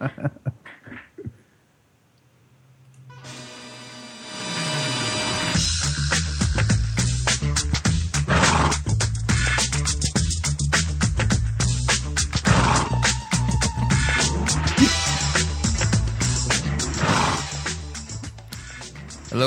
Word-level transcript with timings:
Hello 0.00 0.10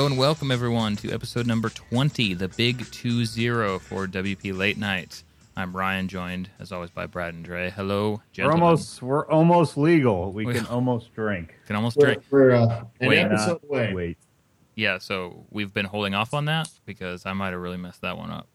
and 0.04 0.18
welcome 0.18 0.50
everyone 0.50 0.96
to 0.96 1.10
episode 1.12 1.46
number 1.46 1.70
20, 1.70 2.34
the 2.34 2.48
big 2.48 2.80
2-0 2.80 3.80
for 3.80 4.06
WP 4.06 4.54
Late 4.54 4.76
Night. 4.76 5.22
I'm 5.54 5.76
Ryan, 5.76 6.08
joined 6.08 6.48
as 6.58 6.72
always 6.72 6.90
by 6.90 7.06
Brad 7.06 7.34
and 7.34 7.44
Dre. 7.44 7.70
Hello, 7.70 8.22
gentlemen. 8.32 8.60
We're 8.60 8.66
almost 8.66 9.02
we're 9.02 9.26
almost 9.28 9.76
legal. 9.76 10.32
We 10.32 10.46
We- 10.46 10.54
can 10.54 10.66
almost 10.66 11.12
drink. 11.14 11.54
can 11.66 11.76
almost 11.76 11.96
We're, 11.98 12.06
drink. 12.06 12.22
we're 12.30 12.52
uh, 12.52 12.84
an 13.00 13.08
Wait. 13.08 13.18
episode 13.18 13.60
Not 13.62 13.64
away. 13.64 13.92
Wait. 13.94 14.18
Yeah, 14.74 14.96
so 14.98 15.44
we've 15.50 15.72
been 15.74 15.84
holding 15.84 16.14
off 16.14 16.32
on 16.32 16.46
that 16.46 16.70
because 16.86 17.26
I 17.26 17.34
might 17.34 17.50
have 17.50 17.60
really 17.60 17.76
messed 17.76 18.00
that 18.00 18.16
one 18.16 18.30
up. 18.30 18.48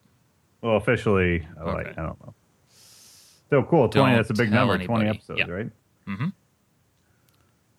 Well, 0.60 0.76
officially, 0.76 1.46
oh, 1.60 1.66
like, 1.66 1.86
I 1.96 2.02
don't 2.02 2.18
know. 2.26 2.34
Still 3.46 3.62
cool. 3.62 3.88
Twenty. 3.88 4.10
Don't 4.10 4.16
that's 4.16 4.30
a 4.30 4.34
big 4.34 4.50
tell 4.50 4.66
number. 4.66 4.84
Twenty 4.84 5.08
episodes, 5.08 5.38
Yeah. 5.38 5.50
right? 5.50 5.70
hmm 6.06 6.26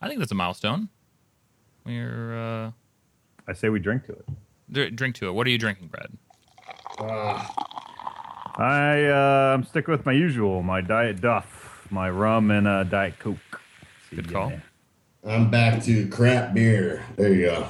I 0.01 0.07
think 0.07 0.19
that's 0.19 0.31
a 0.31 0.35
milestone. 0.35 0.87
We're 1.85 2.37
uh, 2.67 2.71
I 3.49 3.53
say 3.53 3.67
we 3.67 3.79
drink 3.81 4.03
to 4.05 4.13
it. 4.13 4.95
drink 4.95 5.15
to 5.15 5.27
it. 5.27 5.31
What 5.33 5.45
are 5.45 5.49
you 5.49 5.57
drinking, 5.57 5.89
Brad? 5.89 6.09
I 8.59 9.05
uh, 9.05 9.53
I'm 9.55 9.63
sticking 9.63 9.93
with 9.93 10.05
my 10.05 10.11
usual, 10.11 10.61
my 10.61 10.81
diet 10.81 11.21
Duff, 11.21 11.87
my 11.89 12.09
rum 12.09 12.51
and 12.51 12.67
uh, 12.67 12.83
diet 12.83 13.17
Coke. 13.17 13.37
See 14.09 14.17
Good 14.17 14.31
call. 14.31 14.49
man. 14.49 14.61
I'm 15.25 15.49
back 15.49 15.81
to 15.83 16.07
crap 16.09 16.53
beer. 16.53 17.05
There 17.15 17.33
you 17.33 17.45
go. 17.45 17.67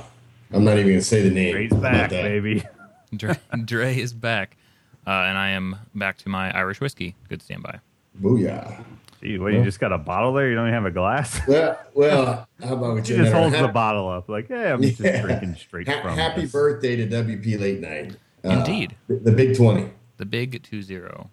I'm 0.52 0.64
not 0.64 0.77
even 0.77 0.94
gonna 0.94 1.02
say 1.02 1.22
the 1.22 1.30
name. 1.30 1.53
Dre's 1.53 1.72
back, 1.73 2.09
baby. 2.09 2.64
Dre, 3.16 3.36
Dre 3.66 3.99
is 3.99 4.14
back, 4.14 4.58
uh, 5.05 5.11
and 5.11 5.38
I 5.38 5.49
am 5.49 5.75
back 5.94 6.17
to 6.19 6.30
my 6.30 6.52
Irish 6.58 6.81
whiskey. 6.81 7.16
Good 7.27 7.44
standby. 7.44 7.80
Booyah. 8.19 8.83
Gee, 9.21 9.38
what, 9.38 9.53
you 9.53 9.64
just 9.64 9.80
got 9.80 9.92
a 9.92 9.97
bottle 9.97 10.33
there? 10.33 10.49
You 10.49 10.55
don't 10.55 10.66
even 10.67 10.73
have 10.73 10.86
a 10.86 10.92
glass? 10.92 11.39
Well, 11.47 11.77
well, 11.94 12.47
how 12.64 12.73
about 12.73 12.95
we 12.95 13.02
He 13.02 13.08
just 13.08 13.19
another 13.19 13.36
holds 13.36 13.59
the 13.59 13.67
bottle 13.67 14.09
up, 14.09 14.27
like, 14.30 14.49
yeah, 14.49 14.73
I'm 14.73 14.81
just 14.81 14.97
drinking 14.97 15.55
straight 15.55 15.88
ha- 15.88 16.02
from. 16.02 16.16
Happy 16.17 16.42
this. 16.42 16.52
birthday 16.52 16.95
to 16.95 17.05
WP 17.05 17.59
Late 17.59 17.80
Night. 17.80 18.16
Uh, 18.44 18.49
Indeed. 18.59 18.95
the, 19.08 19.16
the 19.16 19.31
Big 19.31 19.55
Twenty. 19.55 19.92
The 20.20 20.25
big 20.25 20.62
2-0. 20.64 21.30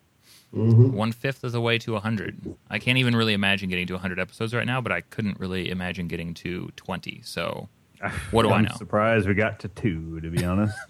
Mm-hmm. 0.55 0.93
One 0.93 1.11
fifth 1.11 1.43
of 1.43 1.51
the 1.51 1.61
way 1.61 1.77
to 1.79 1.93
100. 1.95 2.55
I 2.71 2.79
can't 2.79 2.99
even 2.99 3.17
really 3.17 3.33
imagine 3.35 3.69
getting 3.69 3.89
to 3.89 3.95
100 3.95 4.21
episodes 4.21 4.55
right 4.55 4.65
now, 4.65 4.81
but 4.81 4.93
I 4.93 5.01
couldn't 5.01 5.41
really 5.41 5.71
imagine 5.71 6.07
getting 6.07 6.35
to 6.35 6.71
20. 6.77 7.21
So, 7.25 7.69
what 8.31 8.45
do 8.45 8.51
I 8.51 8.59
I'm 8.59 8.65
know? 8.67 8.75
surprised 8.77 9.27
we 9.27 9.35
got 9.35 9.59
to 9.61 9.69
two, 9.69 10.21
to 10.21 10.31
be 10.31 10.45
honest. 10.45 10.75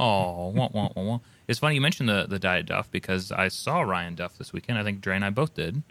Oh, 0.00 0.50
wah, 0.54 0.68
wah, 0.72 0.90
wah, 0.94 1.02
wah. 1.02 1.18
it's 1.48 1.58
funny 1.58 1.74
you 1.74 1.80
mentioned 1.80 2.08
the 2.08 2.24
the 2.28 2.38
diet 2.38 2.66
Duff 2.66 2.88
because 2.88 3.32
I 3.32 3.48
saw 3.48 3.80
Ryan 3.80 4.14
Duff 4.14 4.38
this 4.38 4.52
weekend. 4.52 4.78
I 4.78 4.84
think 4.84 5.00
Dre 5.00 5.16
and 5.16 5.24
I 5.24 5.30
both 5.30 5.54
did. 5.54 5.82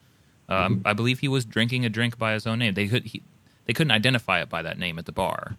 Um, 0.47 0.81
I 0.85 0.93
believe 0.93 1.19
he 1.19 1.27
was 1.27 1.43
drinking 1.43 1.83
a 1.83 1.89
drink 1.89 2.17
by 2.17 2.31
his 2.31 2.47
own 2.47 2.59
name. 2.59 2.73
They 2.73 2.87
could 2.87 3.03
he, 3.07 3.21
they 3.65 3.73
couldn't 3.73 3.91
identify 3.91 4.41
it 4.41 4.47
by 4.47 4.61
that 4.61 4.79
name 4.79 4.97
at 4.97 5.07
the 5.07 5.11
bar, 5.11 5.57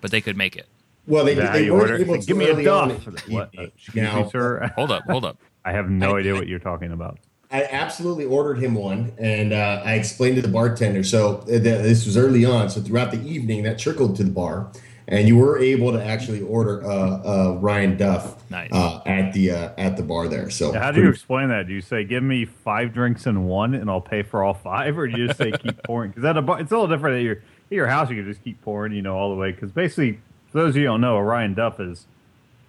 but 0.00 0.10
they 0.10 0.20
could 0.20 0.36
make 0.36 0.56
it. 0.56 0.66
Well, 1.08 1.24
they, 1.24 1.32
Is 1.36 1.50
they 1.50 1.64
you 1.64 1.72
weren't 1.72 1.90
order? 1.90 2.02
able 2.02 2.18
to 2.20 2.26
Give 2.26 2.36
me 2.36 2.44
a 2.46 2.52
early 2.52 2.68
on 2.68 2.88
Duff. 2.90 3.28
What? 3.28 3.48
evening. 3.54 3.72
Excuse 3.76 3.94
Now, 3.96 4.22
me, 4.24 4.30
sir. 4.30 4.70
Hold 4.76 4.92
up, 4.92 5.02
hold 5.04 5.24
up. 5.24 5.38
I 5.64 5.72
have 5.72 5.88
no 5.90 6.16
idea 6.16 6.34
what 6.34 6.46
you're 6.46 6.58
talking 6.58 6.92
about. 6.92 7.18
I 7.50 7.64
absolutely 7.64 8.26
ordered 8.26 8.58
him 8.58 8.74
one, 8.74 9.12
and 9.18 9.54
uh, 9.54 9.80
I 9.84 9.94
explained 9.94 10.36
to 10.36 10.42
the 10.42 10.48
bartender. 10.48 11.02
So 11.02 11.38
uh, 11.38 11.44
th- 11.46 11.62
this 11.62 12.04
was 12.04 12.16
early 12.18 12.44
on. 12.44 12.68
So 12.68 12.80
throughout 12.82 13.10
the 13.10 13.20
evening, 13.26 13.62
that 13.62 13.78
trickled 13.78 14.16
to 14.16 14.24
the 14.24 14.30
bar, 14.30 14.70
and 15.08 15.26
you 15.26 15.36
were 15.38 15.58
able 15.58 15.90
to 15.92 16.04
actually 16.04 16.42
order 16.42 16.84
uh, 16.84 16.90
uh, 16.90 17.58
Ryan 17.58 17.96
Duff 17.96 18.50
Nice. 18.50 18.68
uh, 18.70 19.00
at 19.06 19.32
the 19.32 19.50
uh, 19.50 19.70
at 19.78 19.96
the 19.96 20.02
bar 20.02 20.28
there. 20.28 20.50
So 20.50 20.72
How 20.74 20.90
do 20.92 21.00
you 21.00 21.08
explain 21.08 21.48
that? 21.48 21.66
Do 21.66 21.72
you 21.72 21.80
say, 21.80 22.04
"Give 22.04 22.22
me 22.22 22.44
five 22.44 22.92
drinks 22.92 23.26
in 23.26 23.44
one, 23.46 23.74
and 23.74 23.88
I'll 23.88 24.02
pay 24.02 24.22
for 24.22 24.42
all 24.44 24.52
five, 24.52 24.98
or 24.98 25.08
do 25.08 25.18
you 25.18 25.26
just 25.28 25.38
say, 25.38 25.50
"Keep 25.52 25.82
pouring"? 25.84 26.10
Because 26.10 26.26
at 26.26 26.36
a 26.36 26.42
bar, 26.42 26.60
it's 26.60 26.70
a 26.70 26.74
little 26.74 26.94
different 26.94 27.16
at 27.16 27.22
your 27.22 27.36
at 27.36 27.42
your 27.70 27.86
house. 27.86 28.10
You 28.10 28.16
can 28.16 28.30
just 28.30 28.44
keep 28.44 28.60
pouring, 28.60 28.92
you 28.92 29.00
know, 29.00 29.16
all 29.16 29.30
the 29.30 29.36
way. 29.40 29.52
Because 29.52 29.72
basically, 29.72 30.20
for 30.50 30.58
those 30.58 30.70
of 30.70 30.76
you 30.76 30.82
who 30.82 30.88
don't 30.88 31.00
know, 31.00 31.16
a 31.16 31.22
Ryan 31.22 31.54
Duff 31.54 31.80
is, 31.80 32.06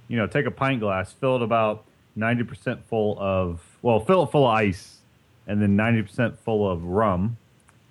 you 0.08 0.18
know, 0.18 0.28
take 0.28 0.46
a 0.46 0.52
pint 0.52 0.80
glass, 0.80 1.12
fill 1.14 1.36
it 1.38 1.42
about 1.42 1.86
ninety 2.16 2.44
percent 2.44 2.82
full 2.90 3.18
of, 3.20 3.62
well, 3.82 4.00
fill 4.00 4.24
it 4.24 4.32
full 4.32 4.46
of 4.48 4.54
ice, 4.54 4.98
and 5.48 5.62
then 5.62 5.76
ninety 5.76 6.02
percent 6.02 6.38
full 6.40 6.70
of 6.70 6.84
rum, 6.84 7.38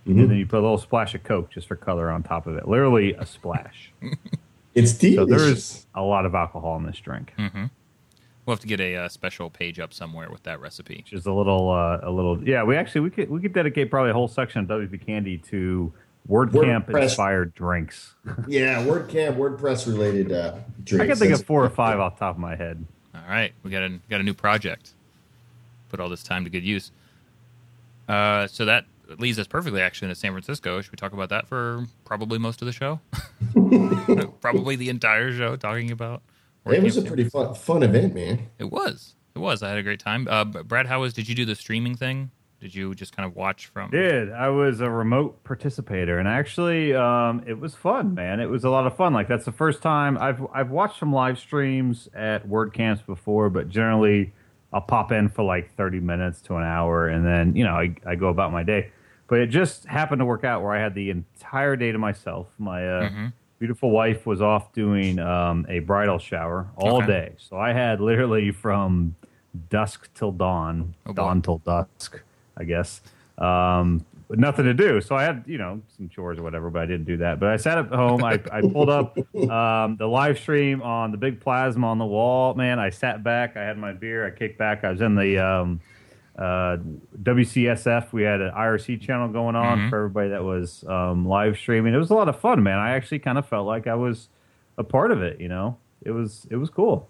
Mhm. 0.06 0.20
and 0.20 0.30
then 0.30 0.36
you 0.38 0.46
put 0.46 0.58
a 0.58 0.62
little 0.62 0.78
splash 0.78 1.14
of 1.14 1.22
Coke 1.24 1.50
just 1.50 1.66
for 1.68 1.76
color 1.76 2.10
on 2.10 2.22
top 2.22 2.46
of 2.46 2.56
it. 2.56 2.66
Literally 2.68 3.14
a 3.14 3.24
splash. 3.26 3.92
it's 4.74 4.92
deep. 4.92 5.16
so 5.16 5.24
delicious. 5.26 5.46
there's 5.72 5.86
a 5.94 6.02
lot 6.02 6.24
of 6.26 6.34
alcohol 6.34 6.76
in 6.76 6.84
this 6.86 6.98
drink. 6.98 7.32
hmm 7.36 7.64
We'll 8.46 8.54
have 8.56 8.60
to 8.62 8.66
get 8.66 8.80
a 8.80 8.96
uh, 8.96 9.08
special 9.10 9.50
page 9.50 9.78
up 9.78 9.92
somewhere 9.92 10.30
with 10.30 10.42
that 10.44 10.58
recipe. 10.58 10.96
which 10.96 11.12
is 11.12 11.26
a 11.26 11.32
little 11.32 11.68
uh, 11.70 11.98
a 12.02 12.10
little 12.10 12.42
yeah 12.48 12.62
we 12.62 12.76
actually 12.76 13.02
we 13.02 13.10
could 13.10 13.28
we 13.30 13.40
could 13.42 13.52
dedicate 13.52 13.90
probably 13.90 14.10
a 14.10 14.14
whole 14.14 14.26
section 14.28 14.60
of 14.62 14.66
WP 14.68 15.04
Candy 15.04 15.36
to 15.50 15.92
WordCamp 16.28 16.86
WordPress. 16.86 17.02
inspired 17.04 17.54
drinks. 17.54 18.14
yeah, 18.48 18.82
WordCamp, 18.84 19.36
WordPress 19.36 19.86
related 19.86 20.30
uh, 20.32 20.56
drinks. 20.84 20.92
I 20.92 21.06
can 21.06 21.16
think 21.16 21.18
That's- 21.30 21.40
of 21.40 21.46
four 21.46 21.64
or 21.64 21.70
five 21.70 21.98
off 22.00 22.16
the 22.16 22.20
top 22.20 22.34
of 22.36 22.40
my 22.40 22.56
head. 22.56 22.84
All 23.14 23.20
right, 23.28 23.52
we 23.62 23.70
got 23.70 23.82
a 23.82 23.98
got 24.10 24.20
a 24.20 24.24
new 24.24 24.34
project. 24.34 24.92
Put 25.88 26.00
all 26.00 26.08
this 26.08 26.22
time 26.22 26.44
to 26.44 26.50
good 26.50 26.64
use. 26.64 26.92
Uh, 28.08 28.46
so 28.46 28.64
that 28.66 28.84
leads 29.18 29.38
us 29.38 29.46
perfectly 29.46 29.80
actually 29.80 30.06
into 30.06 30.14
San 30.14 30.32
Francisco. 30.32 30.80
Should 30.82 30.92
we 30.92 30.96
talk 30.96 31.12
about 31.12 31.30
that 31.30 31.46
for 31.46 31.86
probably 32.04 32.38
most 32.38 32.60
of 32.62 32.66
the 32.66 32.72
show? 32.72 33.00
probably 34.40 34.76
the 34.76 34.88
entire 34.90 35.32
show 35.32 35.56
talking 35.56 35.90
about. 35.90 36.22
It 36.66 36.82
was 36.82 36.98
a 36.98 37.02
pretty 37.02 37.24
fun 37.24 37.54
fun 37.54 37.82
event, 37.82 38.14
man. 38.14 38.48
It 38.58 38.70
was. 38.70 39.14
It 39.34 39.38
was. 39.38 39.62
I 39.62 39.70
had 39.70 39.78
a 39.78 39.82
great 39.82 40.00
time. 40.00 40.28
Uh, 40.28 40.44
Brad, 40.44 40.86
how 40.86 41.00
was? 41.00 41.14
Did 41.14 41.28
you 41.28 41.34
do 41.34 41.44
the 41.46 41.54
streaming 41.54 41.94
thing? 41.96 42.30
Did 42.60 42.74
you 42.74 42.92
just 42.94 43.16
kind 43.16 43.24
of 43.26 43.36
watch 43.36 43.66
from? 43.66 43.90
Did 43.90 44.32
I 44.32 44.48
was 44.48 44.80
a 44.80 44.90
remote 44.90 45.44
participator 45.44 46.18
and 46.18 46.26
actually 46.26 46.92
um, 46.94 47.42
it 47.46 47.58
was 47.58 47.74
fun, 47.76 48.14
man. 48.14 48.40
It 48.40 48.46
was 48.50 48.64
a 48.64 48.70
lot 48.70 48.86
of 48.86 48.96
fun. 48.96 49.12
Like 49.12 49.28
that's 49.28 49.44
the 49.44 49.52
first 49.52 49.80
time 49.80 50.18
I've 50.18 50.44
I've 50.52 50.70
watched 50.70 50.98
some 50.98 51.12
live 51.12 51.38
streams 51.38 52.08
at 52.14 52.46
WordCamps 52.48 53.06
before, 53.06 53.48
but 53.48 53.68
generally 53.68 54.32
I'll 54.72 54.80
pop 54.80 55.12
in 55.12 55.28
for 55.28 55.44
like 55.44 55.72
thirty 55.76 56.00
minutes 56.00 56.40
to 56.42 56.56
an 56.56 56.64
hour 56.64 57.06
and 57.08 57.24
then 57.24 57.54
you 57.54 57.62
know 57.64 57.74
I, 57.74 57.94
I 58.04 58.16
go 58.16 58.28
about 58.28 58.50
my 58.52 58.64
day. 58.64 58.90
But 59.28 59.38
it 59.40 59.48
just 59.48 59.84
happened 59.84 60.18
to 60.20 60.24
work 60.24 60.42
out 60.42 60.62
where 60.62 60.72
I 60.74 60.80
had 60.80 60.94
the 60.94 61.10
entire 61.10 61.76
day 61.76 61.92
to 61.92 61.98
myself. 61.98 62.48
My 62.58 62.88
uh, 62.88 63.08
Mhm. 63.10 63.32
beautiful 63.60 63.90
wife 63.90 64.26
was 64.26 64.40
off 64.42 64.72
doing 64.72 65.18
um, 65.20 65.64
a 65.68 65.78
bridal 65.80 66.18
shower 66.18 66.66
all 66.76 66.96
Okay. 66.98 67.06
day, 67.06 67.32
so 67.38 67.56
I 67.56 67.72
had 67.72 68.00
literally 68.00 68.50
from 68.50 69.14
dusk 69.70 70.08
till 70.14 70.32
dawn, 70.32 70.94
Oh, 71.06 71.10
boy. 71.12 71.14
dawn 71.14 71.42
till 71.42 71.58
dusk, 71.58 72.22
I 72.58 72.64
guess. 72.64 73.00
Um, 73.38 74.04
but 74.28 74.38
nothing 74.38 74.66
to 74.66 74.74
do, 74.74 75.00
so 75.00 75.14
I 75.16 75.22
had 75.22 75.44
you 75.46 75.56
know 75.56 75.80
some 75.96 76.08
chores 76.10 76.38
or 76.38 76.42
whatever, 76.42 76.68
but 76.68 76.82
I 76.82 76.86
didn't 76.86 77.06
do 77.06 77.16
that. 77.18 77.40
But 77.40 77.48
I 77.48 77.56
sat 77.56 77.78
at 77.78 77.86
home. 77.86 78.22
I, 78.22 78.38
I 78.52 78.60
pulled 78.60 78.90
up 78.90 79.16
um, 79.48 79.96
the 79.96 80.06
live 80.06 80.38
stream 80.38 80.82
on 80.82 81.12
the 81.12 81.16
big 81.16 81.40
plasma 81.40 81.86
on 81.86 81.96
the 81.98 82.04
wall. 82.04 82.52
Man, 82.54 82.78
I 82.78 82.90
sat 82.90 83.22
back. 83.24 83.56
I 83.56 83.62
had 83.62 83.78
my 83.78 83.92
beer. 83.92 84.26
I 84.26 84.30
kicked 84.30 84.58
back. 84.58 84.84
I 84.84 84.90
was 84.90 85.00
in 85.00 85.14
the 85.14 85.38
um, 85.38 85.80
uh, 86.36 86.76
WCSF. 87.22 88.12
We 88.12 88.22
had 88.22 88.40
an 88.40 88.50
IRC 88.52 89.00
channel 89.00 89.28
going 89.28 89.56
on 89.56 89.78
Mhm. 89.78 89.90
for 89.90 89.96
everybody 89.98 90.28
that 90.30 90.44
was 90.44 90.84
um, 90.86 91.26
live 91.26 91.56
streaming. 91.56 91.94
It 91.94 91.98
was 91.98 92.10
a 92.10 92.14
lot 92.14 92.28
of 92.28 92.38
fun, 92.38 92.62
man. 92.62 92.78
I 92.78 92.90
actually 92.90 93.20
kind 93.20 93.38
of 93.38 93.46
felt 93.48 93.66
like 93.66 93.86
I 93.86 93.94
was 93.94 94.28
a 94.76 94.84
part 94.84 95.10
of 95.10 95.22
it. 95.22 95.40
You 95.40 95.48
know, 95.48 95.78
it 96.02 96.10
was 96.10 96.46
it 96.50 96.56
was 96.56 96.70
cool. 96.70 97.08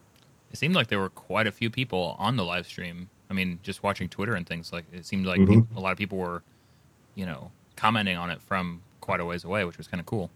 It 0.53 0.57
seemed 0.57 0.75
like 0.75 0.87
there 0.87 0.99
were 1.01 1.11
quite 1.11 1.47
a 1.47 1.53
few 1.53 1.69
people 1.69 2.17
on 2.19 2.37
the 2.37 2.45
live 2.45 2.67
stream. 2.67 3.11
I 3.31 3.35
mean, 3.35 3.59
just 3.63 3.83
watching 3.83 4.09
Twitter 4.09 4.35
and 4.35 4.47
things 4.47 4.73
like 4.73 4.85
it 4.93 5.05
seemed 5.05 5.27
like 5.27 5.41
Mhm. 5.41 5.49
peop- 5.49 5.77
a 5.77 5.81
lot 5.81 5.93
of 5.93 5.99
people 5.99 6.19
were, 6.19 6.43
you 7.15 7.27
know, 7.27 7.51
commenting 7.77 8.17
on 8.17 8.31
it 8.31 8.41
from 8.43 8.81
quite 9.01 9.21
a 9.21 9.25
ways 9.25 9.45
away, 9.45 9.65
which 9.65 9.79
was 9.79 9.87
kind 9.87 10.01
of 10.01 10.07
cool. 10.07 10.31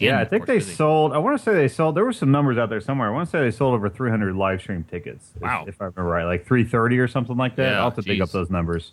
Yeah, 0.00 0.18
I 0.20 0.24
think 0.24 0.46
they 0.46 0.58
busy. 0.58 0.72
sold. 0.72 1.12
I 1.12 1.18
want 1.18 1.38
to 1.38 1.42
say 1.42 1.54
they 1.54 1.68
sold. 1.68 1.94
There 1.94 2.04
were 2.04 2.12
some 2.12 2.32
numbers 2.32 2.58
out 2.58 2.68
there 2.68 2.80
somewhere. 2.80 3.08
I 3.08 3.12
want 3.12 3.28
to 3.28 3.30
say 3.30 3.40
they 3.40 3.52
sold 3.52 3.74
over 3.74 3.88
300 3.88 4.34
live 4.34 4.60
stream 4.60 4.82
tickets. 4.90 5.30
if- 5.36 5.42
Wow. 5.42 5.64
if, 5.68 5.80
I 5.80 5.84
remember 5.84 6.04
right, 6.10 6.24
like 6.24 6.44
330 6.44 6.98
or 6.98 7.06
something 7.06 7.36
like 7.36 7.54
that. 7.56 7.70
Yeah, 7.72 7.78
I'll 7.78 7.84
have 7.90 7.94
to 7.96 8.02
dig 8.02 8.20
up 8.20 8.30
those 8.30 8.50
numbers. 8.50 8.92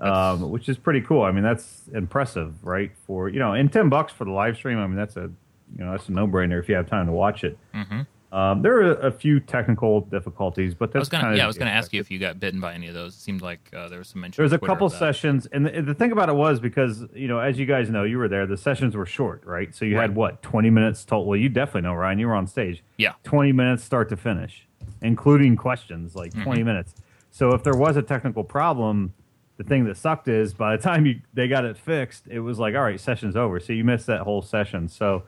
Um, 0.00 0.50
which 0.50 0.68
is 0.68 0.76
pretty 0.76 1.00
cool. 1.00 1.22
I 1.22 1.30
mean, 1.30 1.44
that's 1.44 1.82
impressive, 1.94 2.52
right? 2.64 2.90
For 3.06 3.28
you 3.28 3.38
know, 3.38 3.52
and 3.52 3.72
10 3.72 3.88
bucks 3.88 4.12
for 4.12 4.24
the 4.24 4.32
live 4.32 4.56
stream. 4.56 4.76
I 4.78 4.86
mean, 4.88 4.96
that's 4.96 5.16
a 5.16 5.30
you 5.78 5.84
know 5.84 5.92
that's 5.92 6.08
a 6.08 6.12
no 6.12 6.26
brainer 6.26 6.58
if 6.58 6.68
you 6.68 6.74
have 6.74 6.88
time 6.88 7.06
to 7.06 7.12
watch 7.12 7.44
it. 7.44 7.56
Mhm. 7.72 8.06
Um, 8.34 8.62
there 8.62 8.76
are 8.82 8.94
a 8.94 9.12
few 9.12 9.38
technical 9.38 10.00
difficulties, 10.00 10.74
but 10.74 10.88
I 10.90 10.92
that's 10.94 11.00
was 11.02 11.08
gonna, 11.08 11.22
kind 11.22 11.34
of 11.34 11.38
yeah, 11.38 11.44
I 11.44 11.46
was 11.46 11.56
gonna 11.56 11.70
ask 11.70 11.92
you 11.92 12.00
if 12.00 12.10
you 12.10 12.18
got 12.18 12.40
bitten 12.40 12.58
by 12.60 12.74
any 12.74 12.88
of 12.88 12.94
those. 12.94 13.14
It 13.14 13.20
seemed 13.20 13.42
like 13.42 13.70
uh, 13.72 13.88
there 13.88 14.00
was 14.00 14.08
some 14.08 14.20
mention. 14.22 14.40
There 14.40 14.44
was 14.44 14.52
a 14.52 14.58
couple 14.58 14.90
sessions, 14.90 15.46
and 15.46 15.66
the, 15.66 15.82
the 15.82 15.94
thing 15.94 16.10
about 16.10 16.28
it 16.28 16.34
was 16.34 16.58
because 16.58 17.04
you 17.14 17.28
know, 17.28 17.38
as 17.38 17.60
you 17.60 17.64
guys 17.66 17.90
know, 17.90 18.02
you 18.02 18.18
were 18.18 18.26
there. 18.26 18.44
The 18.44 18.56
sessions 18.56 18.96
were 18.96 19.06
short, 19.06 19.44
right? 19.44 19.72
So 19.72 19.84
you 19.84 19.94
Right. 19.96 20.02
had 20.02 20.16
what 20.16 20.42
twenty 20.42 20.68
minutes 20.68 21.04
total. 21.04 21.26
Well, 21.26 21.38
you 21.38 21.48
definitely 21.48 21.82
know, 21.82 21.94
Ryan. 21.94 22.18
You 22.18 22.26
were 22.26 22.34
on 22.34 22.48
stage. 22.48 22.82
Yeah. 22.96 23.12
twenty 23.22 23.52
minutes 23.52 23.84
start 23.84 24.08
to 24.08 24.16
finish, 24.16 24.66
including 25.00 25.54
questions, 25.56 26.16
like 26.16 26.32
Mm-hmm. 26.32 26.42
20 26.42 26.62
minutes. 26.64 26.94
So 27.30 27.52
if 27.54 27.62
there 27.62 27.76
was 27.76 27.96
a 27.96 28.02
technical 28.02 28.42
problem, 28.42 29.14
the 29.58 29.64
thing 29.64 29.84
that 29.84 29.96
sucked 29.96 30.26
is 30.26 30.52
by 30.54 30.76
the 30.76 30.82
time 30.82 31.06
you 31.06 31.20
they 31.34 31.46
got 31.46 31.64
it 31.64 31.76
fixed, 31.76 32.26
it 32.26 32.40
was 32.40 32.58
like, 32.58 32.74
all 32.74 32.82
right, 32.82 32.98
session's 32.98 33.36
over. 33.36 33.60
So 33.60 33.72
you 33.72 33.84
missed 33.84 34.06
that 34.08 34.22
whole 34.22 34.42
session. 34.42 34.88
So 34.88 35.22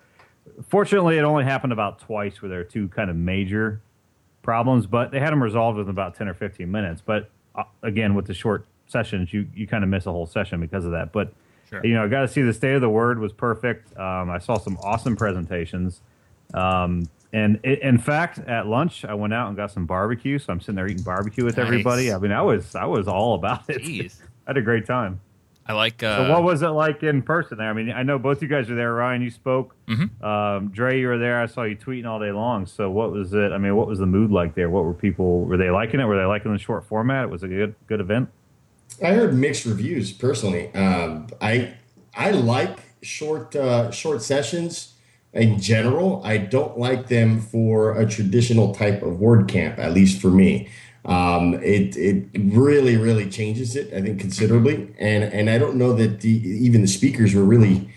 fortunately, 0.68 1.18
it 1.18 1.22
only 1.22 1.44
happened 1.44 1.72
about 1.72 1.98
twice 2.00 2.40
where 2.42 2.48
there 2.48 2.58
were 2.58 2.64
two 2.64 2.88
kind 2.88 3.10
of 3.10 3.16
major 3.16 3.80
problems, 4.42 4.86
but 4.86 5.10
they 5.10 5.20
had 5.20 5.32
them 5.32 5.42
resolved 5.42 5.76
within 5.78 5.90
about 5.90 6.14
10 6.14 6.28
or 6.28 6.34
15 6.34 6.70
minutes. 6.70 7.02
But 7.04 7.30
uh, 7.54 7.64
again, 7.82 8.14
with 8.14 8.26
the 8.26 8.34
short 8.34 8.66
sessions, 8.86 9.32
you, 9.32 9.46
you 9.54 9.66
kind 9.66 9.82
of 9.84 9.90
miss 9.90 10.06
a 10.06 10.12
whole 10.12 10.26
session 10.26 10.60
because 10.60 10.84
of 10.84 10.92
that. 10.92 11.12
But, 11.12 11.32
Sure. 11.68 11.84
you 11.84 11.94
know, 11.94 12.04
I 12.04 12.08
got 12.08 12.20
to 12.20 12.28
see 12.28 12.42
the 12.42 12.52
state 12.54 12.74
of 12.76 12.80
the 12.80 12.88
word 12.88 13.18
was 13.18 13.32
perfect. 13.32 13.88
Um, 13.98 14.30
I 14.30 14.38
saw 14.38 14.56
some 14.56 14.78
awesome 14.84 15.16
presentations. 15.16 16.00
Um, 16.54 17.08
and 17.32 17.58
i 17.64 17.68
in 17.82 17.98
fact, 17.98 18.38
at 18.38 18.68
lunch, 18.68 19.04
I 19.04 19.14
went 19.14 19.34
out 19.34 19.48
and 19.48 19.56
got 19.56 19.72
some 19.72 19.84
barbecue. 19.84 20.38
So 20.38 20.52
I'm 20.52 20.60
sitting 20.60 20.76
there 20.76 20.86
eating 20.86 21.02
barbecue 21.02 21.44
with 21.44 21.56
Nice. 21.56 21.66
everybody. 21.66 22.12
I 22.12 22.18
mean, 22.18 22.30
I 22.30 22.40
was 22.42 22.76
I 22.76 22.84
was 22.84 23.08
all 23.08 23.34
about 23.34 23.68
it. 23.68 23.82
Jeez. 23.82 24.20
I 24.46 24.50
had 24.50 24.56
a 24.58 24.62
great 24.62 24.86
time. 24.86 25.20
I 25.68 25.72
like. 25.72 26.02
Uh, 26.02 26.18
So 26.26 26.32
what 26.32 26.44
was 26.44 26.62
it 26.62 26.68
like 26.68 27.02
in 27.02 27.22
person 27.22 27.58
there? 27.58 27.68
I 27.68 27.72
mean, 27.72 27.90
I 27.90 28.02
know 28.04 28.18
both 28.18 28.40
you 28.40 28.48
guys 28.48 28.68
were 28.68 28.76
there. 28.76 28.92
Ryan, 28.94 29.22
you 29.22 29.30
spoke. 29.30 29.74
Mhm. 29.88 30.22
Um, 30.22 30.68
Dre, 30.68 31.00
you 31.00 31.08
were 31.08 31.18
there. 31.18 31.40
I 31.40 31.46
saw 31.46 31.64
you 31.64 31.76
tweeting 31.76 32.06
all 32.06 32.20
day 32.20 32.30
long. 32.30 32.66
So 32.66 32.90
what 32.90 33.10
was 33.12 33.34
it? 33.34 33.50
I 33.52 33.58
mean, 33.58 33.74
what 33.74 33.88
was 33.88 33.98
the 33.98 34.06
mood 34.06 34.30
like 34.30 34.54
there? 34.54 34.70
What 34.70 34.84
were 34.84 34.94
people? 34.94 35.44
Were 35.44 35.56
they 35.56 35.70
liking 35.70 35.98
it? 36.00 36.04
Were 36.04 36.16
they 36.16 36.24
liking 36.24 36.52
the 36.52 36.58
short 36.58 36.84
format? 36.84 37.30
Was 37.30 37.42
it 37.42 37.46
was 37.48 37.52
a 37.52 37.56
good 37.56 37.74
good 37.88 38.00
event? 38.00 38.28
I 39.02 39.12
heard 39.12 39.34
mixed 39.34 39.66
reviews 39.66 40.12
personally. 40.12 40.72
Um, 40.74 41.26
I 41.40 41.74
I 42.16 42.30
like 42.30 42.78
short 43.02 43.54
uh, 43.56 43.90
short 43.90 44.22
sessions 44.22 44.94
in 45.32 45.58
general. 45.60 46.22
I 46.24 46.38
don't 46.38 46.78
like 46.78 47.08
them 47.08 47.40
for 47.40 47.98
a 47.98 48.06
traditional 48.08 48.72
type 48.74 49.02
of 49.02 49.20
word 49.20 49.48
camp, 49.48 49.78
at 49.78 49.92
least 49.92 50.20
for 50.22 50.28
me. 50.30 50.68
Um, 51.06 51.54
it 51.54 51.96
it 51.96 52.26
really 52.34 52.96
really 52.96 53.30
changes 53.30 53.76
it. 53.76 53.94
I 53.94 54.02
think 54.02 54.20
considerably, 54.20 54.92
and 54.98 55.24
and 55.24 55.48
I 55.48 55.56
don't 55.56 55.76
know 55.76 55.92
that 55.92 56.20
the, 56.20 56.30
even 56.30 56.82
the 56.82 56.88
speakers 56.88 57.34
were 57.34 57.44
really 57.44 57.88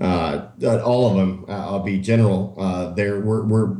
uh, 0.00 0.48
uh, 0.62 0.82
all 0.82 1.10
of 1.10 1.16
them. 1.16 1.44
Uh, 1.48 1.52
I'll 1.52 1.82
be 1.82 2.00
general. 2.00 2.54
Uh, 2.58 2.94
there 2.94 3.20
were 3.20 3.44
were 3.44 3.76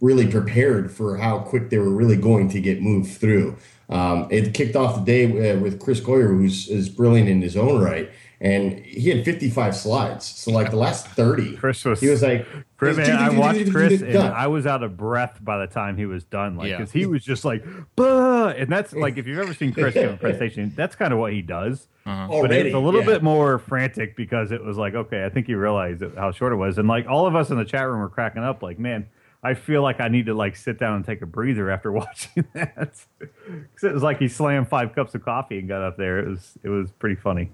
really 0.00 0.26
prepared 0.26 0.92
for 0.92 1.16
how 1.16 1.38
quick 1.38 1.70
they 1.70 1.78
were 1.78 1.90
really 1.90 2.16
going 2.16 2.48
to 2.50 2.60
get 2.60 2.82
moved 2.82 3.18
through. 3.18 3.56
Um, 3.88 4.28
it 4.30 4.52
kicked 4.52 4.76
off 4.76 4.96
the 4.96 5.04
day 5.04 5.52
uh, 5.52 5.58
with 5.58 5.80
Chris 5.80 6.00
Coyier, 6.00 6.28
who's 6.28 6.68
is 6.68 6.88
brilliant 6.88 7.28
in 7.28 7.40
his 7.40 7.56
own 7.56 7.82
right, 7.82 8.10
and 8.40 8.78
he 8.84 9.08
had 9.08 9.24
55 9.24 9.74
slides. 9.74 10.24
So 10.24 10.50
like 10.50 10.70
the 10.70 10.76
last 10.76 11.06
30, 11.08 11.56
Chris 11.56 11.84
was. 11.84 12.00
he 12.00 12.08
was 12.08 12.22
like, 12.22 12.46
Chris, 12.76 12.96
man, 12.96 13.10
I 13.16 13.30
watched 13.30 13.70
Chris, 13.72 14.02
and 14.02 14.12
done. 14.12 14.32
I 14.32 14.46
was 14.48 14.66
out 14.66 14.82
of 14.82 14.96
breath 14.96 15.38
by 15.42 15.58
the 15.58 15.66
time 15.66 15.96
he 15.96 16.04
was 16.06 16.24
done. 16.24 16.56
Like, 16.56 16.68
Yeah. 16.68 16.76
because 16.78 16.92
he 16.92 17.06
was 17.06 17.24
just 17.24 17.44
like, 17.44 17.64
"Bah!" 17.96 18.48
and 18.56 18.70
that's 18.70 18.92
like, 18.92 19.16
if 19.16 19.26
you've 19.26 19.38
ever 19.38 19.54
seen 19.54 19.72
Chris 19.72 19.94
give 19.94 20.12
a 20.12 20.16
presentation, 20.18 20.72
that's 20.76 20.94
kind 20.96 21.12
of 21.12 21.18
what 21.18 21.32
he 21.32 21.40
does. 21.40 21.88
uh-huh. 22.04 22.28
but 22.42 22.52
it's 22.52 22.74
a 22.74 22.78
little 22.78 23.00
yeah. 23.00 23.06
bit 23.06 23.22
more 23.22 23.58
frantic 23.58 24.14
because 24.16 24.52
it 24.52 24.62
was 24.62 24.76
like, 24.76 24.94
okay, 24.94 25.24
I 25.24 25.30
think 25.30 25.48
you 25.48 25.58
realized 25.58 26.02
how 26.16 26.30
short 26.32 26.52
it 26.52 26.56
was, 26.56 26.76
and 26.78 26.86
like 26.86 27.06
all 27.08 27.26
of 27.26 27.34
us 27.34 27.48
in 27.50 27.56
the 27.56 27.64
chat 27.64 27.88
room 27.88 28.00
were 28.00 28.08
cracking 28.10 28.42
up, 28.44 28.62
like, 28.62 28.78
man, 28.78 29.06
I 29.42 29.54
feel 29.54 29.80
like 29.82 30.00
I 30.00 30.08
need 30.08 30.26
to 30.26 30.34
like 30.34 30.56
sit 30.56 30.78
down 30.78 30.96
and 30.96 31.04
take 31.04 31.22
a 31.22 31.26
breather 31.26 31.70
after 31.70 31.90
watching 32.00 32.44
that. 32.52 32.74
'Cause 33.18 33.84
it 33.84 33.94
was 33.94 34.02
like 34.02 34.18
he 34.18 34.28
slammed 34.28 34.68
five 34.68 34.94
cups 34.94 35.14
of 35.14 35.24
coffee 35.24 35.58
and 35.58 35.68
got 35.68 35.82
up 35.82 35.96
there. 35.96 36.18
It 36.18 36.28
was 36.28 36.58
it 36.62 36.68
was 36.68 36.90
pretty 36.92 37.16
funny. 37.16 37.50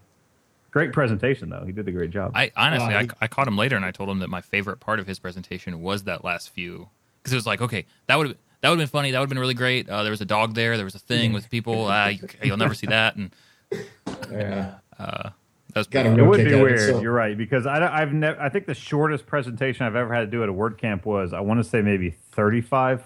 Great 0.72 0.92
presentation 0.92 1.48
though. 1.50 1.64
He 1.64 1.70
did 1.72 1.86
a 1.86 1.92
great 1.92 2.10
job. 2.10 2.32
I 2.34 2.50
honestly, 2.56 2.94
Uh, 2.94 3.00
I, 3.00 3.08
I 3.20 3.26
caught 3.28 3.46
him 3.46 3.56
later, 3.56 3.76
and 3.76 3.84
I 3.84 3.90
told 3.92 4.08
him 4.08 4.18
that 4.18 4.28
my 4.28 4.40
favorite 4.40 4.80
part 4.80 4.98
of 4.98 5.06
his 5.06 5.18
presentation 5.20 5.80
was 5.82 6.02
that 6.04 6.24
last 6.24 6.50
few 6.50 6.88
because 7.22 7.32
it 7.32 7.36
was 7.36 7.46
like, 7.46 7.60
okay, 7.62 7.84
that 8.06 8.16
would 8.16 8.36
that 8.62 8.70
would 8.70 8.78
have 8.80 8.90
been 8.90 8.92
funny. 8.98 9.10
That 9.12 9.18
would 9.20 9.24
have 9.24 9.28
been 9.28 9.38
really 9.38 9.54
great. 9.54 9.88
Uh, 9.88 10.02
there 10.02 10.10
was 10.10 10.20
a 10.22 10.24
dog 10.26 10.54
there. 10.54 10.76
There 10.76 10.84
was 10.86 10.94
a 10.94 10.98
thing 10.98 11.32
with 11.32 11.48
people. 11.50 11.86
Ah, 11.90 12.08
you, 12.08 12.20
you'll 12.42 12.56
never 12.56 12.74
see 12.74 12.86
that, 12.88 13.16
and 13.16 13.30
Yeah. 14.30 14.74
that 14.98 15.32
was 15.74 15.86
pretty 15.86 16.08
It 16.08 16.22
would 16.22 16.36
be 16.38 16.46
out 16.46 16.52
of 16.52 16.58
it, 16.58 16.62
weird. 16.62 16.80
so- 16.80 17.00
You're 17.02 17.12
right 17.12 17.36
because 17.36 17.66
I, 17.66 17.98
have 18.00 18.12
never. 18.12 18.40
I 18.40 18.48
think 18.48 18.66
the 18.66 18.74
shortest 18.74 19.26
presentation 19.26 19.84
I've 19.86 19.96
ever 19.96 20.12
had 20.14 20.20
to 20.22 20.26
do 20.26 20.42
at 20.42 20.48
a 20.48 20.52
WordCamp 20.54 21.04
was 21.04 21.32
I 21.32 21.40
want 21.40 21.62
to 21.62 21.64
say 21.68 21.82
maybe 21.82 22.10
35 22.10 23.02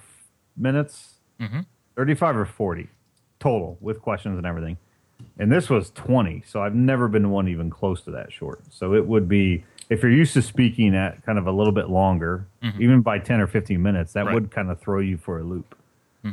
minutes, 0.56 1.14
Mhm. 1.40 1.66
35 1.96 2.36
or 2.36 2.44
40 2.46 2.88
total 3.40 3.76
with 3.80 4.00
questions 4.00 4.36
and 4.38 4.46
everything. 4.46 4.78
And 5.38 5.52
this 5.52 5.68
was 5.68 5.90
20, 5.90 6.44
so 6.46 6.62
I've 6.62 6.74
never 6.74 7.08
been 7.08 7.30
one 7.30 7.46
even 7.48 7.68
close 7.70 8.00
to 8.02 8.10
that 8.12 8.32
short. 8.32 8.60
So 8.70 8.94
it 8.94 9.06
would 9.06 9.28
be 9.28 9.64
if 9.90 10.02
you're 10.02 10.10
used 10.10 10.32
to 10.34 10.42
speaking 10.42 10.94
at 10.96 11.24
kind 11.26 11.38
of 11.38 11.46
a 11.46 11.52
little 11.52 11.72
bit 11.72 11.88
longer, 11.90 12.46
even 12.78 13.02
by 13.02 13.18
10 13.18 13.40
or 13.40 13.46
15 13.46 13.80
minutes, 13.82 14.12
that 14.14 14.24
Right. 14.26 14.34
would 14.34 14.50
kind 14.50 14.70
of 14.70 14.80
throw 14.80 14.98
you 15.00 15.16
for 15.18 15.38
a 15.38 15.42
loop. 15.44 15.74
Uh, 16.24 16.32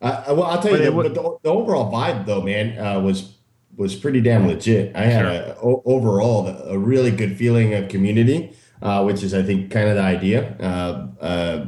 well, 0.00 0.42
I'll 0.44 0.60
tell 0.60 0.72
you, 0.72 0.78
But 0.78 0.80
it 0.80 0.84
the, 0.86 0.92
would- 0.92 1.14
but 1.14 1.22
the, 1.22 1.38
the 1.44 1.50
overall 1.50 1.92
vibe 1.92 2.26
though, 2.26 2.40
man, 2.42 2.78
uh, 2.78 2.98
was 3.00 3.34
was 3.76 3.94
pretty 3.94 4.20
damn 4.20 4.46
legit. 4.46 4.94
I 4.94 5.04
had 5.04 5.24
a, 5.24 5.56
o- 5.62 5.82
overall 5.86 6.46
a 6.48 6.76
really 6.78 7.10
good 7.10 7.36
feeling 7.38 7.72
of 7.72 7.88
community, 7.88 8.54
uh, 8.82 9.02
which 9.04 9.22
is 9.22 9.32
I 9.34 9.42
think 9.42 9.70
kind 9.70 9.88
of 9.88 9.94
the 9.96 10.02
idea. 10.02 10.56
Uh, 10.58 11.06
uh, 11.24 11.66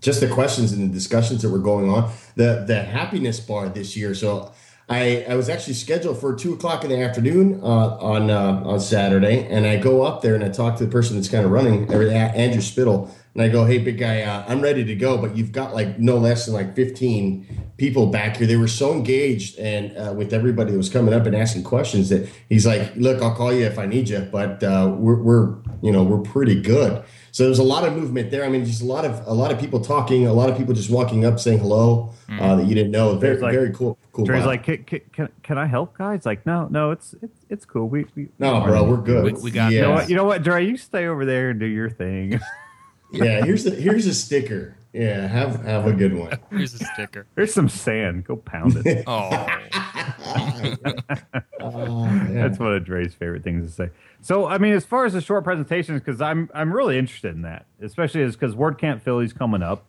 just 0.00 0.20
the 0.20 0.28
questions 0.28 0.72
and 0.72 0.90
the 0.90 0.92
discussions 0.92 1.42
that 1.42 1.50
were 1.50 1.58
going 1.60 1.88
on. 1.88 2.10
The 2.34 2.64
the 2.66 2.82
happiness 2.82 3.38
bar 3.40 3.68
this 3.68 3.96
year. 3.96 4.14
So 4.14 4.52
I 4.88 5.26
I 5.28 5.34
was 5.34 5.48
actually 5.48 5.74
scheduled 5.74 6.20
for 6.20 6.34
two 6.34 6.54
o'clock 6.54 6.84
in 6.84 6.90
the 6.90 7.00
afternoon 7.00 7.60
uh, 7.60 7.96
on 7.96 8.30
uh, 8.30 8.62
on 8.64 8.78
Saturday, 8.78 9.44
and 9.48 9.66
I 9.66 9.78
go 9.78 10.02
up 10.02 10.22
there 10.22 10.36
and 10.36 10.44
I 10.44 10.48
talk 10.48 10.76
to 10.78 10.84
the 10.84 10.90
person 10.90 11.16
that's 11.16 11.28
kind 11.28 11.44
of 11.44 11.50
running 11.50 11.92
Andrew 11.92 12.60
Spittle, 12.60 13.12
and 13.34 13.42
I 13.42 13.48
go, 13.48 13.64
"Hey, 13.64 13.78
big 13.78 13.98
guy, 13.98 14.22
uh, 14.22 14.44
I'm 14.46 14.60
ready 14.60 14.84
to 14.84 14.94
go, 14.94 15.18
but 15.18 15.36
you've 15.36 15.50
got 15.50 15.74
like 15.74 15.98
no 15.98 16.18
less 16.18 16.46
than 16.46 16.54
like 16.54 16.76
15 16.76 17.72
people 17.78 18.06
back 18.06 18.36
here. 18.36 18.46
They 18.46 18.56
were 18.56 18.68
so 18.68 18.92
engaged 18.92 19.58
and 19.58 19.96
uh, 19.98 20.12
with 20.12 20.32
everybody 20.32 20.70
that 20.70 20.78
was 20.78 20.88
coming 20.88 21.12
up 21.12 21.26
and 21.26 21.34
asking 21.34 21.64
questions 21.64 22.08
that 22.10 22.28
he's 22.48 22.64
like, 22.64 22.94
"Look, 22.94 23.20
I'll 23.20 23.34
call 23.34 23.52
you 23.52 23.64
if 23.64 23.80
I 23.80 23.86
need 23.86 24.08
you, 24.08 24.20
but 24.20 24.62
uh, 24.62 24.94
we're 24.96 25.20
we're 25.20 25.56
you 25.82 25.90
know 25.90 26.04
we're 26.04 26.22
pretty 26.22 26.60
good." 26.60 27.02
So 27.36 27.44
there's 27.44 27.58
a 27.58 27.62
lot 27.62 27.86
of 27.86 27.94
movement 27.94 28.30
there. 28.30 28.46
I 28.46 28.48
mean, 28.48 28.64
just 28.64 28.80
a 28.80 28.86
lot 28.86 29.04
of 29.04 29.26
a 29.26 29.34
lot 29.34 29.52
of 29.52 29.60
people 29.60 29.78
talking, 29.78 30.26
a 30.26 30.32
lot 30.32 30.48
of 30.48 30.56
people 30.56 30.72
just 30.72 30.88
walking 30.88 31.26
up 31.26 31.38
saying 31.38 31.58
hello 31.58 32.14
uh, 32.40 32.56
that 32.56 32.64
you 32.64 32.74
didn't 32.74 32.92
know. 32.92 33.14
Very 33.18 33.34
It's 33.34 33.42
like- 33.42 33.52
very 33.52 33.74
cool. 33.74 33.98
Cool. 34.12 34.24
Dre's 34.24 34.42
vibe. 34.42 34.46
like, 34.46 34.64
can, 34.64 34.84
can, 34.84 35.00
can, 35.12 35.28
can 35.42 35.58
I 35.58 35.66
help, 35.66 35.98
guys? 35.98 36.24
Like, 36.24 36.46
no, 36.46 36.66
no, 36.70 36.92
it's 36.92 37.14
it's, 37.20 37.38
it's 37.50 37.64
cool. 37.66 37.90
We, 37.90 38.06
we 38.14 38.28
no, 38.38 38.62
bro, 38.62 38.84
we're 38.84 38.96
good. 38.96 39.34
We- 39.34 39.42
we 39.42 39.50
got 39.50 39.70
You 39.70 39.82
know 39.82 39.90
what? 39.90 40.08
You 40.08 40.16
know 40.16 40.24
what, 40.24 40.42
Dre? 40.44 40.64
You 40.64 40.78
stay 40.78 41.08
over 41.08 41.26
there 41.26 41.50
and 41.50 41.60
do 41.60 41.66
your 41.66 41.90
thing. 41.90 42.40
yeah, 43.12 43.44
here's 43.44 43.64
the 43.64 43.72
here's 43.72 44.06
a 44.06 44.14
sticker. 44.14 44.75
Yeah, 44.92 45.26
have 45.26 45.62
have 45.64 45.86
a 45.86 45.92
good 45.92 46.14
one. 46.14 46.38
Here's 46.50 46.74
a 46.74 46.78
sticker. 46.84 47.26
There's 47.34 47.52
some 47.52 47.68
sand. 47.68 48.24
Go 48.24 48.36
pound 48.36 48.76
it. 48.84 49.04
Oh, 49.06 49.30
Oh, 51.60 52.04
yeah. 52.04 52.28
That's 52.32 52.58
one 52.58 52.72
of 52.74 52.84
Dre's 52.84 53.14
favorite 53.14 53.42
things 53.42 53.66
to 53.66 53.72
say. 53.72 53.90
So, 54.20 54.46
I 54.46 54.58
mean, 54.58 54.72
as 54.72 54.84
far 54.84 55.04
as 55.04 55.12
the 55.12 55.20
short 55.20 55.44
presentations, 55.44 56.00
because 56.00 56.20
I'm 56.20 56.48
I'm 56.54 56.72
really 56.72 56.98
interested 56.98 57.34
in 57.34 57.42
that, 57.42 57.66
especially 57.80 58.22
as 58.22 58.34
because 58.36 58.54
WordCamp 58.54 59.02
Philly's 59.02 59.32
coming 59.32 59.62
up, 59.62 59.84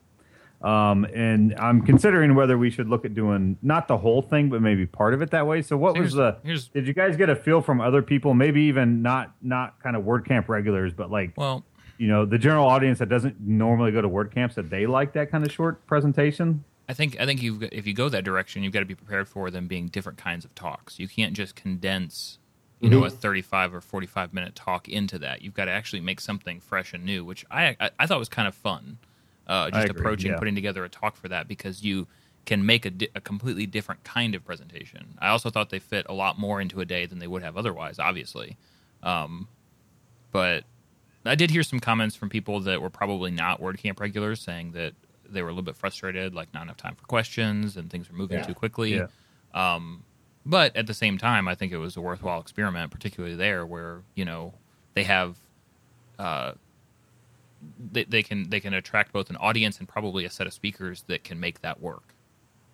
um, 0.61 1.05
and 1.13 1.53
I'm 1.59 1.81
considering 1.83 2.35
whether 2.35 2.57
we 2.57 2.69
should 2.69 2.87
look 2.89 3.05
at 3.05 3.13
doing 3.13 3.57
not 3.61 3.87
the 3.87 3.97
whole 3.97 4.21
thing, 4.21 4.49
but 4.49 4.61
maybe 4.61 4.85
part 4.85 5.13
of 5.13 5.21
it 5.21 5.31
that 5.31 5.45
way. 5.47 5.61
So, 5.61 5.77
what 5.77 5.95
Here's- 5.95 6.07
was 6.07 6.13
the? 6.15 6.37
here's- 6.43 6.67
Did 6.67 6.87
you 6.87 6.93
guys 6.93 7.15
get 7.15 7.29
a 7.29 7.35
feel 7.35 7.61
from 7.61 7.79
other 7.79 8.01
people? 8.01 8.33
Maybe 8.33 8.61
even 8.63 9.01
not 9.01 9.33
not 9.41 9.81
kind 9.81 9.95
of 9.95 10.03
WordCamp 10.03 10.47
regulars, 10.49 10.93
but 10.93 11.11
like 11.11 11.33
well, 11.37 11.63
you 11.97 12.07
know 12.07 12.25
the 12.25 12.37
general 12.37 12.67
audience 12.67 12.99
that 12.99 13.09
doesn't 13.09 13.39
normally 13.39 13.91
go 13.91 14.01
to 14.01 14.09
WordCamps 14.09 14.53
that 14.55 14.69
they 14.69 14.85
like 14.85 15.13
that 15.13 15.31
kind 15.31 15.45
of 15.45 15.51
short 15.51 15.85
presentation. 15.87 16.63
I 16.89 16.93
think 16.93 17.19
I 17.19 17.25
think 17.25 17.41
you've 17.41 17.59
got- 17.59 17.73
if 17.73 17.85
you 17.85 17.93
go 17.93 18.09
that 18.09 18.23
direction, 18.23 18.63
you've 18.63 18.73
got 18.73 18.79
to 18.79 18.85
be 18.85 18.95
prepared 18.95 19.27
for 19.27 19.51
them 19.51 19.67
being 19.67 19.87
different 19.87 20.17
kinds 20.17 20.45
of 20.45 20.55
talks. 20.55 20.99
You 20.99 21.07
can't 21.07 21.33
just 21.33 21.55
condense, 21.55 22.39
you 22.79 22.89
know, 22.89 23.03
a 23.03 23.09
35 23.09 23.73
or 23.73 23.81
45 23.81 24.33
minute 24.33 24.55
talk 24.55 24.87
into 24.87 25.19
that. 25.19 25.41
You've 25.41 25.53
got 25.53 25.65
to 25.65 25.71
actually 25.71 25.99
make 25.99 26.21
something 26.21 26.59
fresh 26.59 26.93
and 26.93 27.03
new, 27.03 27.25
which 27.25 27.45
I 27.51 27.75
I, 27.79 27.89
I 27.99 28.05
thought 28.07 28.19
was 28.19 28.29
kind 28.29 28.47
of 28.47 28.55
fun. 28.55 28.99
Uh, 29.47 29.69
just 29.71 29.85
agree, 29.89 29.99
approaching 29.99 30.31
yeah. 30.31 30.37
putting 30.37 30.55
together 30.55 30.83
a 30.83 30.89
talk 30.89 31.15
for 31.15 31.29
that 31.29 31.47
because 31.47 31.83
you 31.83 32.07
can 32.45 32.65
make 32.65 32.85
a, 32.85 32.89
di- 32.89 33.09
a 33.15 33.21
completely 33.21 33.65
different 33.65 34.03
kind 34.03 34.33
of 34.35 34.43
presentation. 34.45 35.15
I 35.19 35.29
also 35.29 35.49
thought 35.49 35.69
they 35.69 35.79
fit 35.79 36.05
a 36.07 36.13
lot 36.13 36.39
more 36.39 36.61
into 36.61 36.79
a 36.79 36.85
day 36.85 37.05
than 37.05 37.19
they 37.19 37.27
would 37.27 37.43
have 37.43 37.57
otherwise, 37.57 37.99
obviously. 37.99 38.57
Um, 39.03 39.47
but 40.31 40.63
I 41.27 41.35
did 41.35 41.51
hear 41.51 41.63
some 41.63 41.79
comments 41.79 42.15
from 42.15 42.29
people 42.29 42.59
that 42.61 42.81
were 42.81 42.89
probably 42.89 43.31
not 43.31 43.61
WordCamp 43.61 43.99
regulars 43.99 44.41
saying 44.41 44.71
that 44.71 44.93
they 45.29 45.41
were 45.41 45.49
a 45.49 45.51
little 45.51 45.63
bit 45.63 45.75
frustrated, 45.75 46.33
like 46.33 46.53
not 46.53 46.63
enough 46.63 46.77
time 46.77 46.95
for 46.95 47.05
questions 47.05 47.75
and 47.77 47.89
things 47.89 48.09
were 48.09 48.17
moving 48.17 48.37
Yeah. 48.39 48.45
too 48.45 48.53
quickly. 48.53 48.95
Yeah. 48.95 49.07
But 50.45 50.75
at 50.77 50.87
the 50.87 50.93
same 50.93 51.17
time, 51.17 51.47
I 51.49 51.55
think 51.55 51.73
it 51.73 51.77
was 51.77 51.97
a 51.97 52.01
worthwhile 52.01 52.39
experiment, 52.39 52.89
particularly 52.91 53.35
there 53.35 53.65
where 53.65 54.03
you 54.15 54.23
know 54.23 54.53
they 54.93 55.03
have, 55.03 55.35
uh, 56.17 56.53
they, 57.91 58.05
they 58.05 58.23
can 58.23 58.49
they 58.49 58.61
can 58.61 58.73
attract 58.73 59.11
both 59.11 59.29
an 59.29 59.35
audience 59.35 59.79
and 59.79 59.89
probably 59.89 60.23
a 60.23 60.29
set 60.29 60.47
of 60.47 60.53
speakers 60.53 61.03
that 61.07 61.25
can 61.25 61.37
make 61.39 61.59
that 61.61 61.81
work, 61.81 62.13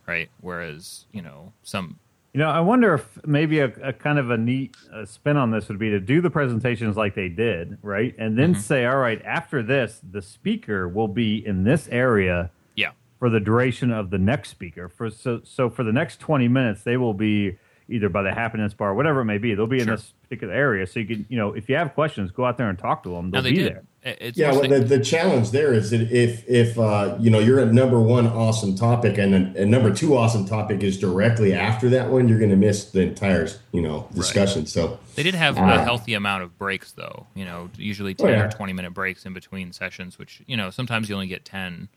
right? 0.06 0.30
Whereas 0.40 1.06
you 1.12 1.24
know 1.24 1.54
some 1.64 1.98
You 2.34 2.40
know, 2.40 2.50
I 2.50 2.62
wonder 2.62 2.96
if 2.96 3.20
maybe 3.28 3.60
a, 3.60 3.66
a 3.84 3.94
kind 3.94 4.18
of 4.18 4.32
a 4.32 4.38
neat 4.38 4.76
uh, 4.92 5.06
spin 5.06 5.38
on 5.38 5.52
this 5.52 5.68
would 5.70 5.78
be 5.78 5.92
to 5.92 6.00
do 6.00 6.20
the 6.20 6.32
presentations 6.32 6.98
like 6.98 7.14
they 7.14 7.30
did, 7.30 7.78
right? 7.84 8.16
And 8.18 8.38
then 8.38 8.56
say, 8.56 8.86
all 8.86 8.98
right, 8.98 9.22
after 9.24 9.62
this, 9.62 10.02
the 10.12 10.22
speaker 10.22 10.88
will 10.90 11.08
be 11.08 11.46
in 11.46 11.64
this 11.64 11.88
area 11.90 12.50
yeah 12.76 12.92
for 13.20 13.30
the 13.30 13.40
duration 13.40 13.92
of 13.92 14.10
the 14.10 14.18
next 14.18 14.50
speaker. 14.50 14.90
For 14.90 15.12
so 15.12 15.42
so 15.44 15.70
for 15.70 15.84
the 15.84 15.94
next 15.94 16.20
twenty 16.20 16.48
minutes, 16.48 16.82
they 16.84 16.98
will 16.98 17.14
be 17.14 17.58
either 17.90 18.10
by 18.10 18.22
the 18.24 18.34
happiness 18.34 18.74
bar, 18.74 18.94
whatever 18.94 19.22
it 19.22 19.26
may 19.26 19.38
be. 19.38 19.54
They'll 19.56 19.68
be 19.68 19.80
in 19.80 19.86
Sure. 19.86 19.96
this 19.98 20.14
particular 20.24 20.54
area, 20.54 20.88
so 20.88 21.00
you 21.02 21.06
can, 21.06 21.26
you 21.30 21.38
know, 21.38 21.54
if 21.54 21.68
you 21.70 21.76
have 21.76 21.94
questions, 21.94 22.32
go 22.32 22.46
out 22.46 22.58
there 22.58 22.70
and 22.70 22.80
talk 22.80 23.04
to 23.04 23.10
them. 23.10 23.32
They'll 23.32 23.42
they 23.42 23.52
be 23.52 23.58
did. 23.58 23.68
there. 23.74 23.84
It's 24.06 24.38
Yeah, 24.38 24.52
well, 24.52 24.68
the, 24.68 24.80
the 24.80 25.00
challenge 25.00 25.52
there 25.52 25.74
is 25.74 25.92
that 25.92 26.02
if 26.12 26.44
if 26.50 26.78
uh, 26.78 27.16
you 27.22 27.30
know 27.30 27.40
you're 27.40 27.60
at 27.60 27.72
number 27.74 28.00
one 28.02 28.28
awesome 28.28 28.76
topic 28.76 29.18
and 29.18 29.34
then 29.34 29.54
and 29.58 29.72
number 29.72 29.94
two 29.94 30.18
awesome 30.18 30.46
topic 30.46 30.84
is 30.84 31.00
directly 31.00 31.54
after 31.54 31.88
that 31.90 32.10
one, 32.10 32.28
you're 32.28 32.38
going 32.40 32.50
to 32.50 32.58
miss 32.58 32.92
the 32.92 33.02
entire 33.02 33.48
you 33.72 33.82
know 33.82 34.08
discussion. 34.14 34.66
So 34.66 35.00
They 35.16 35.24
did 35.24 35.36
have 35.36 35.58
Ah. 35.58 35.76
a 35.76 35.84
healthy 35.84 36.16
amount 36.16 36.44
of 36.44 36.58
breaks, 36.58 36.92
though. 36.92 37.28
You 37.34 37.46
know, 37.46 37.70
usually 37.78 38.14
Oh, 38.20 38.26
ten 38.26 38.34
yeah. 38.34 38.44
or 38.46 38.50
twenty 38.52 38.74
minute 38.74 38.94
breaks 38.94 39.26
in 39.26 39.34
between 39.34 39.72
sessions, 39.72 40.20
which 40.20 40.42
you 40.48 40.58
know 40.58 40.70
sometimes 40.70 41.08
you 41.08 41.16
only 41.16 41.28
get 41.28 41.46
ten 41.46 41.88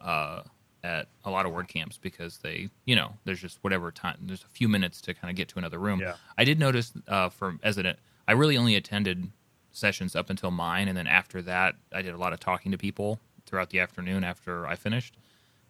uh, 0.00 0.42
at 0.84 1.08
a 1.24 1.30
lot 1.30 1.46
of 1.46 1.52
word 1.52 1.68
camps 1.68 1.98
because 1.98 2.38
they, 2.38 2.70
you 2.84 2.94
know, 2.94 3.14
there's 3.24 3.40
just 3.40 3.58
whatever 3.62 3.90
time. 3.90 4.16
There's 4.22 4.42
a 4.42 4.48
few 4.48 4.68
minutes 4.68 5.00
to 5.02 5.14
kind 5.14 5.30
of 5.30 5.36
get 5.36 5.48
to 5.48 5.58
another 5.58 5.78
room. 5.78 6.00
Yeah. 6.00 6.14
I 6.36 6.44
did 6.44 6.58
notice 6.58 6.92
uh, 7.08 7.28
from 7.28 7.60
as 7.62 7.78
an 7.78 7.94
I 8.26 8.32
really 8.32 8.56
only 8.56 8.76
attended 8.76 9.30
sessions 9.72 10.14
up 10.14 10.30
until 10.30 10.50
mine, 10.50 10.88
and 10.88 10.96
then 10.96 11.06
after 11.06 11.42
that, 11.42 11.74
I 11.92 12.02
did 12.02 12.14
a 12.14 12.18
lot 12.18 12.32
of 12.32 12.40
talking 12.40 12.72
to 12.72 12.78
people 12.78 13.20
throughout 13.46 13.70
the 13.70 13.80
afternoon 13.80 14.24
after 14.24 14.66
I 14.66 14.76
finished. 14.76 15.16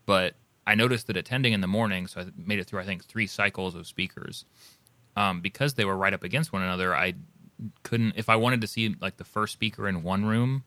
But 0.07 0.35
I 0.67 0.75
noticed 0.75 1.07
that 1.07 1.17
attending 1.17 1.53
in 1.53 1.61
the 1.61 1.67
morning, 1.67 2.07
so 2.07 2.21
I 2.21 2.27
made 2.37 2.59
it 2.59 2.67
through 2.67 2.81
I 2.81 2.85
think 2.85 3.05
three 3.05 3.27
cycles 3.27 3.75
of 3.75 3.87
speakers 3.87 4.45
um, 5.17 5.41
because 5.41 5.75
they 5.75 5.85
were 5.85 5.97
right 5.97 6.13
up 6.13 6.23
against 6.23 6.53
one 6.53 6.63
another, 6.63 6.95
I 6.95 7.15
couldn't. 7.83 8.15
If 8.17 8.29
I 8.29 8.37
wanted 8.37 8.61
to 8.61 8.67
see 8.67 8.95
like 9.01 9.17
the 9.17 9.25
first 9.25 9.53
speaker 9.53 9.89
in 9.89 10.03
one 10.03 10.25
room 10.25 10.65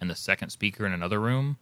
and 0.00 0.10
the 0.10 0.16
second 0.16 0.50
speaker 0.50 0.86
in 0.86 0.92
another 0.92 1.20
room, 1.20 1.56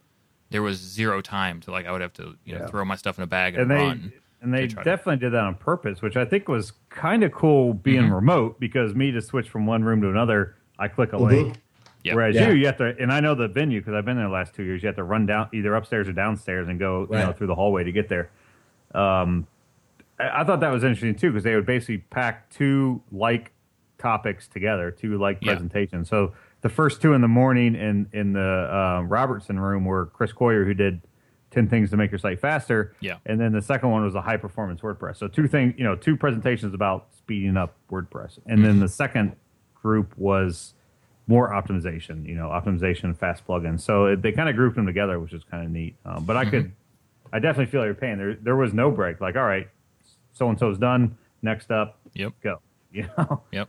there 0.51 0.63
was 0.63 0.79
zero 0.79 1.21
time 1.21 1.61
to 1.61 1.71
like. 1.71 1.87
I 1.87 1.93
would 1.93 2.01
have 2.01 2.13
to 2.15 2.37
you 2.45 2.55
know 2.55 2.61
Yeah. 2.63 2.67
throw 2.67 2.85
my 2.85 2.97
stuff 2.97 3.19
in 3.19 3.25
a 3.25 3.27
bag 3.27 3.55
and, 3.55 3.63
and 3.63 3.71
they 3.71 3.85
run. 3.87 4.13
and 4.43 4.55
they 4.55 4.67
to 4.67 4.75
try 4.75 4.83
to- 4.83 4.91
definitely 4.91 5.17
did 5.19 5.33
that 5.33 5.45
on 5.45 5.55
purpose, 5.55 6.03
which 6.03 6.17
I 6.17 6.25
think 6.25 6.49
was 6.49 6.73
kind 6.89 7.23
of 7.25 7.33
cool 7.33 7.75
being 7.75 8.03
Mm-hmm. 8.05 8.13
remote 8.15 8.61
because 8.61 8.95
me 8.95 9.11
to 9.13 9.21
switch 9.21 9.49
from 9.49 9.67
one 9.67 9.85
room 9.85 10.01
to 10.03 10.09
another, 10.11 10.57
I 10.79 10.89
click 10.89 11.13
a 11.13 11.17
Mhm. 11.17 11.31
link. 11.31 11.57
Yep. 12.03 12.15
Whereas 12.15 12.35
Yeah. 12.35 12.49
you, 12.49 12.55
you 12.55 12.67
have 12.67 12.79
to, 12.79 12.97
and 12.99 13.13
I 13.13 13.21
know 13.21 13.35
the 13.35 13.47
venue 13.47 13.81
because 13.81 13.93
I've 13.95 14.07
been 14.07 14.17
there 14.17 14.27
the 14.27 14.33
last 14.33 14.55
two 14.55 14.63
years. 14.63 14.83
You 14.83 14.87
have 14.87 14.97
to 14.97 15.05
run 15.05 15.27
down 15.27 15.49
either 15.53 15.75
upstairs 15.75 16.09
or 16.09 16.13
downstairs 16.13 16.67
and 16.69 16.79
go, 16.79 17.03
you 17.11 17.17
know, 17.19 17.33
through 17.33 17.49
the 17.49 17.55
hallway 17.55 17.85
to 17.85 17.93
get 17.93 18.09
there. 18.09 18.31
Um, 18.95 19.47
I, 20.19 20.41
I 20.41 20.45
thought 20.45 20.61
that 20.61 20.73
was 20.73 20.83
interesting 20.83 21.15
too 21.15 21.31
because 21.31 21.45
they 21.45 21.55
would 21.55 21.67
basically 21.67 21.99
pack 21.99 22.49
two 22.51 23.03
like 23.13 23.53
topics 23.99 24.49
together, 24.49 24.91
two 24.91 25.19
like 25.19 25.39
Yeah. 25.43 25.53
presentations. 25.53 26.09
So 26.09 26.33
the 26.63 26.69
first 26.69 27.01
two 27.03 27.13
in 27.15 27.21
the 27.21 27.29
morning 27.29 27.75
in 27.75 28.09
in 28.13 28.33
the 28.33 28.41
uh, 29.01 29.03
Robertson 29.03 29.59
room 29.59 29.85
were 29.85 30.07
Chris 30.07 30.33
Coyier 30.33 30.65
who 30.65 30.75
did 30.75 31.01
ten 31.51 31.69
things 31.69 31.91
to 31.91 31.97
make 31.97 32.11
your 32.13 32.19
site 32.19 32.41
faster. 32.41 32.95
Yeah. 33.01 33.17
and 33.27 33.41
then 33.41 33.53
the 33.53 33.63
second 33.63 33.91
one 33.91 34.05
was 34.05 34.15
a 34.15 34.21
high 34.23 34.37
performance 34.37 34.81
WordPress. 34.83 35.17
So 35.17 35.27
two 35.29 35.49
things, 35.49 35.75
you 35.77 35.85
know, 35.85 35.97
two 35.97 36.17
presentations 36.17 36.75
about 36.75 37.09
speeding 37.17 37.57
up 37.57 37.75
WordPress, 37.91 38.39
and 38.47 38.65
then 38.65 38.79
the 38.81 38.89
second 38.89 39.35
group 39.75 40.17
was 40.17 40.75
more 41.27 41.51
optimization, 41.51 42.27
you 42.27 42.35
know, 42.35 42.49
optimization, 42.49 43.17
fast 43.17 43.47
plugins. 43.47 43.81
So 43.81 44.07
it, 44.07 44.23
they 44.23 44.33
kind 44.33 44.49
of 44.49 44.57
grouped 44.57 44.77
them 44.77 44.85
together, 44.87 45.19
which 45.21 45.33
is 45.33 45.45
kind 45.45 45.65
of 45.65 45.71
neat. 45.71 45.95
Um, 46.05 46.25
but 46.25 46.37
I 46.37 46.45
could, 46.45 46.73
I 47.33 47.39
definitely 47.39 47.71
feel 47.71 47.85
your 47.85 47.95
pain. 47.95 48.19
There, 48.19 48.35
there 48.35 48.57
was 48.57 48.73
no 48.75 48.91
break. 48.91 49.21
Like, 49.21 49.37
all 49.37 49.45
right, 49.45 49.69
so 50.33 50.49
and 50.49 50.59
so's 50.59 50.77
done. 50.79 51.17
Next 51.43 51.71
up, 51.71 51.99
Yep. 52.15 52.33
go. 52.43 52.61
You 52.93 53.07
know, 53.17 53.43
Yep. 53.53 53.69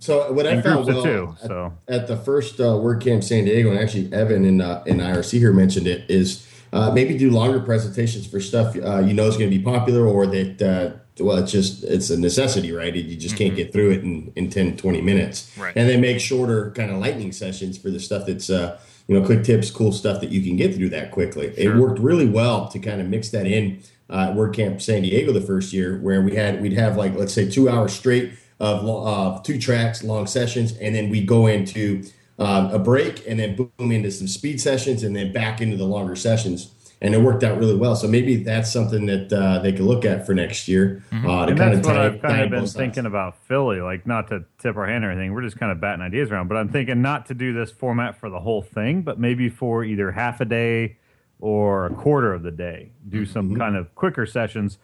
So 0.00 0.32
what 0.32 0.46
I 0.46 0.60
found 0.60 0.86
well, 0.86 1.02
two. 1.02 1.34
at- 1.42 1.46
So 1.48 1.72
at 1.88 2.06
the 2.08 2.16
first 2.16 2.58
uh, 2.58 2.64
WordCamp 2.64 3.22
San 3.22 3.44
Diego, 3.44 3.70
and 3.70 3.78
actually 3.78 4.12
Evan 4.12 4.44
in 4.44 4.60
uh, 4.60 4.82
in 4.86 4.96
IRC 4.98 5.38
here 5.38 5.52
mentioned 5.52 5.86
it, 5.86 6.10
is 6.10 6.46
uh, 6.72 6.90
maybe 6.92 7.16
do 7.16 7.30
longer 7.30 7.60
presentations 7.60 8.26
for 8.26 8.40
stuff 8.40 8.74
uh, 8.76 8.98
you 9.00 9.14
know 9.14 9.26
is 9.26 9.36
going 9.36 9.50
to 9.50 9.56
be 9.56 9.62
popular 9.62 10.06
or 10.06 10.26
that 10.26 10.60
uh, 10.62 11.22
well 11.22 11.36
it's 11.36 11.52
just 11.52 11.84
it's 11.84 12.10
a 12.10 12.18
necessity, 12.18 12.72
right? 12.72 12.94
You 12.94 13.16
just 13.16 13.36
can't 13.36 13.54
get 13.54 13.72
through 13.72 13.90
it 13.92 14.02
in, 14.02 14.32
in 14.36 14.50
10, 14.50 14.76
20 14.76 15.00
minutes, 15.02 15.50
Right. 15.58 15.74
And 15.76 15.88
then 15.88 16.00
make 16.00 16.18
shorter 16.20 16.70
kind 16.72 16.90
of 16.90 16.98
lightning 16.98 17.32
sessions 17.32 17.76
for 17.78 17.90
the 17.90 18.00
stuff 18.00 18.26
that's 18.26 18.48
uh, 18.50 18.78
you 19.06 19.18
know 19.18 19.24
quick 19.26 19.44
tips, 19.44 19.70
cool 19.70 19.92
stuff 19.92 20.20
that 20.22 20.30
you 20.30 20.42
can 20.42 20.56
get 20.56 20.74
through 20.74 20.88
that 20.90 21.10
quickly. 21.10 21.52
It 21.56 21.76
worked 21.76 21.98
really 21.98 22.28
well 22.28 22.68
to 22.68 22.78
kind 22.78 23.00
of 23.00 23.08
mix 23.08 23.28
that 23.30 23.46
in 23.46 23.82
uh, 24.08 24.28
at 24.30 24.34
WordCamp 24.36 24.80
San 24.80 25.02
Diego 25.02 25.32
the 25.32 25.40
first 25.40 25.72
year, 25.72 25.98
where 25.98 26.22
we 26.22 26.34
had 26.36 26.62
we'd 26.62 26.72
have 26.72 26.96
like 26.96 27.14
let's 27.16 27.34
say 27.34 27.50
two 27.50 27.68
hours 27.68 27.92
straight 27.92 28.32
of 28.60 28.86
uh, 28.86 29.40
two 29.42 29.58
tracks, 29.58 30.04
long 30.04 30.26
sessions, 30.26 30.76
and 30.78 30.94
then 30.94 31.08
we 31.10 31.24
go 31.24 31.46
into 31.46 32.04
uh, 32.38 32.70
a 32.72 32.78
break, 32.78 33.26
and 33.26 33.40
then 33.40 33.56
boom 33.56 33.90
into 33.92 34.10
some 34.10 34.28
speed 34.28 34.60
sessions, 34.60 35.02
and 35.02 35.16
then 35.16 35.32
back 35.32 35.60
into 35.60 35.76
the 35.76 35.84
longer 35.84 36.14
sessions. 36.14 36.74
And 37.02 37.14
it 37.14 37.22
worked 37.22 37.42
out 37.42 37.58
really 37.58 37.74
well. 37.76 37.96
So 37.96 38.06
maybe 38.06 38.36
that's 38.36 38.70
something 38.70 39.06
that 39.06 39.32
uh, 39.32 39.60
they 39.60 39.72
could 39.72 39.86
look 39.86 40.04
at 40.04 40.26
for 40.26 40.34
next 40.34 40.68
year 40.68 41.02
uh, 41.10 41.46
to 41.46 41.52
and 41.52 41.58
that's 41.58 41.86
what 41.86 41.96
I've 41.96 42.20
kind 42.20 42.42
of 42.42 42.50
been 42.50 42.66
thinking 42.66 43.06
about 43.06 43.38
Philly. 43.38 43.80
Like, 43.80 44.06
not 44.06 44.28
to 44.28 44.44
tip 44.58 44.76
our 44.76 44.86
hand 44.86 45.06
or 45.06 45.10
anything. 45.10 45.32
We're 45.32 45.40
just 45.40 45.58
kind 45.58 45.72
of 45.72 45.80
batting 45.80 46.02
ideas 46.02 46.30
around. 46.30 46.48
But 46.48 46.58
I'm 46.58 46.68
thinking 46.68 47.00
not 47.00 47.24
to 47.26 47.34
do 47.34 47.54
this 47.54 47.70
format 47.70 48.20
for 48.20 48.28
the 48.28 48.40
whole 48.40 48.60
thing, 48.60 49.00
but 49.00 49.18
maybe 49.18 49.48
for 49.48 49.82
either 49.82 50.10
half 50.12 50.42
a 50.42 50.44
day 50.44 50.98
or 51.38 51.86
a 51.86 51.94
quarter 51.94 52.34
of 52.34 52.42
the 52.42 52.50
day. 52.50 52.90
Do 53.08 53.22
Mm-hmm. 53.22 53.32
some 53.32 53.56
kind 53.56 53.76
of 53.76 53.94
quicker 53.94 54.26
sessions. 54.26 54.76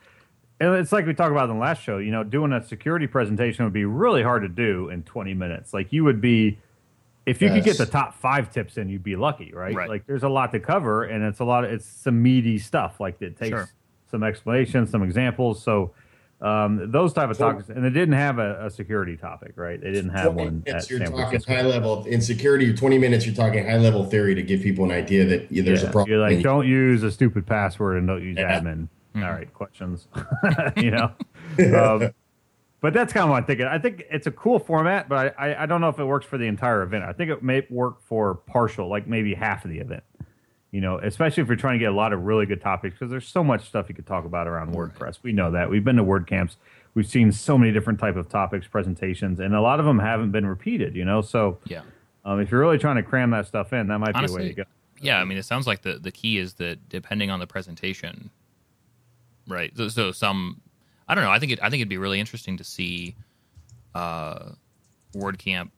And 0.59 0.75
it's 0.77 0.91
like 0.93 1.05
we 1.07 1.13
talked 1.15 1.33
about 1.33 1.51
in 1.51 1.57
the 1.57 1.61
last 1.61 1.83
show. 1.83 1.99
You 1.99 2.11
know, 2.11 2.25
doing 2.25 2.53
a 2.53 2.63
security 2.65 3.07
presentation 3.07 3.65
would 3.65 3.75
be 3.75 3.85
really 3.85 4.23
hard 4.23 4.43
to 4.43 4.49
do 4.49 4.89
in 4.89 5.03
20 5.03 5.35
minutes. 5.35 5.75
Like, 5.75 5.93
you 5.93 6.05
would 6.05 6.21
be. 6.21 6.59
If 7.27 7.43
you 7.43 7.49
could 7.51 7.65
get 7.65 7.77
the 7.77 7.87
top 7.87 8.15
five 8.15 8.53
tips 8.53 8.77
in, 8.79 8.89
you'd 8.89 9.03
be 9.03 9.17
lucky, 9.17 9.53
right? 9.53 9.75
Right. 9.75 9.89
Like, 9.89 10.07
there's 10.07 10.23
a 10.23 10.29
lot 10.29 10.53
to 10.53 10.61
cover, 10.61 11.03
and 11.03 11.25
it's 11.25 11.41
a 11.41 11.45
lot 11.45 11.65
of 11.65 11.73
it's 11.73 11.85
some 11.85 12.23
meaty 12.23 12.57
stuff. 12.61 13.01
Like, 13.01 13.21
it 13.21 13.37
takes 13.37 13.49
Sure. 13.49 13.69
some 14.09 14.23
explanations, 14.23 14.91
some 14.91 15.03
examples. 15.03 15.61
So 15.61 15.91
um, 16.41 16.89
those 16.93 17.13
type 17.13 17.29
of 17.29 17.37
topics, 17.37 17.69
and 17.69 17.85
they 17.85 17.91
didn't 17.91 18.15
have 18.15 18.39
a, 18.39 18.67
a 18.67 18.71
security 18.71 19.17
topic, 19.17 19.55
right? 19.57 19.81
They 19.81 19.91
didn't 19.91 20.11
have 20.11 20.35
one 20.35 20.47
at 20.47 20.67
minutes, 20.67 20.89
you're 20.89 21.01
San 21.01 21.11
talking 21.11 21.27
Francisco. 21.27 21.53
high 21.53 21.63
level 21.63 22.05
in 22.05 22.21
security. 22.23 22.73
Twenty 22.73 22.97
minutes, 22.99 23.27
you're 23.27 23.35
talking 23.35 23.65
high 23.67 23.79
level 23.79 24.05
theory 24.05 24.37
to 24.37 24.43
give 24.43 24.61
people 24.63 24.85
an 24.85 24.93
idea 24.93 25.25
that 25.25 25.51
yeah, 25.51 25.65
there's 25.65 25.83
Yeah. 25.83 25.89
a 25.89 25.93
problem. 25.93 26.11
You're 26.13 26.21
like, 26.21 26.43
don't 26.45 26.69
use 26.69 27.03
a 27.03 27.11
stupid 27.11 27.45
password 27.47 27.97
and 27.99 28.07
don't 28.07 28.23
use 28.23 28.37
Yeah. 28.39 28.61
admin. 28.61 28.87
All 29.17 29.31
right, 29.31 29.53
questions. 29.55 30.09
you 30.77 30.91
know, 30.91 31.13
um, 31.75 32.11
but 32.81 32.93
that's 32.93 33.13
kind 33.13 33.25
of 33.25 33.31
what 33.31 33.37
I'm 33.39 33.45
thinking. 33.47 33.67
I 33.67 33.79
think 33.79 34.05
it's 34.11 34.27
a 34.27 34.31
cool 34.31 34.59
format, 34.59 35.09
but 35.09 35.35
I, 35.39 35.49
I, 35.53 35.63
I 35.63 35.67
don't 35.67 35.81
know 35.81 35.89
if 35.89 35.99
it 35.99 36.05
works 36.05 36.27
for 36.27 36.37
the 36.39 36.47
entire 36.47 36.83
event. 36.83 37.05
I 37.05 37.13
think 37.13 37.31
it 37.31 37.43
may 37.43 37.67
work 37.71 38.03
for 38.03 38.35
partial, 38.35 38.89
like 38.89 39.07
maybe 39.07 39.35
half 39.35 39.65
of 39.65 39.71
the 39.71 39.79
event. 39.79 40.03
You 40.73 40.81
know, 40.83 40.99
especially 40.99 41.43
if 41.43 41.47
you're 41.49 41.57
trying 41.57 41.79
to 41.79 41.79
get 41.79 41.91
a 41.93 41.97
lot 41.97 42.13
of 42.13 42.25
really 42.25 42.45
good 42.45 42.61
topics, 42.61 42.95
because 42.99 43.11
there's 43.11 43.27
so 43.27 43.43
much 43.43 43.67
stuff 43.67 43.89
you 43.89 43.95
could 43.95 44.07
talk 44.07 44.25
about 44.27 44.47
around 44.47 44.75
WordPress. 44.75 45.19
We 45.23 45.33
know 45.33 45.51
that. 45.53 45.71
We've 45.71 45.85
been 45.85 45.97
to 45.97 46.05
WordCamps. 46.05 46.57
We've 46.95 47.07
seen 47.07 47.33
so 47.33 47.57
many 47.57 47.73
different 47.73 47.99
type 47.99 48.17
of 48.17 48.29
topics, 48.29 48.67
presentations, 48.67 49.41
and 49.41 49.55
a 49.55 49.61
lot 49.61 49.81
of 49.81 49.87
them 49.87 49.99
haven't 49.99 50.33
been 50.33 50.45
repeated. 50.47 50.95
You 50.95 51.05
know, 51.07 51.23
so 51.23 51.59
Yeah. 51.65 51.83
um, 52.27 52.41
if 52.41 52.51
you're 52.51 52.61
really 52.61 52.79
trying 52.79 52.97
to 52.97 53.03
cram 53.03 53.31
that 53.31 53.47
stuff 53.47 53.73
in, 53.73 53.87
that 53.89 53.99
might 53.99 54.13
be 54.15 54.27
a 54.27 54.33
way 54.33 54.49
to 54.49 54.55
go. 54.55 54.65
yeah. 55.01 55.19
I 55.21 55.25
mean, 55.25 55.39
it 55.39 55.45
sounds 55.45 55.67
like 55.67 55.81
the 55.83 55.95
the 55.99 56.13
key 56.13 56.37
is 56.37 56.55
that 56.55 56.89
depending 56.91 57.31
on 57.31 57.41
the 57.41 57.47
presentation, 57.47 58.31
right? 59.47 59.77
So, 59.77 59.89
so 59.89 60.13
some, 60.13 60.61
I 61.09 61.15
don't 61.15 61.25
know. 61.25 61.31
I 61.31 61.39
think 61.39 61.53
it. 61.53 61.61
I 61.63 61.71
think 61.71 61.81
it'd 61.81 61.89
be 61.89 61.99
really 61.99 62.21
interesting 62.21 62.57
to 62.57 62.65
see 62.65 63.17
uh, 63.95 64.51
WordCamp 65.15 65.71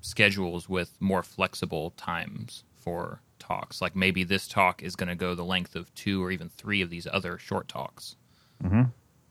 schedules 0.00 0.68
with 0.68 0.96
more 1.00 1.22
flexible 1.22 1.90
times 1.96 2.64
for 2.76 3.20
talks. 3.38 3.80
Like 3.80 3.96
maybe 3.96 4.24
this 4.24 4.46
talk 4.46 4.82
is 4.82 4.96
going 4.96 5.08
to 5.08 5.14
go 5.14 5.34
the 5.34 5.44
length 5.44 5.76
of 5.76 5.92
two 5.94 6.22
or 6.22 6.30
even 6.30 6.48
three 6.48 6.82
of 6.82 6.90
these 6.90 7.06
other 7.12 7.38
short 7.38 7.68
talks. 7.68 8.16
Mm-hmm. 8.62 8.82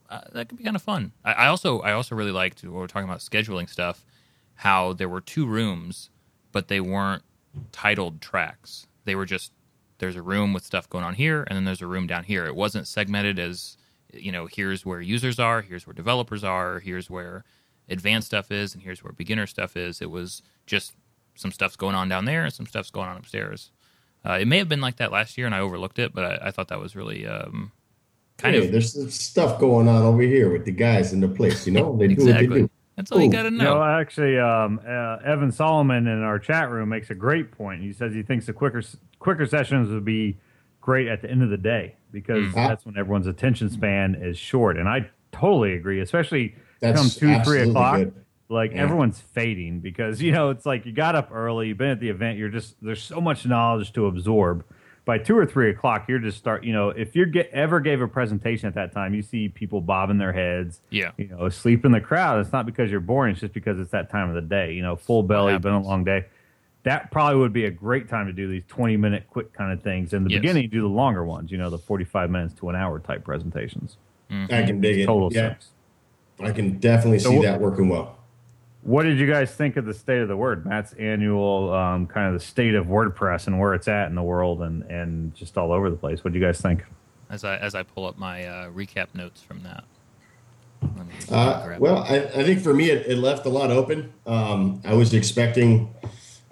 Uh, 0.08 0.20
that 0.32 0.48
could 0.48 0.58
be 0.58 0.64
kind 0.64 0.76
of 0.76 0.82
fun. 0.82 1.12
I, 1.24 1.32
I 1.32 1.46
also 1.48 1.80
I 1.80 1.92
also 1.92 2.14
really 2.14 2.32
liked 2.32 2.62
when 2.62 2.72
we 2.72 2.78
we're 2.78 2.86
talking 2.86 3.08
about 3.08 3.20
scheduling 3.20 3.68
stuff, 3.68 4.04
how 4.54 4.92
there 4.92 5.08
were 5.08 5.20
two 5.20 5.46
rooms, 5.46 6.10
but 6.52 6.68
they 6.68 6.80
weren't 6.80 7.22
titled 7.72 8.20
tracks. 8.20 8.86
They 9.04 9.14
were 9.14 9.26
just 9.26 9.52
there's 9.98 10.16
a 10.16 10.22
room 10.22 10.52
with 10.52 10.64
stuff 10.64 10.88
going 10.88 11.04
on 11.04 11.14
here, 11.14 11.44
and 11.48 11.56
then 11.56 11.64
there's 11.64 11.82
a 11.82 11.86
room 11.86 12.06
down 12.06 12.24
here. 12.24 12.46
It 12.46 12.54
wasn't 12.54 12.86
segmented 12.86 13.38
as 13.38 13.76
you 14.12 14.32
know, 14.32 14.46
here's 14.46 14.84
where 14.86 15.00
users 15.00 15.38
are, 15.38 15.62
here's 15.62 15.86
where 15.86 15.94
developers 15.94 16.44
are, 16.44 16.80
here's 16.80 17.10
where 17.10 17.44
advanced 17.88 18.28
stuff 18.28 18.50
is, 18.50 18.74
and 18.74 18.82
here's 18.82 19.02
where 19.02 19.12
beginner 19.12 19.46
stuff 19.46 19.76
is. 19.76 20.00
It 20.00 20.10
was 20.10 20.42
just 20.66 20.94
some 21.34 21.52
stuff's 21.52 21.76
going 21.76 21.94
on 21.94 22.08
down 22.08 22.24
there 22.24 22.44
and 22.44 22.52
some 22.52 22.66
stuff's 22.66 22.90
going 22.90 23.08
on 23.08 23.16
upstairs. 23.16 23.70
Uh, 24.24 24.38
it 24.40 24.48
may 24.48 24.58
have 24.58 24.68
been 24.68 24.80
like 24.80 24.96
that 24.96 25.12
last 25.12 25.38
year, 25.38 25.46
and 25.46 25.54
I 25.54 25.60
overlooked 25.60 25.98
it, 25.98 26.12
but 26.12 26.24
I, 26.24 26.48
I 26.48 26.50
thought 26.50 26.68
that 26.68 26.80
was 26.80 26.96
really 26.96 27.26
um, 27.26 27.70
kind 28.38 28.56
Hey, 28.56 28.66
of 28.66 28.72
there's 28.72 28.94
some 28.94 29.10
stuff 29.10 29.60
going 29.60 29.86
on 29.86 30.02
over 30.02 30.22
here 30.22 30.50
with 30.50 30.64
the 30.64 30.72
guys 30.72 31.12
in 31.12 31.20
the 31.20 31.28
place. 31.28 31.66
You 31.66 31.74
know, 31.74 31.96
they 31.96 32.08
do 32.08 32.26
what 32.26 32.38
they 32.38 32.46
do. 32.46 32.70
That's 32.96 33.12
all 33.12 33.20
you 33.20 33.30
got 33.30 33.42
to 33.42 33.50
You 33.50 33.58
know. 33.58 33.74
know, 33.78 33.82
actually, 33.82 34.38
um, 34.38 34.80
uh, 34.86 35.18
Evan 35.24 35.52
Solomon 35.52 36.06
in 36.06 36.22
our 36.22 36.38
chat 36.38 36.70
room 36.70 36.88
makes 36.88 37.10
a 37.10 37.14
great 37.14 37.52
point. 37.52 37.82
He 37.82 37.92
says 37.92 38.14
he 38.14 38.22
thinks 38.22 38.46
the 38.46 38.52
quicker 38.54 38.82
quicker 39.18 39.46
sessions 39.46 39.90
would 39.90 40.04
be 40.04 40.38
great 40.80 41.06
at 41.08 41.20
the 41.20 41.30
end 41.30 41.42
of 41.42 41.50
the 41.50 41.56
day 41.58 41.96
because 42.12 42.46
Mm. 42.46 42.54
that's 42.54 42.86
when 42.86 42.96
everyone's 42.96 43.26
attention 43.26 43.68
span 43.70 44.14
is 44.14 44.38
short. 44.38 44.78
And 44.78 44.88
I 44.88 45.10
totally 45.32 45.74
agree, 45.74 46.00
especially 46.00 46.54
That's 46.80 46.98
come 46.98 47.10
two, 47.10 47.42
three 47.44 47.60
o'clock. 47.68 47.96
good. 47.98 48.14
Like 48.48 48.70
Yeah. 48.72 48.82
everyone's 48.84 49.20
fading 49.20 49.80
because 49.80 50.22
you 50.26 50.32
know 50.32 50.50
it's 50.50 50.64
like 50.64 50.86
you 50.86 50.92
got 50.92 51.14
up 51.16 51.30
early, 51.32 51.68
you've 51.68 51.78
been 51.78 51.90
at 51.90 52.00
the 52.00 52.08
event, 52.08 52.38
you're 52.38 52.48
just 52.48 52.76
there's 52.82 53.02
so 53.02 53.20
much 53.20 53.44
knowledge 53.44 53.92
to 53.94 54.06
absorb 54.06 54.64
by 55.06 55.16
two 55.16 55.38
or 55.38 55.46
three 55.46 55.70
o'clock, 55.70 56.06
you're 56.08 56.18
just 56.18 56.36
start. 56.36 56.64
You 56.64 56.74
know, 56.74 56.90
if 56.90 57.16
you 57.16 57.24
get 57.24 57.48
ever 57.52 57.80
gave 57.80 58.02
a 58.02 58.08
presentation 58.08 58.66
at 58.68 58.74
that 58.74 58.92
time, 58.92 59.14
you 59.14 59.22
see 59.22 59.48
people 59.48 59.80
bobbing 59.80 60.18
their 60.18 60.32
heads. 60.34 60.80
Yeah. 60.90 61.12
You 61.16 61.28
know, 61.28 61.46
asleep 61.46 61.84
in 61.86 61.92
the 61.92 62.00
crowd. 62.00 62.40
It's 62.40 62.52
not 62.52 62.66
because 62.66 62.90
you're 62.90 63.00
boring. 63.00 63.32
It's 63.32 63.40
just 63.40 63.54
because 63.54 63.80
it's 63.80 63.92
that 63.92 64.10
time 64.10 64.28
of 64.28 64.34
the 64.34 64.42
day. 64.42 64.72
You 64.74 64.82
know, 64.82 64.96
full 64.96 65.22
belly, 65.22 65.56
been 65.58 65.72
a 65.72 65.80
long 65.80 66.04
day. 66.04 66.26
That 66.82 67.10
probably 67.10 67.38
would 67.40 67.52
be 67.52 67.64
a 67.64 67.70
great 67.70 68.08
time 68.08 68.26
to 68.26 68.32
do 68.32 68.48
these 68.48 68.62
20 68.68 68.96
minute 68.96 69.26
quick 69.30 69.52
kind 69.52 69.72
of 69.72 69.82
things. 69.82 70.12
In 70.12 70.22
the 70.24 70.30
Yes. 70.30 70.40
beginning, 70.40 70.68
do 70.70 70.82
the 70.82 70.86
longer 70.88 71.24
ones. 71.24 71.50
You 71.50 71.58
know, 71.58 71.70
the 71.70 71.78
45 71.78 72.30
minutes 72.30 72.54
to 72.60 72.68
an 72.68 72.76
hour 72.76 72.98
type 73.00 73.24
presentations. 73.24 73.96
Mm-hmm. 74.30 74.54
I 74.54 74.62
can 74.64 74.80
dig 74.80 74.98
it. 75.00 75.06
Total 75.06 75.32
yeah, 75.32 75.48
sense. 75.50 75.68
I 76.40 76.50
can 76.52 76.78
definitely 76.78 77.20
So 77.20 77.30
see 77.30 77.38
wh- 77.38 77.42
that 77.42 77.60
working 77.60 77.88
well. 77.88 78.18
What 78.86 79.02
did 79.02 79.18
you 79.18 79.26
guys 79.26 79.50
think 79.50 79.76
of 79.76 79.84
the 79.84 79.92
state 79.92 80.20
of 80.20 80.28
the 80.28 80.36
word? 80.36 80.64
Matt's 80.64 80.92
annual 80.92 81.74
um, 81.74 82.06
kind 82.06 82.28
of 82.28 82.40
the 82.40 82.46
state 82.46 82.76
of 82.76 82.86
WordPress 82.86 83.48
and 83.48 83.58
where 83.58 83.74
it's 83.74 83.88
at 83.88 84.06
in 84.06 84.14
the 84.14 84.22
world 84.22 84.62
and, 84.62 84.84
and 84.84 85.34
just 85.34 85.58
all 85.58 85.72
over 85.72 85.90
the 85.90 85.96
place. 85.96 86.22
What 86.22 86.32
do 86.32 86.38
you 86.38 86.44
guys 86.44 86.60
think? 86.60 86.84
As 87.28 87.42
I 87.42 87.56
as 87.56 87.74
I 87.74 87.82
pull 87.82 88.06
up 88.06 88.16
my 88.16 88.44
uh, 88.44 88.70
recap 88.70 89.08
notes 89.12 89.42
from 89.42 89.64
that. 89.64 89.82
Uh, 91.32 91.76
well. 91.80 92.04
I, 92.04 92.18
I 92.26 92.44
think 92.44 92.60
for 92.60 92.72
me, 92.72 92.90
it, 92.90 93.08
it 93.08 93.18
left 93.18 93.44
a 93.44 93.48
lot 93.48 93.72
open. 93.72 94.12
Um, 94.24 94.80
I 94.84 94.94
was 94.94 95.14
expecting 95.14 95.92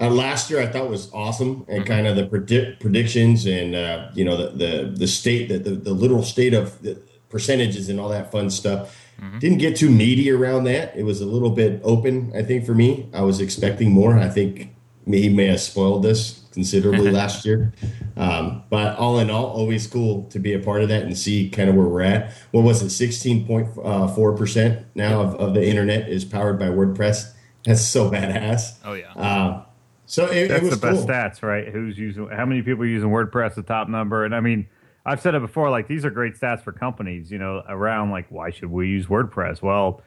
uh, 0.00 0.10
last 0.10 0.50
year. 0.50 0.60
I 0.60 0.66
thought 0.66 0.90
was 0.90 1.12
awesome, 1.12 1.64
and 1.68 1.86
kind 1.86 2.08
of 2.08 2.16
the 2.16 2.26
predict, 2.26 2.80
predictions 2.80 3.46
and 3.46 3.76
uh, 3.76 4.08
you 4.12 4.24
know 4.24 4.36
the 4.36 4.48
the 4.56 4.90
the 4.90 5.06
state 5.06 5.50
that 5.50 5.62
the, 5.62 5.76
the 5.76 5.92
literal 5.92 6.24
state 6.24 6.52
of 6.52 6.82
the 6.82 7.00
percentages 7.28 7.88
and 7.88 8.00
all 8.00 8.08
that 8.08 8.32
fun 8.32 8.50
stuff. 8.50 9.03
Didn't 9.38 9.58
get 9.58 9.76
too 9.76 9.90
meaty 9.90 10.30
around 10.30 10.64
that. 10.64 10.96
It 10.96 11.02
was 11.04 11.20
a 11.20 11.26
little 11.26 11.50
bit 11.50 11.80
open. 11.84 12.32
I 12.34 12.42
think 12.42 12.64
for 12.64 12.74
me, 12.74 13.08
I 13.12 13.22
was 13.22 13.40
expecting 13.40 13.90
more. 13.90 14.18
I 14.18 14.28
think 14.28 14.74
he 15.06 15.28
may 15.28 15.46
have 15.46 15.60
spoiled 15.60 16.02
this 16.02 16.44
considerably 16.52 17.10
last 17.20 17.44
year. 17.44 17.72
Um, 18.16 18.62
but 18.70 18.96
all 18.96 19.18
in 19.18 19.30
all, 19.30 19.46
always 19.46 19.86
cool 19.86 20.24
to 20.30 20.38
be 20.38 20.54
a 20.54 20.58
part 20.58 20.82
of 20.82 20.88
that 20.88 21.02
and 21.02 21.16
see 21.16 21.50
kind 21.50 21.68
of 21.68 21.74
where 21.74 21.86
we're 21.86 22.02
at. 22.02 22.32
What 22.52 22.62
was 22.62 22.82
it? 22.82 22.90
Sixteen 22.90 23.46
point 23.46 23.74
four 23.74 24.36
percent 24.36 24.86
now 24.94 25.20
of, 25.20 25.34
of 25.36 25.54
the 25.54 25.66
internet 25.66 26.08
is 26.08 26.24
powered 26.24 26.58
by 26.58 26.66
WordPress. 26.66 27.32
That's 27.64 27.82
so 27.82 28.10
badass. 28.10 28.78
oh 28.84 28.92
yeah. 28.94 29.12
Uh, 29.14 29.64
so 30.06 30.26
it, 30.26 30.36
it 30.36 30.48
That's 30.48 30.62
was 30.62 30.78
the 30.78 30.86
best 30.86 30.98
cool. 31.00 31.08
stats, 31.08 31.42
right? 31.42 31.68
Who's 31.68 31.98
using? 31.98 32.28
How 32.28 32.44
many 32.44 32.62
people 32.62 32.82
are 32.82 32.86
using 32.86 33.08
WordPress? 33.08 33.54
The 33.54 33.62
top 33.62 33.88
number, 33.88 34.24
and 34.24 34.34
I 34.34 34.40
mean, 34.40 34.68
I've 35.06 35.20
said 35.20 35.34
it 35.34 35.40
before. 35.40 35.70
Like 35.70 35.88
these 35.88 36.04
are 36.04 36.10
great 36.10 36.34
stats 36.34 36.62
for 36.62 36.72
companies. 36.72 37.30
You 37.30 37.38
know, 37.38 37.62
around 37.68 38.10
like 38.10 38.26
why 38.30 38.50
should 38.50 38.70
we 38.70 38.88
use 38.88 39.06
WordPress? 39.06 39.62
Well, 39.62 40.02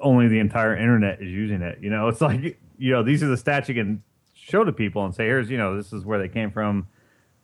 only 0.00 0.28
the 0.28 0.38
entire 0.38 0.76
internet 0.76 1.22
is 1.22 1.28
using 1.28 1.62
it. 1.62 1.78
You 1.80 1.90
know, 1.90 2.08
it's 2.08 2.20
like 2.20 2.58
you 2.78 2.92
know 2.92 3.02
these 3.02 3.22
are 3.22 3.28
the 3.28 3.36
stats 3.36 3.68
you 3.68 3.74
can 3.74 4.02
show 4.34 4.64
to 4.64 4.72
people 4.72 5.04
and 5.04 5.14
say, 5.14 5.24
here's 5.24 5.50
you 5.50 5.58
know 5.58 5.76
this 5.76 5.92
is 5.92 6.04
where 6.04 6.18
they 6.18 6.28
came 6.28 6.50
from. 6.50 6.88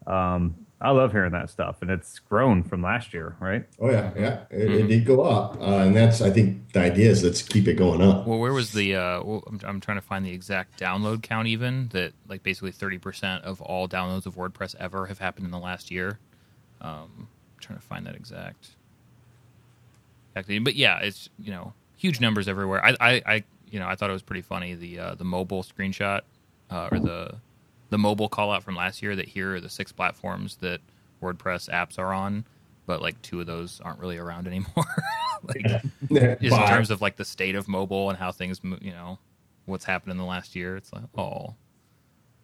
Um, 0.07 0.67
I 0.83 0.93
love 0.93 1.13
hearing 1.13 1.33
that 1.33 1.51
stuff, 1.51 1.83
and 1.83 1.91
it's 1.91 2.19
grown 2.19 2.63
from 2.63 2.81
last 2.83 3.13
year, 3.13 3.37
right? 3.39 3.67
Oh 3.79 3.91
yeah, 3.91 4.13
yeah, 4.17 4.45
it, 4.51 4.71
it 4.71 4.87
did 4.87 5.05
go 5.05 5.23
up, 5.23 5.61
uh, 5.61 5.81
and 5.81 5.95
that's 5.95 6.23
I 6.23 6.31
think 6.31 6.73
the 6.73 6.81
idea 6.81 7.11
is 7.11 7.23
let's 7.23 7.43
keep 7.43 7.69
it 7.69 7.75
going 7.75 8.01
up. 8.01 8.27
Well, 8.27 8.39
where 8.39 8.55
was 8.55 8.73
the? 8.73 8.97
Uh, 8.97 9.23
well, 9.23 9.45
I'm, 9.47 9.61
I'm 9.65 9.81
trying 9.81 9.99
to 9.99 10.03
find 10.03 10.25
the 10.25 10.33
exact 10.33 10.81
download 10.81 11.23
count. 11.23 11.49
Even 11.49 11.89
that, 11.89 12.15
like 12.29 12.43
basically 12.43 12.73
30 12.73 12.97
percent 12.97 13.45
of 13.45 13.61
all 13.61 13.89
downloads 13.89 14.25
of 14.25 14.37
WordPress 14.37 14.75
ever 14.77 15.07
have 15.07 15.19
happened 15.19 15.45
in 15.45 15.53
the 15.53 15.59
last 15.59 15.91
year. 15.91 16.19
Um, 16.81 17.11
I'm 17.17 17.29
trying 17.61 17.79
to 17.79 17.85
find 17.85 18.07
that 18.07 18.15
exact. 18.15 18.71
Exactly, 20.31 20.59
but 20.61 20.75
yeah, 20.77 20.99
it's 21.01 21.29
you 21.39 21.51
know 21.51 21.73
huge 21.97 22.21
numbers 22.21 22.49
everywhere. 22.49 22.85
I, 22.85 22.97
I, 23.01 23.23
I 23.27 23.45
you 23.71 23.79
know 23.79 23.87
I 23.87 23.95
thought 23.95 24.11
it 24.11 24.15
was 24.15 24.23
pretty 24.23 24.43
funny 24.43 24.75
the 24.75 24.99
uh, 24.99 25.15
the 25.15 25.25
mobile 25.25 25.63
screenshot 25.63 26.23
uh, 26.71 26.89
or 26.91 26.99
the 26.99 27.35
the 27.91 27.99
mobile 27.99 28.29
call 28.29 28.53
out 28.53 28.63
from 28.63 28.77
last 28.77 29.03
year 29.03 29.17
that 29.17 29.29
here 29.29 29.57
are 29.57 29.61
the 29.61 29.69
six 29.69 29.93
platforms 29.93 30.57
that 30.57 30.81
WordPress 31.21 31.69
apps 31.69 31.99
are 31.99 32.15
on, 32.15 32.45
but 32.87 33.03
like 33.03 33.21
two 33.23 33.41
of 33.41 33.47
those 33.47 33.81
aren't 33.85 33.99
really 33.99 34.17
around 34.17 34.47
anymore. 34.47 34.85
like 35.43 35.83
just 36.11 36.43
in 36.43 36.67
terms 36.69 36.91
of 36.91 37.01
like 37.01 37.17
the 37.17 37.25
state 37.25 37.57
of 37.57 37.69
mobile 37.69 38.09
and 38.09 38.19
how 38.19 38.33
things, 38.33 38.61
you 38.81 38.93
know, 38.93 39.19
what's 39.67 39.85
happened 39.85 40.13
in 40.13 40.19
the 40.19 40.25
last 40.25 40.55
year. 40.55 40.77
It's 40.77 40.93
like, 40.93 41.03
oh, 41.19 41.55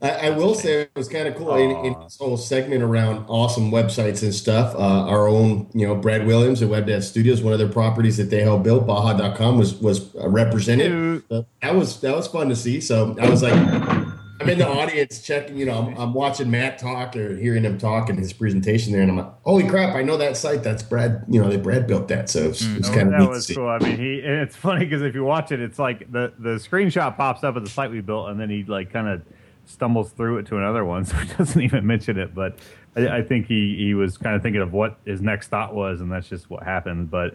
I, 0.03 0.11
I 0.27 0.31
will 0.31 0.55
say 0.55 0.83
it 0.83 0.91
was 0.95 1.09
kind 1.09 1.27
of 1.27 1.35
cool 1.37 1.55
in, 1.55 1.71
in 1.87 1.95
this 2.03 2.19
whole 2.19 2.37
segment 2.37 2.83
around 2.83 3.25
awesome 3.29 3.71
websites 3.71 4.23
and 4.23 4.35
stuff. 4.35 4.75
Uh, 4.75 4.79
our 5.09 5.27
own, 5.27 5.71
you 5.73 5.87
know, 5.87 5.95
Brad 5.95 6.27
Williams 6.27 6.61
at 6.63 6.69
WebDev 6.69 7.03
Studios, 7.03 7.43
one 7.43 7.55
of 7.55 7.59
their 7.59 7.69
properties 7.69 8.19
that 8.19 8.25
they 8.31 8.43
helped 8.43 8.65
build, 8.65 8.87
Baja.com, 8.87 9.57
was 9.59 9.75
was 9.77 10.15
uh, 10.17 10.29
represented. 10.29 11.23
So 11.31 11.47
that 11.63 11.75
was 11.75 12.01
that 12.03 12.15
was 12.15 12.27
fun 12.27 12.51
to 12.51 12.57
see. 12.57 12.81
So 12.83 13.17
I 13.21 13.31
was 13.31 13.43
like, 13.43 13.55
I'm 13.55 14.51
in 14.51 14.59
the 14.59 14.69
audience 14.69 15.23
checking. 15.23 15.57
You 15.57 15.65
know, 15.65 15.79
I'm, 15.79 15.97
I'm 15.97 16.13
watching 16.13 16.51
Matt 16.51 16.79
talk 16.79 17.17
or 17.17 17.35
hearing 17.35 17.65
him 17.65 17.79
talk 17.79 18.11
in 18.11 18.19
his 18.19 18.35
presentation 18.35 18.93
there, 18.93 19.01
and 19.01 19.11
I'm 19.11 19.17
like, 19.17 19.33
holy 19.45 19.67
crap! 19.67 19.97
I 19.97 20.03
know 20.03 20.19
that 20.19 20.37
site. 20.37 20.63
That's 20.63 20.83
Brad. 20.83 21.25
You 21.27 21.41
know, 21.43 21.49
they 21.49 21.57
Brad 21.57 21.87
built 21.87 22.09
that. 22.09 22.29
So 22.29 22.51
it's, 22.51 22.63
it's 22.63 22.91
Oh, 22.91 22.95
kind 22.95 23.07
of 23.09 23.13
that 23.13 23.19
neat 23.21 23.25
to 23.25 23.31
was 23.31 23.47
see. 23.47 23.55
cool. 23.55 23.69
I 23.69 23.79
mean, 23.79 23.97
he 23.97 24.21
and 24.21 24.43
it's 24.43 24.55
funny 24.57 24.85
because 24.85 25.01
if 25.01 25.15
you 25.15 25.25
watch 25.25 25.53
it, 25.53 25.61
it's 25.61 25.79
like 25.79 26.13
the 26.13 26.35
the 26.39 26.57
screenshot 26.57 27.17
pops 27.17 27.45
up 27.45 27.57
of 27.57 27.65
the 27.65 27.71
site 27.71 27.91
we 27.91 28.03
built, 28.03 28.29
and 28.29 28.39
then 28.39 28.51
he 28.51 28.63
like 28.65 28.93
kind 28.93 29.09
of 29.09 29.23
stumbles 29.67 30.11
through 30.13 30.39
it 30.39 30.47
to 30.47 30.57
another 30.57 30.85
one, 30.85 31.05
so 31.05 31.17
he 31.17 31.35
doesn't 31.35 31.61
even 31.61 31.87
mention 31.87 32.19
it. 32.19 32.35
But 32.35 32.59
I, 32.97 33.19
I 33.19 33.23
think 33.23 33.47
he 33.47 33.77
he 33.77 33.95
was 33.95 34.17
kind 34.17 34.35
of 34.35 34.43
thinking 34.43 34.63
of 34.63 34.73
what 34.73 34.99
his 35.05 35.21
next 35.21 35.49
thought 35.49 35.75
was, 35.75 36.01
and 36.01 36.11
that's 36.11 36.29
just 36.29 36.49
what 36.49 36.63
happened. 36.63 37.11
But 37.11 37.35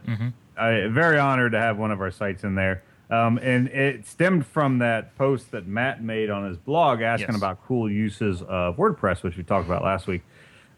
I 0.58 0.88
very 0.88 1.20
honored 1.20 1.52
to 1.54 1.60
have 1.60 1.78
one 1.78 1.92
of 1.92 2.02
our 2.02 2.12
sites 2.12 2.44
in 2.44 2.56
there. 2.56 2.84
Um, 3.10 3.38
and 3.40 3.68
it 3.68 4.08
stemmed 4.08 4.46
from 4.46 4.78
that 4.80 5.18
post 5.18 5.52
that 5.52 5.68
Matt 5.68 6.02
made 6.02 6.30
on 6.30 6.48
his 6.48 6.58
blog 6.58 7.02
asking 7.02 7.28
Yes. 7.32 7.38
about 7.38 7.62
cool 7.66 7.92
uses 7.92 8.42
of 8.44 8.78
WordPress, 8.78 9.22
which 9.22 9.36
we 9.36 9.44
talked 9.44 9.68
about 9.68 9.84
last 9.84 10.08
week. 10.08 10.22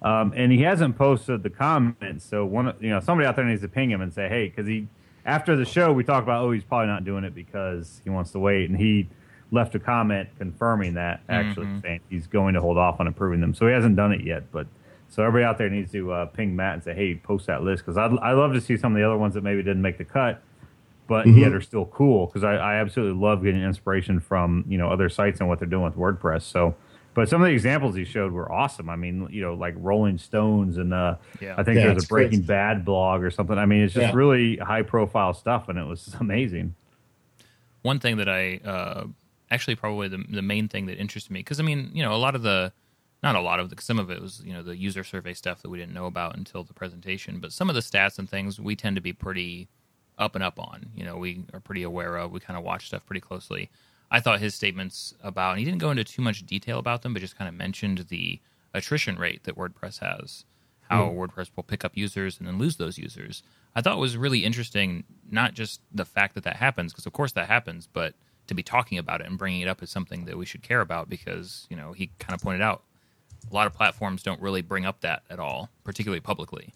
Um, 0.02 0.34
and 0.36 0.52
he 0.52 0.64
hasn't 0.64 0.98
posted 0.98 1.44
the 1.44 1.52
comments. 1.52 2.26
So 2.26 2.44
one, 2.44 2.74
you 2.80 2.90
know, 2.90 3.00
somebody 3.00 3.28
out 3.28 3.36
there 3.36 3.46
needs 3.46 3.62
to 3.62 3.68
ping 3.68 3.92
him 3.92 4.02
and 4.02 4.12
say, 4.12 4.28
hey, 4.30 4.48
because 4.50 4.66
he 4.68 4.88
after 5.26 5.56
the 5.56 5.64
show 5.64 5.94
we 5.94 6.04
talked 6.04 6.24
about, 6.24 6.44
oh, 6.44 6.52
he's 6.52 6.64
probably 6.64 6.88
not 6.88 7.06
doing 7.06 7.24
it 7.24 7.36
because 7.36 8.02
he 8.04 8.10
wants 8.10 8.32
to 8.32 8.40
wait, 8.40 8.68
and 8.68 8.80
he 8.80 9.08
left 9.54 9.76
a 9.76 9.80
comment 9.80 10.28
confirming 10.38 10.96
that 10.96 11.22
actually 11.30 11.68
saying 11.82 12.02
he's 12.10 12.28
going 12.28 12.56
to 12.56 12.60
hold 12.62 12.78
off 12.78 13.00
on 13.00 13.08
approving 13.08 13.40
them. 13.40 13.54
So 13.54 13.68
he 13.68 13.74
hasn't 13.74 13.96
done 13.96 14.12
it 14.12 14.22
yet, 14.22 14.52
but. 14.52 14.68
So 15.10 15.22
everybody 15.24 15.46
out 15.48 15.60
there 15.60 15.70
needs 15.70 15.92
to 15.92 16.12
uh, 16.12 16.26
ping 16.26 16.56
Matt 16.56 16.74
and 16.74 16.84
say, 16.84 16.96
"Hey, 16.96 17.14
post 17.14 17.46
that 17.46 17.62
list," 17.62 17.84
because 17.86 17.98
I'd 18.00 18.18
I 18.18 18.32
love 18.32 18.54
to 18.54 18.60
see 18.62 18.78
some 18.78 18.94
of 18.94 18.98
the 19.00 19.06
other 19.06 19.16
ones 19.18 19.36
that 19.36 19.44
maybe 19.44 19.62
didn't 19.62 19.84
make 19.84 20.00
the 20.00 20.04
cut, 20.06 20.42
but 21.08 21.28
yet 21.28 21.54
are 21.54 21.62
still 21.62 21.86
cool. 21.86 22.26
Because 22.26 22.44
I, 22.44 22.56
I 22.56 22.76
absolutely 22.78 23.22
love 23.22 23.44
getting 23.44 23.62
inspiration 23.62 24.20
from 24.20 24.66
you 24.68 24.80
know 24.80 24.90
other 24.90 25.10
sites 25.10 25.40
and 25.40 25.48
what 25.48 25.60
they're 25.60 25.68
doing 25.70 25.84
with 25.84 25.96
WordPress. 25.98 26.42
So, 26.42 26.74
but 27.14 27.30
some 27.30 27.44
of 27.44 27.46
the 27.46 27.54
examples 27.54 27.94
he 27.96 28.06
showed 28.06 28.32
were 28.32 28.52
awesome. 28.52 28.90
I 28.90 28.96
mean, 28.96 29.28
you 29.30 29.44
know, 29.44 29.54
like 29.54 29.76
Rolling 29.78 30.18
Stones 30.18 30.78
and 30.80 30.96
uh, 30.96 31.18
Yeah. 31.40 31.54
I 31.60 31.64
think 31.64 31.78
Yeah, 31.78 31.90
there's 31.94 32.06
a 32.06 32.08
Breaking 32.08 32.40
crazy. 32.40 32.48
Bad 32.48 32.84
blog 32.84 33.22
or 33.22 33.30
something. 33.30 33.60
I 33.60 33.68
mean, 33.68 33.84
it's 33.84 33.94
just 33.94 34.08
Yeah. 34.08 34.16
really 34.16 34.58
high 34.58 34.82
profile 34.82 35.36
stuff, 35.36 35.70
and 35.70 35.78
it 35.78 35.86
was 35.86 36.16
amazing. 36.20 36.74
one 37.84 38.00
thing 38.00 38.18
that 38.18 38.30
I 38.30 38.58
uh, 38.66 39.06
actually 39.54 39.76
probably 39.76 40.08
the 40.08 40.24
the 40.30 40.42
main 40.42 40.68
thing 40.68 40.88
that 40.88 40.98
interested 40.98 41.32
me 41.32 41.40
because 41.40 41.60
I 41.60 41.64
mean 41.64 41.92
you 41.94 42.04
know 42.04 42.14
a 42.14 42.18
lot 42.18 42.36
of 42.36 42.42
the 42.42 42.74
not 43.22 43.36
a 43.36 43.42
lot 43.42 43.60
of 43.60 43.70
the 43.70 43.82
some 43.82 44.00
of 44.00 44.10
it 44.10 44.22
was 44.22 44.42
you 44.46 44.54
know 44.54 44.64
the 44.64 44.76
user 44.76 45.04
survey 45.04 45.34
stuff 45.34 45.62
that 45.62 45.70
we 45.70 45.78
didn't 45.78 45.94
know 45.94 46.06
about 46.06 46.36
until 46.36 46.64
the 46.64 46.74
presentation, 46.74 47.40
but 47.40 47.54
some 47.54 47.70
of 47.70 47.76
the 47.76 47.82
stats 47.82 48.20
and 48.20 48.30
things 48.30 48.60
we 48.60 48.76
tend 48.76 48.98
to 48.98 49.02
be 49.02 49.14
pretty 49.14 49.70
up 50.18 50.36
and 50.36 50.44
up 50.44 50.60
on. 50.60 50.88
You 50.96 51.06
know, 51.06 51.18
we 51.18 51.46
are 51.54 51.60
pretty 51.60 51.84
aware 51.84 52.18
of. 52.18 52.32
We 52.32 52.40
kind 52.40 52.58
of 52.58 52.64
watch 52.64 52.88
stuff 52.88 53.06
pretty 53.06 53.22
closely. 53.22 53.70
I 54.12 54.20
thought 54.20 54.42
his 54.42 54.54
statements 54.54 55.16
about 55.24 55.52
and 55.52 55.60
he 55.60 55.66
didn't 55.66 55.80
go 55.80 55.90
into 55.90 56.04
too 56.04 56.22
much 56.22 56.46
detail 56.46 56.78
about 56.80 57.02
them, 57.02 57.14
but 57.14 57.22
just 57.22 57.38
kind 57.38 57.48
of 57.48 57.56
mentioned 57.56 58.06
the 58.10 58.40
attrition 58.74 59.16
rate 59.16 59.44
that 59.44 59.56
WordPress 59.56 60.00
has, 60.00 60.46
how 60.90 61.06
mm-hmm. 61.06 61.18
WordPress 61.18 61.50
will 61.56 61.64
pick 61.64 61.86
up 61.86 61.94
users 61.96 62.38
and 62.38 62.48
then 62.48 62.60
lose 62.60 62.76
those 62.76 62.98
users. 62.98 63.42
I 63.76 63.82
thought 63.82 63.98
was 63.98 64.18
really 64.18 64.46
interesting, 64.46 65.04
not 65.32 65.54
just 65.54 65.82
the 65.92 66.06
fact 66.06 66.36
that 66.36 66.44
that 66.44 66.58
happens, 66.58 66.92
because 66.92 67.08
of 67.08 67.14
course 67.14 67.32
that 67.32 67.48
happens, 67.48 67.88
but 67.92 68.14
to 68.48 68.54
be 68.54 68.64
talking 68.64 68.98
about 68.98 69.22
it 69.22 69.28
and 69.28 69.38
bringing 69.38 69.62
it 69.62 69.68
up 69.68 69.82
as 69.82 69.90
something 69.90 70.26
that 70.26 70.38
we 70.38 70.46
should 70.46 70.62
care 70.62 70.82
about, 70.82 71.10
because 71.10 71.68
you 71.70 71.76
know 71.76 71.94
he 71.94 72.12
kind 72.20 72.34
of 72.34 72.42
pointed 72.42 72.62
out 72.62 72.84
a 73.50 73.54
lot 73.54 73.68
of 73.68 73.74
platforms 73.74 74.24
don't 74.24 74.42
really 74.42 74.62
bring 74.62 74.86
up 74.86 75.02
that 75.02 75.24
at 75.30 75.40
all, 75.40 75.70
particularly 75.84 76.20
publicly. 76.20 76.74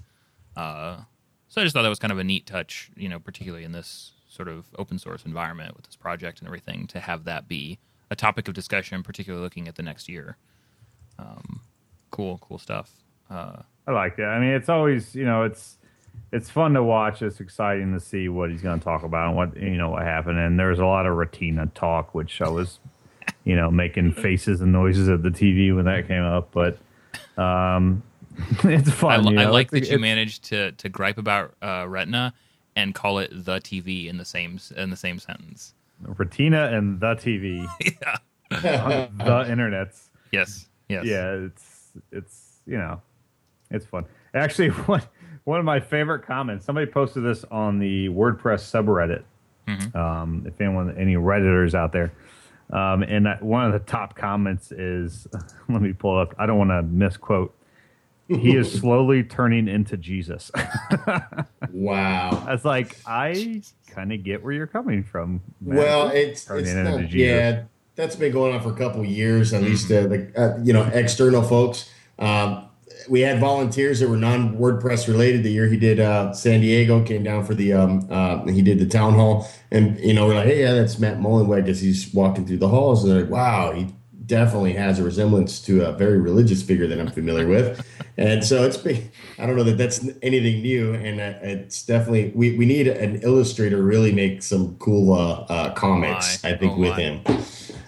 Uh, 0.56 1.02
so 1.48 1.62
I 1.62 1.64
just 1.64 1.74
thought 1.74 1.84
that 1.84 1.90
was 1.90 2.00
kind 2.00 2.12
of 2.12 2.20
a 2.20 2.24
neat 2.24 2.46
touch, 2.46 2.92
you 2.96 3.08
know, 3.08 3.20
particularly 3.20 3.64
in 3.64 3.72
this 3.72 4.12
sort 4.30 4.48
of 4.48 4.66
open 4.78 5.00
source 5.00 5.26
environment 5.26 5.76
with 5.76 5.86
this 5.86 5.96
project 5.96 6.40
and 6.40 6.48
everything, 6.48 6.88
to 6.88 7.00
have 7.00 7.24
that 7.24 7.48
be 7.48 7.80
a 8.10 8.16
topic 8.16 8.48
of 8.48 8.54
discussion, 8.54 9.04
particularly 9.04 9.44
looking 9.44 9.68
at 9.68 9.76
the 9.76 9.84
next 9.84 10.10
year. 10.10 10.38
Um, 11.18 11.62
cool, 12.12 12.38
cool 12.40 12.58
stuff. 12.58 12.92
Uh, 13.30 13.62
I 13.88 13.92
like 13.92 14.18
that. 14.18 14.28
I 14.28 14.40
mean, 14.40 14.52
it's 14.52 14.70
always 14.70 15.16
you 15.16 15.26
know 15.26 15.44
it's 15.44 15.78
it's 16.32 16.50
fun 16.50 16.74
to 16.74 16.84
watch. 16.84 17.22
It's 17.22 17.40
exciting 17.40 17.94
to 17.94 18.00
see 18.00 18.30
what 18.30 18.50
he's 18.52 18.62
going 18.62 18.80
to 18.80 18.84
talk 18.84 19.04
about 19.04 19.28
and 19.30 19.38
what 19.38 19.56
you 19.58 19.78
know 19.78 19.90
what 19.92 20.04
happened. 20.04 20.38
And 20.40 20.60
there's 20.60 20.80
a 20.80 20.86
lot 20.86 21.06
of 21.06 21.16
Retina 21.16 21.68
talk, 21.74 22.14
which 22.14 22.42
I 22.42 22.50
was 22.50 22.80
you 23.44 23.56
know 23.56 23.72
making 23.72 24.14
faces 24.14 24.62
and 24.62 24.72
noises 24.72 25.10
at 25.10 25.24
the 25.24 25.30
TV 25.30 25.76
when 25.76 25.86
that 25.86 26.08
came 26.08 26.24
up. 26.24 26.50
But 26.52 26.78
um, 27.42 28.04
it's 28.64 28.92
fun. 28.92 29.24
li- 29.26 29.34
you 29.34 29.40
I 29.40 29.46
like 29.46 29.68
It's- 29.74 29.88
that 29.90 29.94
you 29.94 30.00
managed 30.00 30.44
to 30.46 30.72
to 30.74 30.90
gripe 30.90 31.18
about 31.18 31.54
uh, 31.62 31.86
Retina 31.88 32.34
and 32.76 32.94
call 32.94 33.20
it 33.20 33.32
the 33.34 33.60
TV 33.60 34.08
in 34.08 34.18
the 34.18 34.26
same 34.26 34.60
in 34.76 34.90
the 34.90 34.98
same 34.98 35.20
sentence. 35.20 35.74
Retina 36.02 36.66
and 36.68 37.00
the 37.00 37.16
TV, 37.16 37.68
yeah. 38.02 38.18
the 38.50 39.46
internets. 39.50 40.10
Yes. 40.32 40.68
Yes. 40.90 41.06
Yeah, 41.06 41.32
it's 41.32 41.92
it's 42.12 42.60
you 42.68 42.78
know, 42.78 43.02
it's 43.72 43.86
fun. 43.86 44.06
Actually, 44.34 44.70
one 44.86 45.02
one 45.48 45.60
of 45.60 45.66
my 45.66 45.80
favorite 45.80 46.26
comments. 46.26 46.66
Somebody 46.66 46.92
posted 46.92 47.24
this 47.24 47.46
on 47.50 47.80
the 47.80 48.10
WordPress 48.10 48.60
subreddit. 48.70 49.24
Um, 49.96 50.44
if 50.46 50.60
anyone, 50.60 50.96
any 50.98 51.16
redditors 51.16 51.74
out 51.74 51.94
there, 51.94 52.12
um, 52.72 53.04
and 53.04 53.28
one 53.40 53.66
of 53.66 53.72
the 53.72 53.80
top 53.80 54.16
comments 54.16 54.72
is, 54.74 55.26
let 55.70 55.82
me 55.82 55.94
pull 55.94 56.20
up. 56.20 56.36
I 56.38 56.46
don't 56.46 56.58
want 56.58 56.72
to 56.72 56.84
misquote. 56.84 57.54
He 58.28 58.58
is 58.58 58.72
slowly 58.80 59.24
turning 59.24 59.68
into 59.68 59.98
Jesus. 59.98 60.52
Wow. 61.72 62.44
I 62.48 62.54
was 62.54 62.66
like, 62.66 62.98
I 63.06 63.62
kind 63.88 64.12
of 64.12 64.24
get 64.24 64.44
where 64.44 64.54
you're 64.54 64.68
coming 64.68 65.04
from. 65.04 65.42
Matt. 65.62 65.78
Well, 65.78 66.08
it's, 66.10 66.46
Turning 66.46 66.66
it's 66.66 66.74
into 66.74 66.92
not, 66.92 67.02
Jesus. 67.02 67.14
yeah, 67.16 67.64
that's 67.96 68.16
been 68.16 68.32
going 68.32 68.56
on 68.56 68.62
for 68.62 68.72
a 68.72 68.76
couple 68.76 69.02
of 69.02 69.08
years, 69.08 69.54
at 69.54 69.62
least 69.62 69.92
uh, 69.92 70.08
the 70.08 70.32
uh, 70.36 70.64
you 70.64 70.74
know 70.74 70.84
external 70.86 71.44
folks. 71.44 71.92
Um, 72.18 72.67
we 73.10 73.22
had 73.22 73.40
volunteers 73.40 74.00
that 74.00 74.10
were 74.10 74.18
non 74.18 74.58
WordPress 74.58 75.08
related. 75.08 75.44
The 75.44 75.52
year 75.52 75.68
he 75.68 75.78
did 75.78 76.00
uh, 76.00 76.34
San 76.34 76.62
Diego, 76.62 77.04
came 77.04 77.24
down 77.24 77.46
for 77.46 77.54
the 77.56 77.74
um, 77.74 78.08
uh, 78.10 78.46
he 78.46 78.62
did 78.62 78.80
the 78.80 78.86
town 78.88 79.14
hall, 79.14 79.48
and 79.72 80.00
you 80.00 80.14
know 80.14 80.28
we're 80.28 80.36
like, 80.36 80.46
hey, 80.48 80.62
yeah, 80.62 80.74
that's 80.74 81.00
Matt 81.00 81.20
Mullenweg 81.20 81.68
as 81.68 81.82
he's 81.82 82.14
walking 82.14 82.46
through 82.46 82.58
the 82.58 82.68
halls, 82.70 83.04
and 83.04 83.12
they're 83.14 83.22
like, 83.24 83.32
wow, 83.32 83.72
he 83.72 83.88
definitely 84.26 84.74
has 84.74 85.00
a 85.00 85.04
resemblance 85.04 85.62
to 85.62 85.86
a 85.86 85.94
very 85.94 86.18
religious 86.18 86.62
figure 86.62 86.86
that 86.88 87.00
I'm 87.00 87.10
familiar 87.12 87.48
with, 87.48 87.86
and 88.18 88.44
so 88.44 88.64
it's 88.66 88.76
been, 88.78 89.10
I 89.40 89.46
don't 89.46 89.56
know 89.56 89.64
that 89.64 89.78
that's 89.78 90.06
anything 90.22 90.62
new, 90.62 90.94
and 90.94 91.22
uh, 91.22 91.34
it's 91.42 91.86
definitely 91.86 92.32
we, 92.36 92.58
we 92.58 92.66
need 92.66 92.88
an 92.88 93.22
illustrator 93.22 93.82
really 93.82 94.12
make 94.12 94.44
some 94.44 94.76
cool 94.80 95.14
uh, 95.14 95.46
uh, 95.50 95.74
comics. 95.76 96.44
my. 96.44 96.50
I 96.52 96.58
think 96.58 96.74
Oh, 96.74 96.80
with 96.80 96.90
my. 96.92 97.02
him. 97.02 97.22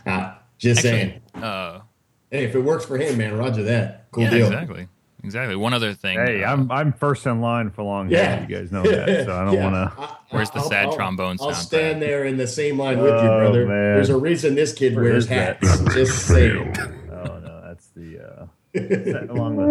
Uh, 0.06 0.34
just 0.58 0.82
saying, 0.82 1.22
Uh, 1.36 1.80
hey, 2.32 2.46
if 2.46 2.56
it 2.56 2.60
works 2.62 2.86
for 2.86 2.98
him, 2.98 3.18
man, 3.18 3.38
Roger 3.38 3.64
that. 3.64 4.10
Cool 4.12 4.24
yeah, 4.24 4.30
deal. 4.32 4.48
exactly. 4.48 4.88
Exactly. 5.24 5.56
One 5.56 5.74
other 5.74 5.94
thing. 5.94 6.18
Hey, 6.18 6.44
uh, 6.44 6.52
I'm 6.54 6.72
I'm 6.72 6.94
first 6.94 7.26
in 7.26 7.42
line 7.42 7.70
for 7.72 7.84
long 7.84 8.10
Yeah. 8.10 8.36
hair. 8.38 8.46
You 8.50 8.56
guys 8.58 8.72
know 8.72 8.84
that, 8.84 9.26
so 9.26 9.36
I 9.36 9.44
don't 9.46 9.54
Yeah. 9.54 9.72
want 9.72 9.98
to. 9.98 10.18
Where's 10.30 10.50
the 10.52 10.60
I'll- 10.60 10.70
sad 10.70 10.86
I'll- 10.88 10.96
trombone 10.96 11.38
I'll 11.42 11.52
sound, 11.52 11.56
stand 11.58 12.00
Brad? 12.00 12.10
there 12.10 12.24
in 12.26 12.38
the 12.38 12.48
same 12.48 12.78
line 12.78 12.98
with 13.00 13.12
you, 13.12 13.30
Oh, 13.30 13.40
brother. 13.40 13.66
man. 13.66 13.96
There's 13.96 14.10
a 14.10 14.18
reason 14.18 14.56
this 14.56 14.72
kid 14.74 14.96
Where 14.96 15.04
wears 15.04 15.24
is 15.26 15.30
that? 15.30 15.64
hats. 15.64 15.94
Just 15.94 16.26
saying. 16.28 16.74
Oh 17.12 17.40
no, 17.40 17.62
that's 17.66 17.88
the 17.90 18.20
uh, 18.20 18.46
that 18.74 19.28
along 19.30 19.58
the 19.58 19.70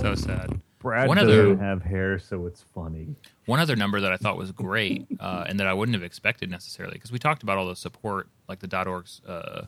so 0.00 0.14
sad. 0.14 0.60
Brad 0.78 1.08
One 1.08 1.16
doesn't 1.16 1.32
other- 1.32 1.56
have 1.56 1.82
hair, 1.82 2.18
so 2.20 2.46
it's 2.46 2.62
funny. 2.74 3.16
One 3.46 3.58
other 3.58 3.74
number 3.74 4.00
that 4.00 4.12
I 4.12 4.16
thought 4.16 4.36
was 4.36 4.52
great 4.52 5.06
uh, 5.18 5.44
and 5.48 5.58
that 5.58 5.66
I 5.66 5.72
wouldn't 5.74 5.94
have 5.94 6.04
expected 6.04 6.50
necessarily 6.50 6.94
because 6.94 7.10
we 7.10 7.18
talked 7.18 7.42
about 7.42 7.58
all 7.58 7.66
the 7.66 7.74
support, 7.74 8.28
like 8.48 8.60
the 8.60 8.68
.org's 8.86 9.20
uh, 9.26 9.66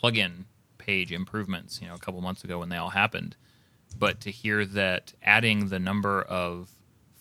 plugin 0.00 0.44
page 0.86 1.10
improvements, 1.12 1.80
you 1.82 1.88
know, 1.88 1.94
a 1.94 1.98
couple 1.98 2.20
months 2.20 2.44
ago 2.44 2.58
when 2.60 2.68
they 2.68 2.76
all 2.76 2.90
happened. 2.90 3.36
But 3.98 4.20
to 4.22 4.30
hear 4.30 4.64
that 4.66 5.12
adding 5.22 5.68
the 5.68 5.78
number 5.78 6.22
of 6.22 6.70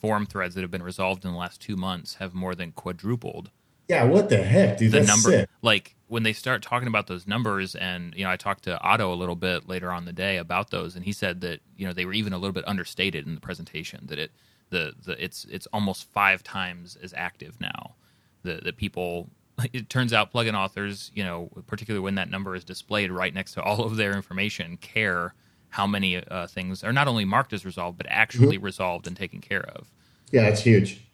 forum 0.01 0.25
threads 0.25 0.55
that 0.55 0.61
have 0.61 0.71
been 0.71 0.83
resolved 0.83 1.25
in 1.25 1.31
the 1.31 1.37
last 1.37 1.61
two 1.61 1.75
months 1.75 2.15
have 2.15 2.33
more 2.33 2.53
than 2.55 2.71
quadrupled 2.71 3.49
Yeah, 3.87 4.03
what 4.03 4.29
the 4.29 4.43
heck, 4.43 4.77
dude? 4.77 4.91
the 4.91 4.99
That's 4.99 5.07
number 5.07 5.29
sick. 5.31 5.49
like 5.61 5.95
when 6.07 6.23
they 6.23 6.33
start 6.33 6.61
talking 6.61 6.87
about 6.87 7.07
those 7.07 7.25
numbers 7.25 7.73
and 7.75 8.13
you 8.15 8.23
know 8.23 8.29
i 8.29 8.37
talked 8.37 8.63
to 8.65 8.79
otto 8.81 9.11
a 9.11 9.15
little 9.21 9.35
bit 9.35 9.67
later 9.67 9.91
on 9.91 10.05
the 10.05 10.13
day 10.13 10.37
about 10.37 10.69
those 10.69 10.95
and 10.95 11.03
he 11.05 11.11
said 11.11 11.41
that 11.41 11.59
you 11.77 11.87
know 11.87 11.93
they 11.93 12.05
were 12.05 12.13
even 12.13 12.33
a 12.33 12.37
little 12.37 12.53
bit 12.53 12.67
understated 12.67 13.25
in 13.25 13.33
the 13.35 13.41
presentation 13.41 14.05
that 14.05 14.19
it 14.19 14.31
the, 14.69 14.93
the 15.05 15.13
it's 15.23 15.45
it's 15.49 15.67
almost 15.73 16.11
five 16.11 16.43
times 16.43 16.95
as 17.01 17.13
active 17.15 17.59
now 17.59 17.95
the 18.43 18.55
the 18.63 18.73
people 18.73 19.29
it 19.73 19.89
turns 19.89 20.13
out 20.13 20.33
plugin 20.33 20.53
authors 20.53 21.11
you 21.13 21.23
know 21.23 21.49
particularly 21.67 22.03
when 22.03 22.15
that 22.15 22.29
number 22.29 22.55
is 22.55 22.63
displayed 22.63 23.11
right 23.11 23.33
next 23.33 23.53
to 23.53 23.61
all 23.61 23.83
of 23.83 23.95
their 23.95 24.13
information 24.13 24.77
care 24.77 25.33
how 25.69 25.85
many 25.85 26.17
uh, 26.17 26.47
things 26.47 26.83
are 26.83 26.93
not 26.93 27.07
only 27.07 27.25
marked 27.25 27.53
as 27.53 27.65
resolved 27.65 27.97
but 27.97 28.07
actually 28.09 28.57
resolved 28.57 29.07
and 29.07 29.15
taken 29.17 29.41
care 29.41 29.67
of 29.75 29.91
Yeah, 30.31 30.47
it's 30.47 30.61
huge. 30.61 31.04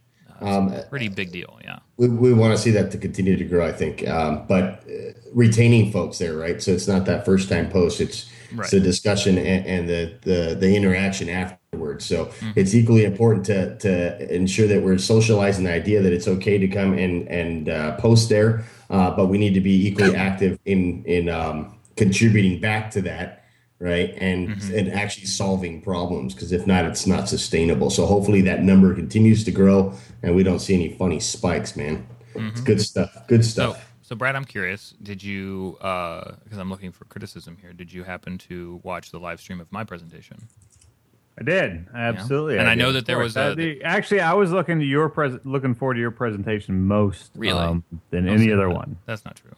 Um, 0.41 0.73
pretty 0.89 1.07
big 1.07 1.31
deal 1.31 1.59
yeah 1.63 1.79
we, 2.01 2.07
we 2.07 2.33
want 2.33 2.55
to 2.55 2.61
see 2.61 2.71
that 2.71 2.89
to 2.91 2.97
continue 2.97 3.37
to 3.37 3.43
grow, 3.45 3.63
I 3.67 3.71
think. 3.71 4.07
Um, 4.07 4.45
but 4.47 4.83
uh, 4.89 5.13
retaining 5.33 5.91
folks 5.91 6.17
there, 6.17 6.35
right? 6.35 6.59
So 6.59 6.71
it's 6.71 6.87
not 6.87 7.05
that 7.05 7.25
first 7.25 7.47
time 7.47 7.69
post; 7.69 8.01
it's, 8.01 8.27
Right. 8.53 8.63
it's 8.65 8.71
the 8.71 8.79
discussion 8.81 9.37
and, 9.37 9.65
and 9.65 9.87
the, 9.87 10.13
the 10.23 10.55
the 10.55 10.75
interaction 10.75 11.29
afterwards. 11.29 12.03
So 12.05 12.25
Mm-hmm. 12.25 12.51
it's 12.55 12.73
equally 12.73 13.05
important 13.05 13.45
to 13.45 13.77
to 13.77 14.35
ensure 14.35 14.67
that 14.67 14.81
we're 14.81 14.97
socializing 14.97 15.63
the 15.63 15.71
idea 15.71 16.01
that 16.01 16.11
it's 16.11 16.27
okay 16.27 16.57
to 16.57 16.67
come 16.67 16.97
and 16.97 17.27
and 17.29 17.69
uh, 17.69 17.95
post 17.97 18.29
there, 18.29 18.63
uh, 18.89 19.11
but 19.15 19.27
we 19.27 19.37
need 19.37 19.53
to 19.53 19.61
be 19.61 19.87
equally 19.87 20.15
active 20.29 20.57
in 20.65 21.05
in 21.05 21.29
um, 21.29 21.77
contributing 21.97 22.59
back 22.59 22.89
to 22.91 23.01
that. 23.03 23.40
Right 23.81 24.13
and 24.19 24.49
Mm-hmm. 24.49 24.77
and 24.77 24.93
actually 24.93 25.25
solving 25.25 25.81
problems 25.81 26.35
because 26.35 26.51
if 26.51 26.67
not, 26.67 26.85
it's 26.85 27.07
not 27.07 27.27
sustainable. 27.27 27.89
So 27.89 28.05
hopefully 28.05 28.41
that 28.41 28.61
number 28.63 28.93
continues 28.93 29.43
to 29.45 29.51
grow 29.51 29.93
and 30.21 30.35
we 30.35 30.43
don't 30.43 30.59
see 30.59 30.75
any 30.75 30.89
funny 30.93 31.19
spikes, 31.19 31.75
man. 31.75 32.05
It's 32.35 32.61
good 32.61 32.79
stuff. 32.79 33.09
Good 33.27 33.43
stuff. 33.43 33.77
so 33.77 33.81
so 34.03 34.15
Brad, 34.15 34.35
I'm 34.35 34.45
curious. 34.45 34.93
Did 35.01 35.23
you, 35.23 35.77
because 35.79 36.57
I'm 36.59 36.69
looking 36.69 36.91
for 36.91 37.05
criticism 37.05 37.57
here, 37.59 37.73
did 37.73 37.91
you 37.91 38.03
happen 38.03 38.37
to 38.49 38.79
watch 38.83 39.09
the 39.09 39.19
live 39.19 39.39
stream 39.39 39.59
of 39.59 39.71
my 39.71 39.83
presentation? 39.83 40.37
I 41.39 41.43
did 41.43 41.87
absolutely, 41.95 42.57
And 42.59 42.67
I 42.69 42.75
know 42.75 42.91
that 42.91 43.05
there 43.07 43.17
was 43.17 43.35
a- 43.37 43.41
Uh, 43.41 43.55
the- 43.55 43.81
actually 43.83 44.19
I 44.19 44.33
was 44.33 44.51
looking 44.51 44.79
to 44.79 44.85
your 44.85 45.09
pres- 45.09 45.39
looking 45.43 45.73
forward 45.73 45.95
to 45.95 45.99
your 46.01 46.11
presentation 46.11 46.85
most 46.87 47.31
Really? 47.35 47.57
um, 47.57 47.83
than 48.11 48.25
Don't 48.25 48.35
any 48.35 48.51
other 48.51 48.67
that. 48.67 48.75
one. 48.75 48.97
That's 49.07 49.25
not 49.25 49.37
true. 49.37 49.51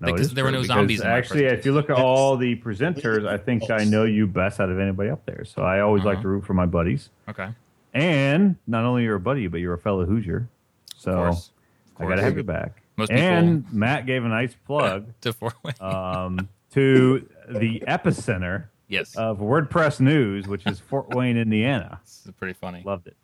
No, 0.00 0.06
Like, 0.06 0.14
it 0.14 0.18
'cause 0.18 0.26
is 0.28 0.34
there 0.34 0.44
were 0.44 0.52
no 0.52 0.62
zombies 0.62 1.02
Actually, 1.02 1.44
if 1.46 1.66
you 1.66 1.72
look 1.72 1.90
at 1.90 1.96
all 1.96 2.36
the 2.36 2.54
presenters, 2.56 3.26
I 3.26 3.36
think 3.36 3.68
I 3.70 3.84
know 3.84 4.04
you 4.04 4.26
best 4.28 4.60
out 4.60 4.70
of 4.70 4.78
anybody 4.78 5.10
up 5.10 5.24
there. 5.26 5.44
So 5.44 5.62
I 5.62 5.80
always 5.80 6.04
like 6.04 6.14
Uh-huh. 6.18 6.22
to 6.22 6.28
root 6.28 6.44
for 6.46 6.54
my 6.54 6.66
buddies. 6.66 7.10
Okay. 7.28 7.48
And 7.94 8.56
not 8.66 8.84
only 8.84 9.02
you're 9.04 9.16
a 9.16 9.20
buddy, 9.20 9.46
but 9.48 9.58
you're 9.60 9.74
a 9.74 9.78
fellow 9.78 10.04
Hoosier. 10.06 10.48
So 10.96 11.10
Of 11.10 11.16
course. 11.16 11.50
Of 11.96 12.02
I 12.06 12.08
got 12.10 12.14
to 12.16 12.22
have 12.22 12.36
you 12.36 12.44
back. 12.44 12.82
Most 12.96 13.08
people- 13.10 13.22
and 13.24 13.72
Matt 13.72 14.06
gave 14.06 14.24
a 14.24 14.28
nice 14.28 14.54
plug 14.66 15.06
To 15.22 15.34
way. 15.40 15.72
um, 15.80 16.48
to 16.72 17.28
the 17.48 17.80
epicenter 17.88 18.64
yes. 18.88 19.16
of 19.16 19.38
WordPress 19.38 20.00
news, 20.00 20.46
which 20.46 20.64
is 20.66 20.78
Fort 20.80 21.08
Wayne, 21.14 21.36
Indiana. 21.46 21.98
this 22.04 22.24
is 22.26 22.32
pretty 22.32 22.52
funny. 22.54 22.82
Loved 22.84 23.06
it. 23.08 23.16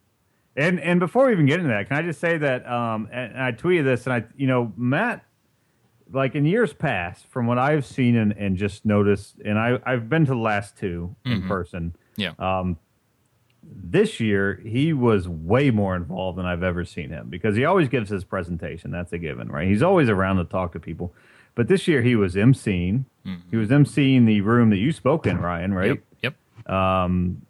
And 0.57 0.79
and 0.81 0.99
before 1.01 1.27
we 1.27 1.33
even 1.33 1.47
get 1.47 1.59
into 1.59 1.71
that, 1.71 1.89
can 1.89 1.97
I 1.99 2.03
just 2.03 2.21
say 2.21 2.39
that 2.39 2.65
um, 2.71 3.09
and, 3.13 3.33
and 3.33 3.43
I 3.43 3.51
tweeted 3.53 3.85
this, 3.85 4.07
and 4.07 4.13
I 4.15 4.25
you 4.37 4.47
know 4.47 4.73
Matt, 4.77 5.25
like 6.15 6.35
in 6.35 6.45
years 6.45 6.73
past, 6.73 7.27
from 7.27 7.47
what 7.47 7.59
I've 7.59 7.85
seen 7.85 8.17
and, 8.17 8.33
and 8.33 8.57
just 8.57 8.85
noticed, 8.85 9.37
and 9.45 9.59
I 9.59 9.79
I've 9.85 10.09
been 10.09 10.25
to 10.27 10.33
the 10.33 10.39
last 10.39 10.77
2 10.79 11.15
in 11.25 11.43
Mhm. 11.43 11.49
person. 11.49 11.95
Yeah. 12.17 12.33
Um, 12.39 12.79
this 13.63 14.21
year 14.21 14.61
he 14.65 14.93
was 14.93 15.27
way 15.29 15.71
more 15.71 15.97
involved 15.97 16.39
than 16.39 16.45
I've 16.47 16.63
ever 16.63 16.85
seen 16.85 17.09
him 17.11 17.29
because 17.31 17.57
he 17.57 17.65
always 17.65 17.89
gives 17.89 18.11
his 18.11 18.23
presentation. 18.25 18.91
That's 18.91 19.13
a 19.13 19.19
given, 19.19 19.49
right? 19.49 19.67
He's 19.67 19.83
always 19.83 20.09
around 20.09 20.37
to 20.37 20.45
talk 20.45 20.73
to 20.73 20.81
people. 20.81 21.15
But 21.55 21.69
this 21.69 21.87
year 21.89 22.03
he 22.03 22.15
was 22.17 22.35
emceeing. 22.35 23.05
He 23.51 23.57
was 23.57 23.71
emceeing 23.71 24.27
the 24.27 24.43
room 24.43 24.69
that 24.71 24.77
you 24.77 24.93
spoke 24.93 25.27
in, 25.27 25.39
Ryan, 25.39 25.73
right? 25.73 26.03
Yep. 26.23 26.35
Yep. 26.67 26.71
um, 26.71 27.41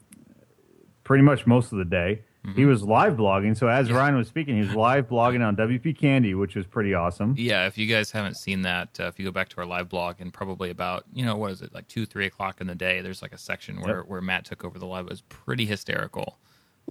pretty 1.02 1.22
much 1.24 1.46
most 1.48 1.72
of 1.72 1.78
the 1.78 1.84
day. 1.84 2.20
Mm-hmm. 2.44 2.58
He 2.58 2.66
was 2.66 2.82
live 2.82 3.14
blogging. 3.14 3.56
So 3.56 3.68
as 3.68 3.90
Ryan 3.90 4.16
was 4.16 4.28
speaking, 4.28 4.56
he 4.56 4.60
was 4.60 4.74
live 4.74 5.08
blogging 5.08 5.46
on 5.46 5.56
WP 5.56 5.96
Candy, 5.98 6.34
which 6.34 6.54
was 6.54 6.66
pretty 6.66 6.92
awesome. 6.92 7.34
Yeah, 7.38 7.66
if 7.66 7.78
you 7.78 7.86
guys 7.86 8.10
haven't 8.10 8.36
seen 8.36 8.62
that, 8.62 9.00
uh, 9.00 9.04
if 9.04 9.18
you 9.18 9.24
go 9.24 9.30
back 9.30 9.48
to 9.50 9.58
our 9.58 9.66
live 9.66 9.88
blog 9.88 10.16
and 10.20 10.32
probably 10.32 10.68
about, 10.68 11.04
you 11.14 11.24
know, 11.24 11.36
what 11.36 11.52
is 11.52 11.62
it, 11.62 11.72
like 11.72 11.88
two, 11.88 12.04
three 12.04 12.26
o'clock 12.26 12.60
in 12.60 12.66
the 12.66 12.74
day, 12.74 13.00
there's 13.00 13.22
like 13.22 13.32
a 13.32 13.38
section 13.38 13.80
where, 13.80 14.02
where 14.02 14.20
Matt 14.20 14.44
took 14.44 14.62
over 14.62 14.78
the 14.78 14.86
live. 14.86 15.06
It 15.06 15.10
was 15.10 15.22
pretty 15.22 15.64
hysterical. 15.64 16.38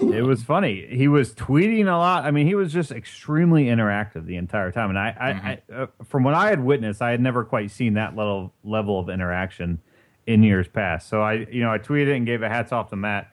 It 0.01 0.23
was 0.23 0.41
funny. 0.41 0.87
He 0.89 1.07
was 1.07 1.35
tweeting 1.35 1.85
a 1.85 1.97
lot. 1.97 2.25
I 2.25 2.31
mean, 2.31 2.47
he 2.47 2.55
was 2.55 2.73
just 2.73 2.91
extremely 2.91 3.65
interactive 3.65 4.25
the 4.25 4.37
entire 4.37 4.71
time. 4.71 4.89
And 4.89 4.97
I, 4.97 5.15
I, 5.19 5.29
I 5.29 5.81
uh, 5.83 5.87
from 6.03 6.23
what 6.23 6.33
I 6.33 6.49
had 6.49 6.63
witnessed, 6.63 6.99
I 6.99 7.11
had 7.11 7.21
never 7.21 7.45
quite 7.45 7.69
seen 7.69 7.93
that 7.93 8.15
level 8.15 8.53
level 8.63 8.99
of 8.99 9.07
interaction 9.07 9.81
in 10.25 10.41
years 10.41 10.67
past. 10.67 11.09
So 11.09 11.21
I, 11.21 11.45
you 11.51 11.61
know, 11.61 11.71
I 11.71 11.77
tweeted 11.77 12.07
it 12.07 12.15
and 12.15 12.25
gave 12.25 12.41
a 12.41 12.49
hats 12.49 12.71
off 12.71 12.89
to 12.89 12.95
Matt 12.95 13.32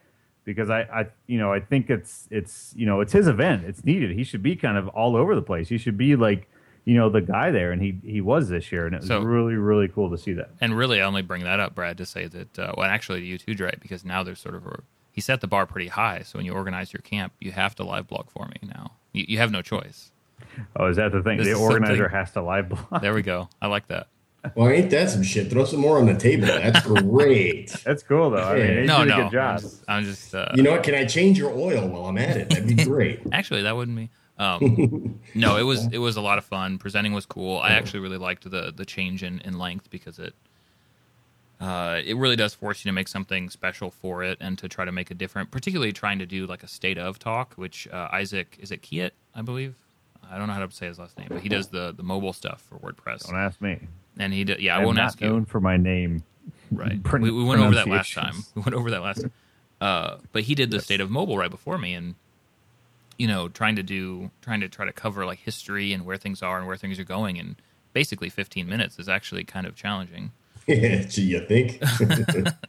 because 0.51 0.71
I, 0.71 0.81
I, 0.83 1.07
you 1.27 1.39
know, 1.39 1.53
I 1.53 1.61
think 1.61 1.91
it's 1.91 2.27
it's 2.31 2.73
you 2.77 2.87
know 2.87 3.01
it's 3.01 3.13
his 3.13 3.27
event. 3.29 3.65
It's 3.65 3.85
needed. 3.85 4.11
He 4.11 4.25
should 4.25 4.43
be 4.43 4.57
kind 4.57 4.77
of 4.77 4.89
all 4.89 5.17
over 5.17 5.35
the 5.35 5.43
place. 5.43 5.69
He 5.69 5.79
should 5.79 5.97
be 5.97 6.17
like, 6.17 6.49
you 6.85 6.95
know, 6.97 7.09
the 7.09 7.21
guy 7.21 7.51
there, 7.51 7.73
and 7.73 7.81
he 7.83 7.99
he 8.05 8.21
was 8.21 8.49
this 8.49 8.71
year, 8.73 8.87
and 8.87 8.95
it 8.95 9.01
was 9.01 9.09
So- 9.09 9.21
really 9.23 9.55
really 9.55 9.89
cool 9.89 10.11
to 10.11 10.19
see 10.19 10.33
that. 10.35 10.51
And 10.61 10.77
really, 10.77 11.01
I 11.01 11.05
only 11.05 11.23
bring 11.23 11.45
that 11.45 11.61
up, 11.61 11.75
Brad, 11.75 11.97
to 11.99 12.07
say 12.07 12.27
that, 12.27 12.59
uh, 12.59 12.73
well, 12.77 12.87
actually, 12.89 13.25
you 13.25 13.39
too, 13.39 13.55
Dre, 13.55 13.73
because 13.81 14.05
now 14.05 14.23
there's 14.23 14.41
sort 14.41 14.55
of 14.55 14.67
a, 14.67 14.81
he 15.13 15.21
set 15.21 15.41
the 15.41 15.47
bar 15.49 15.67
pretty 15.67 15.89
high. 15.89 16.23
So 16.23 16.39
when 16.39 16.47
you 16.47 16.53
organize 16.53 16.93
your 16.93 17.03
camp, 17.03 17.33
you 17.41 17.53
have 17.53 17.75
to 17.77 17.85
live 17.85 18.07
blog 18.09 18.31
for 18.31 18.47
me 18.47 18.57
now. 18.63 18.93
You, 19.13 19.25
you 19.29 19.39
have 19.39 19.51
no 19.51 19.63
choice. 19.63 20.13
Oh, 20.77 20.87
is 20.87 20.97
that 20.97 21.13
the 21.13 21.23
thing? 21.23 21.39
This 21.39 21.49
the 21.49 21.55
organizer 21.55 22.09
has 22.09 22.33
to 22.33 22.43
live 22.43 22.69
blog. 22.71 23.03
There 23.03 23.15
we 23.15 23.23
go. 23.23 23.49
I 23.61 23.67
like 23.67 23.87
that. 23.89 24.09
Well, 24.55 24.69
ain't 24.69 24.91
that 24.91 25.11
some 25.11 25.23
shit? 25.23 25.51
Throw 25.51 25.65
some 25.65 25.81
more 25.81 25.99
on 25.99 26.07
the 26.07 26.15
table. 26.15 26.47
That's 26.47 26.81
great. 26.87 27.69
That's 27.85 28.03
cool 28.03 28.31
though. 28.31 28.39
I 28.39 28.55
mean, 28.59 28.67
Yeah. 28.79 28.83
No, 28.85 29.03
a 29.03 29.07
no. 29.07 29.17
good 29.17 29.25
I'm 29.27 29.31
job. 29.33 29.61
just, 29.61 29.85
I'm 29.89 30.05
just 30.05 30.35
uh, 30.35 30.53
You 30.55 30.63
know 30.63 30.73
what? 30.73 30.83
Can 30.83 30.95
I 30.95 31.05
change 31.05 31.39
your 31.39 31.53
oil 31.53 31.87
while 31.89 32.07
I'm 32.07 32.19
at 32.19 32.37
it? 32.37 32.49
That'd 32.51 32.67
be 32.67 32.83
great. 32.85 33.21
Actually, 33.33 33.63
that 33.63 33.77
wouldn't 33.77 33.97
be. 33.97 34.09
Um, 34.39 35.21
no, 35.35 35.57
it 35.59 35.65
was 35.65 35.87
it 35.93 35.99
was 35.99 36.17
a 36.17 36.23
lot 36.23 36.39
of 36.39 36.45
fun. 36.47 36.79
Presenting 36.79 37.13
was 37.13 37.27
cool. 37.27 37.59
I 37.59 37.71
actually 37.71 38.01
really 38.01 38.17
liked 38.17 38.51
the 38.51 38.73
the 38.75 38.87
change 38.87 39.23
in, 39.23 39.41
in 39.41 39.59
length 39.59 39.91
because 39.91 40.19
it 40.19 40.35
uh, 41.61 42.01
it 42.03 42.17
really 42.17 42.37
does 42.37 42.55
force 42.55 42.83
you 42.83 42.89
to 42.89 42.95
make 42.95 43.07
something 43.09 43.51
special 43.51 43.91
for 43.91 44.25
it 44.25 44.39
and 44.41 44.57
to 44.59 44.67
try 44.69 44.87
to 44.87 44.93
make 44.93 45.11
a 45.11 45.15
different, 45.15 45.51
particularly 45.51 45.93
trying 45.93 46.19
to 46.19 46.25
do 46.27 46.47
like 46.47 46.63
a 46.63 46.69
state 46.69 46.97
of 46.97 47.19
talk, 47.19 47.53
which 47.57 47.87
uh, 47.89 48.09
Isaac, 48.13 48.57
is 48.61 48.71
it 48.73 48.81
Keyet, 48.81 49.11
I 49.35 49.43
believe? 49.43 49.75
I 50.31 50.39
don't 50.39 50.47
know 50.47 50.55
how 50.55 50.65
to 50.65 50.73
say 50.73 50.87
his 50.87 50.99
last 50.99 51.19
name, 51.19 51.27
but 51.29 51.41
he 51.43 51.51
does 51.51 51.69
the, 51.69 51.93
the 51.95 52.03
mobile 52.03 52.33
stuff 52.33 52.63
for 52.63 52.79
WordPress. 52.79 53.27
Don't 53.27 53.37
ask 53.39 53.61
me. 53.61 53.79
And 54.19 54.33
he, 54.33 54.45
did, 54.45 54.61
yeah, 54.61 54.75
I 54.77 54.79
I'm 54.81 54.85
won't 54.85 54.97
not 54.97 55.07
ask 55.07 55.21
you. 55.21 55.29
known 55.29 55.45
for 55.45 55.61
my 55.61 55.77
name. 55.77 56.23
Right. 56.71 57.03
Pron- 57.05 57.23
we, 57.23 57.31
we 57.31 57.45
went 57.45 57.61
over 57.61 57.75
that 57.75 57.89
last 57.89 58.13
time. 58.13 58.35
We 58.55 58.63
went 58.63 58.75
over 58.75 58.91
that 58.91 59.03
last 59.03 59.23
time. 59.23 59.33
Uh, 59.81 60.17
but 60.33 60.43
he 60.43 60.55
did 60.55 60.71
the 60.71 60.81
state 60.81 61.01
of 61.01 61.11
mobile 61.11 61.39
right 61.39 61.51
before 61.51 61.79
me, 61.79 61.95
and 61.95 62.15
you 63.19 63.27
know, 63.27 63.49
trying 63.49 63.77
to 63.77 63.83
do, 63.83 64.31
trying 64.43 64.61
to 64.61 64.69
try 64.69 64.85
to 64.87 64.93
cover 64.93 65.25
like 65.27 65.39
history 65.39 65.93
and 65.93 66.05
where 66.05 66.17
things 66.17 66.43
are 66.43 66.59
and 66.59 66.67
where 66.67 66.77
things 66.77 66.99
are 66.99 67.05
going 67.05 67.37
in 67.37 67.57
basically 67.93 68.29
15 68.29 68.67
minutes 68.69 68.99
is 68.99 69.09
actually 69.09 69.45
kind 69.45 69.67
of 69.67 69.75
challenging. 69.75 70.33
Yeah, 70.67 71.03
Gee, 71.09 71.23
you 71.23 71.47
think? 71.47 71.83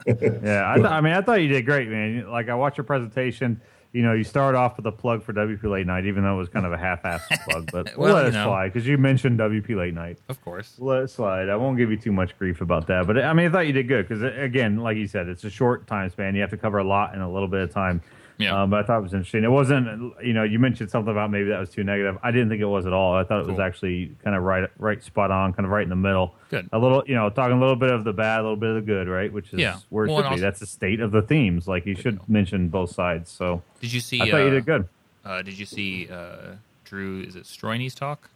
Yeah, 0.07 0.71
I, 0.71 0.75
th- 0.75 0.87
I 0.87 1.01
mean, 1.01 1.13
I 1.13 1.21
thought 1.21 1.41
you 1.41 1.47
did 1.47 1.65
great, 1.65 1.87
man. 1.89 2.29
Like, 2.29 2.49
I 2.49 2.55
watched 2.55 2.77
your 2.77 2.83
presentation. 2.85 3.61
You 3.93 4.03
know, 4.03 4.13
you 4.13 4.23
start 4.23 4.55
off 4.55 4.77
with 4.77 4.85
a 4.87 4.91
plug 4.91 5.21
for 5.21 5.33
WP 5.33 5.63
Late 5.63 5.85
Night, 5.85 6.05
even 6.05 6.23
though 6.23 6.35
it 6.35 6.37
was 6.37 6.47
kind 6.47 6.65
of 6.65 6.71
a 6.71 6.77
half-assed 6.77 7.27
plug, 7.49 7.69
but 7.73 7.97
we'll 7.97 8.05
Well, 8.07 8.15
let 8.15 8.27
it 8.27 8.33
know. 8.33 8.45
slide 8.45 8.71
because 8.71 8.87
you 8.87 8.97
mentioned 8.97 9.37
WP 9.37 9.75
Late 9.75 9.93
Night. 9.93 10.17
Of 10.29 10.41
course. 10.41 10.75
We'll 10.79 10.95
let 10.95 11.03
it 11.03 11.09
slide. 11.09 11.49
I 11.49 11.57
won't 11.57 11.77
give 11.77 11.91
you 11.91 11.97
too 11.97 12.13
much 12.13 12.37
grief 12.39 12.61
about 12.61 12.87
that, 12.87 13.05
but 13.05 13.17
I 13.21 13.33
mean, 13.33 13.47
I 13.47 13.51
thought 13.51 13.67
you 13.67 13.73
did 13.73 13.89
good 13.89 14.07
because, 14.07 14.23
uh, 14.23 14.31
again, 14.37 14.77
like 14.77 14.95
you 14.95 15.07
said, 15.07 15.27
it's 15.27 15.43
a 15.43 15.49
short 15.49 15.87
time 15.87 16.09
span. 16.09 16.35
You 16.35 16.41
have 16.41 16.51
to 16.51 16.57
cover 16.57 16.77
a 16.77 16.83
lot 16.85 17.13
in 17.15 17.19
a 17.21 17.29
little 17.29 17.49
bit 17.49 17.61
of 17.61 17.71
time. 17.73 18.01
Yeah. 18.41 18.63
Um, 18.63 18.69
but 18.69 18.83
I 18.83 18.87
thought 18.87 18.99
it 18.99 19.03
was 19.03 19.13
interesting. 19.13 19.43
It 19.43 19.51
wasn't, 19.51 20.13
you 20.23 20.33
know, 20.33 20.43
you 20.43 20.59
mentioned 20.59 20.89
something 20.89 21.11
about 21.11 21.29
maybe 21.31 21.49
that 21.49 21.59
was 21.59 21.69
too 21.69 21.83
negative. 21.83 22.17
I 22.23 22.31
didn't 22.31 22.49
think 22.49 22.61
it 22.61 22.65
was 22.65 22.85
at 22.85 22.93
all. 22.93 23.15
I 23.15 23.23
thought 23.23 23.41
it 23.41 23.47
was 23.47 23.59
actually 23.59 24.15
kind 24.23 24.35
of 24.35 24.43
right, 24.43 24.69
right, 24.79 25.03
spot 25.03 25.31
on, 25.31 25.53
kind 25.53 25.65
of 25.65 25.71
right 25.71 25.83
in 25.83 25.89
the 25.89 25.95
middle. 25.95 26.35
Good. 26.49 26.69
A 26.73 26.79
little, 26.79 27.03
you 27.05 27.15
know, 27.15 27.29
talking 27.29 27.57
a 27.57 27.59
little 27.59 27.75
bit 27.75 27.91
of 27.91 28.03
the 28.03 28.13
bad, 28.13 28.39
a 28.39 28.43
little 28.43 28.55
bit 28.57 28.69
of 28.69 28.75
the 28.75 28.81
good, 28.81 29.07
right? 29.07 29.31
Which 29.31 29.53
is 29.53 29.59
Yeah. 29.59 29.77
where 29.89 30.05
it 30.05 30.09
Well, 30.09 30.17
should 30.17 30.25
and 30.25 30.29
be. 30.31 30.33
also- 30.35 30.41
That's 30.41 30.59
the 30.59 30.65
state 30.65 30.99
of 30.99 31.11
the 31.11 31.21
themes. 31.21 31.67
Like 31.67 31.85
you 31.85 31.95
should 31.95 32.27
mention 32.27 32.69
both 32.69 32.91
sides. 32.91 33.29
So 33.31 33.61
Did 33.79 33.93
you 33.93 33.99
see? 33.99 34.21
I 34.21 34.31
thought 34.31 34.41
uh, 34.41 34.45
you 34.45 34.49
did 34.51 34.65
good. 34.65 34.87
Uh, 35.23 35.41
did 35.41 35.57
you 35.59 35.65
see 35.65 36.07
uh, 36.09 36.55
Drew? 36.85 37.21
Is 37.21 37.35
it 37.35 37.43
Strojny's 37.43 37.93
talk 37.95 38.29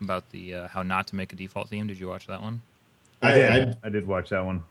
about 0.00 0.28
the 0.30 0.54
uh, 0.54 0.68
how 0.68 0.82
not 0.82 1.06
to 1.08 1.16
make 1.16 1.32
a 1.32 1.36
default 1.36 1.68
theme? 1.68 1.86
Did 1.86 2.00
you 2.00 2.08
watch 2.08 2.26
that 2.26 2.42
one? 2.42 2.62
I, 3.22 3.28
I, 3.28 3.34
did. 3.34 3.68
I, 3.82 3.86
I 3.86 3.88
did 3.90 4.06
watch 4.06 4.30
that 4.30 4.44
one. 4.44 4.62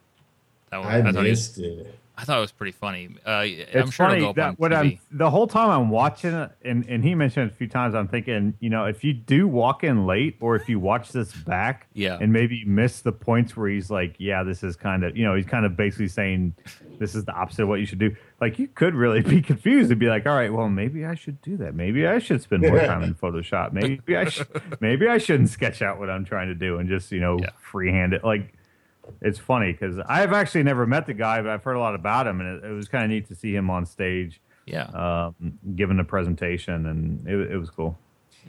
That 0.71 0.79
one, 0.79 0.87
I, 0.87 1.01
thought 1.01 1.15
he 1.23 1.29
missed 1.29 1.57
it. 1.59 1.95
I 2.21 2.23
thought 2.23 2.37
it 2.37 2.41
was 2.41 2.51
pretty 2.51 2.73
funny. 2.73 3.15
Uh, 3.25 3.29
I'm 3.29 3.47
It's 3.47 3.93
sure 3.93 4.07
funny 4.07 4.17
it'll 4.17 4.33
go 4.33 4.41
that 4.41 4.59
what 4.59 4.73
I'm 4.73 4.99
the 5.09 5.29
whole 5.29 5.47
time 5.47 5.69
I'm 5.69 5.89
watching 5.89 6.33
it, 6.33 6.51
and, 6.65 6.85
and 6.89 7.01
he 7.01 7.15
mentioned 7.15 7.49
it 7.49 7.53
a 7.53 7.55
few 7.55 7.69
times. 7.69 7.95
I'm 7.95 8.09
thinking, 8.09 8.55
you 8.59 8.69
know, 8.69 8.83
if 8.85 9.05
you 9.05 9.13
do 9.13 9.47
walk 9.47 9.85
in 9.85 10.05
late, 10.05 10.35
or 10.41 10.57
if 10.57 10.67
you 10.67 10.79
watch 10.81 11.13
this 11.13 11.31
back, 11.31 11.87
Yeah. 11.93 12.17
and 12.19 12.33
maybe 12.33 12.65
miss 12.65 12.99
the 13.01 13.13
points 13.13 13.55
where 13.55 13.69
he's 13.69 13.89
like, 13.89 14.15
yeah, 14.17 14.43
this 14.43 14.63
is 14.63 14.75
kind 14.75 15.05
of, 15.05 15.15
you 15.15 15.23
know, 15.23 15.33
he's 15.33 15.45
kind 15.45 15.65
of 15.65 15.77
basically 15.77 16.09
saying 16.09 16.55
this 16.99 17.15
is 17.15 17.23
the 17.23 17.31
opposite 17.31 17.63
of 17.63 17.69
what 17.69 17.79
you 17.79 17.85
should 17.85 17.99
do. 17.99 18.13
Like 18.41 18.59
you 18.59 18.67
could 18.67 18.95
really 18.95 19.21
be 19.35 19.41
confused 19.41 19.89
and 19.89 19.99
be 19.99 20.07
like, 20.07 20.25
all 20.25 20.35
right, 20.35 20.51
well, 20.51 20.67
maybe 20.67 21.05
I 21.05 21.15
should 21.15 21.41
do 21.41 21.55
that. 21.57 21.73
Maybe 21.73 22.05
I 22.05 22.19
should 22.19 22.41
spend 22.41 22.63
more 22.63 22.79
time 22.79 23.01
in 23.03 23.15
Photoshop. 23.21 23.71
Maybe 23.71 24.17
I 24.17 24.25
should, 24.25 24.47
maybe 24.81 25.07
I 25.07 25.19
shouldn't 25.19 25.49
sketch 25.49 25.81
out 25.81 25.99
what 25.99 26.09
I'm 26.09 26.25
trying 26.25 26.49
to 26.49 26.55
do 26.55 26.79
and 26.79 26.89
just, 26.89 27.13
you 27.13 27.21
know, 27.21 27.37
Yeah. 27.39 27.51
freehand 27.61 28.11
it. 28.13 28.25
Like 28.25 28.53
it's 29.21 29.39
funny 29.39 29.71
because 29.71 29.99
I've 30.07 30.33
actually 30.33 30.63
never 30.63 30.85
met 30.85 31.05
the 31.05 31.13
guy, 31.13 31.41
but 31.41 31.51
I've 31.51 31.63
heard 31.63 31.75
a 31.75 31.79
lot 31.79 31.95
about 31.95 32.27
him, 32.27 32.41
and 32.41 32.63
it, 32.63 32.67
it 32.67 32.73
was 32.73 32.87
kind 32.87 33.03
of 33.03 33.09
neat 33.09 33.27
to 33.27 33.35
see 33.35 33.55
him 33.55 33.69
on 33.69 33.85
stage 33.85 34.41
yeah. 34.69 34.83
um, 34.85 35.59
giving 35.75 35.99
a 35.99 36.03
presentation, 36.03 36.85
and 36.85 37.27
it, 37.27 37.51
it 37.51 37.57
was 37.57 37.69
cool. 37.69 37.97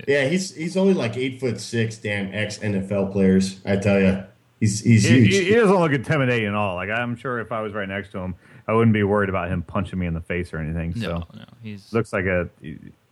Yeah, 0.06 0.28
he's 0.28 0.54
he's 0.54 0.76
only 0.76 0.94
like 0.94 1.16
eight 1.16 1.40
foot 1.40 1.60
six. 1.60 1.98
Damn 1.98 2.32
ex 2.32 2.58
NFL 2.58 3.12
players, 3.12 3.60
I 3.66 3.76
tell 3.76 4.00
you, 4.00 4.22
he's 4.60 4.80
he's 4.80 5.04
He, 5.04 5.20
huge. 5.20 5.32
he, 5.32 5.44
he 5.44 5.54
doesn't 5.54 5.76
look 5.76 5.92
intimidating 5.92 6.48
at 6.48 6.54
all. 6.54 6.76
Like 6.76 6.90
I'm 6.90 7.16
sure 7.16 7.40
if 7.40 7.52
I 7.52 7.60
was 7.60 7.72
right 7.72 7.88
next 7.88 8.12
to 8.12 8.18
him, 8.18 8.34
I 8.66 8.72
wouldn't 8.72 8.94
be 8.94 9.02
worried 9.02 9.28
about 9.28 9.50
him 9.50 9.62
punching 9.62 9.98
me 9.98 10.06
in 10.06 10.14
the 10.14 10.20
face 10.20 10.54
or 10.54 10.58
anything. 10.58 10.94
So 10.94 11.18
no, 11.18 11.26
no, 11.34 11.44
he's 11.62 11.92
looks 11.92 12.12
like 12.12 12.26
a. 12.26 12.48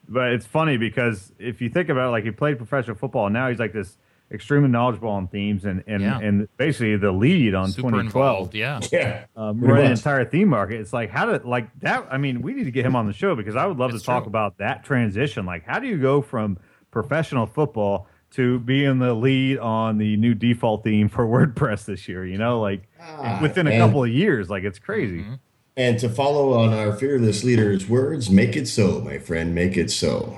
But 0.08 0.32
it's 0.32 0.46
funny 0.46 0.78
because 0.78 1.32
if 1.38 1.60
you 1.60 1.68
think 1.68 1.90
about 1.90 2.08
it, 2.08 2.10
like 2.12 2.24
he 2.24 2.30
played 2.30 2.56
professional 2.56 2.96
football, 2.96 3.26
and 3.26 3.34
now 3.34 3.50
he's 3.50 3.58
like 3.58 3.72
this 3.72 3.98
extremely 4.30 4.68
knowledgeable 4.68 5.08
on 5.08 5.26
themes 5.28 5.64
and 5.64 5.82
and, 5.86 6.02
Yeah. 6.02 6.18
and 6.20 6.48
basically 6.56 6.96
the 6.96 7.12
lead 7.12 7.54
on 7.54 7.68
super 7.70 7.88
2012. 7.90 8.06
involved. 8.06 8.54
Yeah, 8.54 8.80
yeah, 8.92 9.24
um, 9.36 9.58
Pretty 9.58 9.72
run 9.72 9.90
entire 9.92 10.24
theme 10.24 10.48
market. 10.48 10.80
It's 10.80 10.92
like 10.92 11.10
how 11.10 11.24
to 11.26 11.46
like 11.48 11.68
that. 11.80 12.06
I 12.10 12.18
mean, 12.18 12.42
we 12.42 12.52
need 12.54 12.64
to 12.64 12.70
get 12.70 12.84
him 12.84 12.94
on 12.96 13.06
the 13.06 13.12
show 13.12 13.34
because 13.34 13.56
I 13.56 13.66
would 13.66 13.78
love 13.78 13.90
It's 13.94 14.00
to 14.02 14.06
talk 14.06 14.26
about 14.26 14.58
that 14.58 14.84
transition. 14.84 15.46
Like, 15.46 15.64
how 15.64 15.78
do 15.78 15.86
you 15.86 15.96
go 15.98 16.20
from 16.22 16.58
professional 16.90 17.46
football 17.46 18.06
to 18.32 18.58
being 18.58 18.98
the 18.98 19.14
lead 19.14 19.58
on 19.58 19.96
the 19.96 20.16
new 20.18 20.34
default 20.34 20.84
theme 20.84 21.08
for 21.08 21.26
WordPress 21.26 21.84
this 21.86 22.06
year? 22.08 22.26
You 22.26 22.36
know, 22.38 22.60
like 22.60 22.82
Ah, 23.00 23.38
within 23.40 23.66
a 23.66 23.70
and- 23.70 23.80
couple 23.82 24.04
of 24.04 24.10
years, 24.10 24.50
like 24.50 24.64
it's 24.64 24.78
crazy. 24.78 25.20
Mm-hmm. 25.20 25.34
And 25.76 25.96
to 26.00 26.08
follow 26.08 26.54
on 26.54 26.74
our 26.74 26.92
fearless 26.92 27.44
leader's 27.44 27.88
words, 27.88 28.28
make 28.30 28.56
it 28.56 28.66
so, 28.66 29.00
my 29.00 29.18
friend, 29.18 29.54
make 29.54 29.76
it 29.76 29.92
so. 29.92 30.36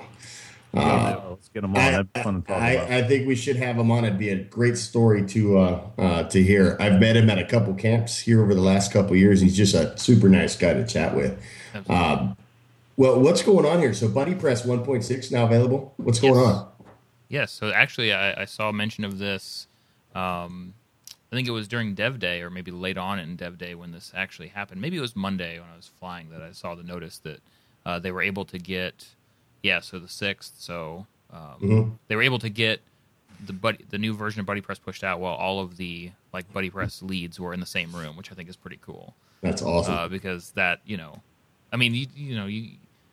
So 0.74 0.80
let's 0.80 1.29
get 1.54 1.64
him 1.64 1.74
on. 1.74 1.80
I, 1.80 1.90
That'd 1.90 2.12
be 2.12 2.22
fun 2.22 2.42
to 2.42 2.48
talk 2.48 2.62
I, 2.62 2.70
about. 2.72 2.90
I 2.90 3.02
think 3.02 3.26
we 3.26 3.34
should 3.36 3.56
have 3.56 3.76
him 3.76 3.90
on. 3.90 4.04
It'd 4.04 4.18
be 4.18 4.30
a 4.30 4.42
great 4.44 4.76
story 4.76 5.26
to 5.26 5.58
uh, 5.58 5.80
uh, 5.98 6.22
to 6.24 6.42
hear. 6.42 6.76
I've 6.80 7.00
met 7.00 7.16
him 7.16 7.28
at 7.30 7.38
a 7.38 7.44
couple 7.44 7.74
camps 7.74 8.18
here 8.18 8.42
over 8.42 8.54
the 8.54 8.60
last 8.60 8.92
couple 8.92 9.16
years. 9.16 9.40
He's 9.40 9.56
just 9.56 9.74
a 9.74 9.96
super 9.98 10.28
nice 10.28 10.56
guy 10.56 10.74
to 10.74 10.86
chat 10.86 11.14
with. 11.14 11.40
Um, 11.88 12.36
well, 12.96 13.20
what's 13.20 13.42
going 13.42 13.64
on 13.64 13.78
here? 13.78 13.94
So, 13.94 14.08
BuddyPress 14.08 14.66
1.6 14.66 15.32
now 15.32 15.44
available. 15.46 15.94
What's 15.96 16.20
going 16.20 16.34
Yes. 16.34 16.44
on? 16.44 16.68
Yes. 17.28 17.52
So 17.52 17.70
actually, 17.70 18.12
I, 18.12 18.42
I 18.42 18.44
saw 18.44 18.72
mention 18.72 19.04
of 19.04 19.18
this. 19.18 19.66
Um, 20.14 20.74
I 21.32 21.36
think 21.36 21.46
it 21.46 21.52
was 21.52 21.68
during 21.68 21.94
Dev 21.94 22.18
Day, 22.18 22.42
or 22.42 22.50
maybe 22.50 22.72
late 22.72 22.98
on 22.98 23.20
in 23.20 23.36
Dev 23.36 23.56
Day 23.56 23.76
when 23.76 23.92
this 23.92 24.10
actually 24.16 24.48
happened. 24.48 24.80
Maybe 24.80 24.96
it 24.96 25.00
was 25.00 25.14
Monday 25.14 25.60
when 25.60 25.68
I 25.72 25.76
was 25.76 25.86
flying 25.86 26.30
that 26.30 26.42
I 26.42 26.50
saw 26.50 26.74
the 26.74 26.82
notice 26.82 27.18
that 27.18 27.38
uh, 27.86 28.00
they 28.00 28.10
were 28.10 28.20
able 28.20 28.44
to 28.46 28.58
get. 28.58 29.06
Yeah. 29.62 29.80
So 29.80 30.00
the 30.00 30.08
sixth. 30.08 30.54
So 30.58 31.06
um, 31.32 31.98
they 32.08 32.16
were 32.16 32.22
able 32.22 32.38
to 32.40 32.48
get 32.48 32.80
the 33.46 33.52
buddy, 33.52 33.84
the 33.90 33.98
new 33.98 34.14
version 34.14 34.40
of 34.40 34.46
BuddyPress 34.46 34.80
pushed 34.82 35.04
out 35.04 35.20
while 35.20 35.34
all 35.34 35.60
of 35.60 35.76
the 35.76 36.10
like 36.32 36.52
BuddyPress 36.52 37.02
leads 37.02 37.40
were 37.40 37.54
in 37.54 37.60
the 37.60 37.66
same 37.66 37.92
room, 37.94 38.16
which 38.16 38.30
I 38.30 38.34
think 38.34 38.48
is 38.48 38.56
pretty 38.56 38.78
cool. 38.82 39.14
That's 39.40 39.62
awesome. 39.62 39.94
uh, 39.94 40.08
because 40.08 40.50
that 40.52 40.80
you 40.84 40.96
know, 40.96 41.22
I 41.72 41.76
mean, 41.76 41.94
you, 41.94 42.06
you 42.14 42.36
know, 42.36 42.46
you, 42.46 42.72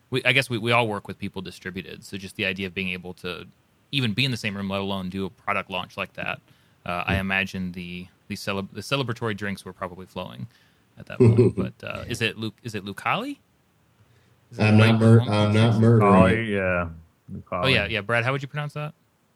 we, 0.09 0.23
I 0.23 0.33
guess 0.33 0.49
we, 0.49 0.57
we 0.57 0.71
all 0.71 0.87
work 0.87 1.07
with 1.07 1.17
people 1.17 1.41
distributed, 1.41 2.03
so 2.03 2.17
just 2.17 2.35
the 2.35 2.45
idea 2.45 2.67
of 2.67 2.73
being 2.73 2.89
able 2.89 3.13
to 3.15 3.45
even 3.91 4.13
be 4.13 4.25
in 4.25 4.31
the 4.31 4.37
same 4.37 4.55
room, 4.55 4.69
let 4.69 4.81
alone 4.81 5.09
do 5.09 5.25
a 5.25 5.29
product 5.29 5.69
launch 5.69 5.95
like 5.95 6.13
that, 6.13 6.41
uh, 6.85 7.03
I 7.05 7.17
imagine 7.17 7.71
the 7.71 8.07
the, 8.27 8.35
celeb- 8.35 8.73
the 8.73 8.81
celebratory 8.81 9.37
drinks 9.37 9.63
were 9.63 9.71
probably 9.71 10.05
flowing 10.05 10.47
at 10.99 11.05
that 11.05 11.17
point. 11.19 11.55
but 11.57 11.73
uh, 11.83 12.03
is 12.09 12.21
it 12.21 12.37
Luke? 12.37 12.55
Is 12.63 12.75
it 12.75 12.83
Lucali? 12.83 13.37
Is 14.51 14.59
it 14.59 14.63
I'm 14.63 14.77
not. 14.77 14.99
Mur- 14.99 15.21
I'm 15.21 15.53
not 15.53 15.79
murdering. 15.79 16.11
Collie, 16.11 16.53
yeah. 16.53 16.89
Oh 17.51 17.67
yeah, 17.67 17.87
yeah. 17.87 18.01
Brad, 18.01 18.23
how 18.23 18.31
would 18.31 18.41
you 18.41 18.47
pronounce 18.47 18.73
that? 18.73 18.93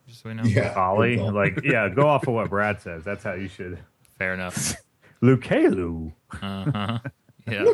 Just 0.07 0.23
so 0.23 0.29
we 0.29 0.35
know. 0.35 0.43
Yeah. 0.43 0.73
Collie, 0.73 1.15
Good 1.15 1.23
call. 1.23 1.33
like 1.33 1.59
yeah. 1.63 1.89
Go 1.89 2.07
off 2.07 2.27
of 2.27 2.33
what 2.33 2.49
Brad 2.49 2.81
says. 2.81 3.03
That's 3.03 3.23
how 3.23 3.33
you 3.33 3.47
should. 3.47 3.79
Fair 4.17 4.33
enough. 4.33 4.75
Lucelu. 5.21 6.11
Uh-huh. 6.41 6.99
Yeah. 7.49 7.65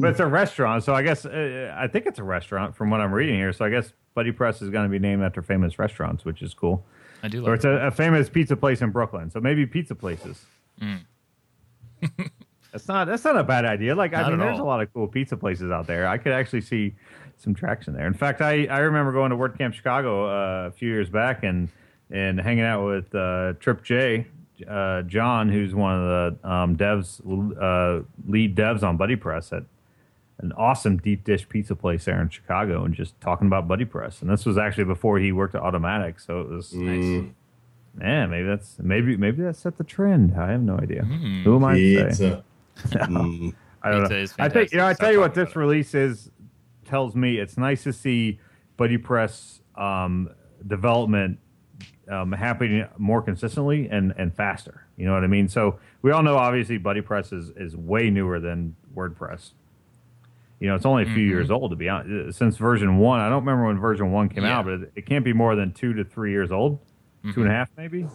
But 0.00 0.10
it's 0.10 0.20
a 0.20 0.26
restaurant, 0.26 0.84
so 0.84 0.94
I 0.94 1.02
guess 1.02 1.26
uh, 1.26 1.74
I 1.76 1.88
think 1.88 2.06
it's 2.06 2.20
a 2.20 2.24
restaurant 2.24 2.76
from 2.76 2.90
what 2.90 3.00
I'm 3.00 3.12
reading 3.12 3.34
here. 3.34 3.52
So 3.52 3.64
I 3.64 3.70
guess 3.70 3.92
BuddyPress 4.16 4.62
is 4.62 4.70
going 4.70 4.84
to 4.84 4.88
be 4.88 5.00
named 5.00 5.24
after 5.24 5.42
famous 5.42 5.80
restaurants, 5.80 6.24
which 6.24 6.42
is 6.42 6.54
cool. 6.54 6.86
I 7.24 7.28
do 7.28 7.44
Or 7.44 7.54
it's 7.54 7.64
a, 7.64 7.70
a 7.70 7.90
famous 7.90 8.28
pizza 8.28 8.56
place 8.56 8.82
in 8.82 8.92
Brooklyn, 8.92 9.28
so 9.30 9.40
maybe 9.40 9.66
pizza 9.66 9.96
places. 9.96 10.46
Mm. 10.80 11.00
that's 12.72 12.86
not 12.86 13.08
that's 13.08 13.24
not 13.24 13.36
a 13.36 13.42
bad 13.42 13.64
idea. 13.64 13.96
Like 13.96 14.14
I 14.14 14.28
mean, 14.28 14.38
there's 14.38 14.60
all. 14.60 14.66
a 14.66 14.68
lot 14.68 14.80
of 14.80 14.92
cool 14.94 15.08
pizza 15.08 15.36
places 15.36 15.72
out 15.72 15.88
there. 15.88 16.06
I 16.06 16.18
could 16.18 16.32
actually 16.32 16.60
see 16.60 16.94
some 17.36 17.54
traction 17.54 17.94
there. 17.94 18.06
In 18.06 18.14
fact, 18.14 18.40
I, 18.40 18.66
I 18.66 18.78
remember 18.78 19.12
going 19.12 19.30
to 19.30 19.36
WordCamp 19.36 19.72
Chicago 19.74 20.26
uh, 20.26 20.68
a 20.68 20.70
few 20.70 20.88
years 20.88 21.08
back 21.08 21.42
and 21.42 21.68
and 22.10 22.40
hanging 22.40 22.64
out 22.64 22.86
with 22.86 23.12
uh, 23.14 23.54
Trip 23.58 23.82
J, 23.82 24.26
uh, 24.68 25.02
John, 25.02 25.48
who's 25.48 25.74
one 25.74 25.94
of 25.94 26.02
the 26.42 26.48
um, 26.48 26.76
devs, 26.76 27.20
uh, 27.20 28.04
lead 28.28 28.54
devs 28.54 28.82
on 28.82 28.96
BuddyPress 28.96 29.52
at 29.56 29.64
an 30.38 30.52
awesome 30.52 30.98
deep 30.98 31.24
dish 31.24 31.48
pizza 31.48 31.74
place 31.74 32.04
there 32.04 32.20
in 32.20 32.28
Chicago, 32.28 32.84
and 32.84 32.94
just 32.94 33.20
talking 33.20 33.46
about 33.46 33.66
BuddyPress. 33.66 34.20
And 34.22 34.30
this 34.30 34.44
was 34.46 34.58
actually 34.58 34.84
before 34.84 35.18
he 35.18 35.32
worked 35.32 35.54
at 35.54 35.62
Automattic, 35.62 36.20
so 36.24 36.40
it 36.42 36.48
was 36.48 36.72
nice. 36.74 37.24
yeah, 38.00 38.26
maybe 38.26 38.46
that's 38.46 38.76
maybe 38.78 39.16
maybe 39.16 39.42
that 39.42 39.56
set 39.56 39.78
the 39.78 39.84
trend. 39.84 40.34
I 40.38 40.52
have 40.52 40.62
no 40.62 40.78
idea. 40.78 41.02
Mm. 41.02 41.42
Who 41.42 41.56
am 41.56 41.64
I 41.64 41.74
to 41.74 41.94
say? 41.94 42.04
Pizza. 42.06 42.44
Mm. 42.76 43.54
I 43.82 43.90
don't 43.90 44.02
Pizza 44.02 44.14
know. 44.14 44.20
is 44.20 44.34
I 44.38 44.48
think 44.48 44.72
you 44.72 44.78
know. 44.78 44.86
I 44.86 44.94
tell 44.94 45.12
you 45.12 45.20
what, 45.20 45.34
this 45.34 45.50
it. 45.50 45.56
release 45.56 45.94
is 45.94 46.30
tells 46.86 47.14
me 47.14 47.38
it's 47.38 47.56
nice 47.58 47.82
to 47.84 47.92
see 47.92 48.40
BuddyPress 48.78 49.60
um, 49.76 50.30
development 50.66 51.38
um, 52.08 52.32
happening 52.32 52.86
more 52.98 53.20
consistently 53.20 53.88
and 53.90 54.14
and 54.16 54.34
faster. 54.34 54.86
You 54.96 55.06
know 55.06 55.12
what 55.14 55.24
I 55.24 55.26
mean? 55.26 55.48
So 55.48 55.78
we 56.02 56.12
all 56.12 56.22
know 56.22 56.36
obviously 56.36 56.78
BuddyPress 56.78 57.32
is 57.32 57.50
is 57.56 57.76
way 57.76 58.10
newer 58.10 58.40
than 58.40 58.76
WordPress. 58.94 59.52
You 60.60 60.68
know, 60.68 60.74
it's 60.74 60.86
only 60.86 61.02
a 61.02 61.06
few 61.06 61.26
Mhm. 61.26 61.30
years 61.30 61.50
old 61.50 61.70
to 61.72 61.76
be 61.76 61.88
honest. 61.88 62.38
Since 62.38 62.56
version 62.56 62.96
one, 62.96 63.20
I 63.20 63.28
don't 63.28 63.40
remember 63.44 63.66
when 63.66 63.78
version 63.78 64.10
one 64.12 64.28
came 64.30 64.44
Yeah. 64.44 64.58
out, 64.58 64.64
but 64.64 64.74
it, 64.74 64.92
it 64.96 65.06
can't 65.06 65.24
be 65.24 65.32
more 65.34 65.54
than 65.54 65.72
two 65.72 65.92
to 65.94 66.04
three 66.04 66.30
years 66.30 66.50
old, 66.50 66.78
two 67.34 67.42
and 67.42 67.50
a 67.50 67.54
half 67.54 67.68
maybe. 67.76 68.06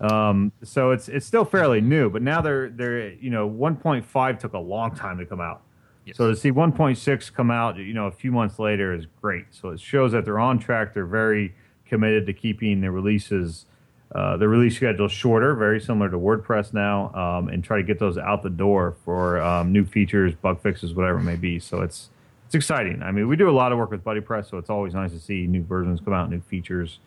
Um, 0.00 0.52
so 0.62 0.90
it's 0.92 1.08
it's 1.08 1.26
still 1.26 1.44
fairly 1.44 1.80
new, 1.82 2.08
but 2.08 2.22
now 2.22 2.40
they're 2.40 2.70
they're 2.70 3.10
you 3.12 3.30
know 3.30 3.46
1.5 3.48 4.38
took 4.38 4.52
a 4.54 4.58
long 4.58 4.94
time 4.94 5.18
to 5.18 5.26
come 5.26 5.40
out. 5.40 5.62
Yes. 6.06 6.16
So 6.16 6.30
to 6.30 6.36
see 6.36 6.52
1.6 6.52 7.32
come 7.34 7.50
out, 7.50 7.76
you 7.76 7.92
know, 7.92 8.06
a 8.06 8.12
few 8.12 8.30
months 8.30 8.60
later 8.60 8.94
is 8.94 9.06
great. 9.20 9.46
So 9.50 9.70
it 9.70 9.80
shows 9.80 10.12
that 10.12 10.24
they're 10.24 10.38
on 10.38 10.60
track. 10.60 10.94
They're 10.94 11.04
very 11.04 11.52
committed 11.84 12.26
to 12.26 12.32
keeping 12.32 12.80
the 12.80 12.92
releases, 12.92 13.66
uh, 14.14 14.36
the 14.36 14.46
release 14.46 14.76
schedule 14.76 15.08
shorter, 15.08 15.56
very 15.56 15.80
similar 15.80 16.08
to 16.08 16.16
WordPress 16.16 16.72
now, 16.72 17.12
um, 17.12 17.48
and 17.48 17.64
try 17.64 17.76
to 17.76 17.82
get 17.82 17.98
those 17.98 18.16
out 18.18 18.44
the 18.44 18.50
door 18.50 18.94
for 19.04 19.40
um, 19.40 19.72
new 19.72 19.84
features, 19.84 20.32
bug 20.36 20.62
fixes, 20.62 20.94
whatever 20.94 21.18
it 21.18 21.24
may 21.24 21.34
be. 21.34 21.58
So 21.58 21.82
it's 21.82 22.10
it's 22.46 22.54
exciting. 22.54 23.02
I 23.02 23.10
mean, 23.10 23.26
we 23.26 23.34
do 23.34 23.50
a 23.50 23.50
lot 23.50 23.72
of 23.72 23.78
work 23.78 23.90
with 23.90 24.04
BuddyPress, 24.04 24.48
so 24.48 24.58
it's 24.58 24.70
always 24.70 24.94
nice 24.94 25.10
to 25.10 25.18
see 25.18 25.48
new 25.48 25.64
versions 25.64 25.98
come 25.98 26.12
out, 26.12 26.30
new 26.30 26.40
features, 26.40 27.00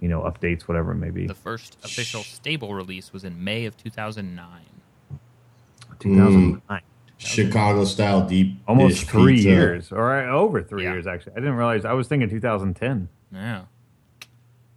you 0.00 0.08
know, 0.08 0.22
updates, 0.22 0.62
whatever 0.62 0.92
it 0.92 0.96
may 0.96 1.10
be. 1.10 1.26
The 1.26 1.34
first 1.34 1.76
official 1.84 2.22
stable 2.22 2.74
release 2.74 3.12
was 3.12 3.24
in 3.24 3.44
May 3.44 3.66
of 3.66 3.76
2009. 3.76 4.48
2009. 5.98 6.80
Chicago 7.18 7.84
style 7.84 8.26
deep 8.26 8.56
Almost 8.66 9.00
dish 9.00 9.08
three 9.08 9.34
pizza. 9.34 9.48
years, 9.48 9.92
or 9.92 10.14
over 10.20 10.62
three 10.62 10.84
Yeah. 10.84 10.92
years 10.92 11.06
actually. 11.06 11.32
I 11.32 11.40
didn't 11.40 11.54
realize. 11.56 11.84
I 11.84 11.92
was 11.92 12.08
thinking 12.08 12.28
2010. 12.30 13.08
Yeah, 13.32 13.62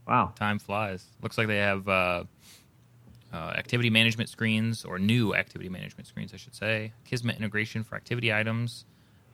Wow. 0.08 0.34
time 0.36 0.60
flies. 0.60 1.06
Looks 1.21 1.38
like 1.38 1.47
they 1.47 1.58
have 1.58 1.88
uh, 1.88 2.23
uh, 3.32 3.36
activity 3.56 3.89
management 3.89 4.30
screens, 4.30 4.84
or 4.84 4.99
new 4.99 5.34
activity 5.34 5.69
management 5.69 6.08
screens, 6.08 6.34
I 6.34 6.38
should 6.38 6.56
say. 6.56 6.91
Akismet 7.06 7.38
integration 7.38 7.84
for 7.84 7.95
activity 7.95 8.34
items, 8.34 8.86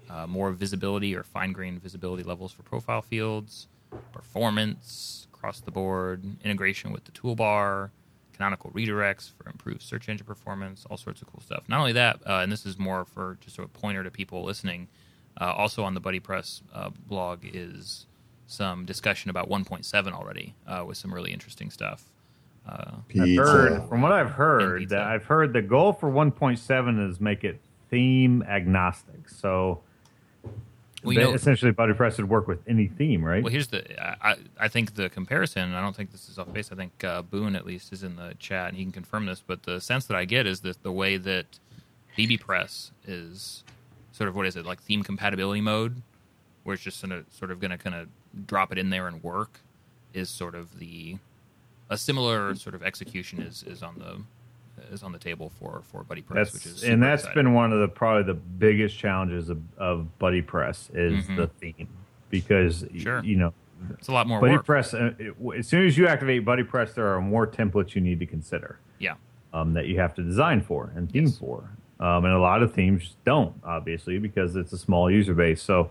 uh, 0.10 0.28
more 0.28 0.52
visibility 0.52 1.16
or 1.16 1.24
fine 1.24 1.52
grained 1.52 1.82
visibility 1.82 2.24
levels 2.24 2.52
for 2.52 2.62
profile 2.64 3.02
fields, 3.02 3.68
performance 4.12 5.28
across 5.34 5.62
the 5.62 5.72
board, 5.72 6.24
integration 6.44 6.92
with 6.92 7.06
the 7.06 7.12
toolbar, 7.12 7.90
canonical 8.38 8.72
redirects 8.72 9.32
for 9.32 9.50
improved 9.50 9.82
search 9.82 10.08
engine 10.08 10.26
performance, 10.26 10.86
all 10.90 10.98
sorts 10.98 11.22
of 11.22 11.28
cool 11.28 11.42
stuff. 11.42 11.64
Not 11.68 11.80
only 11.80 11.94
that, 11.94 12.20
uh, 12.26 12.40
and 12.44 12.52
this 12.52 12.66
is 12.66 12.78
more 12.78 13.04
for 13.04 13.38
just 13.42 13.58
a 13.58 13.68
pointer 13.68 14.04
to 14.04 14.12
people 14.12 14.44
listening, 14.44 14.88
uh, 15.42 15.52
also 15.52 15.84
on 15.84 15.94
the 15.94 16.02
BuddyPress 16.02 16.62
uh, 16.74 16.90
blog 17.08 17.40
is 17.44 18.06
some 18.46 18.86
discussion 18.86 19.30
about 19.30 19.50
1.7 19.50 20.14
already 20.14 20.56
uh, 20.68 20.84
with 20.88 20.98
some 20.98 21.14
really 21.14 21.34
interesting 21.34 21.70
stuff. 21.70 22.06
Uh, 22.68 22.92
I've 23.20 23.38
heard, 23.38 23.90
from 23.90 24.02
what 24.02 24.12
I've 24.12 24.32
heard, 24.32 24.90
that 24.90 25.02
I've 25.02 25.26
heard 25.26 25.54
the 25.54 25.62
goal 25.62 25.94
for 25.94 26.12
1.7 26.12 27.10
is 27.10 27.20
make 27.20 27.44
it 27.44 27.60
theme 27.90 28.44
agnostic. 28.44 29.30
So 29.30 29.82
Well, 31.04 31.14
you 31.14 31.20
know- 31.22 31.34
essentially, 31.34 31.72
BuddyPress 31.72 32.18
would 32.18 32.30
work 32.30 32.48
with 32.48 32.60
any 32.68 32.88
theme, 32.88 33.24
right? 33.24 33.44
Well, 33.44 33.52
here's 33.52 33.68
the. 33.68 33.84
I, 34.26 34.36
I- 34.60 34.68
think 34.68 34.96
the 34.96 35.10
comparison. 35.10 35.74
I 35.74 35.82
don't 35.82 35.96
think 35.96 36.12
this 36.12 36.28
is 36.30 36.40
off 36.40 36.52
base. 36.52 36.72
I 36.72 36.76
think 36.76 37.04
uh, 37.04 37.22
Boone 37.22 37.56
at 37.56 37.66
least 37.66 37.94
is 37.94 38.04
in 38.04 38.16
the 38.16 38.34
chat, 38.40 38.70
and 38.70 38.78
he 38.78 38.84
can 38.84 38.92
confirm 38.92 39.26
this. 39.28 39.44
But 39.46 39.64
the 39.64 39.80
sense 39.80 40.06
that 40.06 40.18
I 40.18 40.26
get 40.26 40.48
is 40.48 40.62
that 40.62 40.82
the 40.84 40.92
way 40.92 41.18
that 41.18 41.46
bbPress 42.18 42.90
is 43.06 43.64
sort 44.12 44.28
of 44.28 44.36
what 44.36 44.48
is 44.48 44.56
it 44.56 44.66
like 44.66 44.82
theme 44.82 45.04
compatibility 45.04 45.62
mode, 45.62 46.02
where 46.64 46.74
it's 46.74 46.84
just 46.84 47.02
gonna 47.02 47.24
sort 47.30 47.52
of 47.52 47.60
gonna 47.60 47.78
kind 47.78 47.96
of 47.96 48.08
drop 48.48 48.72
it 48.72 48.78
in 48.80 48.90
there 48.90 49.08
and 49.08 49.24
work, 49.24 49.60
is 50.14 50.30
sort 50.30 50.56
of 50.56 50.80
the 50.80 51.18
a 51.90 51.98
similar 51.98 52.56
sort 52.56 52.74
of 52.76 52.82
execution 52.84 53.40
is 53.42 53.64
is 53.64 53.84
on 53.84 53.96
the 54.00 54.18
is 54.92 55.04
on 55.04 55.12
the 55.12 55.20
table 55.20 55.52
for 55.60 55.82
for 55.92 56.04
BuddyPress, 56.04 56.54
which 56.54 56.66
is 56.66 56.84
and 56.84 57.02
that's 57.02 57.24
exciting. 57.24 57.44
been 57.46 57.54
one 57.54 57.72
of 57.74 57.80
the 57.80 57.88
probably 57.88 58.24
the 58.24 58.34
biggest 58.40 58.98
challenges 58.98 59.50
of, 59.50 59.60
of 59.78 60.08
BuddyPress 60.20 60.90
is 60.96 61.26
Mhm. 61.26 61.36
the 61.38 61.48
theme 61.48 61.88
because 62.30 62.86
Sure. 62.98 63.24
you 63.24 63.38
know 63.38 63.54
it's 63.98 64.08
a 64.08 64.12
lot 64.12 64.28
more 64.28 64.42
work. 64.42 64.66
BuddyPress. 64.66 64.94
Uh, 65.48 65.52
as 65.58 65.68
soon 65.68 65.86
as 65.86 65.98
you 65.98 66.08
activate 66.08 66.44
BuddyPress, 66.46 66.94
there 66.94 67.08
are 67.14 67.22
more 67.22 67.46
templates 67.48 67.96
you 67.96 68.02
need 68.02 68.20
to 68.20 68.26
consider. 68.26 68.80
Yeah, 69.00 69.14
um, 69.54 69.74
that 69.74 69.88
you 69.88 70.00
have 70.00 70.16
to 70.16 70.24
design 70.24 70.62
for 70.62 70.92
and 70.96 71.12
theme 71.12 71.26
Yes. 71.26 71.38
for. 71.38 71.70
Um, 72.00 72.26
and 72.26 72.34
a 72.34 72.40
lot 72.40 72.62
of 72.62 72.74
themes 72.74 73.16
don't, 73.26 73.56
obviously, 73.64 74.20
because 74.20 74.56
it's 74.56 74.72
a 74.72 74.78
small 74.78 75.10
user 75.10 75.34
base. 75.34 75.64
So, 75.64 75.90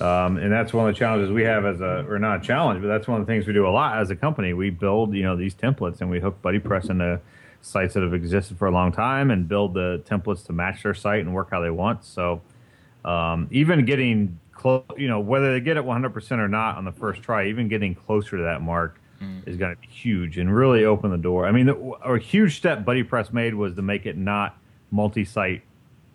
um, 0.00 0.36
and 0.36 0.52
that's 0.52 0.72
one 0.72 0.88
of 0.88 0.94
the 0.94 0.98
challenges 0.98 1.32
we 1.32 1.42
have 1.42 1.66
as 1.66 1.80
a, 1.80 2.06
or 2.08 2.20
not 2.20 2.38
a 2.38 2.46
challenge, 2.46 2.80
but 2.80 2.86
that's 2.86 3.08
one 3.08 3.20
of 3.20 3.26
the 3.26 3.32
things 3.32 3.44
we 3.44 3.52
do 3.52 3.66
a 3.66 3.68
lot 3.70 3.98
as 3.98 4.10
a 4.10 4.14
company. 4.16 4.52
We 4.52 4.70
build, 4.70 5.14
you 5.14 5.24
know, 5.24 5.34
these 5.34 5.56
templates 5.56 6.00
and 6.00 6.08
we 6.10 6.20
hook 6.20 6.40
BuddyPress 6.42 6.90
into 6.90 7.18
sites 7.60 7.94
that 7.94 8.02
have 8.02 8.14
existed 8.14 8.58
for 8.58 8.66
a 8.66 8.70
long 8.70 8.92
time 8.92 9.30
and 9.30 9.48
build 9.48 9.74
the 9.74 10.02
templates 10.08 10.44
to 10.46 10.52
match 10.52 10.82
their 10.82 10.94
site 10.94 11.20
and 11.20 11.34
work 11.34 11.50
how 11.50 11.60
they 11.60 11.70
want. 11.70 12.04
So, 12.04 12.40
um, 13.04 13.48
even 13.50 13.84
getting 13.84 14.38
close, 14.52 14.84
you 14.96 15.08
know, 15.08 15.20
whether 15.20 15.52
they 15.52 15.60
get 15.60 15.76
it 15.76 15.84
100% 15.84 16.38
or 16.38 16.48
not 16.48 16.76
on 16.76 16.84
the 16.84 16.92
first 16.92 17.22
try, 17.22 17.46
even 17.46 17.68
getting 17.68 17.94
closer 17.94 18.36
to 18.36 18.42
that 18.44 18.60
mark 18.62 19.00
is 19.46 19.56
going 19.56 19.74
to 19.74 19.80
be 19.80 19.88
huge 19.88 20.38
and 20.38 20.54
really 20.54 20.84
open 20.84 21.10
the 21.10 21.18
door. 21.18 21.46
I 21.46 21.50
mean, 21.50 21.66
the, 21.66 21.76
a 22.04 22.18
huge 22.18 22.56
step 22.56 22.84
BuddyPress 22.84 23.32
made 23.32 23.54
was 23.54 23.74
to 23.74 23.82
make 23.82 24.06
it 24.06 24.16
not 24.16 24.56
multi-site 24.90 25.62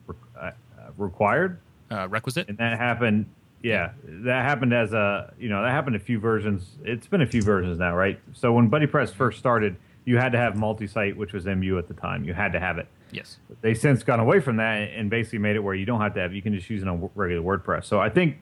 re- 0.08 0.16
uh, 0.40 0.40
uh, 0.40 0.52
required, 0.98 1.60
uh, 1.92 2.08
requisite. 2.10 2.48
and 2.48 2.58
that 2.58 2.78
happened. 2.78 3.26
Yeah, 3.62 3.92
that 4.06 4.44
happened 4.44 4.74
as 4.74 4.94
a 4.94 5.34
you 5.40 5.48
know 5.50 5.62
that 5.64 5.72
happened 5.72 5.96
a 5.96 6.00
few 6.00 6.20
versions. 6.20 6.76
It's 6.84 7.08
been 7.08 7.22
a 7.22 7.28
few 7.28 7.42
versions 7.42 7.80
now, 7.80 7.96
right? 7.96 8.20
So 8.34 8.52
when 8.54 8.70
BuddyPress 8.70 9.12
first 9.12 9.40
started, 9.40 9.76
you 10.06 10.18
had 10.18 10.32
to 10.34 10.38
have 10.38 10.56
multi-site, 10.56 11.16
which 11.16 11.34
was 11.34 11.46
MU 11.46 11.78
at 11.78 11.88
the 11.88 11.94
time. 11.94 12.24
You 12.24 12.34
had 12.34 12.52
to 12.54 12.60
have 12.60 12.78
it 12.78 12.88
Yes. 13.14 13.38
they 13.62 13.74
since 13.76 14.04
gone 14.04 14.20
away 14.20 14.40
from 14.40 14.58
that 14.58 14.90
and 14.96 15.10
basically 15.10 15.40
made 15.40 15.56
it 15.56 15.60
where 15.60 15.76
you 15.76 15.86
don't 15.86 16.02
have 16.02 16.16
to 16.16 16.20
have 16.20 16.34
you 16.34 16.42
can 16.42 16.54
just 16.54 16.70
use 16.70 16.82
it 16.82 16.88
on 16.88 17.10
regular 17.16 17.44
WordPress. 17.44 17.86
So 17.86 18.00
I 18.00 18.10
think 18.10 18.40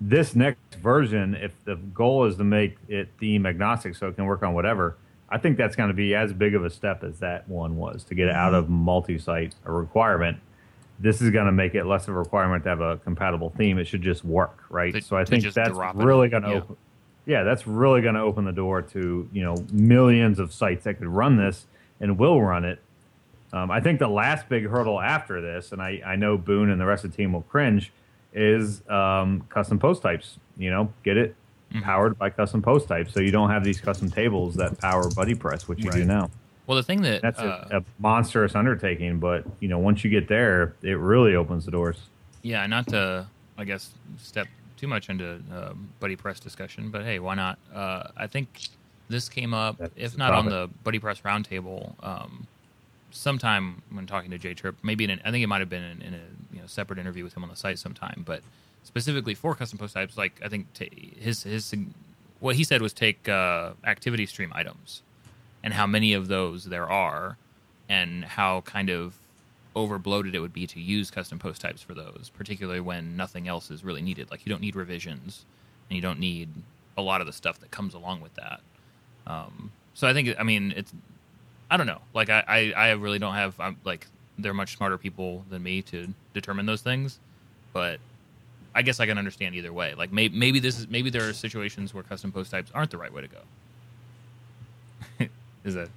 this 0.00 0.34
next 0.34 0.76
version, 0.76 1.34
if 1.34 1.52
the 1.64 1.76
goal 1.76 2.24
is 2.24 2.36
to 2.36 2.44
make 2.44 2.76
it 2.88 3.10
theme 3.20 3.46
agnostic, 3.46 3.94
so 3.94 4.08
it 4.08 4.16
can 4.16 4.24
work 4.24 4.42
on 4.42 4.54
whatever, 4.54 4.96
I 5.28 5.38
think 5.38 5.56
that's 5.56 5.76
going 5.76 5.88
to 5.88 5.94
be 5.94 6.14
as 6.14 6.32
big 6.32 6.54
of 6.54 6.64
a 6.64 6.70
step 6.70 7.04
as 7.04 7.18
that 7.20 7.48
one 7.48 7.76
was 7.76 8.04
to 8.04 8.14
get 8.14 8.28
it 8.28 8.34
out 8.34 8.54
of 8.54 8.68
multi-site 8.68 9.54
a 9.64 9.72
requirement. 9.72 10.38
This 10.98 11.20
is 11.20 11.30
going 11.30 11.46
to 11.46 11.52
make 11.52 11.74
it 11.74 11.84
less 11.84 12.08
of 12.08 12.14
a 12.14 12.18
requirement 12.18 12.62
to 12.64 12.70
have 12.70 12.80
a 12.80 12.98
compatible 12.98 13.50
theme. 13.50 13.78
It 13.78 13.86
should 13.86 14.02
just 14.02 14.24
work, 14.24 14.64
right? 14.70 15.02
So 15.02 15.16
I 15.16 15.24
think 15.24 15.42
that's 15.52 15.76
really 15.94 16.28
going 16.28 16.44
to 16.44 16.48
yeah. 16.50 16.56
open. 16.56 16.76
Yeah, 17.26 17.42
that's 17.42 17.66
really 17.66 18.00
going 18.02 18.14
to 18.14 18.20
open 18.20 18.44
the 18.44 18.52
door 18.52 18.82
to 18.82 19.28
you 19.32 19.42
know 19.42 19.56
millions 19.72 20.38
of 20.38 20.52
sites 20.52 20.84
that 20.84 20.98
could 20.98 21.08
run 21.08 21.36
this 21.36 21.66
and 22.00 22.18
will 22.18 22.42
run 22.42 22.64
it 22.64 22.80
um, 23.54 23.70
I 23.70 23.80
think 23.80 24.00
the 24.00 24.08
last 24.08 24.48
big 24.48 24.66
hurdle 24.68 25.00
after 25.00 25.40
this, 25.40 25.70
and 25.70 25.80
I, 25.80 26.02
I 26.04 26.16
know 26.16 26.36
Boone 26.36 26.70
and 26.70 26.80
the 26.80 26.86
rest 26.86 27.04
of 27.04 27.12
the 27.12 27.16
team 27.16 27.34
will 27.34 27.42
cringe, 27.42 27.92
is 28.32 28.82
um, 28.90 29.46
custom 29.48 29.78
post 29.78 30.02
types. 30.02 30.38
You 30.58 30.70
know, 30.70 30.92
get 31.04 31.16
it 31.16 31.36
Mm-hmm. 31.72 31.82
powered 31.82 32.16
by 32.16 32.30
custom 32.30 32.62
post 32.62 32.86
types, 32.86 33.12
so 33.12 33.18
you 33.18 33.32
don't 33.32 33.50
have 33.50 33.64
these 33.64 33.80
custom 33.80 34.08
tables 34.08 34.54
that 34.56 34.78
power 34.78 35.10
BuddyPress, 35.10 35.62
which 35.62 35.80
you 35.80 35.90
do 35.90 36.04
now. 36.04 36.30
Well, 36.68 36.76
the 36.76 36.84
thing 36.84 37.02
that 37.02 37.20
That's 37.20 37.40
uh, 37.40 37.66
a, 37.68 37.78
a 37.78 37.84
monstrous 37.98 38.54
undertaking, 38.54 39.18
but 39.18 39.44
you 39.58 39.66
know, 39.66 39.80
once 39.80 40.04
you 40.04 40.10
get 40.10 40.28
there, 40.28 40.74
it 40.82 40.98
really 40.98 41.34
opens 41.34 41.64
the 41.64 41.72
doors. 41.72 41.96
Yeah, 42.42 42.64
not 42.66 42.86
to, 42.88 43.26
I 43.58 43.64
guess, 43.64 43.90
step 44.18 44.46
too 44.76 44.86
much 44.86 45.08
into 45.08 45.40
uh, 45.52 45.72
BuddyPress 46.00 46.40
discussion, 46.40 46.90
but 46.90 47.04
hey, 47.04 47.18
why 47.18 47.34
not? 47.34 47.58
Uh, 47.74 48.08
I 48.16 48.26
think 48.26 48.68
this 49.08 49.28
came 49.28 49.54
up, 49.54 49.78
That's 49.78 49.92
if 49.96 50.18
not 50.18 50.32
on 50.32 50.46
the 50.46 50.68
BuddyPress 50.84 51.22
roundtable, 51.22 51.94
um, 52.04 52.46
sometime 53.10 53.82
when 53.90 54.06
talking 54.06 54.30
to 54.30 54.38
Jay 54.38 54.54
Tripp. 54.54 54.76
Maybe 54.82 55.04
in 55.04 55.10
an, 55.10 55.20
I 55.24 55.30
think 55.30 55.44
it 55.44 55.46
might 55.46 55.60
have 55.60 55.70
been 55.70 55.84
in, 55.84 56.02
in 56.02 56.14
a 56.14 56.54
you 56.54 56.60
know 56.60 56.66
separate 56.66 56.98
interview 56.98 57.24
with 57.24 57.36
him 57.36 57.42
on 57.42 57.50
the 57.50 57.56
site 57.56 57.78
sometime, 57.78 58.22
but 58.26 58.42
specifically 58.82 59.34
for 59.34 59.54
custom 59.54 59.78
post 59.78 59.94
types, 59.94 60.16
like 60.16 60.40
I 60.44 60.48
think 60.48 60.72
ta 60.74 60.86
his 61.18 61.42
his 61.42 61.74
what 62.40 62.56
he 62.56 62.64
said 62.64 62.82
was 62.82 62.92
take 62.92 63.28
uh, 63.28 63.72
activity 63.84 64.26
stream 64.26 64.52
items 64.54 65.02
and 65.62 65.72
how 65.72 65.86
many 65.86 66.12
of 66.12 66.28
those 66.28 66.64
there 66.64 66.88
are, 66.88 67.38
and 67.88 68.24
how 68.24 68.60
kind 68.62 68.90
of 68.90 69.18
over 69.74 69.98
bloated 69.98 70.34
it 70.34 70.40
would 70.40 70.52
be 70.52 70.66
to 70.68 70.80
use 70.80 71.10
custom 71.10 71.38
post 71.38 71.60
types 71.60 71.82
for 71.82 71.94
those, 71.94 72.30
particularly 72.34 72.80
when 72.80 73.16
nothing 73.16 73.48
else 73.48 73.70
is 73.70 73.84
really 73.84 74.02
needed. 74.02 74.30
Like 74.30 74.46
you 74.46 74.50
don't 74.50 74.60
need 74.60 74.76
revisions, 74.76 75.44
and 75.88 75.96
you 75.96 76.02
don't 76.02 76.20
need 76.20 76.48
a 76.96 77.02
lot 77.02 77.20
of 77.20 77.26
the 77.26 77.32
stuff 77.32 77.58
that 77.60 77.70
comes 77.70 77.94
along 77.94 78.20
with 78.20 78.34
that. 78.34 78.60
Um, 79.26 79.72
so 79.94 80.06
I 80.06 80.12
think, 80.12 80.34
I 80.38 80.42
mean, 80.42 80.72
it's, 80.76 80.92
I 81.70 81.76
don't 81.76 81.86
know. 81.86 82.00
Like 82.14 82.30
I, 82.30 82.44
I, 82.46 82.72
I 82.72 82.90
really 82.92 83.18
don't 83.18 83.34
have, 83.34 83.58
I'm 83.58 83.76
like, 83.84 84.06
they're 84.38 84.54
much 84.54 84.76
smarter 84.76 84.98
people 84.98 85.44
than 85.50 85.62
me 85.62 85.82
to 85.82 86.12
determine 86.34 86.66
those 86.66 86.82
things, 86.82 87.18
but 87.72 87.98
I 88.74 88.82
guess 88.82 89.00
I 89.00 89.06
can 89.06 89.18
understand 89.18 89.54
either 89.54 89.72
way. 89.72 89.94
Like 89.94 90.12
maybe, 90.12 90.60
this 90.60 90.78
is, 90.78 90.88
maybe 90.88 91.10
there 91.10 91.28
are 91.28 91.32
situations 91.32 91.94
where 91.94 92.02
custom 92.02 92.32
post 92.32 92.50
types 92.50 92.70
aren't 92.74 92.90
the 92.90 92.98
right 92.98 93.12
way 93.12 93.22
to 93.22 93.28
go. 93.28 93.38
is 95.64 95.74
that, 95.74 95.88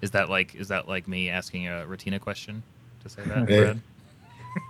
is 0.00 0.10
that 0.12 0.30
like, 0.30 0.54
is 0.54 0.68
that 0.68 0.88
like 0.88 1.08
me 1.08 1.28
asking 1.28 1.68
a 1.68 1.86
Retina 1.86 2.18
question 2.18 2.62
to 3.04 3.08
say 3.08 3.22
that, 3.22 3.48
Hey. 3.48 3.60
Brad? 3.62 3.80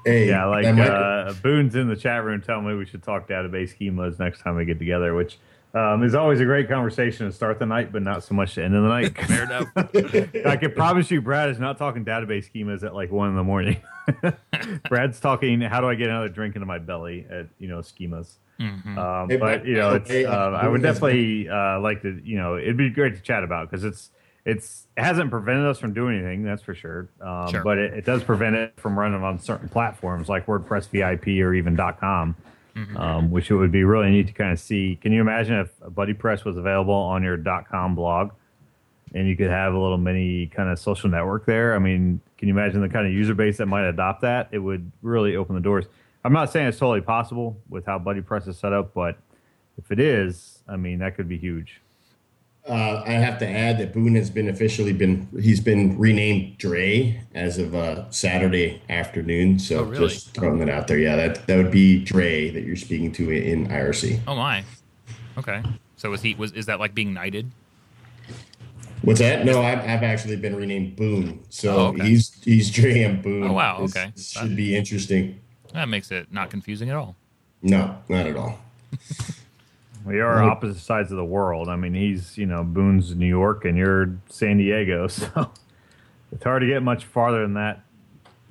Hey, 0.05 0.29
Yeah, 0.29 0.47
like 0.47 0.67
uh, 0.67 1.33
Boone's 1.43 1.75
in 1.75 1.89
the 1.89 1.97
chat 1.97 2.25
room 2.25 2.41
telling 2.41 2.67
me 2.67 2.75
we 2.75 2.87
should 2.87 3.03
talk 3.03 3.29
database 3.29 3.77
schemas 3.79 4.19
next 4.19 4.41
time 4.41 4.57
we 4.57 4.65
get 4.65 4.79
together, 4.79 5.15
which 5.15 5.39
um, 5.75 6.03
is 6.03 6.15
always 6.15 6.41
a 6.41 6.45
great 6.45 6.69
conversation 6.69 7.27
to 7.27 7.33
start 7.33 7.59
the 7.59 7.67
night, 7.67 7.93
but 7.93 8.03
not 8.03 8.23
so 8.25 8.35
much 8.35 8.55
to 8.55 8.65
end 8.65 8.75
of 8.75 8.83
the 8.83 8.89
night. 8.89 9.19
Fair 9.27 9.43
enough. 9.45 9.67
I 10.47 10.57
can 10.57 10.73
promise 10.73 11.11
you, 11.11 11.21
Brad 11.21 11.51
is 11.51 11.59
not 11.59 11.77
talking 11.79 12.05
database 12.05 12.51
schemas 12.51 12.83
at 12.85 12.95
like 12.95 13.11
one 13.11 13.29
in 13.31 13.37
the 13.37 13.43
morning. 13.45 13.77
Brad's 14.89 15.21
talking, 15.21 15.61
how 15.61 15.81
do 15.81 15.89
I 15.89 15.95
get 15.97 16.09
another 16.09 16.29
drink 16.29 16.55
into 16.55 16.67
my 16.67 16.79
belly 16.79 17.27
at 17.31 17.49
you 17.59 17.69
know 17.69 17.79
schemas. 17.81 18.35
Mhm. 18.61 18.97
Um, 18.97 19.29
Hey, 19.29 19.37
but 19.37 19.59
but- 19.61 19.67
you 19.67 19.75
know, 19.75 19.95
it's, 19.97 20.09
hey, 20.09 20.25
uh, 20.25 20.51
I 20.51 20.69
would 20.69 20.81
definitely 20.83 21.49
uh, 21.49 21.81
like 21.81 22.03
to, 22.03 22.21
you 22.25 22.37
know, 22.39 22.57
it'd 22.57 22.77
be 22.77 22.89
great 22.91 23.17
to 23.17 23.21
chat 23.21 23.43
about 23.45 23.69
because 23.69 23.85
it's 23.85 24.11
it's 24.45 24.87
it 24.97 25.03
hasn't 25.03 25.31
prevented 25.31 25.67
us 25.67 25.79
from 25.79 25.95
doing 25.95 26.19
anything, 26.19 26.45
that's 26.45 26.63
for 26.63 26.75
sure. 26.75 27.09
Um, 27.21 27.51
Sure. 27.51 27.63
But 27.63 27.79
it, 27.79 27.95
it 27.95 28.05
does 28.05 28.23
prevent 28.23 28.57
it 28.57 28.75
from 28.77 28.99
running 28.99 29.23
on 29.23 29.39
certain 29.39 29.69
platforms 29.69 30.29
like 30.29 30.47
WordPress 30.47 30.89
VIP 30.89 31.43
or 31.45 31.55
even 31.55 31.77
.com, 31.77 32.37
um, 32.97 33.31
which 33.31 33.51
it 33.51 33.55
would 33.55 33.73
be 33.73 33.85
really 33.85 34.11
neat 34.11 34.27
to 34.27 34.33
kind 34.33 34.53
of 34.53 34.61
see. 34.61 34.99
Can 35.01 35.13
you 35.13 35.21
imagine 35.21 35.55
if 35.57 35.71
a 35.83 35.91
BuddyPress 35.91 36.45
was 36.45 36.57
available 36.57 36.95
on 36.95 37.23
your 37.23 37.39
.com 37.71 37.95
blog, 37.95 38.33
and 39.15 39.29
you 39.29 39.37
could 39.37 39.51
have 39.51 39.73
a 39.75 39.79
little 39.79 39.99
mini 39.99 40.47
kind 40.47 40.69
of 40.69 40.79
social 40.79 41.09
network 41.09 41.47
there? 41.47 41.75
I 41.75 41.79
mean, 41.79 42.21
can 42.37 42.49
you 42.49 42.55
imagine 42.55 42.81
the 42.83 42.89
kind 42.89 43.07
of 43.07 43.13
user 43.13 43.35
base 43.35 43.57
that 43.59 43.67
might 43.67 43.85
adopt 43.85 44.21
that? 44.23 44.49
It 44.51 44.59
would 44.59 44.91
really 45.03 45.37
open 45.37 45.55
the 45.55 45.61
doors. 45.61 45.87
I'm 46.25 46.33
not 46.33 46.51
saying 46.51 46.67
it's 46.69 46.79
totally 46.79 47.01
possible 47.01 47.57
with 47.69 47.87
how 47.87 47.99
BuddyPress 47.99 48.49
is 48.49 48.59
set 48.59 48.73
up, 48.73 48.93
but 48.93 49.17
if 49.79 49.91
it 49.91 50.01
is, 50.01 50.59
I 50.69 50.77
mean, 50.77 50.99
that 51.01 51.17
could 51.17 51.29
be 51.29 51.39
huge. 51.39 51.81
Uh, 52.67 53.03
I 53.05 53.11
have 53.11 53.39
to 53.41 53.47
add 53.49 53.77
that 53.79 53.93
Boone 53.93 54.15
has 54.15 54.31
been 54.31 54.49
officially 54.49 54.95
been 54.95 55.29
he's 55.39 55.61
been 55.61 55.99
renamed 55.99 56.57
Dre 56.57 57.21
as 57.35 57.59
of 57.59 57.75
uh, 57.75 58.11
Saturday 58.11 58.81
afternoon. 58.89 59.59
So 59.59 59.81
Oh, 59.81 59.83
really? 59.85 60.09
just 60.09 60.33
throwing 60.33 60.59
that 60.61 60.71
out 60.71 60.87
there. 60.89 60.99
Yeah, 60.99 61.15
that 61.17 61.47
that 61.47 61.57
would 61.59 61.71
be 61.71 62.03
Dre 62.03 62.49
that 62.51 62.63
you're 62.65 62.77
speaking 62.77 63.13
to 63.13 63.31
in 63.31 63.69
IRC. 63.69 64.21
Oh 64.27 64.35
my. 64.35 64.65
Okay. 65.37 65.63
So 65.99 66.09
was 66.09 66.23
he 66.23 66.35
was 66.37 66.53
is 66.53 66.65
that 66.67 66.81
like 66.81 66.95
being 66.95 67.13
knighted? 67.13 67.51
What's 69.03 69.21
that? 69.21 69.45
No, 69.45 69.61
I've, 69.61 69.81
I've 69.81 70.03
actually 70.03 70.37
been 70.37 70.57
renamed 70.57 70.97
Boone. 70.97 71.45
So 71.51 71.77
Oh, 71.77 71.87
okay. 71.89 72.09
he's 72.09 72.33
he's 72.43 72.71
Dre 72.71 73.03
and 73.03 73.23
Boone. 73.23 73.45
Oh, 73.49 73.53
wow, 73.53 73.81
This- 73.83 73.95
okay. 73.95 74.11
this 74.15 74.31
should 74.31 74.57
be 74.57 74.75
interesting. 74.75 75.39
That 75.75 75.91
makes 75.91 76.11
it 76.11 76.33
not 76.33 76.49
confusing 76.49 76.89
at 76.89 76.97
all. 76.97 77.15
No, 77.61 77.99
not 78.09 78.27
at 78.27 78.37
all. 78.37 78.59
We 80.05 80.21
are 80.21 80.37
Right. 80.41 80.49
opposite 80.49 80.81
sides 80.81 81.11
of 81.11 81.17
the 81.17 81.25
world. 81.25 81.69
I 81.69 81.77
mean, 81.77 81.95
he's 81.95 82.37
you 82.37 82.47
know 82.47 82.63
Boone's 82.65 83.15
New 83.15 83.27
York 83.27 83.65
and 83.65 83.77
you're 83.77 84.11
San 84.29 84.59
Diego, 84.59 85.07
so 85.09 85.51
it's 86.33 86.45
hard 86.45 86.61
to 86.63 86.67
get 86.67 86.83
much 86.83 87.05
farther 87.05 87.43
than 87.43 87.55
that. 87.55 87.81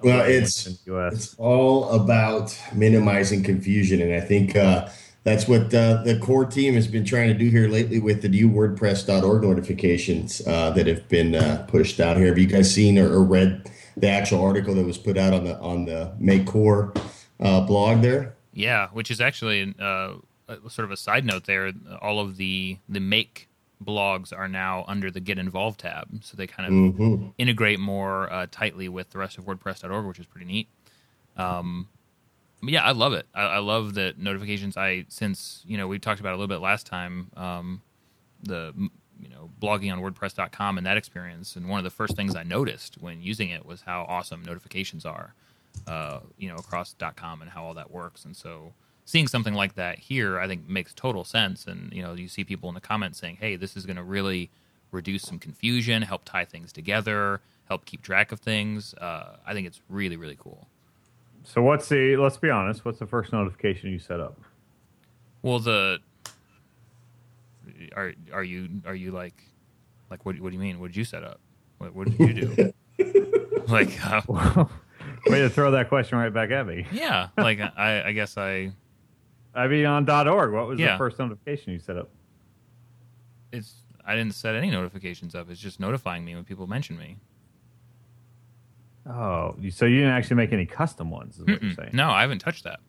Well, 0.01 0.25
it's 0.27 0.85
U.S. 0.87 1.13
it's 1.13 1.35
all 1.37 1.89
about 1.91 2.57
minimizing 2.73 3.41
confusion, 3.43 4.01
and 4.01 4.13
I 4.13 4.19
think 4.19 4.53
uh, 4.55 4.89
that's 5.23 5.47
what 5.47 5.73
uh, 5.73 6.03
the 6.03 6.19
core 6.19 6.45
team 6.45 6.73
has 6.73 6.87
been 6.87 7.05
trying 7.05 7.29
to 7.29 7.33
do 7.33 7.49
here 7.49 7.69
lately 7.69 7.99
with 7.99 8.21
the 8.21 8.27
new 8.27 8.49
WordPress.org 8.49 9.43
notifications 9.43 10.41
uh, 10.45 10.71
that 10.71 10.87
have 10.87 11.07
been 11.07 11.35
uh, 11.35 11.65
pushed 11.69 12.01
out 12.01 12.17
here. 12.17 12.27
Have 12.27 12.37
you 12.37 12.47
guys 12.47 12.73
seen 12.73 12.97
or, 12.99 13.09
or 13.13 13.23
read 13.23 13.71
the 13.95 14.09
actual 14.09 14.43
article 14.43 14.75
that 14.75 14.85
was 14.85 14.97
put 14.97 15.17
out 15.17 15.33
on 15.33 15.45
the 15.45 15.57
on 15.59 15.85
the 15.85 16.11
Make 16.19 16.47
Core 16.47 16.91
uh, 17.39 17.61
blog 17.61 18.01
there? 18.01 18.35
Yeah, 18.53 18.89
which 18.91 19.09
is 19.09 19.21
actually 19.21 19.73
uh, 19.79 19.85
a- 19.85 20.15
sort 20.69 20.85
of 20.85 20.91
a 20.91 20.97
side 20.97 21.25
note 21.25 21.45
there. 21.45 21.71
All 22.01 22.19
of 22.19 22.37
the 22.37 22.77
the 22.87 22.99
make 22.99 23.49
blogs 23.83 24.31
are 24.37 24.47
now 24.47 24.85
under 24.87 25.11
the 25.11 25.19
get 25.19 25.37
involved 25.37 25.81
tab, 25.81 26.23
so 26.23 26.37
they 26.37 26.47
kind 26.47 26.67
of 26.67 26.95
hmm 26.95 27.27
integrate 27.37 27.79
more 27.79 28.31
uh, 28.31 28.47
tightly 28.51 28.87
with 28.87 29.09
the 29.09 29.17
rest 29.17 29.37
of 29.37 29.45
WordPress.org, 29.45 30.05
which 30.05 30.19
is 30.19 30.25
pretty 30.25 30.45
neat. 30.45 30.67
Um, 31.35 31.89
yeah, 32.61 32.83
I 32.83 32.91
love 32.91 33.13
it. 33.13 33.27
I, 33.33 33.41
I 33.43 33.57
love 33.59 33.93
the 33.93 34.13
notifications. 34.17 34.77
I 34.77 35.05
since 35.09 35.63
you 35.65 35.77
know 35.77 35.87
we 35.87 35.99
talked 35.99 36.19
about 36.19 36.31
a 36.31 36.37
little 36.37 36.47
bit 36.47 36.61
last 36.61 36.85
time. 36.85 37.31
Um, 37.35 37.81
the 38.43 38.73
you 39.21 39.29
know 39.29 39.49
blogging 39.61 39.91
on 39.91 40.01
WordPress.com 40.01 40.77
and 40.77 40.85
that 40.85 40.97
experience, 40.97 41.55
and 41.55 41.67
one 41.67 41.79
of 41.79 41.83
the 41.83 41.89
first 41.89 42.15
things 42.15 42.35
I 42.35 42.43
noticed 42.43 43.01
when 43.01 43.21
using 43.21 43.49
it 43.49 43.65
was 43.65 43.81
how 43.81 44.05
awesome 44.07 44.43
notifications 44.43 45.05
are. 45.05 45.33
Uh, 45.87 46.19
you 46.37 46.47
know 46.47 46.55
across 46.55 46.95
.com 47.15 47.41
and 47.41 47.49
how 47.51 47.63
all 47.63 47.73
that 47.73 47.89
works, 47.89 48.25
and 48.25 48.35
so 48.35 48.73
seeing 49.05 49.27
something 49.27 49.53
like 49.53 49.75
that 49.75 49.99
here, 49.99 50.39
I 50.39 50.47
think 50.47 50.67
makes 50.67 50.93
total 50.93 51.23
sense. 51.23 51.65
And 51.65 51.91
you 51.93 52.01
know 52.01 52.13
you 52.13 52.27
see 52.27 52.43
people 52.43 52.69
in 52.69 52.75
the 52.75 52.81
comments 52.81 53.19
saying, 53.19 53.37
"Hey, 53.39 53.55
this 53.55 53.75
is 53.77 53.85
going 53.85 53.97
to 53.97 54.03
really." 54.03 54.49
reduce 54.93 55.23
some 55.23 55.39
confusion, 55.39 56.03
help 56.03 56.23
tie 56.23 56.45
things 56.45 56.71
together, 56.71 57.41
help 57.67 57.83
keep 57.85 58.01
track 58.01 58.31
of 58.31 58.39
things. 58.39 58.93
Uh, 58.93 59.37
I 59.45 59.53
think 59.53 59.67
it's 59.67 59.81
really, 59.89 60.15
really 60.15 60.37
cool. 60.39 60.67
So 61.43 61.61
what's 61.61 61.89
the? 61.89 62.15
Let's 62.15 62.37
be 62.37 62.49
honest. 62.49 62.85
What's 62.85 62.99
the 62.99 63.07
first 63.07 63.33
notification 63.33 63.89
you 63.89 63.99
set 63.99 64.21
up? 64.21 64.39
Well, 65.41 65.59
the 65.59 65.99
are 67.95 68.13
are 68.31 68.43
you 68.43 68.69
are 68.85 68.95
you 68.95 69.11
like 69.11 69.43
like 70.09 70.25
what 70.25 70.39
what 70.39 70.51
do 70.51 70.55
you 70.55 70.61
mean? 70.61 70.79
What 70.79 70.87
did 70.87 70.95
you 70.95 71.03
set 71.03 71.23
up? 71.23 71.41
What, 71.79 71.93
what 71.93 72.09
did 72.09 72.19
you 72.19 72.33
do? 72.33 72.73
like 73.67 74.05
uh, 74.05 74.21
Way 75.25 75.39
to 75.39 75.49
throw 75.49 75.71
that 75.71 75.89
question 75.89 76.17
right 76.17 76.33
back 76.33 76.51
at 76.51 76.65
me. 76.65 76.85
yeah, 76.93 77.29
like 77.37 77.59
I 77.59 78.03
I 78.05 78.11
guess 78.13 78.37
I 78.37 78.71
I 79.55 79.67
mean, 79.67 79.85
on 79.85 80.09
.org, 80.09 80.51
what 80.51 80.67
was 80.67 80.79
Yeah. 80.79 80.93
the 80.93 80.97
first 80.97 81.19
notification 81.19 81.73
you 81.73 81.79
set 81.79 81.97
up? 81.97 82.09
it's 83.51 83.75
I 84.05 84.15
didn't 84.15 84.33
set 84.33 84.55
any 84.55 84.71
notifications 84.71 85.35
up. 85.35 85.49
It's 85.49 85.61
just 85.61 85.79
notifying 85.79 86.25
me 86.25 86.33
when 86.35 86.43
people 86.43 86.65
mention 86.67 86.97
me. 86.97 87.17
Oh, 89.07 89.55
so 89.69 89.85
you 89.85 89.97
didn't 89.97 90.11
actually 90.13 90.37
make 90.37 90.53
any 90.53 90.65
custom 90.65 91.09
ones? 91.11 91.37
Is 91.37 91.45
what 91.45 91.61
you're 91.61 91.73
saying? 91.73 91.91
No, 91.93 92.09
I 92.09 92.21
haven't 92.21 92.39
touched 92.39 92.63
that. 92.63 92.79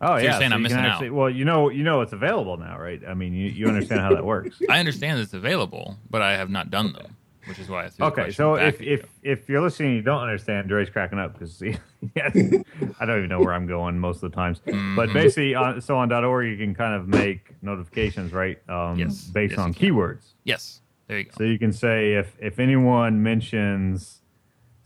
Oh, 0.00 0.08
So 0.08 0.14
you're 0.16 0.24
yeah. 0.32 0.38
saying 0.38 0.52
I'm 0.52 0.60
you 0.60 0.62
missing 0.64 0.78
out. 0.78 1.10
Well, 1.10 1.30
you 1.30 1.44
know, 1.44 1.68
you 1.70 1.82
know, 1.82 2.00
it's 2.00 2.12
available 2.12 2.56
now, 2.56 2.78
right? 2.78 3.02
I 3.06 3.14
mean, 3.14 3.34
you, 3.34 3.46
you 3.50 3.66
understand 3.66 4.00
how 4.00 4.14
that 4.14 4.24
works. 4.24 4.60
I 4.70 4.78
understand 4.78 5.20
it's 5.20 5.32
available, 5.34 5.96
but 6.10 6.22
I 6.22 6.32
have 6.36 6.50
not 6.50 6.70
done 6.70 6.92
them, 6.92 7.16
which 7.46 7.58
is 7.58 7.68
why 7.68 7.84
I 7.84 7.88
threw 7.90 8.06
Okay, 8.06 8.14
question 8.22 8.34
so 8.34 8.56
back 8.56 8.74
if, 8.74 8.80
at 8.80 8.86
if 8.86 9.00
you. 9.22 9.32
if 9.32 9.48
you're 9.48 9.60
listening, 9.62 9.88
and 9.90 9.96
you 9.96 10.02
don't 10.02 10.20
understand. 10.20 10.68
Dre's 10.68 10.90
cracking 10.90 11.18
up 11.18 11.32
because 11.38 11.62
I 12.16 13.04
don't 13.06 13.18
even 13.18 13.28
know 13.28 13.40
where 13.40 13.52
I'm 13.52 13.66
going 13.66 13.98
most 13.98 14.22
of 14.22 14.30
the 14.30 14.34
times. 14.36 14.60
Mm-hmm. 14.66 14.96
But 14.96 15.12
basically, 15.12 15.54
on, 15.54 15.80
so 15.80 15.96
on 15.96 16.12
.org, 16.12 16.46
you 16.48 16.56
can 16.56 16.74
kind 16.74 16.94
of 16.94 17.08
make 17.08 17.54
notifications, 17.62 18.32
right? 18.32 18.58
Um, 18.68 18.98
Yes. 18.98 19.24
based 19.24 19.52
Yes, 19.52 19.58
on 19.60 19.68
you 19.68 19.74
can. 19.74 19.88
keywords. 19.94 20.24
yes, 20.44 20.80
there 21.06 21.18
you 21.18 21.24
go. 21.24 21.30
So 21.38 21.44
you 21.44 21.58
can 21.58 21.72
say 21.72 22.14
if 22.14 22.36
if 22.40 22.58
anyone 22.58 23.22
mentions 23.22 24.22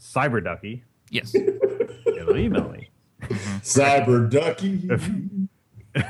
CyberDucky, 0.00 0.82
Yes. 1.10 1.34
it'll 1.34 2.36
email 2.36 2.68
me. 2.70 2.88
Cyber 3.62 4.28
Ducky. 4.30 4.88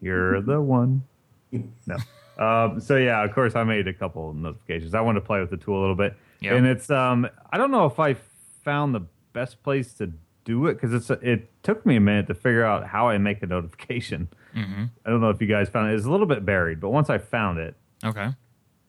You're 0.00 0.40
the 0.40 0.60
one. 0.60 1.02
No. 1.52 1.96
Um, 2.40 2.80
so 2.80 2.96
yeah, 2.96 3.22
of 3.22 3.32
course, 3.34 3.54
I 3.54 3.64
made 3.64 3.86
a 3.86 3.92
couple 3.92 4.32
notifications. 4.32 4.94
I 4.94 5.00
wanted 5.02 5.20
to 5.20 5.26
play 5.26 5.40
with 5.40 5.50
the 5.50 5.56
tool 5.58 5.78
a 5.78 5.82
little 5.82 5.94
bit, 5.94 6.16
Yep. 6.40 6.56
and 6.56 6.66
it's 6.66 6.90
um, 6.90 7.28
I 7.52 7.58
don't 7.58 7.70
know 7.70 7.84
if 7.86 8.00
I 8.00 8.16
found 8.64 8.94
the 8.94 9.02
best 9.32 9.62
place 9.62 9.92
to 9.94 10.10
do 10.44 10.66
it 10.66 10.74
because 10.74 10.94
it's 10.94 11.10
a, 11.10 11.14
it 11.22 11.50
took 11.62 11.84
me 11.84 11.96
a 11.96 12.00
minute 12.00 12.26
to 12.28 12.34
figure 12.34 12.64
out 12.64 12.86
how 12.86 13.08
I 13.08 13.18
make 13.18 13.42
a 13.42 13.46
notification. 13.46 14.28
hmm 14.54 14.84
I 15.04 15.10
don't 15.10 15.20
know 15.20 15.28
if 15.30 15.40
you 15.40 15.46
guys 15.46 15.68
found 15.68 15.90
it. 15.92 15.94
It's 15.96 16.06
a 16.06 16.10
little 16.10 16.26
bit 16.26 16.44
buried, 16.46 16.80
but 16.80 16.88
once 16.88 17.10
I 17.10 17.18
found 17.18 17.58
it, 17.58 17.76
Okay. 18.02 18.30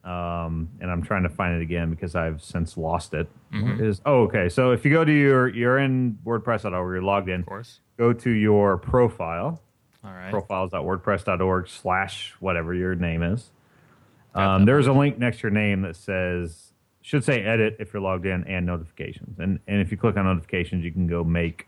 um, 0.06 0.70
and 0.80 0.90
I'm 0.90 1.04
trying 1.04 1.24
to 1.24 1.30
find 1.30 1.56
it 1.56 1.62
again 1.62 1.90
because 1.90 2.16
I've 2.16 2.42
since 2.42 2.78
lost 2.78 3.14
it. 3.14 3.28
Mhm. 3.54 3.64
Where 3.78 3.84
is 3.86 4.02
oh 4.06 4.22
okay? 4.24 4.48
So 4.50 4.72
if 4.72 4.86
you 4.86 4.92
go 4.92 5.04
to 5.06 5.12
your 5.12 5.50
you're 5.50 5.78
in 5.78 6.18
WordPress.org, 6.26 6.74
you're 6.74 7.02
logged 7.02 7.28
in. 7.30 7.42
Of 7.42 7.46
course. 7.48 7.82
Go 7.98 8.14
to 8.14 8.30
your 8.30 8.78
profile 8.78 9.62
All 10.04 10.12
right. 10.12 10.32
profiles.wordpress.org 10.32 11.68
slash 11.68 12.34
whatever 12.40 12.74
your 12.74 12.96
name 12.96 13.22
is. 13.24 13.52
Um, 14.34 14.66
there's 14.66 14.88
a 14.88 14.94
link 14.94 15.18
next 15.20 15.38
to 15.38 15.44
your 15.44 15.52
name 15.52 15.82
that 15.84 15.96
says 15.96 16.72
should 17.02 17.24
say 17.24 17.44
edit 17.44 17.76
if 17.80 17.94
you're 17.94 18.02
logged 18.02 18.26
in 18.26 18.44
and 18.46 18.66
notifications. 18.66 19.40
And 19.40 19.60
and 19.68 19.82
if 19.82 19.92
you 19.92 19.98
click 19.98 20.18
on 20.18 20.26
notifications, 20.26 20.84
you 20.86 20.92
can 20.92 21.08
go 21.08 21.24
make 21.24 21.68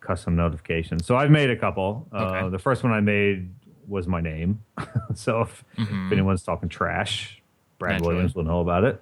custom 0.00 0.34
notifications. 0.36 1.06
So 1.06 1.16
I've 1.16 1.30
made 1.30 1.50
a 1.50 1.56
couple. 1.56 2.06
Uh, 2.12 2.16
Okay. 2.24 2.48
the 2.50 2.58
first 2.58 2.82
one 2.84 2.92
I 2.92 3.00
made 3.00 3.50
was 3.86 4.06
my 4.08 4.20
name. 4.20 4.60
so 5.14 5.42
if, 5.42 5.64
Mhm. 5.76 6.06
if 6.06 6.12
anyone's 6.12 6.42
talking 6.42 6.68
trash, 6.68 7.42
Brad 7.78 7.92
Naturally. 7.94 8.14
Williams 8.14 8.34
will 8.34 8.44
know 8.44 8.60
about 8.60 8.84
it. 8.84 9.00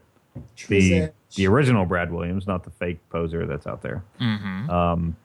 The 0.69 1.11
the 1.37 1.47
original 1.47 1.85
Brad 1.87 2.13
Williams, 2.13 2.47
not 2.47 2.65
the 2.65 2.71
fake 2.71 2.99
poser 3.11 3.47
that's 3.47 3.67
out 3.67 3.83
there. 3.83 4.03
Mhm. 4.21 4.69
Um, 4.69 5.17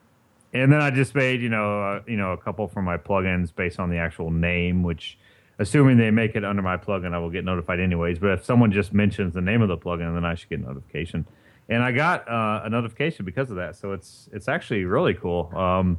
and 0.52 0.72
then 0.72 0.80
I 0.80 0.90
just 0.90 1.14
made 1.14 1.40
you 1.40 1.48
know 1.48 1.82
uh, 1.82 2.02
you 2.06 2.16
know 2.16 2.32
a 2.32 2.36
couple 2.36 2.66
for 2.68 2.82
my 2.82 2.96
plugins 2.96 3.54
based 3.54 3.78
on 3.78 3.90
the 3.90 3.98
actual 3.98 4.30
name, 4.30 4.82
which 4.82 5.18
assuming 5.58 5.96
they 5.96 6.10
make 6.10 6.36
it 6.36 6.44
under 6.44 6.62
my 6.62 6.76
plugin, 6.76 7.12
I 7.14 7.18
will 7.18 7.30
get 7.30 7.44
notified 7.44 7.80
anyways. 7.80 8.18
But 8.18 8.30
if 8.30 8.44
someone 8.44 8.70
just 8.72 8.92
mentions 8.92 9.34
the 9.34 9.40
name 9.40 9.60
of 9.62 9.68
the 9.68 9.76
plugin, 9.76 10.14
then 10.14 10.24
I 10.24 10.34
should 10.34 10.48
get 10.48 10.60
notification. 10.60 11.26
And 11.68 11.82
I 11.82 11.92
got 11.92 12.28
uh, 12.28 12.62
a 12.64 12.70
notification 12.70 13.24
because 13.24 13.50
of 13.50 13.56
that, 13.56 13.76
so 13.76 13.92
it's 13.92 14.28
it's 14.32 14.48
actually 14.48 14.84
really 14.84 15.14
cool. 15.14 15.52
Um, 15.54 15.98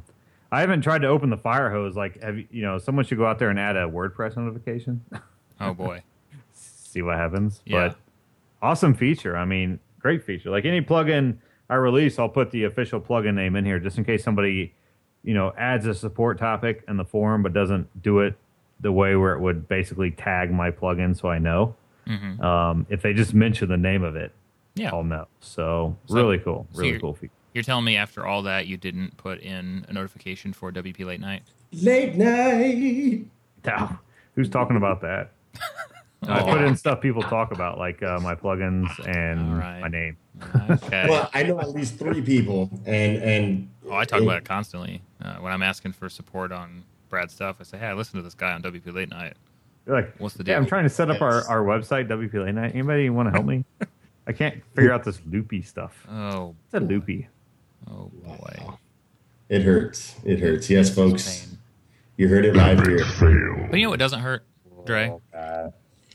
I 0.52 0.60
haven't 0.62 0.82
tried 0.82 1.02
to 1.02 1.08
open 1.08 1.30
the 1.30 1.36
fire 1.36 1.70
hose. 1.70 1.94
Like, 1.96 2.20
have 2.22 2.36
you, 2.38 2.46
you 2.50 2.62
know, 2.62 2.78
someone 2.78 3.04
should 3.04 3.18
go 3.18 3.26
out 3.26 3.38
there 3.38 3.50
and 3.50 3.58
add 3.60 3.76
a 3.76 3.86
WordPress 3.86 4.36
notification, 4.36 5.04
Oh 5.60 5.74
boy. 5.74 6.02
see 6.52 7.02
what 7.02 7.16
happens. 7.18 7.62
Yeah. 7.64 7.88
But 7.88 7.98
awesome 8.60 8.94
feature. 8.94 9.36
I 9.36 9.44
mean, 9.44 9.78
great 10.00 10.24
feature. 10.24 10.50
Like 10.50 10.64
any 10.64 10.80
plugin 10.80 11.36
I 11.70 11.76
release, 11.76 12.18
I'll 12.18 12.28
put 12.28 12.50
the 12.50 12.64
official 12.64 13.00
plugin 13.00 13.34
name 13.34 13.54
in 13.56 13.64
here 13.64 13.78
just 13.78 13.96
in 13.96 14.04
case 14.04 14.24
somebody, 14.24 14.74
you 15.22 15.32
know, 15.34 15.52
adds 15.56 15.86
a 15.86 15.94
support 15.94 16.36
topic 16.38 16.82
in 16.88 16.96
the 16.96 17.04
forum 17.04 17.42
but 17.44 17.52
doesn't 17.52 18.02
do 18.02 18.18
it 18.18 18.34
the 18.80 18.90
way 18.90 19.14
where 19.14 19.32
it 19.34 19.40
would 19.40 19.68
basically 19.68 20.10
tag 20.10 20.50
my 20.52 20.70
plugin 20.70 21.18
so 21.18 21.28
I 21.28 21.38
know. 21.38 21.76
hmm 22.06 22.42
Um, 22.42 22.86
if 22.90 23.02
they 23.02 23.12
just 23.14 23.34
mention 23.34 23.68
the 23.68 23.76
name 23.76 24.02
of 24.02 24.16
it, 24.16 24.32
Yeah. 24.74 24.90
I'll 24.92 25.04
know. 25.04 25.28
So, 25.40 25.96
So- 26.06 26.14
really 26.16 26.38
cool. 26.38 26.66
so 26.72 26.78
Really 26.78 26.88
you're- 26.90 27.00
cool 27.00 27.14
feature. 27.14 27.32
You're 27.54 27.64
telling 27.64 27.84
me 27.84 27.96
after 27.96 28.24
all 28.26 28.42
that 28.42 28.66
you 28.68 28.76
didn't 28.76 29.16
put 29.16 29.40
in 29.40 29.84
a 29.88 29.92
notification 29.92 30.52
for 30.52 30.70
WP 30.72 31.04
Late 31.04 31.20
Night? 31.20 31.42
Late 31.72 32.16
night. 32.16 33.26
Now, 33.64 34.00
who's 34.34 34.48
talking 34.48 34.76
about 34.76 35.02
that? 35.02 35.32
I 36.28 36.42
put 36.42 36.62
in 36.62 36.76
stuff 36.76 37.00
people 37.00 37.22
talk 37.22 37.50
about, 37.52 37.78
like 37.78 38.02
uh, 38.02 38.18
my 38.20 38.34
plugins 38.34 38.88
and 39.08 39.52
All 39.54 39.58
right. 39.58 39.80
my 39.80 39.88
name. 39.88 40.16
Okay. 40.70 41.06
Well, 41.08 41.30
I 41.34 41.42
know 41.42 41.58
at 41.60 41.70
least 41.70 41.98
three 41.98 42.20
people, 42.22 42.70
and 42.86 43.16
and 43.22 43.70
oh, 43.88 43.94
I 43.94 44.04
talk 44.04 44.20
about 44.22 44.38
it 44.38 44.44
constantly 44.44 45.02
uh, 45.22 45.36
when 45.36 45.52
I'm 45.52 45.62
asking 45.62 45.92
for 45.92 46.08
support 46.08 46.52
on 46.52 46.84
Brad 47.08 47.30
stuff. 47.30 47.56
I 47.60 47.64
say, 47.64 47.78
"Hey, 47.78 47.86
I 47.86 47.94
listen 47.94 48.16
to 48.16 48.22
this 48.22 48.34
guy 48.34 48.52
on 48.52 48.62
WP 48.62 48.92
Late 48.94 49.10
Night." 49.10 49.34
You're 49.86 49.96
like, 49.96 50.14
What's 50.18 50.34
the 50.34 50.44
yeah, 50.44 50.54
deal? 50.54 50.56
I'm 50.58 50.66
trying 50.66 50.84
to 50.84 50.90
set 50.90 51.10
up 51.10 51.22
our, 51.22 51.36
Yes. 51.38 51.46
our 51.48 51.62
website, 51.62 52.06
WP 52.08 52.34
Late 52.44 52.54
Night. 52.54 52.74
Anybody 52.74 53.08
want 53.10 53.28
to 53.28 53.32
help 53.32 53.46
me? 53.46 53.64
I 54.26 54.32
can't 54.32 54.62
figure 54.74 54.92
out 54.92 55.04
this 55.04 55.18
loopy 55.26 55.62
stuff. 55.62 56.06
Oh, 56.08 56.54
It's 56.66 56.74
a 56.74 56.80
loopy. 56.80 57.28
oh 57.90 58.10
boy. 58.24 58.74
It 59.48 59.62
hurts. 59.62 60.14
It 60.22 60.38
hurts. 60.38 60.68
Yes, 60.70 60.94
folks. 60.94 61.46
Pain. 61.46 61.58
You 62.18 62.28
heard 62.28 62.44
it 62.44 62.54
live 62.54 62.86
here. 62.86 63.04
But 63.70 63.78
you 63.78 63.84
know 63.86 63.90
what 63.90 63.98
doesn't 63.98 64.20
hurt, 64.20 64.44
Dre? 64.84 65.16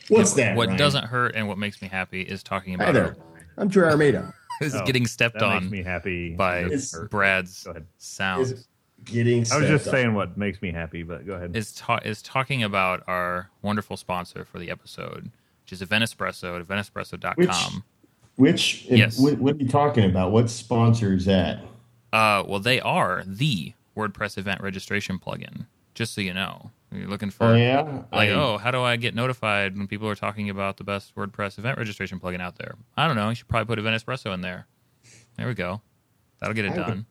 What's 0.10 0.34
that? 0.34 0.56
What 0.56 0.68
Ryan? 0.68 0.78
doesn't 0.80 1.04
hurt 1.06 1.36
and 1.36 1.48
what 1.48 1.58
makes 1.58 1.82
me 1.82 1.88
happy 1.88 2.22
is 2.22 2.44
talking 2.44 2.74
about. 2.76 2.86
Hi 2.86 2.92
about 3.00 3.16
there. 3.16 3.24
I'm 3.58 3.68
Dre 3.68 3.90
Armeda. 3.90 4.34
This 4.60 4.74
is 4.74 4.82
Oh, 4.82 4.86
getting 4.86 5.08
stepped 5.08 5.36
That 5.40 5.44
on 5.46 5.64
makes 5.64 5.72
me 5.72 5.84
happy. 5.84 6.36
by 6.36 6.60
It 6.60 6.66
It's- 6.68 6.82
doesn't 6.92 7.02
hurt. 7.04 7.12
Brad's 7.12 7.64
Go 7.64 7.72
ahead. 7.72 7.86
sounds. 7.98 8.52
Is 8.52 8.68
getting. 9.04 9.46
I 9.52 9.58
was 9.58 9.68
just 9.68 9.88
on. 9.88 9.92
saying 9.94 10.14
what 10.14 10.38
makes 10.38 10.62
me 10.62 10.72
happy, 10.72 11.04
but 11.04 11.26
go 11.26 11.34
ahead. 11.34 11.56
is 11.56 11.74
ta- 11.74 12.00
is 12.06 12.22
talking 12.22 12.64
about 12.64 13.04
our 13.08 13.50
wonderful 13.62 13.98
sponsor 13.98 14.46
for 14.46 14.60
the 14.60 14.70
episode, 14.72 15.32
which 15.64 15.74
is 15.74 15.82
Event 15.82 16.04
Espresso 16.04 16.60
at 16.60 16.68
eventespresso.com. 16.68 17.84
Which? 18.36 18.86
Yes. 18.90 19.18
What, 19.20 19.38
what 19.40 19.56
are 19.56 19.58
you 19.60 19.68
talking 19.70 20.04
about? 20.10 20.32
What 20.32 20.50
sponsor 20.50 21.14
is 21.14 21.26
that? 21.26 21.60
Uh, 22.12 22.44
well, 22.48 22.60
they 22.60 22.80
are 22.82 23.24
the 23.26 23.74
WordPress 23.96 24.38
event 24.38 24.62
registration 24.62 25.20
plugin. 25.20 25.66
Just 25.94 26.14
so 26.14 26.20
you 26.22 26.34
know, 26.34 26.72
you're 27.00 27.10
looking 27.10 27.30
for 27.30 27.46
Oh 27.48 27.56
yeah. 27.56 27.82
like, 28.12 28.30
I- 28.30 28.34
oh, 28.34 28.58
how 28.58 28.72
do 28.72 28.82
I 28.82 28.96
get 28.96 29.14
notified 29.16 29.78
when 29.78 29.88
people 29.88 30.08
are 30.10 30.16
talking 30.16 30.50
about 30.50 30.78
the 30.78 30.84
best 30.84 31.16
WordPress 31.16 31.58
event 31.60 31.78
registration 31.78 32.20
plugin 32.20 32.42
out 32.42 32.58
there? 32.58 32.76
I 32.98 33.08
don't 33.08 33.16
know. 33.16 33.30
You 33.30 33.36
should 33.36 33.48
probably 33.48 33.66
put 33.68 33.80
Event 33.80 34.04
Espresso 34.04 34.34
in 34.34 34.42
there. 34.42 34.68
There 35.38 35.48
we 35.48 35.54
go. 35.54 35.82
That'll 36.40 36.54
get 36.56 36.66
it 36.66 36.72
I 36.74 36.78
would- 36.78 36.86
done. 36.88 37.06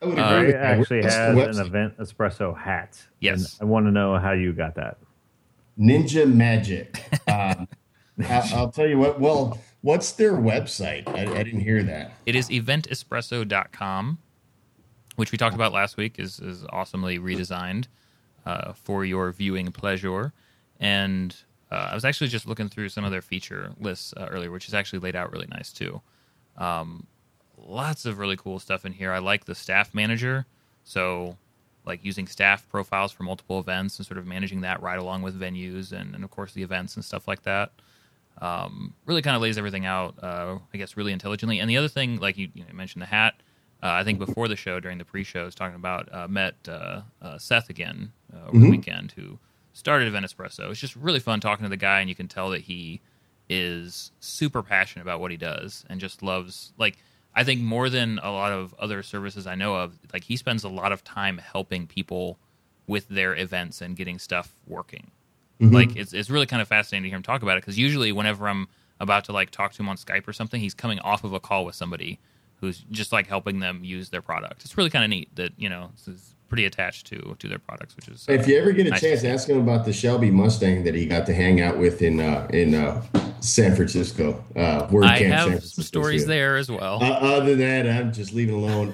I 0.00 0.06
would 0.06 0.18
uh, 0.18 0.22
agree 0.22 0.52
Ray 0.52 0.58
actually 0.58 1.00
What's 1.02 1.14
the 1.14 1.20
has 1.20 1.36
website? 1.36 1.60
an 1.60 1.66
event 1.66 1.98
espresso 1.98 2.58
hat. 2.58 3.06
Yes. 3.20 3.58
And 3.60 3.68
I 3.68 3.70
want 3.70 3.86
to 3.86 3.92
know 3.92 4.18
how 4.18 4.32
you 4.32 4.52
got 4.52 4.74
that. 4.74 4.98
Ninja 5.78 6.26
Magic. 6.32 7.00
Um, 7.28 7.68
I, 8.28 8.50
I'll 8.54 8.70
tell 8.72 8.86
you 8.88 8.98
what. 8.98 9.20
Well, 9.20 9.58
what's 9.82 10.10
their 10.12 10.32
website? 10.32 11.08
I, 11.08 11.22
I 11.38 11.42
didn't 11.44 11.60
hear 11.60 11.82
that. 11.84 12.12
It 12.26 12.34
is 12.34 12.48
eventespresso.com, 12.50 14.18
which 15.16 15.32
we 15.32 15.38
talked 15.38 15.54
about 15.54 15.72
last 15.72 15.96
week, 15.96 16.18
is, 16.18 16.40
is 16.40 16.64
awesomely 16.70 17.18
redesigned 17.18 17.86
uh, 18.46 18.72
for 18.72 19.04
your 19.04 19.32
viewing 19.32 19.72
pleasure. 19.72 20.32
And 20.80 21.34
uh, 21.70 21.88
I 21.90 21.94
was 21.94 22.04
actually 22.04 22.28
just 22.28 22.46
looking 22.46 22.68
through 22.68 22.88
some 22.88 23.04
of 23.04 23.10
their 23.10 23.22
feature 23.22 23.72
lists 23.80 24.14
uh, 24.16 24.28
earlier, 24.30 24.50
which 24.50 24.68
is 24.68 24.74
actually 24.74 24.98
laid 25.00 25.16
out 25.16 25.32
really 25.32 25.48
nice 25.48 25.72
too. 25.72 26.00
Um, 26.56 27.06
lots 27.56 28.04
of 28.04 28.18
really 28.18 28.36
cool 28.36 28.58
stuff 28.58 28.84
in 28.84 28.92
here. 28.92 29.12
I 29.12 29.18
like 29.18 29.44
the 29.44 29.54
staff 29.54 29.94
manager. 29.94 30.46
So, 30.84 31.36
like 31.84 32.04
using 32.04 32.28
staff 32.28 32.68
profiles 32.68 33.10
for 33.10 33.24
multiple 33.24 33.58
events 33.58 33.98
and 33.98 34.06
sort 34.06 34.18
of 34.18 34.26
managing 34.26 34.60
that 34.60 34.80
right 34.82 34.98
along 34.98 35.22
with 35.22 35.38
venues 35.38 35.90
and, 35.90 36.14
and 36.14 36.22
of 36.22 36.30
course, 36.30 36.52
the 36.52 36.62
events 36.62 36.94
and 36.94 37.04
stuff 37.04 37.26
like 37.26 37.42
that 37.42 37.72
um, 38.40 38.94
really 39.06 39.22
kind 39.22 39.36
of 39.36 39.42
lays 39.42 39.58
everything 39.58 39.86
out, 39.86 40.14
uh, 40.22 40.58
I 40.72 40.76
guess, 40.76 40.96
really 40.96 41.12
intelligently. 41.12 41.58
And 41.58 41.68
the 41.68 41.76
other 41.76 41.88
thing, 41.88 42.18
like 42.18 42.38
you, 42.38 42.48
you 42.54 42.64
mentioned 42.72 43.02
the 43.02 43.06
hat, 43.06 43.34
uh, 43.82 43.90
I 43.90 44.04
think 44.04 44.18
before 44.18 44.48
the 44.48 44.56
show, 44.56 44.80
during 44.80 44.98
the 44.98 45.04
pre-show, 45.04 45.42
I 45.42 45.44
was 45.44 45.54
talking 45.54 45.76
about 45.76 46.12
uh, 46.12 46.28
met 46.28 46.54
uh, 46.68 47.02
uh, 47.20 47.38
Seth 47.38 47.68
again 47.68 48.12
uh, 48.34 48.48
over 48.48 48.58
the 48.58 48.70
weekend, 48.70 49.12
who 49.12 49.38
started 49.72 50.08
Event 50.08 50.26
Espresso. 50.26 50.70
It's 50.70 50.80
just 50.80 50.96
really 50.96 51.20
fun 51.20 51.40
talking 51.40 51.64
to 51.64 51.70
the 51.70 51.76
guy, 51.76 52.00
and 52.00 52.08
you 52.08 52.14
can 52.14 52.28
tell 52.28 52.50
that 52.50 52.62
he 52.62 53.00
is 53.48 54.12
super 54.20 54.62
passionate 54.62 55.02
about 55.02 55.20
what 55.20 55.30
he 55.30 55.36
does 55.36 55.84
and 55.90 56.00
just 56.00 56.22
loves 56.22 56.72
like 56.78 56.96
I 57.34 57.44
think 57.44 57.60
more 57.60 57.88
than 57.88 58.20
a 58.22 58.30
lot 58.30 58.52
of 58.52 58.74
other 58.78 59.02
services 59.02 59.46
I 59.46 59.54
know 59.54 59.76
of, 59.76 59.98
like 60.12 60.24
he 60.24 60.36
spends 60.36 60.64
a 60.64 60.68
lot 60.68 60.92
of 60.92 61.02
time 61.02 61.38
helping 61.38 61.86
people 61.86 62.38
with 62.86 63.08
their 63.08 63.34
events 63.34 63.80
and 63.80 63.96
getting 63.96 64.18
stuff 64.18 64.54
working. 64.66 65.10
Like 65.72 65.96
it's 65.96 66.12
it's 66.12 66.28
really 66.28 66.46
kind 66.46 66.60
of 66.60 66.68
fascinating 66.68 67.04
to 67.04 67.08
hear 67.08 67.16
him 67.16 67.22
talk 67.22 67.42
about 67.42 67.56
it 67.56 67.62
because 67.62 67.78
usually 67.78 68.12
whenever 68.12 68.48
I'm 68.48 68.68
about 69.00 69.24
to 69.24 69.32
like 69.32 69.50
talk 69.50 69.72
to 69.72 69.82
him 69.82 69.88
on 69.88 69.96
Skype 69.96 70.26
or 70.26 70.32
something, 70.32 70.60
he's 70.60 70.74
coming 70.74 70.98
off 71.00 71.24
of 71.24 71.32
a 71.32 71.40
call 71.40 71.64
with 71.64 71.74
somebody 71.74 72.18
who's 72.56 72.84
just 72.90 73.12
like 73.12 73.26
helping 73.26 73.60
them 73.60 73.84
use 73.84 74.10
their 74.10 74.22
product. 74.22 74.64
It's 74.64 74.76
really 74.76 74.90
kind 74.90 75.04
of 75.04 75.10
neat 75.10 75.34
that 75.36 75.52
you 75.56 75.68
know 75.68 75.90
this 75.94 76.08
is 76.08 76.34
pretty 76.52 76.66
attached 76.66 77.06
to 77.06 77.34
to 77.38 77.48
their 77.48 77.58
products, 77.58 77.96
which 77.96 78.08
is 78.08 78.26
uh, 78.28 78.32
If 78.34 78.46
you 78.46 78.58
ever 78.58 78.72
get 78.72 78.86
a 78.86 78.90
nice 78.90 79.00
chance, 79.00 79.24
ask 79.24 79.48
him 79.48 79.58
about 79.58 79.86
the 79.86 79.92
Shelby 79.92 80.30
Mustang 80.30 80.84
that 80.84 80.94
he 80.94 81.06
got 81.06 81.24
to 81.26 81.32
hang 81.34 81.62
out 81.62 81.78
with 81.78 82.02
in 82.02 82.20
uh, 82.20 82.46
in 82.52 82.74
uh, 82.74 83.02
San 83.40 83.74
Francisco. 83.74 84.44
Uh, 84.54 84.86
WordCamp 84.88 85.04
I 85.04 85.18
San 85.20 85.30
have 85.30 85.48
Francisco 85.48 85.74
some 85.76 85.84
stories 85.84 86.22
too. 86.24 86.28
there 86.28 86.56
as 86.58 86.70
well. 86.70 87.02
Uh, 87.02 87.06
other 87.36 87.56
than 87.56 87.86
that, 87.86 87.88
I'm 87.88 88.12
just 88.12 88.34
leaving 88.34 88.54
alone. 88.54 88.92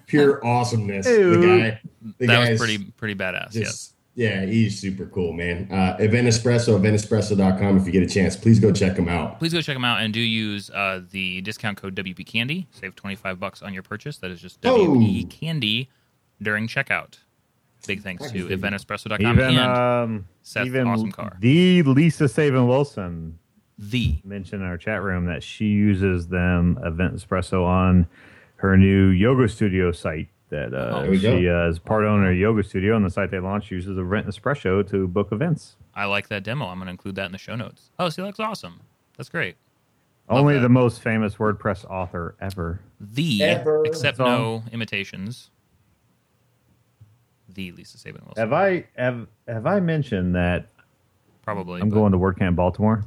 Pure 0.06 0.44
awesomeness. 0.46 1.06
Ew. 1.06 1.36
The 1.36 1.46
guy, 1.46 1.80
the 2.18 2.26
that 2.28 2.50
was 2.50 2.58
pretty 2.58 2.78
pretty 2.96 3.14
badass. 3.14 3.54
yes. 3.54 3.92
Yeah, 4.14 4.46
he's 4.46 4.80
super 4.80 5.04
cool, 5.08 5.34
man. 5.34 5.70
Uh, 5.70 5.94
Event 6.00 6.26
Espresso, 6.26 6.80
eventespresso.com. 6.80 7.76
If 7.76 7.84
you 7.84 7.92
get 7.92 8.02
a 8.02 8.06
chance, 8.06 8.34
please 8.34 8.58
go 8.58 8.72
check 8.72 8.96
him 8.96 9.10
out. 9.10 9.38
please 9.38 9.52
go 9.52 9.60
check 9.60 9.76
them 9.76 9.84
out 9.84 10.00
and 10.00 10.14
do 10.14 10.20
use 10.22 10.70
uh, 10.70 11.02
the 11.10 11.42
discount 11.42 11.76
code 11.76 11.94
WP 11.94 12.24
Candy. 12.24 12.66
Save 12.70 12.96
twenty 12.96 13.16
five 13.16 13.38
bucks 13.38 13.60
on 13.60 13.74
your 13.74 13.82
purchase. 13.82 14.16
That 14.16 14.30
is 14.30 14.40
just 14.40 14.64
Oh. 14.64 14.86
WP 14.96 15.28
Candy 15.28 15.90
during 16.42 16.66
checkout. 16.68 17.18
Big 17.86 18.02
thanks 18.02 18.24
to 18.24 18.32
can 18.32 18.48
see 18.48 18.54
that. 18.54 18.60
eventespresso.com 18.60 19.20
Even 19.20 19.58
and 19.58 19.58
um, 19.58 20.26
Seth, 20.42 20.66
even 20.66 20.88
awesome 20.88 21.12
car. 21.12 21.36
the 21.40 21.82
Lisa 21.82 22.28
Sabin-Wilson 22.28 23.38
the 23.78 24.18
mentioned 24.24 24.62
in 24.62 24.68
our 24.68 24.78
chat 24.78 25.02
room 25.02 25.26
that 25.26 25.42
she 25.42 25.66
uses 25.66 26.28
them 26.28 26.78
Event 26.82 27.14
Espresso 27.14 27.64
on 27.64 28.06
her 28.56 28.76
new 28.76 29.08
yoga 29.08 29.48
studio 29.48 29.92
site. 29.92 30.28
That 30.48 30.72
Oh, 30.72 30.76
uh, 30.78 31.00
there 31.02 31.10
we 31.10 31.18
she 31.18 31.48
uh, 31.48 31.68
is 31.68 31.78
part 31.80 32.04
owner 32.04 32.30
of 32.30 32.36
Yoga 32.38 32.62
Studio, 32.62 32.94
and 32.94 33.04
the 33.04 33.10
site 33.10 33.32
they 33.32 33.40
launched 33.40 33.72
uses 33.72 33.98
Event 33.98 34.28
Espresso 34.28 34.88
to 34.90 35.08
book 35.08 35.32
events. 35.32 35.74
I 35.92 36.04
like 36.04 36.28
that 36.28 36.44
demo. 36.44 36.66
I'm 36.66 36.78
going 36.78 36.86
to 36.86 36.92
include 36.92 37.16
that 37.16 37.26
in 37.26 37.32
the 37.32 37.38
show 37.38 37.56
notes. 37.56 37.90
Oh, 37.98 38.08
see, 38.10 38.22
that 38.22 38.26
looks 38.26 38.38
awesome. 38.38 38.80
That's 39.16 39.28
great. 39.28 39.56
Only 40.28 40.54
that. 40.54 40.60
the 40.60 40.68
most 40.68 41.02
famous 41.02 41.34
WordPress 41.34 41.84
author 41.90 42.36
ever. 42.40 42.80
The 43.00 43.42
Ever. 43.42 43.84
except 43.86 44.18
Song. 44.18 44.28
no 44.28 44.62
imitations. 44.72 45.50
The 47.56 47.72
Lisa 47.72 47.96
Sabin-Wilson. 47.98 48.38
Have 48.40 48.52
I 48.52 48.84
have, 48.96 49.26
have 49.48 49.66
I 49.66 49.80
mentioned 49.80 50.34
that 50.36 50.68
Probably. 51.42 51.80
I'm 51.80 51.88
but- 51.88 51.94
going 51.96 52.12
to 52.12 52.18
WordCamp 52.18 52.54
Baltimore 52.54 53.04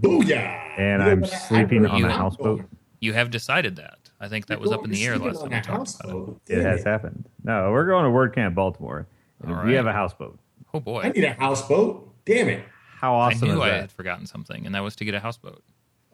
Booyah! 0.00 0.78
and 0.78 1.02
I'm 1.02 1.24
sleeping 1.26 1.86
I- 1.86 1.90
on 1.90 2.04
a 2.04 2.12
houseboat? 2.12 2.64
You 3.00 3.12
have 3.12 3.30
decided 3.30 3.76
that. 3.76 3.98
I 4.20 4.28
think 4.28 4.46
that 4.46 4.60
was 4.60 4.70
up 4.72 4.84
in 4.84 4.90
the 4.90 5.04
air 5.04 5.18
last 5.18 5.40
time 5.40 5.50
we 5.50 5.60
talked 5.60 5.96
about 6.04 6.40
it. 6.48 6.58
It 6.58 6.62
has 6.64 6.84
happened. 6.84 7.28
No, 7.44 7.72
we're 7.72 7.84
going 7.86 8.04
to 8.04 8.10
WordCamp 8.10 8.54
Baltimore. 8.54 9.06
And 9.42 9.52
All 9.52 9.64
We 9.64 9.74
have 9.74 9.86
a 9.86 9.92
houseboat. 9.92 10.38
Oh 10.72 10.80
boy! 10.80 11.02
I 11.02 11.08
need 11.10 11.24
a 11.24 11.32
houseboat. 11.34 12.08
Damn 12.24 12.48
it. 12.48 12.64
How 13.00 13.14
awesome 13.14 13.48
I 13.50 13.52
knew 13.52 13.58
is 13.58 13.60
I 13.64 13.68
that? 13.70 13.80
had 13.80 13.92
forgotten 13.92 14.24
something, 14.26 14.64
and 14.64 14.74
that 14.74 14.82
was 14.82 14.94
to 14.96 15.04
get 15.04 15.12
a 15.14 15.20
houseboat. 15.20 15.62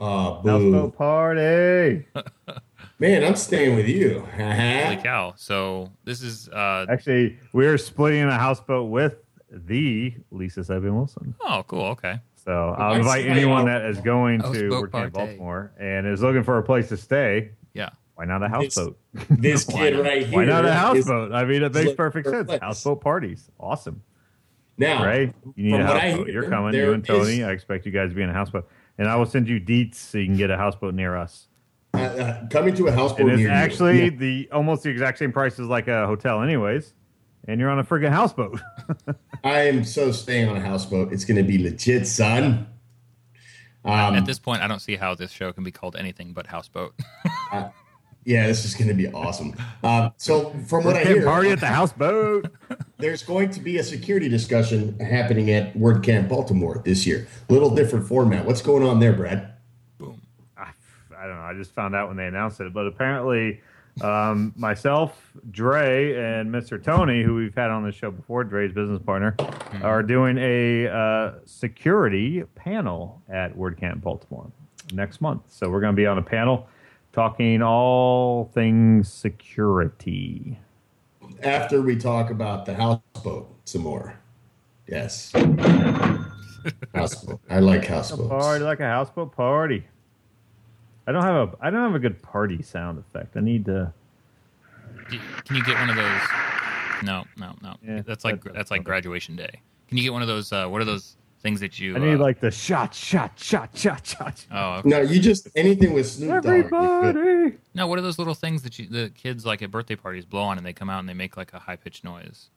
Oh, 0.01 0.41
boo. 0.43 0.49
Houseboat 0.49 0.97
party. 0.97 2.07
Man, 3.01 3.23
I'm 3.25 3.37
staying 3.37 3.77
with 3.77 3.89
you. 3.89 4.27
Holy 4.37 4.97
cow! 4.97 5.35
So 5.37 5.93
this 6.05 6.21
is 6.21 6.49
uh, 6.49 6.87
Actually, 6.91 7.39
we're 7.53 7.79
splitting 7.79 8.23
a 8.25 8.37
houseboat 8.37 8.91
with 8.91 9.17
the 9.51 10.15
Lisa 10.33 10.65
Sabin-Wilson. 10.65 11.35
oh 11.41 11.65
cool. 11.69 11.85
Okay, 11.87 12.19
So 12.45 12.75
I'll 12.77 12.95
I 12.95 12.97
invite 12.99 13.27
anyone 13.27 13.67
that 13.67 13.85
is 13.85 13.99
going 14.01 14.41
to 14.41 14.47
Houseboat 14.49 14.91
WordCamp 14.91 14.91
party. 14.93 15.11
Baltimore 15.11 15.73
and 15.79 16.07
is 16.09 16.23
looking 16.23 16.43
for 16.43 16.59
a 16.59 16.63
place 16.63 16.89
to 16.89 16.97
stay. 16.97 17.53
yeah. 17.73 17.91
Why 18.17 18.25
not 18.25 18.43
a 18.43 18.49
This- 18.49 18.75
houseboat? 18.75 18.99
This 19.31 19.67
Why 19.69 19.75
kid 19.91 19.99
right 20.01 20.27
here. 20.27 20.37
Why 20.41 20.45
not 20.45 20.65
a 20.65 20.69
is- 20.69 20.75
houseboat? 20.75 21.33
I 21.33 21.45
mean, 21.45 21.63
it 21.63 21.73
makes 21.73 21.87
look 21.87 21.97
perfect 21.97 22.27
for 22.27 22.33
a 22.35 22.37
sense. 22.39 22.47
place. 22.49 22.61
Houseboat 22.61 23.01
parties, 23.01 23.49
awesome. 23.61 24.03
Now, 24.77 25.05
Ray, 25.05 25.33
you 25.55 25.71
need 25.71 25.71
from 25.73 25.81
a 25.83 25.85
what 25.87 25.97
I 25.97 26.01
houseboat. 26.09 26.27
hear, 26.27 26.35
You're 26.43 26.51
coming. 26.51 26.73
there 26.73 26.87
You 26.87 26.93
and 26.95 27.05
Tony. 27.05 27.39
is- 27.39 27.47
I 27.47 27.53
expect 27.53 27.87
you 27.87 27.93
guys 27.93 28.09
to 28.11 28.17
be 28.17 28.23
in 28.23 28.29
a 28.31 28.33
houseboat, 28.33 28.69
and 28.99 29.09
I 29.09 29.15
will 29.15 29.27
send 29.27 29.49
you 29.49 29.61
deets 29.61 29.95
so 29.95 30.19
you 30.19 30.27
can 30.27 30.37
get 30.37 30.51
a 30.51 30.57
houseboat 30.57 30.95
near 30.95 31.17
us. 31.17 31.47
Uh, 31.95 31.99
uh, 31.99 32.49
coming 32.49 32.75
to 32.75 32.87
a 32.89 32.93
houseboat 32.93 33.21
And 33.21 33.31
it's 33.31 33.39
near 33.39 33.49
you. 33.49 33.55
actually 33.55 34.05
Yeah. 34.05 34.11
the 34.11 34.49
almost 34.53 34.83
the 34.83 34.91
exact 34.91 35.19
same 35.19 35.33
price 35.33 35.59
as 35.59 35.67
like 35.67 35.89
a 35.89 36.07
hotel, 36.07 36.43
anyways. 36.43 36.95
And 37.47 37.59
you're 37.61 37.71
on 37.71 37.79
a 37.79 37.85
friggin' 37.85 38.11
houseboat. 38.11 38.61
I 39.45 39.61
am 39.69 39.83
so 39.85 40.13
staying 40.13 40.49
on 40.51 40.57
a 40.57 40.61
houseboat. 40.61 41.13
It's 41.13 41.25
going 41.25 41.39
to 41.39 41.43
be 41.43 41.57
legit, 41.59 42.07
son. 42.07 42.67
Um, 43.85 44.15
At 44.17 44.27
this 44.27 44.39
point, 44.39 44.61
I 44.61 44.67
don't 44.67 44.81
see 44.81 44.97
how 44.97 45.15
this 45.15 45.31
show 45.31 45.53
can 45.53 45.65
be 45.65 45.71
called 45.71 45.97
anything 45.97 46.35
but 46.35 46.47
houseboat. 46.47 46.95
yeah, 48.25 48.47
this 48.47 48.67
is 48.67 48.75
going 48.75 48.89
to 48.89 48.95
be 48.95 49.07
awesome. 49.13 49.55
Um, 49.83 50.13
so, 50.19 50.51
from 50.67 50.85
what 50.85 50.97
I 50.97 51.05
hear, 51.05 51.25
party 51.25 51.49
at 51.51 51.61
the 51.61 51.69
houseboat. 51.69 52.53
there's 52.99 53.23
going 53.23 53.49
to 53.51 53.61
be 53.61 53.79
a 53.79 53.83
security 53.85 54.29
discussion 54.29 54.99
happening 55.01 55.51
at 55.51 55.75
WordCamp 55.75 56.29
Baltimore 56.29 56.83
this 56.85 57.07
year. 57.07 57.29
Little 57.49 57.75
different 57.75 58.07
format. 58.07 58.45
What's 58.45 58.61
going 58.61 58.83
on 58.83 59.01
there, 59.01 59.15
Brad? 59.15 59.55
I, 61.29 61.31
I 61.31 61.35
don't 61.35 61.39
know. 61.39 61.45
I 61.45 61.55
just 61.55 61.75
found 61.75 61.95
out 61.95 62.09
when 62.09 62.17
they 62.17 62.27
announced 62.27 62.61
it, 62.61 62.73
but 62.73 62.87
apparently 62.87 63.61
Um, 64.01 64.53
myself, 64.57 65.33
Dre, 65.51 66.15
and 66.15 66.55
Mr. 66.55 66.81
Tony, 66.81 67.25
who 67.25 67.35
we've 67.35 67.55
had 67.57 67.71
on 67.71 67.83
the 67.83 67.91
show 67.91 68.13
before, 68.13 68.45
Dre's 68.45 68.73
business 68.73 69.03
partner, 69.03 69.35
are 69.83 70.05
doing 70.05 70.39
a 70.39 70.87
uh, 70.87 71.33
security 71.47 72.45
panel 72.55 73.21
at 73.29 73.57
WordCamp 73.57 74.01
Baltimore 74.01 74.53
next 74.93 75.21
month. 75.21 75.43
So 75.49 75.69
we're 75.69 75.81
going 75.81 75.95
to 75.95 76.01
be 76.01 76.07
on 76.07 76.17
a 76.17 76.23
panel 76.23 76.69
talking 77.13 77.61
all 77.61 78.53
things 78.55 79.13
security. 79.13 80.61
After 81.43 81.83
we 81.83 81.97
talk 81.97 82.31
about 82.31 82.67
the 82.67 82.75
houseboat 82.75 83.53
some 83.65 83.83
more. 83.83 84.17
Yes. 84.87 85.33
houseboat. 86.95 87.41
I 87.51 87.59
like 87.59 87.85
houseboats. 87.85 88.29
Party 88.29 88.65
like 88.65 88.79
a 88.79 88.85
houseboat 88.85 89.35
party. 89.35 89.89
I 91.09 91.13
don't 91.13 91.23
have 91.23 91.35
a 91.55 91.57
I 91.63 91.71
don't 91.71 91.81
have 91.83 91.95
a 91.95 91.99
good 91.99 92.21
party 92.23 92.61
sound 92.63 92.99
effect. 92.99 93.35
I 93.37 93.41
need 93.41 93.65
to. 93.65 93.93
Can 95.47 95.57
you 95.57 95.65
get 95.65 95.79
one 95.79 95.89
of 95.89 95.97
those? 95.97 96.21
No, 97.03 97.25
no, 97.39 97.55
no. 97.63 97.77
Yeah, 97.83 98.03
that's 98.03 98.25
like 98.25 98.43
that's- 98.45 98.55
that's 98.55 98.71
like 98.71 98.81
okay. 98.81 98.87
graduation 98.87 99.35
day. 99.35 99.63
Can 99.89 99.97
you 99.97 100.03
get 100.05 100.13
one 100.13 100.21
of 100.21 100.29
those? 100.29 100.53
Uh, 100.53 100.67
what 100.69 100.83
are 100.83 100.85
those 100.85 101.17
things 101.41 101.61
that 101.61 101.79
you? 101.81 101.97
I 101.97 101.99
need 101.99 102.17
uh, 102.17 102.19
like 102.19 102.41
the 102.41 102.51
shot, 102.51 102.93
shot, 102.95 103.39
shot, 103.39 103.71
shot, 103.75 104.07
shot. 104.07 104.45
Oh, 104.53 104.73
okay. 104.81 104.89
No, 104.91 105.01
you 105.01 105.19
just 105.19 105.49
anything 105.57 105.95
with 105.95 106.07
Snoop 106.09 106.43
Dogg. 106.43 106.47
Everybody. 106.47 107.57
no. 107.73 107.87
What 107.87 107.99
are 107.99 108.03
those 108.03 108.19
little 108.19 108.35
things 108.35 108.63
that 108.65 108.79
you 108.79 108.87
the 108.87 109.09
kids 109.09 109.47
like 109.47 109.63
at 109.63 109.71
birthday 109.71 109.97
parties 109.97 110.27
blow 110.27 110.43
on 110.43 110.59
and 110.59 110.67
they 110.67 110.75
come 110.75 110.91
out 110.91 110.99
and 110.99 111.09
they 111.09 111.15
make 111.15 111.39
like 111.39 111.55
a 111.55 111.59
high 111.59 111.77
pitched 111.77 112.05
noise? 112.05 112.51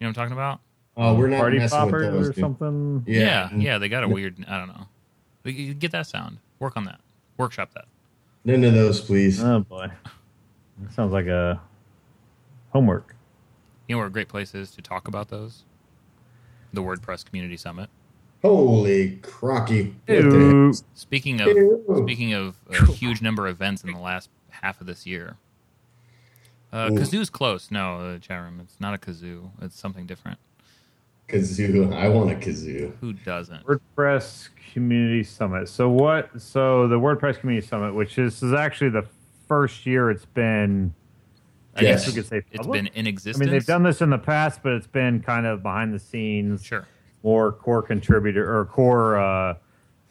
You 0.00 0.04
know 0.04 0.08
what 0.08 0.18
I'm 0.18 0.30
talking 0.30 0.32
about? 0.32 0.60
Oh, 0.96 1.14
we're 1.14 1.28
not 1.28 1.38
Party 1.38 1.58
messing 1.58 1.78
with 1.78 1.90
poppers 1.92 2.06
those. 2.12 2.28
or 2.28 2.32
dude. 2.32 2.40
something. 2.40 3.04
Yeah, 3.06 3.50
yeah. 3.54 3.78
they 3.78 3.88
got 3.88 4.02
a 4.02 4.08
weird. 4.08 4.44
I 4.48 4.58
don't 4.58 4.66
know. 4.68 4.86
We 5.44 5.74
get 5.74 5.92
that 5.92 6.08
sound. 6.08 6.38
Work 6.58 6.76
on 6.76 6.86
that. 6.86 6.98
Workshop 7.38 7.72
that. 7.74 7.86
None 8.44 8.64
of 8.64 8.74
those, 8.74 9.00
please. 9.00 9.42
Oh 9.42 9.60
boy, 9.60 9.90
that 10.78 10.92
sounds 10.92 11.12
like 11.12 11.26
a 11.26 11.60
homework. 12.70 13.14
You 13.86 13.94
know 13.94 13.98
where 13.98 14.06
a 14.08 14.10
great 14.10 14.28
place 14.28 14.54
is 14.54 14.70
to 14.72 14.82
talk 14.82 15.08
about 15.08 15.28
those? 15.28 15.64
The 16.72 16.82
WordPress 16.82 17.24
Community 17.24 17.56
Summit. 17.56 17.88
Holy 18.42 19.16
crocky. 19.16 19.94
What 20.06 20.30
the 20.30 20.38
Ew. 20.38 20.72
Speaking 20.94 21.40
of 21.40 21.48
Ew. 21.48 22.02
speaking 22.04 22.34
of 22.34 22.56
a 22.70 22.86
huge 22.86 23.22
number 23.22 23.46
of 23.46 23.56
events 23.56 23.82
in 23.82 23.92
the 23.92 23.98
last 23.98 24.28
half 24.50 24.80
of 24.80 24.86
this 24.86 25.06
year, 25.06 25.36
uh, 26.72 26.90
Ooh. 26.90 26.96
kazoo's 26.96 27.30
close. 27.30 27.70
No, 27.70 28.00
uh, 28.00 28.18
chat 28.18 28.42
room. 28.42 28.60
It's 28.62 28.78
not 28.78 28.94
a 28.94 28.98
kazoo. 28.98 29.50
It's 29.62 29.78
something 29.78 30.06
different. 30.06 30.38
Kazoo. 31.28 31.92
I 31.94 32.08
want 32.08 32.30
a 32.30 32.34
kazoo. 32.34 32.92
Who 33.00 33.12
doesn't? 33.12 33.64
WordPress 33.66 34.48
Community 34.72 35.22
Summit. 35.22 35.68
So 35.68 35.88
what? 35.88 36.30
So 36.40 36.88
the 36.88 36.98
WordPress 36.98 37.38
Community 37.40 37.66
Summit, 37.66 37.94
which 37.94 38.18
is, 38.18 38.42
is 38.42 38.52
actually 38.52 38.90
the 38.90 39.06
first 39.46 39.86
year 39.86 40.10
it's 40.10 40.24
been. 40.24 40.94
I 41.76 41.82
Yes. 41.82 42.00
guess 42.04 42.08
we 42.08 42.20
could 42.22 42.28
say 42.28 42.42
it's 42.50 42.66
been 42.66 42.88
in 42.88 43.06
existence. 43.06 43.36
I 43.40 43.44
mean, 43.44 43.52
they've 43.52 43.64
done 43.64 43.82
this 43.84 44.00
in 44.00 44.10
the 44.10 44.18
past, 44.18 44.62
but 44.62 44.72
it's 44.72 44.86
been 44.88 45.20
kind 45.20 45.46
of 45.46 45.62
behind 45.62 45.94
the 45.94 45.98
scenes. 45.98 46.64
Sure. 46.64 46.86
more 47.24 47.52
core 47.52 47.82
contributor 47.82 48.56
or 48.58 48.64
core 48.64 49.18
uh, 49.18 49.54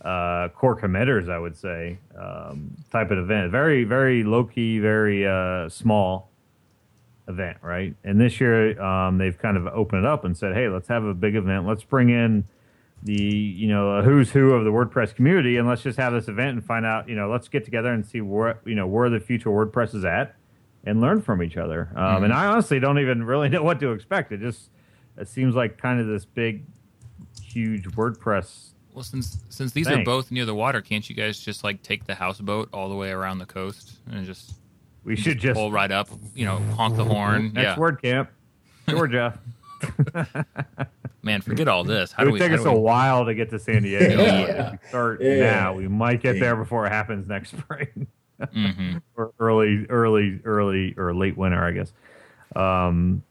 uh, 0.06 0.50
core 0.50 0.76
committers, 0.76 1.30
I 1.30 1.38
would 1.40 1.56
say, 1.58 1.98
um, 2.18 2.76
type 2.92 3.12
of 3.12 3.18
event. 3.18 3.50
Very, 3.52 3.84
very 3.86 4.24
low 4.24 4.44
key, 4.44 4.80
very 4.80 5.26
uh, 5.26 5.68
small 5.70 6.30
event, 7.28 7.58
right? 7.62 7.96
And 8.04 8.20
this 8.20 8.40
year, 8.40 8.82
um, 8.82 9.18
they've 9.18 9.38
kind 9.38 9.58
of 9.58 9.68
opened 9.68 10.04
it 10.04 10.08
up 10.08 10.24
and 10.26 10.38
said, 10.38 10.54
"Hey, 10.56 10.68
let's 10.70 10.88
have 10.88 11.04
a 11.04 11.14
big 11.14 11.36
event. 11.36 11.66
Let's 11.68 11.84
bring 11.84 12.10
in 12.10 12.46
the 13.04 13.14
you 13.14 13.68
know 13.68 14.02
who's 14.02 14.32
who 14.32 14.54
of 14.54 14.64
the 14.66 14.72
WordPress 14.72 15.14
community, 15.16 15.58
and 15.58 15.68
let's 15.68 15.82
just 15.84 15.98
have 16.00 16.14
this 16.14 16.28
event 16.28 16.50
and 16.52 16.66
find 16.66 16.86
out. 16.86 17.08
You 17.10 17.16
know, 17.16 17.30
let's 17.30 17.48
get 17.48 17.66
together 17.66 17.92
and 17.92 18.06
see 18.06 18.22
where 18.22 18.60
you 18.66 18.76
know 18.76 18.88
where 18.88 19.10
the 19.10 19.20
future 19.20 19.50
WordPress 19.50 19.94
is 19.96 20.06
at." 20.06 20.36
And 20.84 21.02
learn 21.02 21.22
from 21.22 21.44
each 21.44 21.58
other. 21.58 21.90
Um, 21.98 22.24
And 22.24 22.32
I 22.32 22.46
honestly 22.46 22.80
don't 22.80 22.98
even 23.00 23.24
really 23.24 23.50
know 23.56 23.62
what 23.62 23.80
to 23.82 23.92
expect. 23.92 24.32
It 24.32 24.40
just 24.40 24.70
it 25.18 25.28
seems 25.28 25.54
like 25.54 25.78
kind 25.78 26.00
of 26.00 26.08
this 26.08 26.24
big 26.24 26.64
huge 27.42 27.84
WordPress. 27.90 28.70
Well, 28.94 29.04
since 29.04 29.44
since 29.50 29.74
these 29.74 29.88
are 30.00 30.04
both 30.06 30.32
near 30.32 30.46
the 30.46 30.56
water, 30.56 30.82
can't 30.82 31.08
you 31.10 31.16
guys 31.16 31.40
just 31.40 31.64
like 31.64 31.84
take 31.84 32.06
the 32.06 32.16
houseboat 32.16 32.70
all 32.72 32.88
the 32.88 32.96
way 32.96 33.12
around 33.12 33.40
the 33.40 33.46
coast 33.46 33.98
and 34.10 34.26
just 34.26 34.54
We 35.08 35.16
should 35.16 35.40
just 35.40 35.56
pull 35.56 35.72
right 35.72 35.90
up? 35.92 36.10
You 36.36 36.46
know, 36.46 36.58
honk 36.76 36.98
the 36.98 37.06
horn. 37.06 37.54
next 37.54 37.64
yeah, 37.64 37.76
WordCamp, 37.78 38.28
Georgia. 38.90 39.40
man, 41.24 41.42
forget 41.42 41.68
all 41.68 41.84
this. 41.84 42.12
How 42.12 42.24
it 42.24 42.26
do 42.26 42.32
would 42.34 42.34
we? 42.34 42.40
take 42.40 42.52
how 42.52 42.58
us 42.58 42.64
do 42.64 42.70
a 42.70 42.80
while 42.80 43.26
to 43.26 43.34
get 43.34 43.50
to 43.52 43.60
San 43.60 43.84
Diego. 43.84 44.22
Yeah. 44.22 44.68
If 44.68 44.72
we 44.82 44.88
start 44.90 45.22
Yeah. 45.22 45.40
now. 45.40 45.74
We 45.74 45.88
might 45.88 46.22
get 46.22 46.36
Yeah. 46.36 46.42
there 46.42 46.56
before 46.58 46.86
it 46.86 46.90
happens 46.92 47.28
next 47.28 47.52
spring 47.58 48.08
Mhm. 48.42 49.02
or 49.16 49.32
early, 49.40 49.86
early, 49.90 50.42
early 50.44 50.94
or 50.98 51.14
late 51.16 51.38
winter, 51.38 51.64
I 51.64 51.72
guess. 51.72 51.94
Um, 52.56 53.24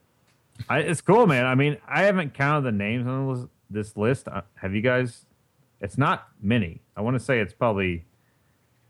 I, 0.68 0.78
it's 0.78 1.00
cool, 1.02 1.26
man. 1.26 1.44
I 1.46 1.54
mean, 1.54 1.76
I 1.86 2.02
haven't 2.04 2.32
counted 2.34 2.62
the 2.62 2.72
names 2.72 3.06
on 3.06 3.34
this- 3.34 3.48
this 3.68 3.96
list. 3.96 4.28
Uh, 4.28 4.42
Have 4.56 4.74
you 4.74 4.80
guys? 4.80 5.26
It's 5.80 5.98
not 5.98 6.28
many. 6.40 6.80
I 6.96 7.02
want 7.02 7.14
to 7.16 7.20
say 7.20 7.38
it's 7.40 7.52
probably 7.52 8.04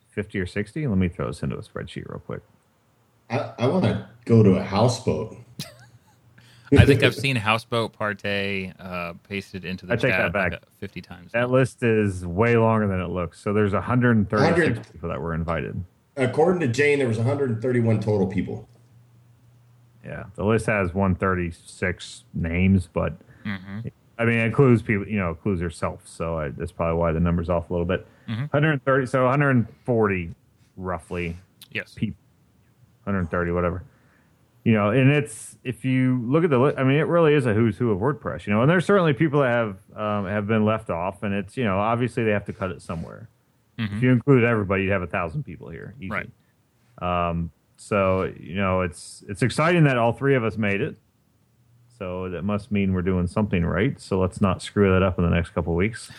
fifty 0.08 0.38
or 0.38 0.46
sixty. 0.46 0.86
Let 0.86 0.98
me 0.98 1.08
throw 1.08 1.26
this 1.26 1.42
into 1.42 1.56
a 1.56 1.62
spreadsheet 1.62 2.08
real 2.08 2.20
quick. 2.20 2.42
I, 3.30 3.52
I 3.58 3.66
want 3.66 3.84
to 3.84 4.08
go 4.24 4.42
to 4.42 4.52
a 4.56 4.62
houseboat. 4.62 5.36
I 6.76 6.84
think 6.84 7.02
I've 7.04 7.14
seen 7.14 7.36
houseboat 7.36 7.96
partay 7.96 8.72
uh, 8.80 9.14
pasted 9.28 9.64
into 9.64 9.86
the 9.86 9.92
I 9.92 9.96
take 9.96 10.10
chat 10.10 10.18
that 10.20 10.32
back. 10.32 10.52
like, 10.52 10.62
uh, 10.62 10.66
fifty 10.80 11.00
times. 11.00 11.30
That 11.32 11.50
list 11.50 11.82
is 11.84 12.26
way 12.26 12.56
longer 12.56 12.88
than 12.88 13.00
it 13.00 13.08
looks. 13.08 13.40
So 13.40 13.52
there's 13.52 13.72
136 13.72 14.58
100. 14.76 14.92
people 14.92 15.08
that 15.08 15.20
were 15.20 15.32
invited. 15.34 15.82
According 16.16 16.60
to 16.60 16.68
Jane, 16.68 16.98
there 16.98 17.06
was 17.08 17.18
131 17.18 18.00
total 18.00 18.26
people. 18.26 18.68
Yeah, 20.04 20.24
the 20.34 20.44
list 20.44 20.66
has 20.66 20.92
136 20.94 22.24
names, 22.34 22.88
but 22.92 23.14
Mhm. 23.44 23.90
I 24.18 24.24
mean, 24.24 24.38
it 24.38 24.46
includes 24.46 24.82
people, 24.82 25.06
you 25.06 25.18
know, 25.18 25.30
includes 25.30 25.60
herself. 25.60 26.02
So 26.06 26.38
I, 26.38 26.48
that's 26.48 26.72
probably 26.72 26.98
why 26.98 27.12
the 27.12 27.20
number's 27.20 27.50
off 27.50 27.70
a 27.70 27.72
little 27.72 27.86
bit. 27.86 28.06
Mhm. 28.28 28.50
130, 28.52 29.06
so 29.06 29.24
140 29.26 30.30
roughly 30.76 31.36
Yes. 31.70 31.92
people, 31.94 32.16
130, 33.06 33.52
whatever. 33.52 33.84
You 34.64 34.72
know, 34.72 34.90
and 34.90 35.10
it's 35.12 35.56
if 35.62 35.84
you 35.84 36.20
look 36.26 36.42
at 36.42 36.50
the 36.50 36.58
list, 36.58 36.76
I 36.76 36.82
mean, 36.82 36.96
it 36.96 37.06
really 37.06 37.34
is 37.34 37.46
a 37.46 37.54
who's 37.54 37.76
who 37.78 37.92
of 37.92 38.00
WordPress. 38.00 38.46
You 38.46 38.52
know, 38.52 38.62
and 38.62 38.70
there's 38.70 38.84
certainly 38.84 39.12
people 39.12 39.40
that 39.40 39.48
have 39.48 39.76
um, 39.94 40.26
have 40.26 40.48
been 40.48 40.64
left 40.64 40.90
off, 40.90 41.22
and 41.22 41.32
it's 41.32 41.56
you 41.56 41.64
know, 41.64 41.78
obviously 41.78 42.24
they 42.24 42.32
have 42.32 42.44
to 42.46 42.52
cut 42.52 42.72
it 42.72 42.82
somewhere. 42.82 43.28
Mhm. 43.78 43.96
If 43.96 44.02
you 44.02 44.10
include 44.10 44.42
everybody, 44.42 44.82
you'd 44.84 44.92
have 44.92 45.02
a 45.02 45.06
thousand 45.06 45.44
people 45.44 45.68
here, 45.68 45.94
easy. 46.00 46.10
Right. 46.10 46.30
Um, 47.00 47.52
so 47.76 48.32
you 48.40 48.56
know, 48.56 48.80
it's 48.80 49.22
it's 49.28 49.42
exciting 49.42 49.84
that 49.84 49.98
all 49.98 50.12
three 50.12 50.34
of 50.34 50.42
us 50.42 50.56
made 50.56 50.80
it. 50.80 50.96
So 51.98 52.28
that 52.30 52.42
must 52.42 52.72
mean 52.72 52.92
we're 52.92 53.02
doing 53.02 53.26
something 53.28 53.64
right. 53.64 53.98
So 54.00 54.18
let's 54.18 54.40
not 54.40 54.62
screw 54.62 54.92
that 54.92 55.02
up 55.02 55.16
in 55.18 55.24
the 55.24 55.30
next 55.30 55.50
couple 55.50 55.72
of 55.72 55.76
weeks 55.78 56.10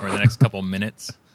Or 0.00 0.10
the 0.10 0.18
next 0.18 0.36
couple 0.36 0.60
minutes. 0.62 1.12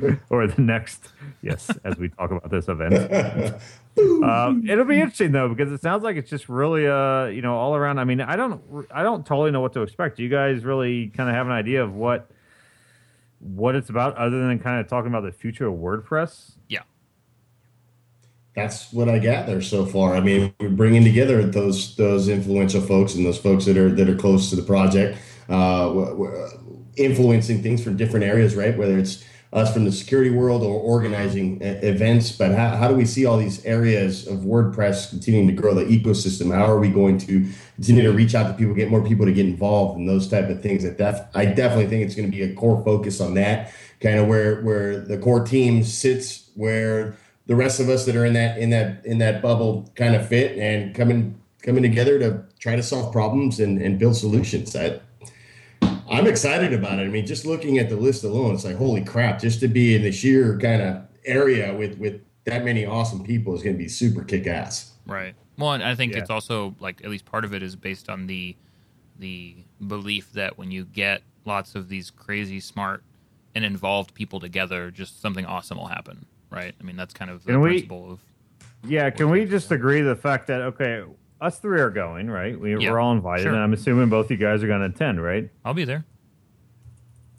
or 0.30 0.46
the 0.46 0.60
next, 0.60 1.08
yes, 1.42 1.70
as 1.84 1.96
we 1.96 2.08
talk 2.08 2.30
about 2.30 2.50
this 2.50 2.68
event. 2.68 3.54
Um, 3.98 4.68
it'll 4.68 4.84
be 4.84 5.00
interesting 5.00 5.32
though 5.32 5.48
because 5.48 5.72
it 5.72 5.80
sounds 5.80 6.02
like 6.02 6.16
it's 6.16 6.30
just 6.30 6.48
really, 6.48 6.86
uh, 6.86 7.26
you 7.26 7.42
know, 7.42 7.56
all 7.56 7.74
around. 7.74 7.98
I 7.98 8.04
mean, 8.04 8.20
I 8.20 8.36
don't, 8.36 8.62
I 8.90 9.02
don't 9.02 9.26
totally 9.26 9.50
know 9.50 9.60
what 9.60 9.72
to 9.74 9.82
expect. 9.82 10.16
Do 10.16 10.22
you 10.22 10.28
guys 10.28 10.64
really 10.64 11.08
kind 11.08 11.28
of 11.28 11.34
have 11.34 11.46
an 11.46 11.52
idea 11.52 11.82
of 11.82 11.94
what, 11.94 12.30
what 13.40 13.74
it's 13.74 13.90
about, 13.90 14.16
other 14.16 14.46
than 14.46 14.58
kind 14.58 14.80
of 14.80 14.88
talking 14.88 15.08
about 15.08 15.24
the 15.24 15.32
future 15.32 15.66
of 15.66 15.74
WordPress? 15.74 16.52
Yeah. 16.68 16.82
That's 18.54 18.92
what 18.92 19.08
I 19.08 19.18
gather 19.18 19.60
so 19.62 19.86
far. 19.86 20.14
I 20.14 20.20
mean, 20.20 20.52
we're 20.60 20.70
bringing 20.70 21.04
together 21.04 21.42
those 21.44 21.94
those 21.96 22.28
influential 22.28 22.80
folks 22.80 23.14
and 23.14 23.24
those 23.24 23.38
folks 23.38 23.64
that 23.66 23.76
are 23.76 23.88
that 23.90 24.08
are 24.08 24.16
close 24.16 24.50
to 24.50 24.56
the 24.56 24.62
project, 24.62 25.18
uh, 25.48 25.86
w- 25.86 26.10
w- 26.10 26.84
influencing 26.96 27.62
things 27.62 27.82
from 27.82 27.96
different 27.96 28.24
areas, 28.24 28.56
right? 28.56 28.76
Whether 28.76 28.98
it's 28.98 29.24
us 29.52 29.72
from 29.72 29.84
the 29.84 29.90
security 29.90 30.30
world 30.30 30.62
or 30.62 30.78
organizing 30.78 31.60
events, 31.60 32.30
but 32.30 32.52
how, 32.52 32.76
how 32.76 32.86
do 32.86 32.94
we 32.94 33.04
see 33.04 33.26
all 33.26 33.36
these 33.36 33.64
areas 33.64 34.28
of 34.28 34.40
WordPress 34.40 35.10
continuing 35.10 35.48
to 35.48 35.52
grow 35.52 35.74
the 35.74 35.84
ecosystem? 35.84 36.54
How 36.54 36.70
are 36.70 36.78
we 36.78 36.88
going 36.88 37.18
to 37.18 37.48
continue 37.74 38.04
to 38.04 38.12
reach 38.12 38.36
out 38.36 38.46
to 38.46 38.54
people, 38.54 38.74
get 38.74 38.90
more 38.90 39.02
people 39.02 39.26
to 39.26 39.32
get 39.32 39.46
involved, 39.46 39.98
and 39.98 40.08
those 40.08 40.28
type 40.28 40.48
of 40.48 40.62
things? 40.62 40.84
That 40.84 40.98
def- 40.98 41.26
I 41.34 41.46
definitely 41.46 41.88
think 41.88 42.04
it's 42.04 42.14
going 42.14 42.30
to 42.30 42.36
be 42.36 42.44
a 42.44 42.54
core 42.54 42.80
focus 42.84 43.20
on 43.20 43.34
that, 43.34 43.72
kind 44.00 44.20
of 44.20 44.28
where 44.28 44.62
where 44.62 45.00
the 45.00 45.18
core 45.18 45.44
team 45.44 45.82
sits, 45.82 46.48
where 46.54 47.16
the 47.46 47.56
rest 47.56 47.80
of 47.80 47.88
us 47.88 48.06
that 48.06 48.14
are 48.14 48.24
in 48.24 48.34
that 48.34 48.58
in 48.58 48.70
that 48.70 49.04
in 49.04 49.18
that 49.18 49.42
bubble 49.42 49.90
kind 49.96 50.14
of 50.14 50.28
fit 50.28 50.56
and 50.58 50.94
coming 50.94 51.40
coming 51.60 51.82
together 51.82 52.20
to 52.20 52.44
try 52.60 52.76
to 52.76 52.82
solve 52.82 53.12
problems 53.12 53.58
and, 53.58 53.82
and 53.82 53.98
build 53.98 54.16
solutions. 54.16 54.76
I'm 56.10 56.26
excited 56.26 56.72
about 56.72 56.98
it. 56.98 57.02
I 57.02 57.08
mean, 57.08 57.24
just 57.26 57.46
looking 57.46 57.78
at 57.78 57.88
the 57.88 57.96
list 57.96 58.24
alone, 58.24 58.54
it's 58.54 58.64
like 58.64 58.76
holy 58.76 59.04
crap! 59.04 59.40
Just 59.40 59.60
to 59.60 59.68
be 59.68 59.94
in 59.94 60.02
the 60.02 60.12
sheer 60.12 60.58
kind 60.58 60.82
of 60.82 61.02
area 61.24 61.72
with 61.74 61.98
with 61.98 62.20
that 62.44 62.64
many 62.64 62.84
awesome 62.84 63.22
people 63.22 63.54
is 63.54 63.62
going 63.62 63.76
to 63.76 63.82
be 63.82 63.88
super 63.88 64.24
kick 64.24 64.46
ass. 64.46 64.92
Right. 65.06 65.34
Well, 65.58 65.72
and 65.72 65.84
I 65.84 65.94
think 65.94 66.12
Yeah. 66.14 66.20
it's 66.20 66.30
also 66.30 66.74
like 66.80 67.02
at 67.04 67.10
least 67.10 67.24
part 67.26 67.44
of 67.44 67.54
it 67.54 67.62
is 67.62 67.76
based 67.76 68.08
on 68.08 68.26
the 68.26 68.56
the 69.18 69.56
belief 69.86 70.32
that 70.32 70.56
when 70.58 70.70
you 70.70 70.84
get 70.86 71.22
lots 71.44 71.74
of 71.74 71.88
these 71.88 72.10
crazy 72.10 72.58
smart 72.60 73.02
and 73.54 73.64
involved 73.64 74.14
people 74.14 74.40
together, 74.40 74.90
just 74.90 75.20
something 75.20 75.44
awesome 75.44 75.76
will 75.78 75.86
happen. 75.88 76.24
Right. 76.50 76.74
I 76.80 76.82
mean, 76.84 76.96
that's 76.96 77.12
kind 77.14 77.30
of 77.30 77.44
the 77.44 77.52
Can 77.52 77.60
we- 77.60 77.68
principle 77.70 78.12
of 78.12 78.20
Yeah, 78.88 79.10
can 79.10 79.28
we 79.30 79.44
just 79.44 79.70
agree 79.70 80.00
the 80.00 80.16
fact 80.16 80.46
that 80.48 80.62
okay, 80.62 81.02
us 81.40 81.58
three 81.58 81.80
are 81.80 81.90
going, 81.90 82.28
right? 82.30 82.58
We, 82.58 82.76
Yeah, 82.78 82.90
We're 82.92 82.98
all 83.00 83.12
invited, 83.12 83.44
sure. 83.44 83.52
and 83.54 83.62
I'm 83.62 83.72
assuming 83.72 84.08
both 84.08 84.30
you 84.30 84.36
guys 84.36 84.62
are 84.62 84.66
going 84.66 84.80
to 84.80 84.86
attend, 84.86 85.22
right? 85.22 85.48
I'll 85.64 85.74
be 85.74 85.84
there. 85.84 86.04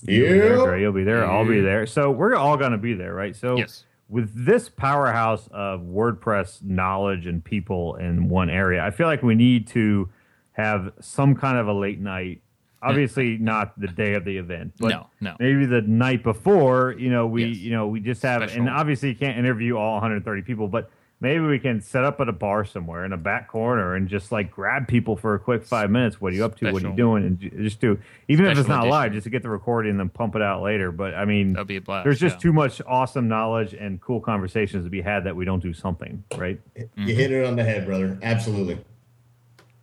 You'll 0.03 0.31
be 0.31 0.39
there, 0.39 0.57
Yeah. 0.57 0.63
Dre, 0.65 0.81
You'll 0.81 0.91
be 0.93 1.03
there. 1.03 1.25
I'll 1.29 1.45
be 1.47 1.61
there. 1.61 1.85
So 1.85 2.09
we're 2.11 2.35
all 2.35 2.57
going 2.57 2.71
to 2.71 2.77
be 2.77 2.93
there, 2.93 3.13
right? 3.13 3.35
So 3.35 3.57
Yes. 3.57 3.85
with 4.09 4.45
this 4.45 4.67
powerhouse 4.69 5.47
of 5.51 5.81
WordPress 5.81 6.63
knowledge 6.63 7.27
and 7.27 7.43
people 7.43 7.95
in 7.97 8.27
one 8.27 8.49
area, 8.49 8.83
I 8.83 8.89
feel 8.89 9.07
like 9.07 9.21
we 9.21 9.35
need 9.35 9.67
to 9.67 10.09
have 10.53 10.91
some 10.99 11.35
kind 11.35 11.57
of 11.57 11.67
a 11.67 11.73
late 11.73 11.99
night. 11.99 12.41
Mm. 12.83 12.89
Obviously, 12.89 13.37
not 13.37 13.79
the 13.79 13.87
day 13.87 14.15
of 14.15 14.25
the 14.25 14.37
event, 14.37 14.73
but 14.79 14.89
No, 14.89 15.07
no. 15.21 15.35
maybe 15.39 15.67
the 15.67 15.81
night 15.83 16.23
before. 16.23 16.95
You 16.97 17.11
know, 17.11 17.27
we 17.27 17.45
Yes. 17.45 17.57
you 17.57 17.71
know 17.71 17.87
we 17.87 17.99
just 17.99 18.23
have, 18.23 18.41
Special. 18.41 18.61
and 18.61 18.69
obviously 18.69 19.09
you 19.09 19.15
can't 19.15 19.37
interview 19.37 19.77
all 19.77 19.93
130 19.97 20.41
people, 20.41 20.67
but 20.67 20.89
maybe 21.21 21.45
we 21.45 21.59
can 21.59 21.79
set 21.79 22.03
up 22.03 22.19
at 22.19 22.27
a 22.27 22.33
bar 22.33 22.65
somewhere 22.65 23.05
in 23.05 23.13
a 23.13 23.17
back 23.17 23.47
corner 23.47 23.95
and 23.95 24.09
just 24.09 24.31
like 24.31 24.51
grab 24.51 24.87
people 24.87 25.15
for 25.15 25.35
a 25.35 25.39
quick 25.39 25.63
five 25.63 25.89
minutes. 25.89 26.19
What 26.19 26.33
are 26.33 26.35
you 26.35 26.43
up 26.43 26.57
to? 26.57 26.71
What 26.71 26.83
are 26.83 26.89
you 26.89 26.95
doing? 26.95 27.23
And 27.23 27.39
just 27.39 27.79
do 27.79 27.99
even 28.27 28.45
if 28.45 28.57
it's 28.57 28.61
Special 28.65 28.85
not 28.85 28.89
live, 28.89 29.13
just 29.13 29.23
to 29.25 29.29
get 29.29 29.43
the 29.43 29.49
recording 29.49 29.91
and 29.91 29.99
then 29.99 30.09
pump 30.09 30.35
it 30.35 30.41
out 30.41 30.61
later. 30.63 30.91
But 30.91 31.13
I 31.13 31.25
mean, 31.25 31.53
That'll 31.53 31.65
be 31.65 31.77
a 31.77 31.81
blast. 31.81 32.03
there's 32.03 32.19
just 32.19 32.37
yeah. 32.37 32.41
too 32.41 32.53
much 32.53 32.81
awesome 32.85 33.27
knowledge 33.27 33.73
and 33.73 34.01
cool 34.01 34.19
conversations 34.19 34.83
to 34.83 34.89
be 34.89 35.01
had 35.01 35.23
that 35.23 35.35
we 35.35 35.45
don't 35.45 35.61
do 35.61 35.73
something, 35.73 36.23
right? 36.35 36.59
You 36.97 37.15
hit 37.15 37.31
it 37.31 37.45
on 37.45 37.55
the 37.55 37.63
head, 37.63 37.85
brother. 37.85 38.17
Absolutely. 38.21 38.79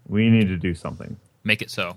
We 0.07 0.29
need 0.29 0.49
to 0.49 0.57
do 0.57 0.75
something. 0.75 1.17
Make 1.45 1.63
it 1.63 1.71
so. 1.71 1.97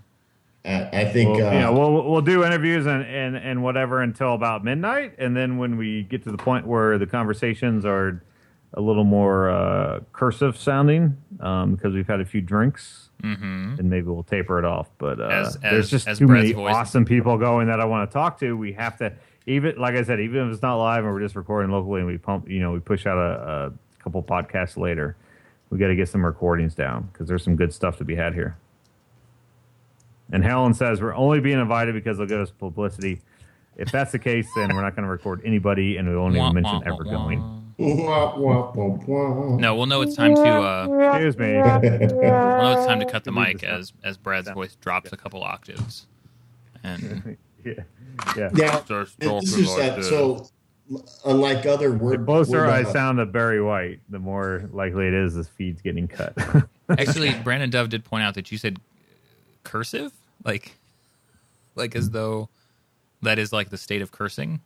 I, 0.63 0.89
I 0.93 1.05
think. 1.05 1.37
Well, 1.37 1.47
uh, 1.47 1.53
you 1.53 1.59
know, 1.59 1.73
we'll 1.73 2.11
we'll 2.11 2.21
do 2.21 2.43
interviews 2.43 2.85
and, 2.85 3.03
and 3.03 3.35
and 3.35 3.63
whatever 3.63 4.01
until 4.01 4.35
about 4.35 4.63
midnight, 4.63 5.15
and 5.17 5.35
then 5.35 5.57
when 5.57 5.77
we 5.77 6.03
get 6.03 6.23
to 6.25 6.31
the 6.31 6.37
point 6.37 6.67
where 6.67 6.99
the 6.99 7.07
conversations 7.07 7.83
are 7.83 8.21
a 8.73 8.81
little 8.81 9.03
more 9.03 9.49
uh, 9.49 9.99
cursive 10.13 10.55
sounding 10.57 11.17
um, 11.41 11.75
because 11.75 11.93
we've 11.93 12.07
had 12.07 12.21
a 12.21 12.25
few 12.25 12.41
drinks, 12.41 13.07
Mm-hmm. 13.21 13.75
and 13.77 13.87
maybe 13.87 14.07
we'll 14.07 14.23
taper 14.23 14.57
it 14.57 14.65
off. 14.65 14.89
But 14.97 15.19
uh, 15.21 15.25
As- 15.25 15.57
there's 15.59 15.91
just 15.91 16.07
as 16.07 16.17
too 16.17 16.25
Brad's 16.25 16.41
many 16.49 16.53
voice- 16.53 16.73
awesome 16.73 17.05
people 17.05 17.37
going 17.37 17.67
that 17.67 17.79
I 17.79 17.85
want 17.85 18.09
to 18.09 18.13
talk 18.13 18.39
to. 18.39 18.57
We 18.57 18.73
have 18.73 18.97
to 18.97 19.13
even 19.45 19.75
like 19.77 19.93
I 19.95 20.01
said, 20.03 20.19
even 20.19 20.47
if 20.47 20.53
it's 20.53 20.61
not 20.63 20.77
live 20.77 21.03
and 21.03 21.13
we're 21.13 21.19
just 21.19 21.35
recording 21.35 21.71
locally, 21.71 21.99
and 22.01 22.07
we 22.09 22.17
pump, 22.17 22.49
you 22.49 22.59
know, 22.59 22.71
we 22.71 22.79
push 22.79 23.05
out 23.05 23.17
a, 23.19 23.67
a 23.67 24.01
couple 24.03 24.23
podcasts 24.23 24.75
later. 24.75 25.15
We 25.69 25.77
got 25.77 25.87
to 25.89 25.95
get 25.95 26.09
some 26.09 26.25
recordings 26.25 26.73
down 26.73 27.09
because 27.13 27.27
there's 27.27 27.43
some 27.43 27.55
good 27.55 27.71
stuff 27.73 27.97
to 27.99 28.03
be 28.03 28.15
had 28.15 28.33
here. 28.33 28.57
And 30.31 30.43
Helen 30.43 30.73
says 30.73 30.99
we're 31.01 31.13
only 31.13 31.39
being 31.41 31.59
invited 31.59 31.93
because 31.93 32.17
they'll 32.17 32.27
give 32.27 32.39
us 32.41 32.51
publicity. 32.51 33.21
If 33.77 33.91
that's 33.91 34.11
the 34.11 34.19
case, 34.19 34.47
then 34.55 34.73
we're 34.75 34.81
not 34.81 34.95
going 34.95 35.03
to 35.05 35.11
record 35.11 35.41
anybody, 35.45 35.97
and 35.97 36.09
we 36.09 36.15
won't 36.17 36.35
even 36.35 36.53
mention 36.55 36.81
ever 36.87 37.03
going. 37.03 37.60
No, 39.57 39.75
we'll 39.75 39.85
know 39.85 40.01
it's 40.01 40.15
time 40.15 40.35
to 40.35 40.41
uh, 40.41 41.13
Excuse 41.13 41.37
me. 41.37 41.53
we'll 41.53 41.81
know 41.81 42.75
it's 42.77 42.87
time 42.87 42.99
to 42.99 43.05
cut 43.05 43.23
the 43.23 43.31
mic 43.31 43.61
this 43.61 43.69
as 43.69 43.93
as 44.03 44.17
Brad's 44.17 44.47
Down. 44.47 44.55
voice 44.55 44.75
drops 44.75 45.11
a 45.11 45.17
couple 45.17 45.43
octaves. 45.43 46.07
And 46.83 47.37
yeah, 47.65 47.73
yeah. 48.35 48.49
Now, 48.53 48.79
this 48.79 49.55
is 49.55 49.67
like 49.69 49.95
that. 49.95 50.03
So, 50.03 50.47
unlike 51.25 51.65
other 51.65 51.91
The 51.91 51.97
word, 51.97 52.25
closer 52.25 52.59
word, 52.59 52.69
I 52.69 52.83
uh, 52.83 52.91
sound 52.91 53.17
to 53.19 53.25
Barry 53.25 53.61
White, 53.61 53.99
the 54.09 54.19
more 54.19 54.69
likely 54.71 55.07
it 55.07 55.13
is 55.13 55.35
this 55.35 55.47
feed's 55.47 55.81
getting 55.81 56.07
cut. 56.07 56.33
actually, 56.89 57.33
Brandon 57.43 57.69
Dove 57.69 57.89
did 57.89 58.03
point 58.03 58.23
out 58.23 58.35
that 58.35 58.51
you 58.51 58.57
said 58.57 58.79
cursive, 59.63 60.11
like 60.43 60.77
like 61.75 61.95
as 61.95 62.09
though 62.09 62.49
that 63.21 63.39
is 63.39 63.53
like 63.53 63.69
the 63.69 63.77
state 63.77 64.01
of 64.01 64.11
cursing, 64.11 64.59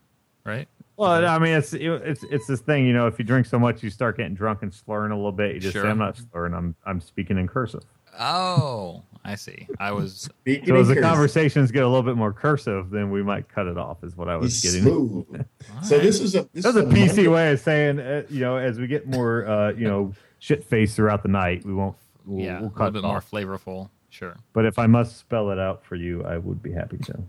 right? 0.43 0.67
Well, 0.97 1.25
I 1.25 1.37
mean, 1.39 1.53
it's 1.55 1.73
it's 1.73 2.23
it's 2.23 2.47
this 2.47 2.61
thing, 2.61 2.85
you 2.85 2.93
know. 2.93 3.07
If 3.07 3.19
you 3.19 3.25
drink 3.25 3.45
so 3.45 3.59
much, 3.59 3.83
you 3.83 3.89
start 3.89 4.17
getting 4.17 4.33
drunk 4.35 4.61
and 4.61 4.73
slurring 4.73 5.11
a 5.11 5.15
little 5.15 5.31
bit. 5.31 5.55
You 5.55 5.59
just 5.61 5.73
Sure. 5.73 5.83
say, 5.83 5.89
"I'm 5.89 5.97
not 5.97 6.17
slurring. 6.17 6.53
I'm 6.53 6.75
I'm 6.85 6.99
speaking 7.01 7.37
in 7.37 7.47
cursive." 7.47 7.83
Oh, 8.17 9.03
I 9.25 9.35
see. 9.35 9.67
I 9.77 9.91
was 9.91 10.15
speaking 10.41 10.67
So 10.67 10.75
as 10.77 10.87
the 10.87 10.93
cursive, 10.95 11.09
conversations 11.09 11.69
get 11.71 11.83
a 11.83 11.87
little 11.87 12.01
bit 12.03 12.15
more 12.15 12.31
cursive, 12.31 12.89
then 12.89 13.11
we 13.11 13.21
might 13.23 13.49
cut 13.49 13.67
it 13.67 13.77
off. 13.77 14.03
Is 14.05 14.15
what 14.15 14.29
I 14.29 14.37
was 14.37 14.61
he's 14.61 14.71
getting. 14.73 14.87
smooth. 14.87 15.45
So 15.83 15.99
this 15.99 16.21
is 16.21 16.33
a 16.35 16.47
this 16.53 16.63
That's 16.63 16.77
is 16.77 16.83
a 16.83 16.85
PC 16.85 17.07
Monday- 17.07 17.27
way 17.27 17.51
of 17.51 17.59
saying, 17.59 17.99
uh, 17.99 18.23
you 18.29 18.39
know, 18.39 18.55
as 18.57 18.79
we 18.79 18.87
get 18.87 19.05
more, 19.07 19.45
uh, 19.45 19.71
you 19.73 19.85
know, 19.87 20.13
shit 20.39 20.63
faced 20.63 20.95
throughout 20.95 21.23
the 21.23 21.29
night, 21.29 21.65
we 21.65 21.73
won't. 21.73 21.97
We'll, 22.25 22.43
yeah, 22.45 22.59
we'll 22.61 22.69
a 22.69 22.71
cut 22.71 22.93
little 22.93 22.99
it 22.99 23.01
bit 23.01 23.41
more 23.43 23.57
flavorful. 23.57 23.89
Sure. 24.09 24.37
But 24.53 24.65
if 24.65 24.79
I 24.79 24.87
must 24.87 25.17
spell 25.17 25.51
it 25.51 25.59
out 25.59 25.83
for 25.83 25.95
you, 25.95 26.23
I 26.23 26.37
would 26.37 26.63
be 26.63 26.71
happy 26.71 26.97
to. 26.99 27.19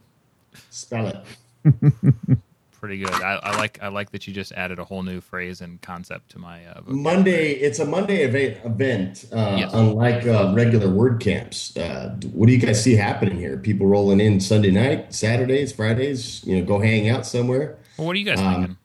Spell 0.70 1.08
it. 1.08 1.24
Pretty 2.80 2.98
good. 2.98 3.10
I, 3.10 3.40
I 3.42 3.56
like 3.56 3.78
I 3.82 3.88
like 3.88 4.10
that 4.10 4.26
you 4.26 4.34
just 4.34 4.52
added 4.52 4.78
a 4.78 4.84
whole 4.84 5.02
new 5.02 5.20
phrase 5.20 5.62
and 5.62 5.80
concept 5.80 6.30
to 6.32 6.38
my 6.38 6.64
uh. 6.66 6.82
Monday, 6.86 7.52
it's 7.52 7.78
a 7.78 7.86
Monday 7.86 8.22
event. 8.22 8.58
event 8.64 9.24
uh, 9.32 9.56
Yes. 9.58 9.70
Unlike 9.72 10.26
uh, 10.26 10.52
regular 10.54 10.90
word 10.90 11.18
camps, 11.18 11.74
uh, 11.76 12.14
what 12.32 12.46
do 12.46 12.52
you 12.52 12.58
guys 12.58 12.82
see 12.82 12.94
happening 12.94 13.38
here? 13.38 13.56
People 13.56 13.86
rolling 13.86 14.20
in 14.20 14.40
Sunday 14.40 14.70
night, 14.70 15.14
Saturdays, 15.14 15.72
Fridays. 15.72 16.44
You 16.44 16.58
know, 16.58 16.64
go 16.66 16.78
hang 16.78 17.08
out 17.08 17.24
somewhere. 17.26 17.78
Well, 17.96 18.08
what 18.08 18.14
are 18.16 18.18
you 18.18 18.26
guys 18.26 18.38
Um, 18.40 18.54
thinking? 18.54 18.76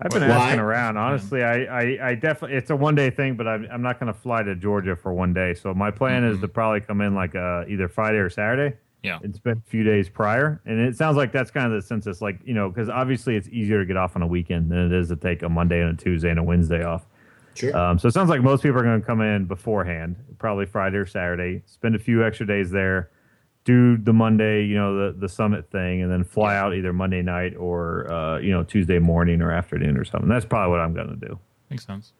I've 0.00 0.10
been 0.10 0.22
Well, 0.28 0.32
asking 0.32 0.60
around. 0.60 0.96
Honestly, 0.98 1.42
I, 1.42 1.64
I, 1.64 2.08
I 2.10 2.14
definitely, 2.16 2.56
it's 2.58 2.68
a 2.68 2.76
one 2.76 2.94
day 2.94 3.08
thing, 3.08 3.36
but 3.36 3.46
I'm, 3.48 3.66
I'm 3.72 3.80
not 3.80 3.98
going 3.98 4.12
to 4.12 4.18
fly 4.18 4.42
to 4.42 4.54
Georgia 4.54 4.94
for 4.94 5.12
one 5.14 5.32
day. 5.32 5.54
So 5.54 5.72
my 5.72 5.90
plan 5.90 6.22
is 6.24 6.38
to 6.40 6.48
probably 6.48 6.80
come 6.80 7.00
in 7.00 7.14
like 7.14 7.34
uh, 7.34 7.64
either 7.68 7.88
Friday 7.88 8.18
or 8.18 8.28
Saturday 8.28 8.76
Yeah. 9.02 9.18
and 9.22 9.34
spend 9.34 9.62
a 9.64 9.70
few 9.70 9.84
days 9.84 10.08
prior. 10.08 10.60
And 10.66 10.80
it 10.80 10.96
sounds 10.96 11.16
like 11.16 11.30
that's 11.30 11.50
kind 11.50 11.66
of 11.66 11.80
the 11.80 11.86
census, 11.86 12.20
like, 12.20 12.40
you 12.44 12.54
know, 12.54 12.68
because 12.68 12.88
obviously 12.88 13.36
it's 13.36 13.48
easier 13.48 13.78
to 13.78 13.86
get 13.86 13.96
off 13.96 14.16
on 14.16 14.22
a 14.22 14.26
weekend 14.26 14.70
than 14.70 14.78
it 14.78 14.92
is 14.92 15.08
to 15.08 15.16
take 15.16 15.42
a 15.42 15.48
Monday 15.48 15.80
and 15.80 15.98
a 15.98 16.02
Tuesday 16.02 16.30
and 16.30 16.40
a 16.40 16.42
Wednesday 16.42 16.82
off. 16.82 17.06
Sure. 17.54 17.76
Um, 17.76 17.98
so 17.98 18.08
it 18.08 18.12
sounds 18.12 18.28
like 18.28 18.42
most 18.42 18.62
people 18.62 18.78
are 18.78 18.82
going 18.82 19.00
to 19.00 19.06
come 19.06 19.20
in 19.20 19.46
beforehand, 19.46 20.16
probably 20.38 20.66
Friday 20.66 20.96
or 20.96 21.06
Saturday, 21.06 21.62
spend 21.66 21.94
a 21.94 21.98
few 21.98 22.24
extra 22.24 22.46
days 22.46 22.70
there, 22.70 23.10
do 23.64 23.96
the 23.96 24.12
Monday, 24.12 24.64
you 24.64 24.76
know, 24.76 24.94
the 25.12 25.18
the 25.18 25.28
summit 25.28 25.70
thing, 25.70 26.02
and 26.02 26.10
then 26.10 26.22
fly 26.22 26.56
out 26.56 26.74
either 26.74 26.92
Monday 26.92 27.22
night 27.22 27.56
or 27.56 28.10
uh, 28.10 28.38
you 28.38 28.50
know 28.50 28.62
Tuesday 28.62 28.98
morning 28.98 29.40
or 29.42 29.50
afternoon 29.50 29.96
or 29.96 30.04
something. 30.04 30.28
That's 30.28 30.44
probably 30.44 30.70
what 30.70 30.80
I'm 30.80 30.94
going 30.94 31.08
to 31.08 31.26
do. 31.28 31.38
Makes 31.70 31.86
sense. 31.86 32.12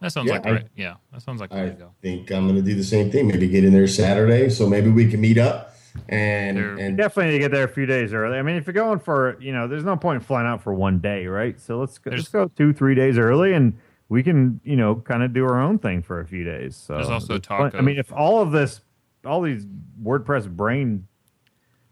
That 0.00 0.12
sounds 0.12 0.26
Yeah, 0.28 0.32
like 0.34 0.42
the 0.42 0.48
I- 0.48 0.52
right. 0.52 0.66
Yeah, 0.76 0.94
that 1.12 1.22
sounds 1.22 1.40
like 1.40 1.50
the 1.50 1.56
way 1.56 1.62
I 1.66 1.68
to 1.70 1.74
go. 1.74 1.90
think 2.00 2.30
I'm 2.32 2.44
going 2.48 2.56
to 2.56 2.62
do 2.62 2.74
the 2.74 2.84
same 2.84 3.10
thing. 3.10 3.28
Maybe 3.28 3.48
get 3.48 3.64
in 3.64 3.72
there 3.72 3.86
Saturday, 3.86 4.48
so 4.48 4.68
maybe 4.68 4.90
we 4.90 5.10
can 5.10 5.20
meet 5.20 5.36
up 5.38 5.74
and 6.08 6.56
There- 6.56 6.76
and 6.78 6.96
Definitely 6.96 7.32
need 7.32 7.38
to 7.38 7.44
get 7.44 7.50
there 7.50 7.64
a 7.64 7.68
few 7.68 7.84
days 7.86 8.12
early. 8.14 8.38
I 8.38 8.42
mean, 8.42 8.56
if 8.56 8.66
you're 8.66 8.72
going 8.74 8.98
for, 9.00 9.36
you 9.40 9.52
know, 9.52 9.68
there's 9.68 9.84
no 9.84 9.96
point 9.96 10.16
in 10.16 10.20
flying 10.26 10.46
out 10.46 10.62
for 10.62 10.72
one 10.72 11.00
day, 11.00 11.26
right? 11.26 11.60
So 11.60 11.78
let's 11.78 11.98
go, 11.98 12.10
let's 12.12 12.28
go 12.28 12.48
two, 12.56 12.72
three 12.72 12.94
days 12.94 13.18
early, 13.18 13.52
and 13.52 13.74
we 14.08 14.22
can, 14.22 14.60
you 14.64 14.76
know, 14.76 14.96
kind 14.96 15.22
of 15.22 15.32
do 15.32 15.44
our 15.44 15.60
own 15.60 15.78
thing 15.78 16.02
for 16.02 16.20
a 16.20 16.26
few 16.26 16.44
days. 16.44 16.76
So 16.76 16.94
There's 16.94 17.10
also 17.10 17.34
there's 17.34 17.40
talk 17.42 17.72
plen- 17.72 17.80
I 17.80 17.84
mean, 17.84 17.98
if 17.98 18.12
all 18.12 18.40
of 18.40 18.52
this, 18.52 18.80
all 19.26 19.42
these 19.42 19.66
WordPress 20.02 20.48
brain, 20.48 21.06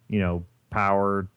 you 0.09 0.19
know, 0.21 0.45
power. 0.71 1.29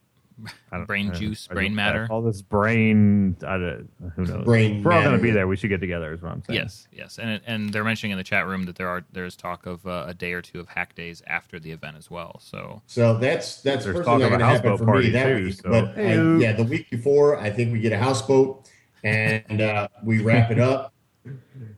I 0.72 0.78
don't- 0.78 0.86
Brain 0.88 1.12
I 1.12 1.14
juice, 1.14 1.48
I 1.50 1.54
brain 1.54 1.72
know, 1.72 1.76
matter. 1.76 2.08
All 2.10 2.22
this 2.22 2.42
brain, 2.42 3.36
I 3.46 3.58
don't, 3.58 3.90
who 4.16 4.26
knows? 4.26 4.46
Brain 4.46 4.84
we're 4.84 4.92
all 4.94 5.04
going 5.04 5.16
to 5.18 5.22
be 5.22 5.32
there. 5.32 5.48
We 5.48 5.56
should 5.56 5.70
get 5.70 5.80
together. 5.82 6.12
Is 6.14 6.22
what 6.22 6.32
I'm 6.32 6.44
saying. 6.44 6.60
Yes, 6.60 6.88
yes, 6.92 7.20
and 7.20 7.30
it- 7.30 7.44
and 7.46 7.72
they're 7.72 7.84
mentioning 7.84 8.12
in 8.12 8.18
the 8.18 8.24
chat 8.24 8.46
room 8.48 8.66
that 8.66 8.76
there 8.76 8.88
are 8.88 9.04
there's 9.12 9.36
talk 9.36 9.66
of 9.66 9.86
uh, 9.86 10.06
a 10.08 10.14
day 10.14 10.34
or 10.34 10.42
two 10.42 10.60
of 10.60 10.70
hack 10.70 10.96
days 10.96 11.22
after 11.28 11.60
the 11.60 11.72
event 11.72 11.98
as 11.98 12.10
well. 12.10 12.40
So 12.42 12.82
So 12.88 13.18
that's 13.18 13.62
that's 13.62 13.84
There's 13.86 13.98
personally 13.98 14.04
talk 14.06 14.20
not 14.20 14.26
of 14.28 14.28
a 14.28 14.30
going 14.30 14.40
to 14.40 14.46
happen 14.46 14.70
houseboat 14.72 14.80
for 14.80 14.86
party, 14.86 15.08
me 15.08 15.12
that 15.14 15.26
too, 15.38 15.46
week. 15.46 15.54
so- 15.56 15.70
But 15.70 15.96
Hey-oo. 15.96 16.40
yeah, 16.40 16.54
the 16.54 16.64
week 16.64 16.90
before, 16.90 17.38
I 17.38 17.50
think 17.50 17.72
we 17.74 17.80
get 17.80 17.92
a 17.94 17.98
houseboat 17.98 18.70
and 19.04 19.62
uh, 19.62 19.88
we 20.04 20.22
wrap 20.22 20.52
it 20.52 20.60
up, 20.60 20.94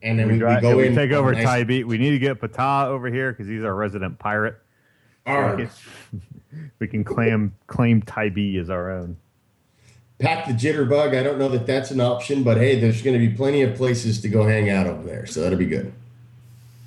and 0.02 0.18
then 0.18 0.18
we, 0.18 0.24
We, 0.26 0.32
we, 0.32 0.38
drive, 0.38 0.62
go 0.62 0.76
we 0.76 0.86
in. 0.88 0.94
take 0.94 1.10
over 1.12 1.32
nice- 1.32 1.44
Ty 1.44 1.64
Beat. 1.64 1.84
We 1.86 1.98
need 1.98 2.10
to 2.10 2.18
get 2.18 2.40
Patah 2.40 2.86
over 2.86 3.08
here 3.10 3.32
because 3.32 3.46
he's 3.48 3.64
our 3.64 3.74
resident 3.74 4.18
pirate. 4.18 4.56
Arr, 5.26 5.68
we 6.78 6.86
can 6.88 7.04
claim 7.04 7.54
claim 7.66 8.02
Tybee 8.02 8.58
as 8.58 8.70
our 8.70 8.90
own. 8.90 9.16
pack 10.18 10.46
the 10.46 10.52
jitterbug. 10.52 11.18
I 11.18 11.22
don't 11.22 11.38
know 11.38 11.48
that 11.48 11.66
that's 11.66 11.90
an 11.90 12.00
option, 12.00 12.42
but 12.42 12.56
hey, 12.58 12.78
there's 12.78 13.02
going 13.02 13.18
to 13.18 13.26
be 13.26 13.34
plenty 13.34 13.62
of 13.62 13.74
places 13.76 14.20
to 14.22 14.28
go 14.28 14.46
hang 14.46 14.70
out 14.70 14.86
over 14.86 15.02
there, 15.02 15.26
so 15.26 15.40
that'll 15.40 15.58
be 15.58 15.66
good. 15.66 15.92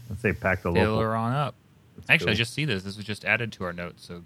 Let's 0.09 0.21
say 0.21 0.33
pack 0.33 0.61
the 0.63 0.71
fill 0.71 0.83
local. 0.93 1.01
her 1.01 1.15
on 1.15 1.33
up. 1.33 1.55
Actually, 2.09 2.31
I 2.31 2.35
just 2.35 2.53
see 2.53 2.63
this. 2.65 2.83
This 2.83 2.95
was 2.95 3.05
just 3.05 3.25
added 3.25 3.51
to 3.53 3.65
our 3.65 3.73
notes. 3.73 4.05
So 4.07 4.23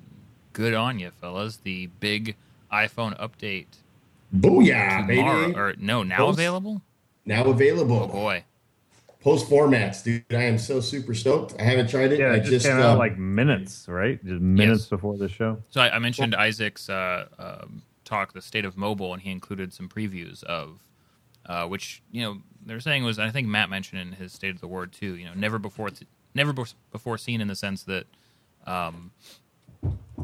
good 0.53 0.73
on 0.73 0.99
you, 0.99 1.09
fellas. 1.19 1.57
The 1.57 1.87
big 1.99 2.35
iPhone 2.71 3.17
update 3.19 3.65
Booyah, 4.35 5.07
tomorrow, 5.07 5.45
baby! 5.47 5.57
or 5.57 5.73
no, 5.79 6.03
now 6.03 6.17
Post- 6.17 6.37
available. 6.39 6.81
now 7.25 7.45
available. 7.45 8.01
Oh 8.03 8.07
boy, 8.07 8.43
Post 9.21 9.47
formats, 9.49 10.03
dude. 10.03 10.23
I 10.31 10.43
am 10.43 10.57
so 10.57 10.79
super 10.79 11.13
stoked. 11.13 11.55
I 11.59 11.63
haven't 11.63 11.89
tried 11.89 12.11
it. 12.11 12.19
Yeah, 12.19 12.31
I 12.31 12.35
it 12.37 12.43
just, 12.43 12.65
came 12.65 12.79
uh, 12.79 12.83
out 12.83 12.97
like 12.97 13.17
minutes, 13.19 13.85
right? 13.87 14.23
Just 14.25 14.41
minutes 14.41 14.81
Yes. 14.81 14.89
before 14.89 15.15
the 15.17 15.29
show. 15.29 15.61
So 15.69 15.79
I, 15.81 15.95
I 15.95 15.99
mentioned 15.99 16.33
Isaac's 16.33 16.89
uh, 16.89 17.27
um, 17.37 17.83
talk, 18.03 18.33
the 18.33 18.41
state 18.41 18.65
of 18.65 18.77
mobile, 18.77 19.13
and 19.13 19.21
he 19.21 19.29
included 19.29 19.73
some 19.73 19.87
previews 19.89 20.43
of 20.45 20.79
uh, 21.45 21.67
which 21.67 22.01
you 22.11 22.21
know 22.23 22.37
they're 22.65 22.79
saying 22.79 23.03
was 23.03 23.19
I 23.19 23.29
think 23.29 23.47
Matt 23.47 23.69
mentioned 23.69 24.01
in 24.01 24.11
his 24.13 24.33
state 24.33 24.55
of 24.55 24.61
the 24.61 24.67
word 24.67 24.91
too. 24.91 25.15
You 25.15 25.25
know, 25.25 25.33
never 25.35 25.59
before 25.59 25.89
never 26.33 26.51
bef- 26.53 26.73
before 26.91 27.17
seen 27.19 27.41
in 27.41 27.47
the 27.47 27.55
sense 27.55 27.83
that 27.83 28.05
um, 28.65 29.11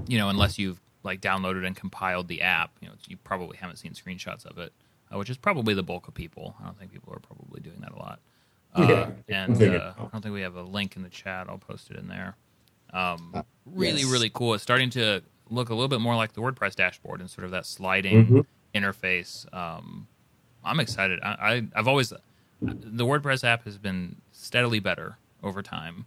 you 0.08 0.18
know 0.18 0.30
unless 0.30 0.58
you've 0.58 0.80
like 1.04 1.22
downloaded 1.22 1.66
and 1.68 1.76
compiled 1.76 2.28
the 2.28 2.41
app, 2.41 2.72
you 2.82 2.88
know 2.88 2.95
you 3.08 3.18
probably 3.18 3.58
haven't 3.58 3.78
seen 3.78 3.91
screenshots 3.93 4.43
of 4.45 4.58
it. 4.58 4.74
uh, 5.14 5.18
which 5.20 5.30
is 5.30 5.38
probably 5.38 5.74
the 5.76 5.84
bulk 5.84 6.08
of 6.08 6.14
people. 6.16 6.56
I 6.60 6.66
don't 6.66 6.78
think 6.80 6.91
people 6.91 7.14
are 7.14 7.20
probably 7.20 7.62
doing 7.62 7.78
that 7.82 7.91
a 7.91 7.98
lot. 7.98 8.16
Uh, 8.78 9.12
Yeah, 9.28 9.44
and 9.46 9.62
I 9.64 9.76
uh, 9.76 9.94
I 9.98 10.02
don't 10.12 10.22
think 10.22 10.34
we 10.34 10.42
have 10.42 10.56
a 10.56 10.62
link 10.64 10.96
in 10.96 11.02
the 11.04 11.10
chat. 11.10 11.48
I'll 11.50 11.58
post 11.58 11.90
it 11.92 11.98
in 11.98 12.08
there. 12.08 12.36
Um, 12.94 13.44
really, 13.66 14.02
yes. 14.02 14.12
really 14.12 14.30
cool. 14.30 14.54
It's 14.54 14.64
starting 14.64 14.90
to 14.92 15.22
look 15.50 15.70
a 15.70 15.74
little 15.74 15.88
bit 15.88 16.00
more 16.02 16.16
like 16.16 16.34
the 16.34 16.42
WordPress 16.42 16.76
dashboard 16.76 17.20
and 17.22 17.30
sort 17.30 17.46
of 17.46 17.52
that 17.52 17.66
sliding 17.66 18.26
Mhm. 18.28 18.46
interface. 18.76 19.52
Um, 19.54 20.08
I'm 20.64 20.80
excited. 20.80 21.20
I, 21.24 21.30
I, 21.30 21.68
I've 21.76 21.88
always 21.88 22.14
the 22.62 23.06
WordPress 23.06 23.44
app 23.44 23.64
has 23.66 23.78
been 23.78 24.16
steadily 24.32 24.80
better 24.80 25.18
over 25.44 25.62
time. 25.62 26.06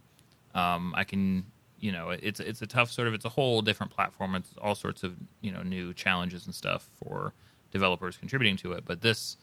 Um, 0.53 0.93
I 0.97 1.03
can, 1.03 1.45
you 1.79 1.91
know, 1.91 2.09
it's 2.09 2.39
it's 2.39 2.61
a 2.61 2.67
tough 2.67 2.91
sort 2.91 3.07
of 3.07 3.13
it's 3.13 3.25
a 3.25 3.29
whole 3.29 3.61
different 3.61 3.91
platform. 3.91 4.35
It's 4.35 4.53
all 4.61 4.75
sorts 4.75 5.03
of 5.03 5.15
you 5.41 5.51
know 5.51 5.61
new 5.63 5.93
challenges 5.93 6.45
and 6.45 6.53
stuff 6.53 6.89
for 7.03 7.33
developers 7.71 8.17
contributing 8.17 8.57
to 8.57 8.73
it. 8.73 8.83
But 8.85 9.01
this 9.01 9.37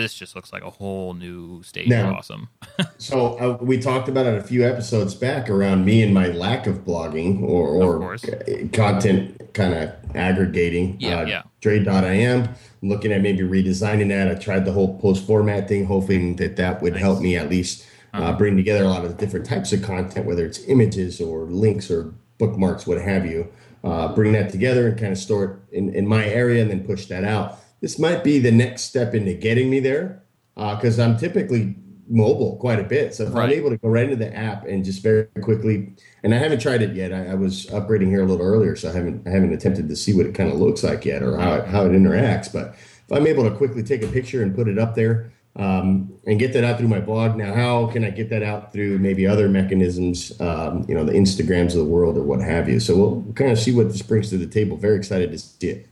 this 0.00 0.14
just 0.14 0.34
looks 0.34 0.52
like 0.52 0.62
a 0.64 0.70
whole 0.70 1.14
new 1.14 1.62
stage 1.62 1.88
Now- 1.88 2.14
awesome. 2.16 2.48
So 2.98 3.38
uh, 3.38 3.56
we 3.64 3.78
talked 3.78 4.08
about 4.08 4.26
it 4.26 4.34
a 4.38 4.42
few 4.42 4.64
episodes 4.66 5.14
back 5.14 5.48
around 5.50 5.84
me 5.84 6.02
and 6.02 6.12
my 6.14 6.28
lack 6.28 6.66
of 6.66 6.84
blogging 6.84 7.42
or, 7.42 7.68
or 8.02 8.18
c- 8.18 8.68
content 8.72 9.40
kind 9.54 9.74
of 9.74 9.92
aggregating. 10.14 10.96
Yeah, 11.00 11.20
uh, 11.20 11.24
yeah. 11.26 11.42
Trade.im. 11.60 12.42
I'm 12.82 12.88
looking 12.88 13.12
at 13.12 13.20
maybe 13.22 13.40
redesigning 13.40 14.08
that. 14.08 14.28
I 14.30 14.34
tried 14.34 14.64
the 14.64 14.72
whole 14.72 14.98
post 14.98 15.26
format 15.26 15.68
thing, 15.68 15.86
hoping 15.86 16.36
that 16.36 16.56
that 16.56 16.82
would 16.82 16.96
help 16.96 17.20
me 17.20 17.36
at 17.36 17.48
least 17.50 17.86
Uh-huh. 18.12 18.24
uh, 18.24 18.36
bring 18.36 18.56
together 18.56 18.84
a 18.84 18.88
lot 18.88 19.04
of 19.04 19.16
different 19.18 19.46
types 19.46 19.72
of 19.72 19.82
content, 19.82 20.26
whether 20.26 20.44
it's 20.44 20.60
images 20.66 21.20
or 21.20 21.44
links 21.44 21.90
or 21.90 22.12
bookmarks, 22.38 22.86
what 22.86 23.00
have 23.00 23.24
you. 23.26 23.46
Uh, 23.84 24.14
bring 24.14 24.32
that 24.32 24.50
together 24.50 24.88
and 24.88 24.98
kind 24.98 25.12
of 25.12 25.18
store 25.18 25.44
it 25.70 25.76
in, 25.78 25.94
in 25.94 26.06
my 26.06 26.24
area 26.26 26.60
and 26.60 26.70
then 26.70 26.84
push 26.84 27.06
that 27.06 27.24
out. 27.24 27.58
This 27.80 27.98
might 27.98 28.22
be 28.22 28.38
the 28.38 28.50
next 28.52 28.82
step 28.82 29.14
into 29.14 29.34
getting 29.34 29.70
me 29.70 29.80
there 29.80 30.22
because 30.54 30.98
I'm 30.98 31.16
typically 31.16 31.76
mobile 32.08 32.56
quite 32.56 32.80
a 32.80 32.82
bit. 32.84 33.14
So 33.14 33.24
if 33.24 33.32
Right. 33.34 33.44
I'm 33.44 33.50
able 33.56 33.70
to 33.70 33.76
go 33.76 33.88
right 33.88 34.04
into 34.04 34.16
the 34.16 34.34
app 34.36 34.66
and 34.66 34.84
just 34.84 35.02
very 35.02 35.26
quickly, 35.42 35.92
and 36.24 36.34
I 36.34 36.38
haven't 36.38 36.60
tried 36.60 36.82
it 36.82 36.94
yet. 36.94 37.12
I, 37.12 37.28
I 37.28 37.34
was 37.34 37.66
upgrading 37.66 38.08
here 38.08 38.22
a 38.22 38.26
little 38.26 38.44
earlier, 38.44 38.74
so 38.76 38.90
I 38.90 38.92
haven't 38.92 39.26
I 39.26 39.30
haven't 39.30 39.52
attempted 39.52 39.88
to 39.88 39.96
see 39.96 40.12
what 40.14 40.26
it 40.26 40.34
kind 40.34 40.50
of 40.52 40.58
looks 40.58 40.82
like 40.82 41.04
yet 41.04 41.22
or 41.22 41.38
how 41.38 41.54
it, 41.54 41.66
how 41.66 41.86
it 41.86 41.92
interacts. 41.92 42.52
But 42.52 42.74
if 42.74 43.12
I'm 43.12 43.26
able 43.26 43.44
to 43.48 43.56
quickly 43.56 43.82
take 43.82 44.02
a 44.02 44.08
picture 44.08 44.42
and 44.42 44.54
put 44.54 44.68
it 44.68 44.78
up 44.78 44.94
there 44.96 45.32
um, 45.56 46.12
and 46.26 46.38
get 46.38 46.52
that 46.52 46.64
out 46.64 46.78
through 46.78 46.88
my 46.88 47.00
blog, 47.00 47.36
now 47.36 47.54
how 47.54 47.86
can 47.86 48.04
I 48.04 48.10
get 48.10 48.28
that 48.30 48.42
out 48.42 48.72
through 48.72 48.98
maybe 48.98 49.26
other 49.26 49.48
mechanisms, 49.48 50.38
um, 50.40 50.84
you 50.88 50.94
know, 50.94 51.04
the 51.04 51.12
Instagrams 51.12 51.68
of 51.72 51.78
the 51.78 51.84
world 51.84 52.16
or 52.16 52.22
what 52.22 52.40
have 52.40 52.68
you? 52.68 52.80
So 52.80 52.96
we'll 52.96 53.32
kind 53.34 53.50
of 53.52 53.58
see 53.58 53.72
what 53.72 53.88
this 53.88 54.02
brings 54.02 54.30
to 54.30 54.36
the 54.38 54.46
table. 54.46 54.76
Very 54.76 54.96
excited 54.96 55.30
to 55.30 55.38
see 55.38 55.68
it. 55.68 55.86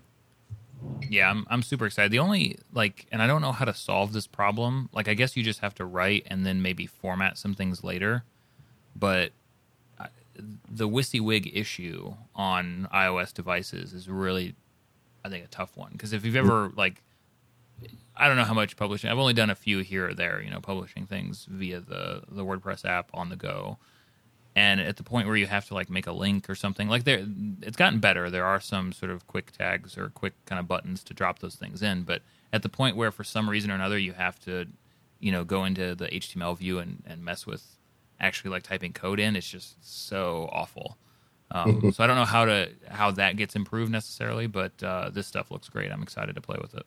Yeah, 1.08 1.30
I'm 1.30 1.46
I'm 1.48 1.62
super 1.62 1.86
excited. 1.86 2.10
The 2.12 2.18
only 2.18 2.58
like, 2.72 3.06
and 3.10 3.22
I 3.22 3.26
don't 3.26 3.40
know 3.40 3.52
how 3.52 3.64
to 3.64 3.74
solve 3.74 4.12
this 4.12 4.26
problem. 4.26 4.88
Like, 4.92 5.08
I 5.08 5.14
guess 5.14 5.36
you 5.36 5.42
just 5.42 5.60
have 5.60 5.74
to 5.76 5.84
write 5.84 6.26
and 6.26 6.44
then 6.44 6.60
maybe 6.60 6.86
format 6.86 7.38
some 7.38 7.54
things 7.54 7.82
later. 7.82 8.24
But 8.94 9.32
I- 9.98 10.08
the 10.70 10.88
WYSIWYG 10.88 11.50
issue 11.54 12.14
on 12.34 12.88
iOS 12.92 13.32
devices 13.32 13.92
is 13.94 14.08
really, 14.08 14.54
I 15.24 15.28
think, 15.28 15.44
a 15.44 15.48
tough 15.48 15.76
one 15.76 15.92
because 15.92 16.12
if 16.12 16.24
you've 16.24 16.36
ever 16.36 16.70
like, 16.76 17.02
I 18.16 18.26
don't 18.28 18.36
know 18.36 18.44
how 18.44 18.54
much 18.54 18.76
publishing. 18.76 19.08
I've 19.10 19.18
only 19.18 19.32
done 19.34 19.50
a 19.50 19.54
few 19.54 19.78
here 19.80 20.08
or 20.08 20.14
there. 20.14 20.42
You 20.42 20.50
know, 20.50 20.60
publishing 20.60 21.06
things 21.06 21.46
via 21.48 21.80
the 21.80 22.22
the 22.28 22.44
WordPress 22.44 22.84
app 22.84 23.10
on 23.14 23.28
the 23.30 23.36
go. 23.36 23.78
And 24.58 24.80
at 24.80 24.96
the 24.96 25.04
point 25.04 25.28
where 25.28 25.36
you 25.36 25.46
have 25.46 25.68
to 25.68 25.74
like 25.74 25.88
make 25.88 26.08
a 26.08 26.12
link 26.12 26.50
or 26.50 26.56
something, 26.56 26.88
like 26.88 27.04
there, 27.04 27.24
it's 27.62 27.76
gotten 27.76 28.00
better. 28.00 28.28
There 28.28 28.44
are 28.44 28.58
some 28.58 28.92
sort 28.92 29.12
of 29.12 29.24
quick 29.28 29.52
tags 29.52 29.96
or 29.96 30.08
quick 30.08 30.32
kind 30.46 30.58
of 30.58 30.66
buttons 30.66 31.04
to 31.04 31.14
drop 31.14 31.38
those 31.38 31.54
things 31.54 31.80
in. 31.80 32.02
But 32.02 32.22
at 32.52 32.64
the 32.64 32.68
point 32.68 32.96
where 32.96 33.12
for 33.12 33.22
some 33.22 33.48
reason 33.48 33.70
or 33.70 33.76
another 33.76 33.96
you 33.96 34.14
have 34.14 34.40
to, 34.40 34.66
you 35.20 35.30
know, 35.30 35.44
go 35.44 35.64
into 35.64 35.94
the 35.94 36.06
HTML 36.08 36.58
view 36.58 36.80
and, 36.80 37.04
and 37.06 37.24
mess 37.24 37.46
with 37.46 37.62
actually 38.18 38.50
like 38.50 38.64
typing 38.64 38.92
code 38.92 39.20
in, 39.20 39.36
it's 39.36 39.48
just 39.48 39.76
so 39.80 40.48
awful. 40.50 40.98
Um, 41.52 41.92
so 41.94 42.02
I 42.02 42.08
don't 42.08 42.16
know 42.16 42.24
how 42.24 42.44
to 42.44 42.70
how 42.88 43.12
that 43.12 43.36
gets 43.36 43.54
improved 43.54 43.92
necessarily, 43.92 44.48
but 44.48 44.82
uh, 44.82 45.10
this 45.10 45.28
stuff 45.28 45.52
looks 45.52 45.68
great. 45.68 45.92
I'm 45.92 46.02
excited 46.02 46.34
to 46.34 46.40
play 46.40 46.58
with 46.60 46.74
it. 46.74 46.86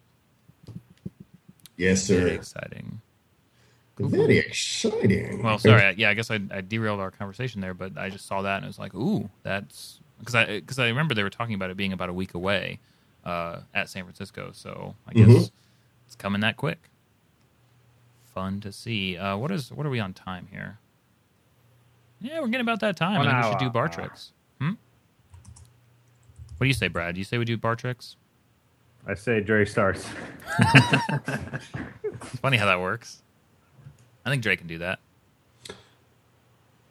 Yes, 1.78 2.04
sir 2.04 2.18
Very 2.18 2.32
sir. 2.32 2.36
exciting. 2.36 3.00
Very 4.10 4.38
exciting. 4.40 5.42
Well, 5.44 5.58
sorry. 5.60 5.94
Yeah, 5.98 6.10
I 6.10 6.14
guess 6.14 6.32
I, 6.32 6.40
I 6.52 6.62
derailed 6.62 7.00
our 7.00 7.12
conversation 7.12 7.62
there, 7.62 7.74
but 7.74 7.98
I 7.98 8.10
just 8.10 8.26
saw 8.28 8.42
that 8.42 8.58
and 8.58 8.66
it 8.66 8.68
was 8.68 8.80
like, 8.80 8.94
ooh, 8.96 9.30
that's 9.44 10.00
because 10.20 10.36
I 10.36 10.46
because 10.60 10.80
I 10.80 10.88
remember 10.88 11.14
they 11.14 11.24
were 11.24 11.30
talking 11.30 11.56
about 11.56 11.70
it 11.70 11.78
being 11.78 11.94
about 11.94 12.10
a 12.10 12.14
week 12.14 12.34
away 12.34 12.80
uh, 13.26 13.60
at 13.74 13.90
San 13.90 14.04
Francisco. 14.04 14.52
So 14.54 14.96
I 15.08 15.14
guess 15.14 15.28
Mhm. 15.28 15.52
it's 16.06 16.16
coming 16.16 16.42
that 16.42 16.58
quick. 16.58 16.90
Fun 18.34 18.62
to 18.62 18.72
see. 18.72 19.18
Uh, 19.18 19.36
what 19.38 19.52
is 19.52 19.72
what 19.72 19.86
are 19.86 19.90
we 19.90 20.00
on 20.00 20.14
time 20.14 20.48
here? 20.52 20.78
Yeah, 22.22 22.40
we're 22.40 22.48
getting 22.48 22.62
about 22.62 22.80
that 22.82 22.96
time. 22.98 23.18
One 23.18 23.28
I 23.28 23.42
think 23.42 23.46
we 23.46 23.60
should 23.60 23.66
do 23.66 23.72
bar 23.72 23.88
tricks. 23.90 24.32
Hmm. 24.60 24.74
What 26.58 26.66
do 26.66 26.68
you 26.68 26.74
say, 26.74 26.88
Brad? 26.88 27.16
Do 27.16 27.20
you 27.20 27.26
say 27.26 27.38
we 27.40 27.46
do 27.46 27.58
bar 27.58 27.76
tricks? 27.76 28.16
I 29.08 29.16
say 29.16 29.42
Dre 29.42 29.66
starts. 29.66 30.08
It's 32.24 32.40
funny 32.40 32.58
how 32.58 32.68
that 32.68 32.80
works. 32.80 33.24
I 34.26 34.30
think 34.30 34.44
Drake 34.44 34.60
can 34.60 34.68
do 34.68 34.78
that. 34.80 35.00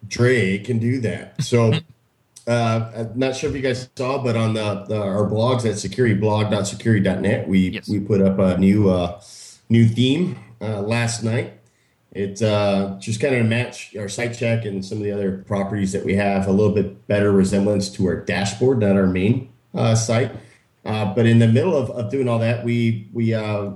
Dre 0.07 0.57
can 0.59 0.79
do 0.79 0.99
that. 1.01 1.41
So, 1.41 1.73
uh, 2.47 2.91
I'm 2.95 3.11
not 3.15 3.35
sure 3.35 3.49
if 3.49 3.55
you 3.55 3.61
guys 3.61 3.89
saw, 3.95 4.21
but 4.21 4.35
on 4.35 4.53
the, 4.53 4.85
the 4.87 4.99
our 4.99 5.29
blogs 5.29 5.65
at 5.65 5.75
securityblog.security.net, 5.75 7.47
we 7.47 7.69
Yes. 7.69 7.87
we 7.87 7.99
put 7.99 8.21
up 8.21 8.39
a 8.39 8.57
new 8.57 8.89
uh, 8.89 9.21
new 9.69 9.87
theme 9.87 10.37
uh, 10.59 10.81
last 10.81 11.23
night. 11.23 11.53
It 12.11 12.41
uh, 12.41 12.97
just 12.99 13.21
kind 13.21 13.35
of 13.35 13.41
a 13.41 13.47
match 13.47 13.95
our 13.95 14.09
site 14.09 14.33
check 14.37 14.65
and 14.65 14.83
some 14.83 14.97
of 14.97 15.05
the 15.05 15.11
other 15.11 15.43
properties 15.47 15.93
that 15.93 16.03
we 16.03 16.15
have 16.15 16.47
a 16.47 16.51
little 16.51 16.73
bit 16.73 17.07
better 17.07 17.31
resemblance 17.31 17.87
to 17.91 18.05
our 18.07 18.17
dashboard, 18.17 18.79
not 18.79 18.97
our 18.97 19.07
main 19.07 19.49
uh, 19.73 19.95
site. 19.95 20.31
Uh, 20.83 21.13
but 21.13 21.25
in 21.25 21.39
the 21.39 21.47
middle 21.47 21.77
of, 21.77 21.89
of 21.91 22.11
doing 22.11 22.27
all 22.27 22.39
that, 22.39 22.65
we 22.65 23.07
we 23.13 23.33
uh, 23.33 23.69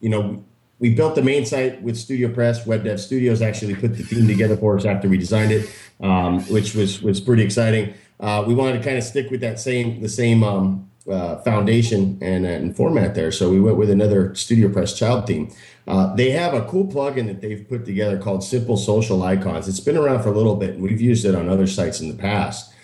you 0.00 0.08
know 0.08 0.42
we 0.84 0.94
built 0.94 1.14
the 1.14 1.22
main 1.22 1.46
site 1.46 1.80
with 1.80 1.96
StudioPress. 1.96 2.66
Web 2.66 2.84
Dev 2.84 3.00
Studios 3.00 3.40
actually 3.40 3.74
put 3.74 3.96
the 3.96 4.02
theme 4.02 4.26
together 4.28 4.54
for 4.54 4.76
us 4.76 4.84
after 4.84 5.08
we 5.08 5.16
designed 5.16 5.50
it, 5.50 5.74
um, 6.02 6.42
which 6.52 6.74
was 6.74 7.00
was 7.00 7.22
pretty 7.22 7.42
exciting. 7.42 7.94
Uh, 8.20 8.44
we 8.46 8.54
wanted 8.54 8.76
to 8.76 8.84
kind 8.84 8.98
of 8.98 9.02
stick 9.02 9.30
with 9.30 9.40
that 9.40 9.58
same 9.58 10.02
the 10.02 10.10
same 10.10 10.44
um, 10.44 10.90
uh, 11.10 11.36
foundation 11.38 12.18
and, 12.20 12.44
and 12.44 12.76
format 12.76 13.14
there, 13.14 13.32
so 13.32 13.50
we 13.50 13.62
went 13.62 13.78
with 13.78 13.88
another 13.88 14.28
StudioPress 14.32 14.94
child 14.94 15.26
theme. 15.26 15.50
Uh, 15.88 16.14
they 16.16 16.30
have 16.32 16.52
a 16.52 16.66
cool 16.66 16.86
plugin 16.86 17.28
that 17.28 17.40
they've 17.40 17.66
put 17.66 17.86
together 17.86 18.18
called 18.18 18.44
Simple 18.44 18.76
Social 18.76 19.22
Icons. 19.22 19.66
It's 19.66 19.80
been 19.80 19.96
around 19.96 20.22
for 20.22 20.28
a 20.28 20.36
little 20.36 20.56
bit, 20.56 20.74
and 20.74 20.82
we've 20.82 21.00
used 21.00 21.24
it 21.24 21.34
on 21.34 21.48
other 21.48 21.66
sites 21.66 22.02
in 22.02 22.08
the 22.08 22.14
past. 22.14 22.74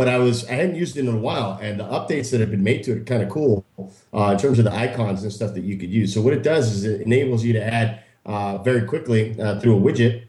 But 0.00 0.08
I 0.08 0.16
was 0.16 0.48
I 0.48 0.52
hadn't 0.52 0.76
used 0.76 0.96
it 0.96 1.00
in 1.00 1.14
a 1.14 1.18
while, 1.18 1.58
and 1.60 1.78
the 1.78 1.84
updates 1.84 2.30
that 2.30 2.40
have 2.40 2.50
been 2.50 2.62
made 2.62 2.84
to 2.84 2.92
it 2.92 2.98
are 3.00 3.04
kind 3.04 3.22
of 3.22 3.28
cool 3.28 3.66
uh, 4.14 4.30
in 4.32 4.38
terms 4.38 4.58
of 4.58 4.64
the 4.64 4.72
icons 4.72 5.22
and 5.22 5.30
stuff 5.30 5.52
that 5.52 5.62
you 5.62 5.76
could 5.76 5.90
use. 5.90 6.14
So 6.14 6.22
what 6.22 6.32
it 6.32 6.42
does 6.42 6.72
is 6.72 6.84
it 6.84 7.02
enables 7.02 7.44
you 7.44 7.52
to 7.52 7.62
add 7.62 8.02
uh, 8.24 8.56
very 8.62 8.86
quickly 8.86 9.38
uh, 9.38 9.60
through 9.60 9.76
a 9.76 9.78
widget 9.78 10.22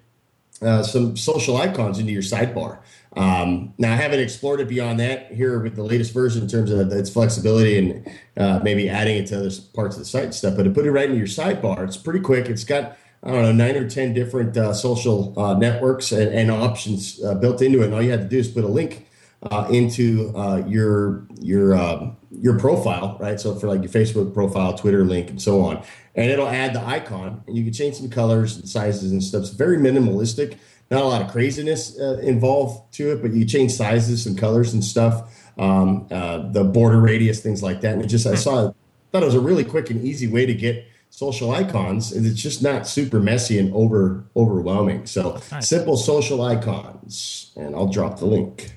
uh, 0.62 0.84
some 0.84 1.16
social 1.16 1.56
icons 1.56 2.00
into 2.00 2.12
your 2.12 2.22
sidebar. 2.22 2.80
Um, 3.16 3.74
now 3.78 3.94
I 3.94 3.96
haven't 3.96 4.20
explored 4.20 4.60
it 4.60 4.68
beyond 4.68 5.00
that 5.00 5.32
here 5.32 5.58
with 5.62 5.78
the 5.78 5.84
latest 5.84 6.14
version 6.14 6.42
in 6.42 6.50
terms 6.50 6.70
of 6.70 6.92
its 6.92 7.10
flexibility 7.10 7.78
and 7.78 8.12
uh, 8.36 8.60
maybe 8.62 8.90
adding 8.90 9.20
it 9.20 9.28
to 9.28 9.38
other 9.38 9.52
parts 9.74 9.96
of 9.96 10.02
the 10.02 10.06
site 10.06 10.26
and 10.26 10.36
stuff. 10.36 10.58
But 10.58 10.64
to 10.64 10.70
put 10.72 10.86
it 10.86 10.92
right 10.92 11.10
in 11.10 11.16
your 11.16 11.28
sidebar, 11.28 11.88
it's 11.88 11.96
pretty 11.96 12.20
quick. 12.20 12.50
It's 12.50 12.66
got 12.66 12.98
I 13.24 13.32
don't 13.32 13.44
know 13.44 13.54
nine 13.54 13.78
or 13.78 13.90
ten 13.90 14.14
different 14.14 14.58
uh, 14.58 14.74
social 14.74 15.34
networks 15.58 16.12
and, 16.12 16.28
and 16.34 16.52
options 16.52 17.22
built 17.40 17.62
into 17.62 17.84
it. 17.84 17.86
And 17.86 17.94
all 17.94 18.02
you 18.02 18.12
have 18.12 18.20
to 18.20 18.28
do 18.28 18.38
is 18.38 18.50
put 18.50 18.66
a 18.66 18.68
link 18.68 19.08
uh, 19.50 19.68
into 19.72 20.32
uh, 20.36 20.64
your 20.68 21.26
your 21.40 21.76
um, 21.76 22.18
your 22.32 22.60
profile, 22.60 23.18
right? 23.20 23.40
So 23.40 23.56
for 23.56 23.68
like 23.68 23.82
your 23.82 23.92
Facebook 23.92 24.34
profile, 24.34 24.78
Twitter 24.78 25.04
link, 25.04 25.30
and 25.30 25.42
so 25.42 25.62
on, 25.62 25.84
and 26.16 26.30
it'll 26.30 26.48
add 26.48 26.74
the 26.74 26.86
icon, 26.86 27.44
and 27.48 27.58
you 27.58 27.64
can 27.64 27.74
change 27.74 27.96
some 27.96 28.10
colors 28.10 28.58
and 28.58 28.68
sizes 28.68 29.12
and 29.12 29.24
stuff. 29.24 29.42
It's 29.42 29.50
very 29.52 29.78
minimalistic. 29.78 30.58
Not 30.90 31.04
a 31.04 31.06
lot 31.06 31.22
of 31.22 31.32
craziness 31.32 31.98
uh, 31.98 32.20
involved 32.22 32.94
to 32.96 33.14
it, 33.14 33.22
but 33.22 33.34
you 33.34 33.46
change 33.46 33.72
sizes 33.72 34.28
and 34.28 34.38
colors 34.38 34.74
and 34.74 34.84
stuff. 34.84 35.38
Um, 35.58 36.08
uh, 36.12 36.50
the 36.52 36.64
border 36.64 37.00
radius, 37.00 37.42
things 37.42 37.64
like 37.64 37.82
that. 37.82 37.94
And 37.94 38.04
it 38.04 38.08
just 38.08 38.28
I 38.28 38.36
saw 38.36 38.74
thought 39.12 39.24
it 39.24 39.26
was 39.26 39.36
a 39.36 39.40
really 39.40 39.64
quick 39.64 39.90
and 39.90 40.04
easy 40.04 40.28
way 40.28 40.46
to 40.46 40.54
get 40.54 40.86
social 41.10 41.52
icons 41.52 42.14
and 42.14 42.26
it's 42.26 42.42
just 42.42 42.64
not 42.64 42.88
super 42.88 43.20
messy 43.20 43.60
and 43.60 43.74
over 43.74 44.24
overwhelming 44.38 45.06
so 45.06 45.42
Nice. 45.52 45.68
simple 45.68 45.98
social 45.98 46.42
icons 46.42 47.52
and 47.58 47.76
i'll 47.76 47.90
drop 47.90 48.20
the 48.20 48.26
link 48.26 48.72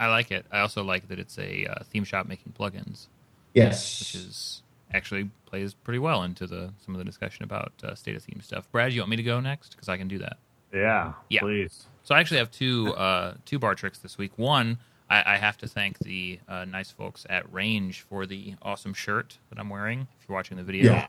I 0.00 0.08
like 0.08 0.30
it. 0.30 0.44
I 0.50 0.60
also 0.60 0.82
like 0.82 1.08
that 1.08 1.18
it's 1.18 1.38
a 1.38 1.66
uh, 1.66 1.84
theme 1.84 2.04
shop 2.04 2.26
making 2.26 2.52
plugins. 2.58 3.06
yes 3.54 4.00
which 4.00 4.14
is 4.14 4.62
actually 4.92 5.30
plays 5.46 5.74
pretty 5.74 5.98
well 5.98 6.22
into 6.22 6.46
the 6.46 6.70
some 6.84 6.94
of 6.94 6.98
the 6.98 7.04
discussion 7.04 7.44
about 7.44 7.72
uh, 7.82 7.94
state 7.94 8.14
of 8.16 8.22
theme 8.22 8.40
stuff. 8.42 8.70
Brad, 8.72 8.92
you 8.92 9.00
want 9.00 9.10
me 9.10 9.16
to 9.16 9.22
go 9.22 9.40
next 9.40 9.70
because 9.70 9.88
I 9.88 9.96
can 9.96 10.08
do 10.08 10.18
that. 10.18 10.36
Yeah, 10.72 11.12
Yeah. 11.28 11.40
please. 11.40 11.86
So 12.02 12.14
I 12.14 12.20
actually 12.20 12.38
have 12.38 12.50
two 12.50 12.92
uh, 12.94 13.34
two 13.44 13.58
bar 13.58 13.74
tricks 13.74 13.98
this 13.98 14.18
week. 14.18 14.32
One, 14.36 14.78
I, 15.08 15.34
I 15.34 15.36
have 15.36 15.56
to 15.58 15.68
thank 15.68 15.98
the 16.00 16.38
uh, 16.48 16.64
nice 16.64 16.90
folks 16.90 17.24
at 17.30 17.50
Range 17.52 18.00
for 18.02 18.26
the 18.26 18.54
awesome 18.62 18.92
shirt 18.94 19.38
that 19.50 19.58
I'm 19.58 19.68
wearing. 19.70 20.06
If 20.20 20.28
you're 20.28 20.34
watching 20.36 20.56
the 20.56 20.64
video, 20.64 20.92
Yeah. 20.92 21.06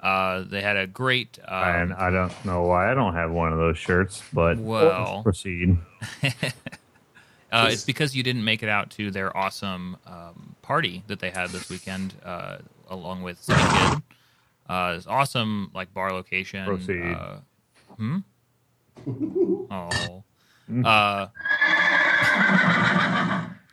Uh, 0.00 0.44
they 0.46 0.60
had 0.60 0.76
a 0.76 0.86
great. 0.86 1.38
Um, 1.48 1.64
and 1.64 1.94
I 1.94 2.10
don't 2.10 2.44
know 2.44 2.62
why 2.64 2.90
I 2.90 2.94
don't 2.94 3.14
have 3.14 3.30
one 3.30 3.52
of 3.52 3.58
those 3.58 3.78
shirts, 3.78 4.22
but 4.32 4.58
Well- 4.58 5.22
proceed. 5.22 5.78
Uh, 7.54 7.68
it's 7.70 7.84
because 7.84 8.16
you 8.16 8.22
didn't 8.22 8.44
make 8.44 8.62
it 8.62 8.68
out 8.68 8.90
to 8.90 9.10
their 9.10 9.36
awesome 9.36 9.96
um, 10.06 10.56
party 10.62 11.04
that 11.06 11.20
they 11.20 11.30
had 11.30 11.50
this 11.50 11.70
weekend, 11.70 12.14
uh, 12.24 12.56
along 12.88 13.22
with 13.22 13.40
Skinny 13.40 13.62
Kid. 13.62 14.02
Uh, 14.68 14.94
it's 14.96 15.06
awesome, 15.06 15.70
like 15.74 15.92
bar 15.94 16.12
location. 16.12 16.64
Proceed. 16.64 17.12
Uh, 17.12 17.36
hmm. 17.96 18.18
Oh. 19.70 20.24
Uh, 20.82 21.26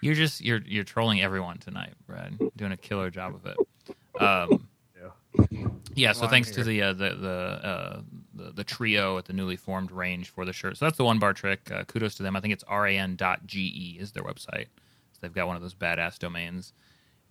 you're 0.02 0.14
just 0.16 0.42
you're 0.42 0.62
you're 0.66 0.84
trolling 0.84 1.22
everyone 1.22 1.58
tonight, 1.58 1.94
Brad. 2.06 2.38
Doing 2.58 2.74
a 2.74 2.78
killer 2.78 3.10
job 3.10 3.36
of 3.36 3.46
it. 3.46 3.58
Um, 4.22 4.68
yeah. 5.96 6.12
So 6.12 6.22
Well, 6.22 6.28
I'm 6.28 6.32
thanks 6.32 6.52
to 6.52 6.64
the 6.64 6.82
uh, 6.82 6.94
the 6.94 7.16
the, 7.16 7.30
uh, 7.64 8.02
the 8.42 8.52
the 8.52 8.64
trio 8.64 9.18
at 9.18 9.26
the 9.26 9.34
newly 9.34 9.56
formed 9.56 9.92
range 9.92 10.30
for 10.30 10.46
the 10.46 10.54
shirt. 10.54 10.78
So 10.78 10.86
that's 10.86 10.98
the 10.98 11.04
one 11.04 11.20
bar 11.20 11.34
trick. 11.34 11.72
Uh, 11.72 11.84
kudos 11.84 12.16
to 12.16 12.24
them. 12.24 12.36
I 12.36 12.42
think 12.42 12.54
it's 12.54 12.64
ran.ge 12.70 13.98
is 14.00 14.12
their 14.12 14.24
website. 14.24 14.68
So 15.12 15.20
they've 15.22 15.34
got 15.34 15.48
one 15.48 15.56
of 15.56 15.62
those 15.62 15.76
badass 15.76 16.20
domains. 16.20 16.74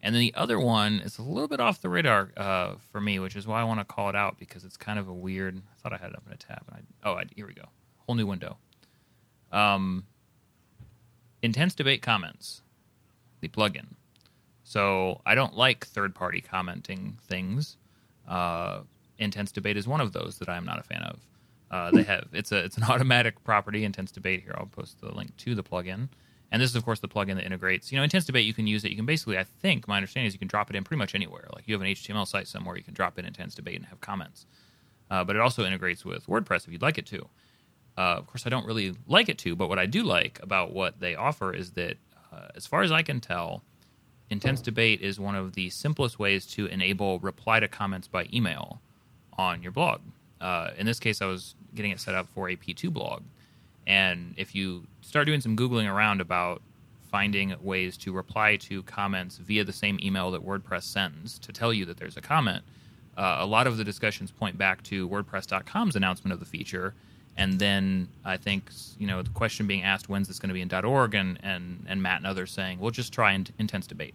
And 0.02 0.14
then 0.14 0.20
the 0.20 0.34
other 0.34 0.58
one 0.58 1.00
is 1.00 1.18
a 1.18 1.22
little 1.22 1.48
bit 1.48 1.60
off 1.60 1.82
the 1.82 1.90
radar 1.90 2.30
uh, 2.36 2.74
for 2.90 3.00
me, 3.00 3.18
which 3.18 3.36
is 3.36 3.46
why 3.46 3.60
I 3.60 3.64
want 3.64 3.80
to 3.80 3.84
call 3.84 4.08
it 4.08 4.16
out 4.16 4.38
because 4.38 4.64
it's 4.64 4.76
kind 4.76 4.98
of 4.98 5.08
a 5.08 5.12
weird. 5.12 5.58
I 5.58 5.82
thought 5.82 5.92
I 5.92 5.98
had 5.98 6.10
it 6.10 6.16
up 6.16 6.22
in 6.26 6.32
a 6.32 6.36
tab. 6.36 6.62
And 6.68 6.76
I, 6.76 7.08
oh, 7.08 7.14
I, 7.14 7.24
here 7.34 7.46
we 7.46 7.52
go. 7.52 7.66
Whole 8.06 8.14
new 8.14 8.26
window. 8.26 8.56
Um, 9.52 10.04
intense 11.42 11.74
debate 11.74 12.02
comments, 12.02 12.62
the 13.40 13.48
plugin. 13.48 13.94
So 14.62 15.20
I 15.26 15.34
don't 15.34 15.56
like 15.56 15.86
third 15.86 16.14
party 16.14 16.40
commenting 16.40 17.18
things. 17.26 17.76
Uh, 18.26 18.80
intense 19.20 19.52
debate 19.52 19.76
is 19.76 19.86
one 19.86 20.00
of 20.00 20.12
those 20.12 20.38
that 20.38 20.48
I 20.48 20.56
am 20.56 20.64
not 20.64 20.78
a 20.78 20.82
fan 20.82 21.02
of. 21.02 21.20
Uh, 21.70 21.90
they 21.92 22.02
have 22.02 22.28
it's 22.32 22.50
a 22.50 22.58
it's 22.58 22.76
an 22.76 22.82
Automattic 22.88 23.34
property. 23.44 23.84
Intense 23.84 24.10
debate 24.10 24.42
here. 24.42 24.54
I'll 24.56 24.66
post 24.66 25.00
the 25.00 25.14
link 25.14 25.36
to 25.38 25.54
the 25.54 25.62
plugin. 25.62 26.08
And 26.52 26.60
this 26.60 26.70
is 26.70 26.76
of 26.76 26.84
course 26.84 26.98
the 26.98 27.08
plugin 27.08 27.36
that 27.36 27.44
integrates. 27.44 27.92
You 27.92 27.98
know, 27.98 28.02
intense 28.02 28.24
debate. 28.24 28.44
You 28.44 28.54
can 28.54 28.66
use 28.66 28.84
it. 28.84 28.90
You 28.90 28.96
can 28.96 29.06
basically, 29.06 29.38
I 29.38 29.44
think, 29.44 29.86
my 29.86 29.96
understanding 29.96 30.26
is 30.26 30.32
you 30.32 30.40
can 30.40 30.48
drop 30.48 30.68
it 30.70 30.76
in 30.76 30.82
pretty 30.82 30.98
much 30.98 31.14
anywhere. 31.14 31.48
Like 31.54 31.68
you 31.68 31.74
have 31.74 31.82
an 31.82 31.88
HTML 31.88 32.26
site 32.26 32.48
somewhere, 32.48 32.76
you 32.76 32.82
can 32.82 32.94
drop 32.94 33.18
in 33.18 33.24
intense 33.24 33.54
debate 33.54 33.76
and 33.76 33.86
have 33.86 34.00
comments. 34.00 34.46
Uh, 35.10 35.22
but 35.22 35.36
it 35.36 35.42
also 35.42 35.64
integrates 35.64 36.04
with 36.04 36.26
WordPress 36.26 36.66
if 36.66 36.72
you'd 36.72 36.82
like 36.82 36.98
it 36.98 37.06
to. 37.06 37.28
Uh, 37.98 38.16
of 38.16 38.26
course, 38.26 38.46
I 38.46 38.48
don't 38.48 38.66
really 38.66 38.94
like 39.06 39.28
it 39.28 39.38
to, 39.38 39.54
but 39.54 39.68
what 39.68 39.78
I 39.78 39.86
do 39.86 40.02
like 40.02 40.38
about 40.42 40.72
what 40.72 41.00
they 41.00 41.16
offer 41.16 41.52
is 41.52 41.72
that, 41.72 41.96
uh, 42.32 42.46
as 42.54 42.66
far 42.66 42.82
as 42.82 42.92
I 42.92 43.02
can 43.02 43.20
tell, 43.20 43.62
Intense 44.30 44.60
Debate 44.60 45.00
is 45.00 45.18
one 45.18 45.34
of 45.34 45.54
the 45.54 45.70
simplest 45.70 46.20
ways 46.20 46.46
to 46.46 46.66
enable 46.66 47.18
reply 47.18 47.58
to 47.58 47.66
comments 47.66 48.06
by 48.06 48.28
email 48.32 48.80
on 49.40 49.62
your 49.62 49.72
blog. 49.72 50.00
Uh, 50.40 50.70
in 50.76 50.84
this 50.84 51.00
case, 51.00 51.22
I 51.22 51.26
was 51.26 51.54
getting 51.74 51.90
it 51.90 52.00
set 52.00 52.14
up 52.14 52.28
for 52.34 52.50
a 52.50 52.56
P2 52.56 52.92
blog. 52.92 53.22
And 53.86 54.34
if 54.36 54.54
you 54.54 54.86
start 55.00 55.26
doing 55.26 55.40
some 55.40 55.56
Googling 55.56 55.90
around 55.90 56.20
about 56.20 56.60
finding 57.10 57.54
ways 57.60 57.96
to 57.96 58.12
reply 58.12 58.56
to 58.56 58.82
comments 58.84 59.38
via 59.38 59.64
the 59.64 59.72
same 59.72 59.98
email 60.02 60.30
that 60.30 60.46
WordPress 60.46 60.82
sends 60.82 61.38
to 61.40 61.52
tell 61.52 61.72
you 61.72 61.84
that 61.86 61.96
there's 61.96 62.16
a 62.16 62.20
comment, 62.20 62.62
uh, 63.16 63.38
a 63.40 63.46
lot 63.46 63.66
of 63.66 63.78
the 63.78 63.84
discussions 63.84 64.30
point 64.30 64.56
back 64.58 64.82
to 64.84 65.08
WordPress.com's 65.08 65.96
announcement 65.96 66.32
of 66.32 66.40
the 66.40 66.46
feature. 66.46 66.94
And 67.36 67.58
then 67.58 68.08
I 68.24 68.36
think 68.36 68.70
you 68.98 69.06
know 69.06 69.22
the 69.22 69.30
question 69.30 69.66
being 69.66 69.82
asked, 69.82 70.08
when's 70.08 70.28
this 70.28 70.38
going 70.38 70.48
to 70.48 70.54
be 70.54 70.60
in 70.60 70.84
.org, 70.84 71.14
and, 71.14 71.38
and 71.42 71.86
and 71.88 72.02
Matt 72.02 72.18
and 72.18 72.26
others 72.26 72.50
saying, 72.50 72.78
we'll 72.78 72.90
just 72.90 73.12
try 73.12 73.32
in- 73.32 73.46
intense 73.58 73.86
debate. 73.86 74.14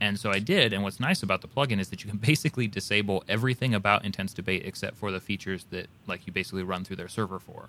And 0.00 0.18
so 0.18 0.30
I 0.30 0.38
did. 0.38 0.72
And 0.72 0.82
what's 0.82 1.00
nice 1.00 1.22
about 1.22 1.40
the 1.40 1.48
plugin 1.48 1.80
is 1.80 1.88
that 1.90 2.04
you 2.04 2.10
can 2.10 2.18
basically 2.32 2.66
disable 2.66 3.24
everything 3.28 3.74
about 3.74 4.04
intense 4.04 4.32
debate 4.32 4.62
except 4.64 4.96
for 4.96 5.10
the 5.10 5.20
features 5.20 5.64
that 5.70 5.86
like 6.06 6.26
you 6.26 6.32
basically 6.32 6.62
run 6.62 6.84
through 6.84 6.96
their 6.96 7.08
server 7.08 7.38
for, 7.38 7.68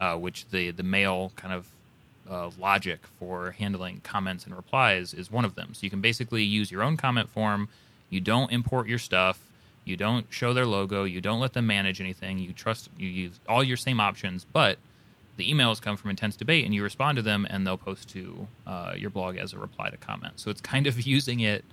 uh, 0.00 0.16
which 0.16 0.46
the 0.50 0.70
the 0.70 0.82
mail 0.82 1.32
kind 1.36 1.54
of 1.54 1.66
uh, 2.30 2.50
logic 2.58 3.00
for 3.18 3.52
handling 3.52 4.00
comments 4.04 4.44
and 4.44 4.54
replies 4.54 5.12
is 5.12 5.30
one 5.30 5.44
of 5.44 5.54
them. 5.54 5.74
So 5.74 5.80
you 5.82 5.90
can 5.90 6.00
basically 6.00 6.42
use 6.42 6.70
your 6.70 6.82
own 6.82 6.96
comment 6.96 7.28
form. 7.28 7.68
You 8.08 8.20
don't 8.20 8.50
import 8.52 8.88
your 8.88 8.98
stuff. 8.98 9.40
You 9.84 9.96
don't 9.96 10.26
show 10.30 10.52
their 10.52 10.66
logo. 10.66 11.04
You 11.04 11.20
don't 11.20 11.40
let 11.40 11.54
them 11.54 11.66
manage 11.66 12.00
anything. 12.00 12.38
You 12.38 12.52
trust. 12.52 12.90
You 12.98 13.08
use 13.08 13.40
all 13.48 13.64
your 13.64 13.76
same 13.76 14.00
options, 14.00 14.44
but 14.52 14.78
the 15.36 15.52
emails 15.52 15.80
come 15.80 15.96
from 15.96 16.10
intense 16.10 16.36
debate 16.36 16.64
and 16.64 16.74
you 16.74 16.82
respond 16.82 17.16
to 17.16 17.22
them 17.22 17.46
and 17.48 17.66
they'll 17.66 17.78
post 17.78 18.08
to 18.10 18.46
uh, 18.66 18.92
your 18.96 19.10
blog 19.10 19.36
as 19.36 19.52
a 19.52 19.58
reply 19.58 19.90
to 19.90 19.96
comment. 19.96 20.34
So 20.36 20.50
it's 20.50 20.60
kind 20.60 20.86
of 20.86 21.00
using 21.06 21.40
it 21.40 21.64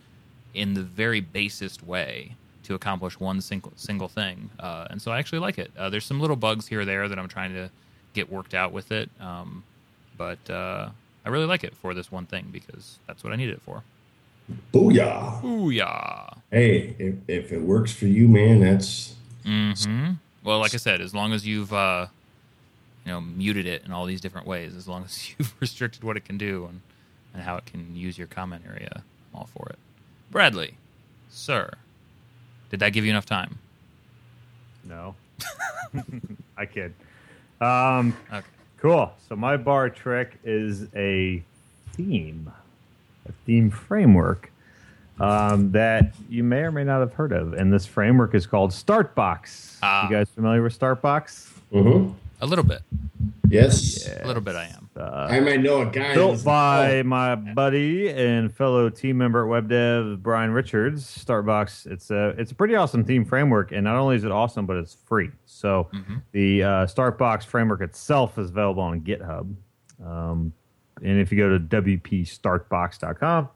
in 0.54 0.74
the 0.74 0.84
very 0.84 1.20
basest 1.22 1.84
way 1.84 2.36
to 2.64 2.74
accomplish 2.74 3.18
one 3.20 3.40
single 3.40 3.72
single 3.78 4.10
thing 4.10 4.50
uh, 4.60 4.88
and 4.90 5.02
so 5.02 5.12
i 5.12 5.20
actually 5.20 5.40
like 5.40 5.58
it. 5.58 5.72
Uh, 5.78 5.90
there's 5.90 6.04
some 6.06 6.20
little 6.20 6.36
bugs 6.36 6.68
here 6.68 6.82
or 6.82 6.86
there 6.86 7.08
that 7.08 7.18
i'm 7.18 7.28
trying 7.30 7.54
to 7.54 7.70
get 8.14 8.30
worked 8.30 8.54
out 8.54 8.74
with 8.74 8.92
it 8.92 9.10
um, 9.22 9.64
but 10.18 10.50
uh, 10.50 10.90
i 11.26 11.30
really 11.30 11.46
like 11.46 11.64
it 11.64 11.74
for 11.76 11.94
this 11.94 12.12
one 12.12 12.26
thing 12.26 12.48
because 12.52 12.98
that's 13.08 13.24
what 13.24 13.32
i 13.32 13.36
needed 13.38 13.54
it 13.54 13.62
for. 13.62 13.84
Booyah! 14.74 15.44
ooh 15.46 15.70
yeah 15.70 16.30
Hey, 16.52 16.96
if, 17.00 17.16
if 17.28 17.52
it 17.52 17.62
works 17.62 17.92
for 17.94 18.06
you, 18.08 18.28
man, 18.28 18.60
that's 18.62 19.16
hmm 19.46 20.12
well 20.44 20.60
like 20.60 20.74
i 20.74 20.78
said 20.78 21.00
as 21.00 21.14
long 21.14 21.32
as 21.34 21.46
you've 21.48 21.72
uh, 21.72 22.08
you 23.08 23.14
know 23.14 23.22
muted 23.22 23.66
it 23.66 23.84
in 23.86 23.94
all 23.94 24.06
these 24.06 24.20
different 24.20 24.46
ways 24.46 24.76
as 24.76 24.86
long 24.86 25.06
as 25.06 25.30
you've 25.40 25.54
restricted 25.62 26.04
what 26.04 26.18
it 26.18 26.26
can 26.26 26.38
do 26.38 26.66
and, 26.66 26.82
and 27.34 27.44
how 27.44 27.56
it 27.56 27.66
can 27.66 27.96
use 27.96 28.18
your 28.18 28.28
comment 28.28 28.64
area 28.68 28.90
i'm 28.96 29.40
all 29.40 29.50
for 29.56 29.70
it 29.70 29.80
bradley 30.30 30.74
sir 31.30 31.72
did 32.70 32.82
that 32.82 32.90
give 32.92 33.06
you 33.06 33.12
enough 33.12 33.26
time 33.26 33.58
No, 34.86 35.16
I 36.58 36.66
kid. 36.66 36.94
Um, 37.62 38.16
okay 38.32 38.46
cool. 38.80 39.12
So 39.28 39.36
my 39.36 39.58
bar 39.58 39.90
trick 39.90 40.38
is 40.44 40.88
a 40.96 41.42
theme, 41.94 42.52
a 43.28 43.32
theme 43.46 43.70
framework 43.72 44.52
um, 45.20 45.72
that 45.72 46.14
you 46.30 46.44
may 46.44 46.60
or 46.60 46.72
may 46.72 46.84
not 46.84 47.00
have 47.00 47.14
heard 47.14 47.32
of, 47.32 47.54
and 47.54 47.74
this 47.74 47.86
framework 47.86 48.36
is 48.36 48.46
called 48.46 48.72
Startbox. 48.72 49.78
Ah. 49.82 50.08
You 50.08 50.16
guys 50.16 50.30
familiar 50.30 50.62
with 50.62 50.78
Startbox? 50.78 51.54
Mhm. 51.74 52.14
A 52.42 52.46
little 52.46 52.64
bit 52.64 52.82
yes. 53.50 54.08
a 54.22 54.26
little 54.28 54.42
bit 54.42 54.56
i 54.56 54.66
am 54.66 54.90
Uh, 54.98 55.28
I 55.30 55.40
might 55.42 55.62
know 55.62 55.82
a 55.82 55.86
guy 55.86 56.16
built 56.16 56.38
that's- 56.38 56.44
by 56.44 57.04
my 57.04 57.36
buddy 57.36 58.10
and 58.10 58.52
fellow 58.56 58.90
team 58.90 59.18
member 59.20 59.46
at 59.56 59.64
WebDev, 59.64 60.24
Brian 60.24 60.50
Richards. 60.52 61.06
Startbox. 61.06 61.86
It's 61.86 62.10
a 62.10 62.30
it's 62.40 62.52
a 62.52 62.56
pretty 62.56 62.74
awesome 62.74 63.04
theme 63.04 63.24
framework, 63.24 63.72
and 63.72 63.84
not 63.84 63.96
only 63.96 64.16
is 64.16 64.24
it 64.24 64.32
awesome, 64.32 64.66
but 64.66 64.76
it's 64.78 64.96
free. 65.06 65.30
So 65.46 65.88
Mhm. 65.94 66.22
the 66.32 66.64
uh, 66.64 66.68
Startbox 66.88 67.46
framework 67.46 67.82
itself 67.82 68.40
is 68.40 68.50
available 68.50 68.82
on 68.82 69.02
GitHub, 69.02 69.54
um, 70.04 70.52
and 71.04 71.20
if 71.20 71.32
you 71.32 71.38
go 71.38 71.50
to 71.56 71.60
wpstartbox.com, 71.60 73.50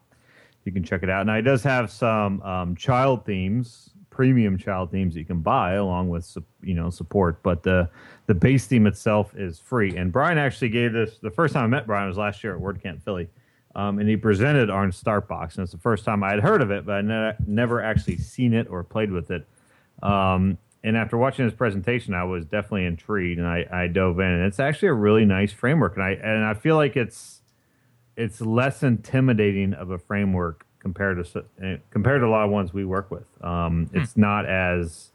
you 0.65 0.71
can 0.71 0.83
check 0.83 1.03
it 1.03 1.09
out. 1.09 1.25
Now 1.25 1.35
it 1.35 1.41
does 1.43 1.63
have 1.63 1.89
some 1.91 2.41
um, 2.43 2.75
child 2.75 3.25
themes, 3.25 3.90
premium 4.11 4.57
child 4.57 4.91
themes 4.91 5.15
that 5.15 5.19
you 5.19 5.25
can 5.25 5.39
buy 5.39 5.73
along 5.73 6.09
with 6.09 6.37
you 6.61 6.75
know 6.75 6.91
support, 6.91 7.41
but 7.41 7.63
the 7.63 7.89
the 8.27 8.35
base 8.35 8.67
theme 8.67 8.85
itself 8.85 9.33
is 9.35 9.57
free. 9.57 9.97
And 9.97 10.11
Brian 10.11 10.37
actually 10.37 10.69
gave 10.69 10.93
this 10.93 11.17
the 11.17 11.31
first 11.31 11.55
time 11.55 11.63
I 11.63 11.67
met 11.67 11.87
Brian 11.87 12.07
was 12.07 12.17
last 12.17 12.43
year 12.43 12.55
at 12.55 12.61
WordCamp 12.61 13.01
Philly, 13.01 13.27
um, 13.73 13.97
and 13.97 14.07
he 14.07 14.15
presented 14.15 14.69
on 14.69 14.91
Startbox, 14.91 15.55
and 15.55 15.63
it's 15.63 15.71
the 15.71 15.79
first 15.79 16.05
time 16.05 16.23
I 16.23 16.29
had 16.29 16.41
heard 16.41 16.61
of 16.61 16.69
it, 16.69 16.85
but 16.85 16.93
I 16.93 17.01
ne- 17.01 17.35
never 17.47 17.81
actually 17.81 18.17
seen 18.17 18.53
it 18.53 18.67
or 18.69 18.83
played 18.83 19.11
with 19.11 19.31
it. 19.31 19.47
Um, 20.03 20.59
and 20.83 20.97
after 20.97 21.17
watching 21.17 21.45
his 21.45 21.53
presentation, 21.53 22.13
I 22.13 22.23
was 22.23 22.45
definitely 22.45 22.85
intrigued, 22.85 23.39
and 23.39 23.47
I, 23.47 23.65
I 23.71 23.87
dove 23.87 24.19
in. 24.19 24.25
And 24.25 24.45
it's 24.45 24.59
actually 24.59 24.89
a 24.89 24.93
really 24.93 25.25
nice 25.25 25.51
framework, 25.51 25.95
and 25.95 26.03
I 26.03 26.11
and 26.11 26.43
I 26.43 26.53
feel 26.53 26.75
like 26.75 26.97
it's 26.97 27.41
it's 28.17 28.41
less 28.41 28.83
intimidating 28.83 29.73
of 29.73 29.89
a 29.89 29.97
framework 29.97 30.65
compared 30.81 31.23
to 31.23 31.43
eh, 31.63 31.77
compared 31.91 32.21
to 32.21 32.27
a 32.27 32.29
lot 32.29 32.43
of 32.43 32.51
ones 32.51 32.73
we 32.73 32.83
work 32.83 33.09
with. 33.11 33.25
Um, 33.43 33.89
It's 33.93 34.17
not 34.17 34.45
as 34.45 35.11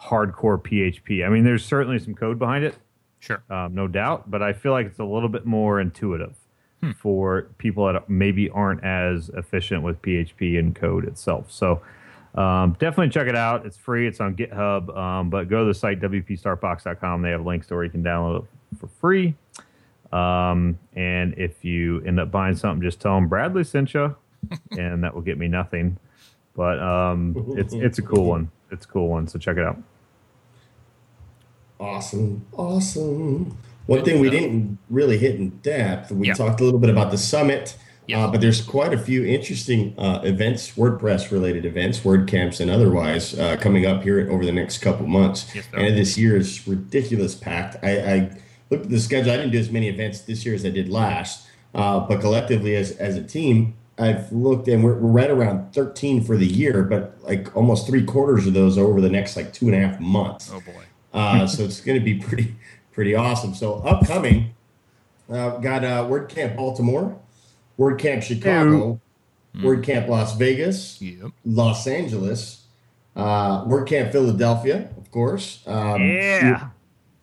hardcore 0.00 0.60
PHP. 0.60 1.24
I 1.24 1.28
mean, 1.28 1.44
there's 1.44 1.64
certainly 1.64 1.98
some 1.98 2.14
code 2.14 2.38
behind 2.38 2.64
it, 2.64 2.76
sure 3.20 3.42
um, 3.50 3.74
no 3.74 3.86
doubt, 3.86 4.30
but 4.30 4.42
I 4.42 4.52
feel 4.52 4.72
like 4.72 4.86
it's 4.86 4.98
a 4.98 5.04
little 5.04 5.28
bit 5.28 5.46
more 5.46 5.80
intuitive 5.80 6.34
for 6.98 7.46
people 7.56 7.90
that 7.90 8.10
maybe 8.10 8.50
aren't 8.50 8.84
as 8.84 9.30
efficient 9.30 9.82
with 9.82 10.02
PHP 10.02 10.58
and 10.58 10.74
code 10.74 11.06
itself. 11.06 11.50
So 11.50 11.80
um, 12.34 12.76
definitely 12.78 13.08
check 13.08 13.26
it 13.26 13.34
out. 13.36 13.64
It's 13.64 13.78
free. 13.78 14.06
It's 14.06 14.20
on 14.20 14.36
GitHub, 14.36 14.94
um, 14.94 15.30
but 15.30 15.48
go 15.48 15.60
to 15.60 15.64
the 15.66 15.72
site 15.74 15.98
wpstartbox.com. 16.00 17.22
They 17.22 17.30
have 17.30 17.46
links 17.46 17.68
to 17.68 17.74
where 17.74 17.84
you 17.84 17.90
can 17.90 18.02
download 18.04 18.42
it 18.42 18.78
for 18.78 18.88
free. 18.88 19.34
Um, 20.12 20.78
and 20.94 21.32
if 21.38 21.64
you 21.64 22.02
end 22.02 22.20
up 22.20 22.30
buying 22.30 22.54
something, 22.54 22.82
just 22.82 23.00
tell 23.00 23.14
them 23.14 23.28
Bradley 23.28 23.64
sent 23.64 23.94
you, 23.94 24.14
and 24.72 25.02
that 25.04 25.14
will 25.14 25.22
get 25.22 25.38
me 25.38 25.48
nothing. 25.48 25.98
But 26.56 26.78
um, 26.80 27.54
it's 27.56 27.74
it's 27.74 27.98
a 27.98 28.02
cool 28.02 28.24
one. 28.24 28.50
It's 28.70 28.84
a 28.84 28.88
cool 28.88 29.08
one. 29.08 29.26
So 29.28 29.38
check 29.38 29.56
it 29.56 29.64
out. 29.64 29.78
Awesome. 31.80 32.46
Awesome. 32.52 33.56
One 33.86 34.04
thing 34.04 34.20
we 34.20 34.30
didn't 34.30 34.78
really 34.88 35.18
hit 35.18 35.34
in 35.36 35.50
depth, 35.58 36.10
we 36.10 36.28
Yeah. 36.28 36.34
talked 36.34 36.60
a 36.60 36.64
little 36.64 36.80
bit 36.80 36.90
about 36.90 37.10
the 37.10 37.18
summit 37.18 37.76
Yes. 38.06 38.18
Uh, 38.18 38.30
but 38.30 38.40
there's 38.40 38.60
quite 38.60 38.92
a 38.92 38.98
few 38.98 39.24
interesting 39.24 39.94
uh, 39.96 40.20
events, 40.24 40.72
WordPress 40.72 41.30
related 41.30 41.64
events, 41.64 42.00
WordCamps 42.00 42.60
and 42.60 42.70
otherwise, 42.70 43.38
uh, 43.38 43.56
coming 43.56 43.86
up 43.86 44.02
here 44.02 44.30
over 44.30 44.44
the 44.44 44.52
next 44.52 44.78
couple 44.78 45.06
months. 45.06 45.50
Yes, 45.54 45.64
sir. 45.70 45.78
and 45.78 45.96
this 45.96 46.18
year 46.18 46.36
is 46.36 46.66
ridiculous 46.68 47.34
packed. 47.34 47.82
I, 47.82 47.98
I 47.98 48.30
looked 48.70 48.84
at 48.84 48.90
the 48.90 49.00
schedule. 49.00 49.32
I 49.32 49.36
didn't 49.36 49.52
do 49.52 49.58
as 49.58 49.70
many 49.70 49.88
events 49.88 50.20
this 50.20 50.44
year 50.44 50.54
as 50.54 50.66
I 50.66 50.70
did 50.70 50.90
last, 50.90 51.46
uh, 51.74 52.00
but 52.00 52.20
collectively 52.20 52.76
as, 52.76 52.90
as 52.92 53.16
a 53.16 53.22
team, 53.22 53.74
I've 53.98 54.30
looked 54.32 54.66
and 54.68 54.82
we're, 54.82 54.94
we're 54.94 55.10
right 55.10 55.30
around 55.30 55.72
13 55.72 56.24
for 56.24 56.36
the 56.36 56.46
year, 56.46 56.82
but 56.82 57.16
like 57.22 57.54
almost 57.56 57.86
three 57.86 58.04
quarters 58.04 58.46
of 58.46 58.52
those 58.54 58.76
are 58.76 58.84
over 58.84 59.00
the 59.00 59.08
next 59.08 59.36
like 59.36 59.52
two 59.52 59.66
and 59.66 59.74
a 59.76 59.86
half 59.86 60.00
months. 60.00 60.50
Oh 60.52 60.60
boy. 60.60 60.82
Uh, 61.12 61.46
so 61.46 61.62
it's 61.62 61.80
going 61.80 61.98
to 61.98 62.04
be 62.04 62.14
pretty 62.18 62.56
pretty 62.92 63.14
awesome. 63.14 63.54
So 63.54 63.74
upcoming, 63.84 64.52
uh, 65.30 65.58
got 65.58 65.84
uh, 65.84 66.04
WordCamp 66.04 66.56
Baltimore, 66.56 67.16
WordCamp 67.78 68.22
Chicago, 68.22 69.00
WordCamp 69.56 70.08
Las 70.08 70.36
Vegas, 70.36 71.00
Yep. 71.00 71.30
Los 71.44 71.86
Angeles, 71.86 72.64
uh, 73.14 73.64
WordCamp 73.64 74.10
Philadelphia, 74.10 74.88
of 74.96 75.08
course. 75.12 75.62
Um, 75.66 76.02
Yeah. 76.02 76.68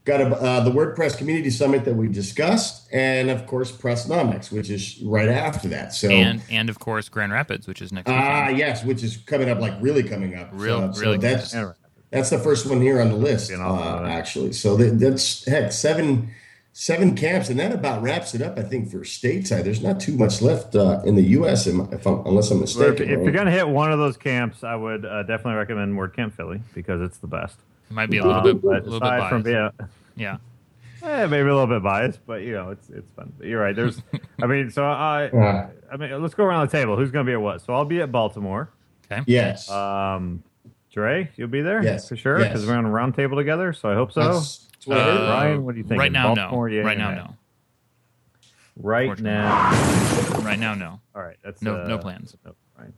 Got 0.04 0.20
a, 0.22 0.26
uh, 0.36 0.60
the 0.62 0.72
WordPress 0.72 1.16
Community 1.16 1.52
Summit 1.52 1.86
that 1.86 1.94
we 1.96 2.08
discussed, 2.08 2.88
and 2.92 3.30
of 3.30 3.46
course 3.46 3.72
Pressnomics, 3.72 4.52
which 4.52 4.72
is 4.72 5.00
right 5.04 5.30
after 5.30 5.68
that. 5.68 5.94
So 5.94 6.10
And 6.10 6.42
and 6.50 6.70
of 6.72 6.80
course 6.80 7.08
Grand 7.08 7.32
Rapids, 7.32 7.68
which 7.68 7.84
is 7.84 7.92
next 7.94 8.10
ah 8.10 8.42
weekend. 8.46 8.58
yes, 8.58 8.84
which 8.84 9.04
is 9.04 9.18
coming 9.18 9.48
up 9.50 9.60
like 9.60 9.74
really 9.80 10.02
coming 10.02 10.36
up. 10.36 10.50
Real- 10.54 10.92
so, 10.94 11.02
really 11.02 11.18
so 11.18 11.22
that's 11.22 11.54
Yeah. 11.54 11.74
that's 12.10 12.32
the 12.32 12.40
first 12.40 12.66
one 12.68 12.82
here 12.82 13.00
on 13.00 13.10
the 13.10 13.16
list, 13.16 13.52
uh, 13.54 14.04
actually. 14.08 14.54
So 14.54 14.76
that, 14.78 14.98
that's 15.00 15.46
heck 15.46 15.72
seven 15.72 16.32
seven 16.74 17.14
camps, 17.16 17.50
and 17.50 17.60
that 17.60 17.72
about 17.72 18.02
wraps 18.02 18.34
it 18.34 18.42
up. 18.42 18.58
I 18.58 18.64
think 18.64 18.90
for 18.90 19.00
stateside, 19.02 19.66
there's 19.66 19.84
not 19.84 20.00
too 20.00 20.16
much 20.18 20.42
left 20.42 20.74
uh, 20.76 21.02
in 21.06 21.14
the 21.16 21.24
U.S. 21.38 21.68
If 21.68 21.76
I'm, 22.08 22.26
unless 22.26 22.50
I'm 22.50 22.58
But 22.60 22.70
if, 22.70 22.76
mistaken. 22.78 23.10
if 23.10 23.18
right? 23.18 23.24
you're 23.24 23.34
gonna 23.34 23.52
hit 23.52 23.68
one 23.70 23.92
of 23.92 24.00
those 24.00 24.18
camps, 24.18 24.64
I 24.64 24.74
would 24.76 25.06
uh, 25.06 25.22
definitely 25.24 25.60
recommend 25.60 25.94
WordCamp 25.96 26.34
Philly 26.34 26.62
because 26.74 27.02
it's 27.02 27.20
the 27.20 27.28
best. 27.28 27.58
It 27.92 27.94
might 27.94 28.10
be 28.10 28.20
a 28.20 28.24
little 28.24 28.40
Uh, 28.40 28.44
bit, 28.44 28.62
but 28.62 28.86
little 28.86 29.00
bit 29.02 29.06
aside 29.08 29.18
biased. 29.20 29.30
from 29.30 29.42
being, 29.44 29.70
yeah. 30.16 30.38
eh, 31.04 31.26
maybe 31.28 31.50
a 31.50 31.54
little 31.54 31.68
bit 31.68 31.84
biased, 31.84 32.26
but 32.26 32.42
you 32.42 32.54
know, 32.54 32.70
it's 32.70 32.90
it's 32.90 33.12
fun. 33.12 33.34
But 33.38 33.48
you're 33.48 33.60
right. 33.62 33.76
There's, 33.76 34.02
I 34.42 34.46
mean, 34.46 34.70
so 34.70 34.86
I, 34.86 35.28
Uh, 35.28 35.70
I 35.92 35.98
mean, 35.98 36.22
let's 36.22 36.34
go 36.34 36.46
around 36.46 36.70
the 36.70 36.72
table. 36.72 36.96
Who's 36.96 37.12
gonna 37.12 37.26
be 37.26 37.34
at 37.34 37.42
what? 37.42 37.60
So 37.60 37.74
I'll 37.74 37.84
be 37.84 38.00
at 38.02 38.10
Baltimore. 38.10 38.70
Okay. 39.12 39.24
yes, 39.28 39.70
Um, 39.70 40.42
Dre, 40.90 41.30
you'll 41.36 41.50
be 41.50 41.60
there, 41.62 41.84
Yes, 41.84 42.08
for 42.08 42.16
sure, 42.16 42.40
yes. 42.40 42.48
because 42.54 42.66
we're 42.66 42.76
on 42.78 42.86
a 42.86 42.90
round 42.90 43.14
table 43.14 43.36
together. 43.36 43.74
So 43.74 43.90
I 43.90 43.94
hope 43.94 44.14
so. 44.14 44.22
that's, 44.36 44.68
that's 44.72 44.88
what 44.88 44.98
Uh, 45.00 45.28
Ryan, 45.30 45.66
what 45.66 45.74
do 45.76 45.80
you 45.82 45.86
think? 45.86 46.00
Right 46.00 46.12
now, 46.14 46.34
Baltimore, 46.34 46.70
no. 46.70 46.76
yeah, 46.78 46.82
right 46.84 46.98
now, 46.98 47.12
no. 47.12 47.36
Right 48.78 49.20
now, 49.20 49.72
Right 50.42 50.58
now, 50.60 50.74
no. 50.76 51.02
all 51.14 51.22
right. 51.22 51.36
That's 51.44 51.62
No- 51.62 51.82
uh, 51.84 51.88
no 51.90 51.98
plans. 51.98 52.38
no, 52.46 52.56
right. 52.80 52.94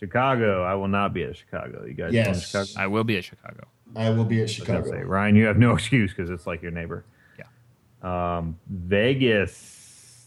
Chicago, 0.00 0.64
I 0.64 0.74
will 0.74 0.88
not 0.88 1.14
be 1.14 1.22
at 1.22 1.36
Chicago. 1.36 1.84
You 1.86 1.94
guys, 1.94 2.12
Yes. 2.12 2.46
Chicago? 2.50 2.68
I 2.76 2.88
will 2.88 3.04
be 3.04 3.16
at 3.16 3.22
Chicago. 3.24 3.68
I 3.96 4.10
will 4.10 4.24
be 4.24 4.36
at 4.36 4.40
I 4.40 4.42
was 4.42 4.52
Chicago. 4.52 4.90
say, 4.90 5.02
Ryan, 5.02 5.36
you 5.36 5.46
have 5.46 5.58
no 5.58 5.72
excuse 5.74 6.12
because 6.14 6.30
it's 6.30 6.46
like 6.46 6.62
your 6.62 6.70
neighbor. 6.70 7.04
Yeah. 7.38 8.36
Um, 8.38 8.58
Vegas. 8.68 10.26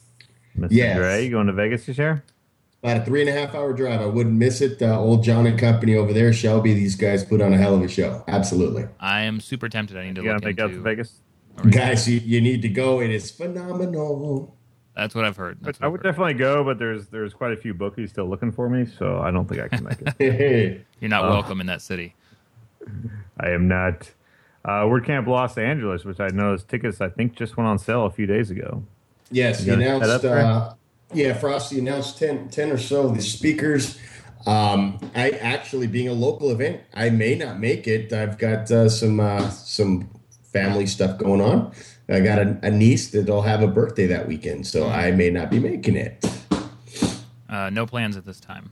Mr. 0.57 0.67
Yes. 0.71 0.97
Dre, 0.97 1.23
you 1.25 1.31
going 1.31 1.47
to 1.47 1.53
Vegas 1.53 1.85
this 1.85 1.97
year? 1.97 2.23
About 2.83 2.97
a 2.97 3.05
three 3.05 3.21
and 3.21 3.29
a 3.29 3.33
half 3.33 3.55
hour 3.55 3.73
drive. 3.73 3.99
I 3.99 4.05
wouldn't 4.05 4.35
miss 4.35 4.61
it. 4.61 4.81
Uh, 4.81 4.99
old 4.99 5.23
John 5.23 5.47
and 5.47 5.57
company 5.59 5.95
over 5.95 6.13
there, 6.13 6.31
Shelby. 6.31 6.73
These 6.75 6.95
guys 6.95 7.25
put 7.25 7.41
on 7.41 7.51
a 7.51 7.57
hell 7.57 7.73
of 7.75 7.81
a 7.81 7.87
show. 7.87 8.23
Absolutely, 8.27 8.85
I 8.99 9.21
am 9.21 9.39
super 9.39 9.67
tempted. 9.67 9.97
I 9.97 10.05
need 10.05 10.15
to 10.15 10.21
You 10.23 10.31
look 10.33 10.43
gotta 10.43 10.63
out 10.63 10.67
to 10.67 10.73
into. 10.75 10.81
Vegas. 10.81 11.19
guys, 11.71 12.07
you, 12.07 12.19
you 12.19 12.41
need 12.41 12.61
to 12.61 12.69
go. 12.69 13.01
It 13.01 13.09
is 13.09 13.31
phenomenal. 13.31 14.55
That's 14.95 15.15
what 15.15 15.25
I've 15.25 15.35
heard. 15.35 15.57
But 15.61 15.65
That's 15.65 15.79
I 15.81 15.87
what 15.87 15.93
would 15.93 16.01
heard. 16.03 16.11
definitely 16.11 16.33
go, 16.35 16.63
but 16.63 16.77
there's 16.77 17.07
there's 17.07 17.33
quite 17.33 17.51
a 17.53 17.57
few 17.57 17.73
bookies 17.73 18.11
still 18.11 18.29
looking 18.29 18.51
for 18.51 18.69
me, 18.69 18.85
so 18.85 19.19
I 19.19 19.31
don't 19.31 19.49
think 19.49 19.61
I 19.61 19.67
can 19.67 19.83
make 19.83 19.97
it. 20.21 20.85
You're 21.01 21.09
not 21.09 21.25
Oh. 21.25 21.29
welcome 21.29 21.59
in 21.61 21.67
that 21.67 21.81
city. 21.81 22.13
I 23.39 23.49
am 23.49 23.67
not. 23.67 24.11
Uh, 24.63 24.81
WordCamp 24.85 25.27
Los 25.27 25.57
Angeles, 25.59 26.05
which 26.05 26.19
I 26.19 26.27
noticed 26.29 26.67
tickets 26.67 26.99
I 26.99 27.09
think 27.09 27.35
just 27.35 27.55
went 27.55 27.67
on 27.67 27.77
sale 27.77 28.05
a 28.05 28.09
few 28.09 28.25
days 28.25 28.49
ago. 28.49 28.83
Yes, 29.29 29.59
he 29.61 29.67
You 29.67 29.73
announced. 29.73 30.09
up? 30.09 30.23
Uh, 30.23 30.73
yeah, 31.13 31.33
Frosty 31.33 31.79
announced 31.79 32.17
10, 32.17 32.49
10 32.49 32.71
or 32.71 32.77
so 32.77 33.07
of 33.07 33.15
the 33.15 33.21
speakers. 33.21 33.99
Um, 34.47 34.99
I 35.15 35.31
actually, 35.31 35.87
being 35.87 36.07
a 36.07 36.13
local 36.13 36.51
event, 36.51 36.81
I 36.93 37.09
may 37.09 37.35
not 37.35 37.59
make 37.59 37.87
it. 37.87 38.11
I've 38.13 38.37
got 38.37 38.69
uh, 38.71 38.89
some 38.89 39.19
uh, 39.19 39.49
some 39.49 40.09
family 40.51 40.85
stuff 40.85 41.17
going 41.17 41.41
on. 41.41 41.71
I 42.09 42.19
got 42.19 42.37
a, 42.39 42.57
a 42.61 42.69
niece 42.69 43.09
that'll 43.11 43.41
have 43.41 43.63
a 43.63 43.67
birthday 43.67 44.05
that 44.07 44.27
weekend, 44.27 44.67
so 44.67 44.87
I 44.87 45.11
may 45.11 45.29
not 45.31 45.49
be 45.49 45.59
making 45.59 45.95
it. 45.95 46.23
Uh, 47.49 47.69
no 47.71 47.85
plans 47.87 48.17
at 48.17 48.25
this 48.25 48.39
time. 48.39 48.71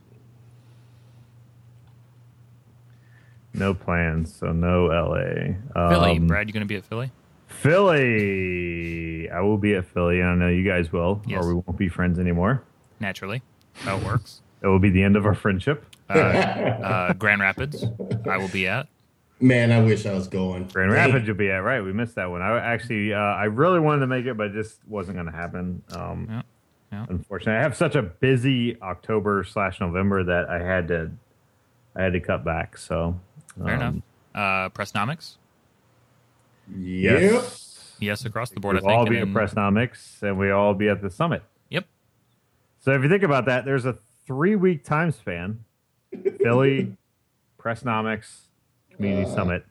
No 3.53 3.73
plans, 3.73 4.33
so 4.35 4.51
no 4.51 4.85
LA. 4.87 5.55
Philly, 5.89 6.17
Um, 6.17 6.27
Brad, 6.27 6.47
you 6.47 6.53
going 6.53 6.61
to 6.61 6.67
be 6.67 6.75
at 6.75 6.83
Philly? 6.85 7.11
Philly. 7.47 9.29
I 9.29 9.39
will 9.41 9.57
be 9.57 9.75
at 9.75 9.85
Philly, 9.85 10.19
and 10.19 10.29
I 10.29 10.35
know 10.35 10.47
you 10.49 10.63
guys 10.67 10.91
will, 10.91 11.21
Yes. 11.27 11.43
or 11.43 11.47
we 11.47 11.53
won't 11.53 11.77
be 11.77 11.87
friends 11.89 12.19
anymore. 12.19 12.63
Naturally. 12.99 13.41
How 13.83 13.97
it 13.97 14.03
works. 14.03 14.41
It 14.61 14.67
will 14.67 14.79
be 14.79 14.89
the 14.89 15.03
end 15.03 15.15
of 15.15 15.25
our 15.25 15.35
friendship. 15.35 15.85
Uh, 16.09 16.13
uh, 16.13 17.13
Grand 17.13 17.41
Rapids, 17.41 17.85
I 18.29 18.37
will 18.37 18.47
be 18.49 18.67
at. 18.67 18.87
Man, 19.39 19.71
I 19.71 19.81
wish 19.81 20.05
I 20.05 20.13
was 20.13 20.27
going. 20.27 20.67
Grand 20.67 20.91
Dang. 20.91 21.09
Rapids, 21.11 21.27
you'll 21.27 21.35
be 21.35 21.49
at 21.49 21.63
right. 21.63 21.81
We 21.81 21.91
missed 21.91 22.15
that 22.15 22.29
one. 22.29 22.41
I 22.41 22.57
actually, 22.59 23.13
uh, 23.13 23.17
I 23.17 23.45
really 23.45 23.79
wanted 23.79 24.01
to 24.01 24.07
make 24.07 24.25
it, 24.25 24.37
but 24.37 24.47
it 24.47 24.53
just 24.53 24.79
wasn't 24.87 25.17
going 25.17 25.25
to 25.27 25.35
happen. 25.35 25.81
Um, 25.95 26.27
Yeah, 26.29 26.41
yeah. 26.91 27.05
Unfortunately, 27.09 27.57
I 27.59 27.61
have 27.61 27.75
such 27.75 27.95
a 27.95 28.01
busy 28.03 28.79
October 28.81 29.43
slash 29.43 29.79
November 29.81 30.23
that 30.23 30.49
I 30.49 30.59
had 30.63 30.87
to, 30.89 31.11
I 31.95 32.03
had 32.03 32.13
to 32.13 32.19
cut 32.19 32.45
back. 32.45 32.77
So 32.77 33.19
Fair 33.57 33.75
um, 33.75 33.81
enough. 33.81 33.95
Uh, 34.35 34.69
Pressnomics, 34.69 35.35
Yep. 36.75 37.21
Yes, 37.21 37.95
yes, 37.99 38.25
across 38.25 38.49
the 38.49 38.59
board. 38.59 38.75
we'll 38.75 38.85
I 38.85 38.89
think. 38.89 38.99
all 38.99 39.05
be 39.05 39.17
and 39.19 39.35
at 39.35 39.43
Pressnomics, 39.49 40.21
and 40.23 40.37
we 40.39 40.49
all 40.51 40.73
be 40.73 40.87
at 40.89 41.01
the 41.01 41.09
summit. 41.09 41.43
Yep. 41.69 41.85
So 42.79 42.91
if 42.91 43.03
you 43.03 43.09
think 43.09 43.23
about 43.23 43.45
that, 43.45 43.65
there's 43.65 43.85
a 43.85 43.97
three 44.25 44.55
week 44.55 44.83
time 44.83 45.11
span 45.11 45.63
Philly, 46.41 46.95
Pressnomics, 47.59 48.41
Community 48.95 49.29
Uh, 49.29 49.35
Summit, 49.35 49.65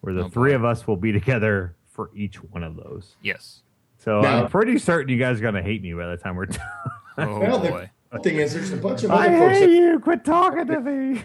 where 0.00 0.14
the 0.14 0.24
oh, 0.24 0.28
three 0.28 0.52
boy. 0.52 0.56
of 0.56 0.64
us 0.64 0.86
will 0.86 0.96
be 0.96 1.12
together 1.12 1.74
for 1.90 2.10
each 2.14 2.36
one 2.42 2.62
of 2.62 2.76
those. 2.76 3.16
Yes. 3.22 3.62
So 3.98 4.20
Now- 4.20 4.44
I'm 4.44 4.50
pretty 4.50 4.78
certain 4.78 5.08
you 5.10 5.18
guys 5.18 5.38
are 5.38 5.42
going 5.42 5.54
to 5.54 5.62
hate 5.62 5.82
me 5.82 5.92
by 5.94 6.06
the 6.06 6.16
time 6.16 6.36
we're 6.36 6.46
done. 6.46 6.60
Oh 7.18 7.40
Well, 7.40 7.58
the 7.58 7.68
boy. 7.70 7.90
thing 8.22 8.36
is, 8.36 8.52
there's 8.54 8.72
a 8.72 8.76
bunch 8.76 9.02
of 9.04 9.10
I 9.10 9.26
other 9.28 9.38
folks. 9.38 9.58
hate 9.58 9.66
That, 9.66 9.72
you. 9.72 9.98
Quit 10.00 10.24
talking 10.24 10.66
to 10.66 10.80
me. 10.80 11.24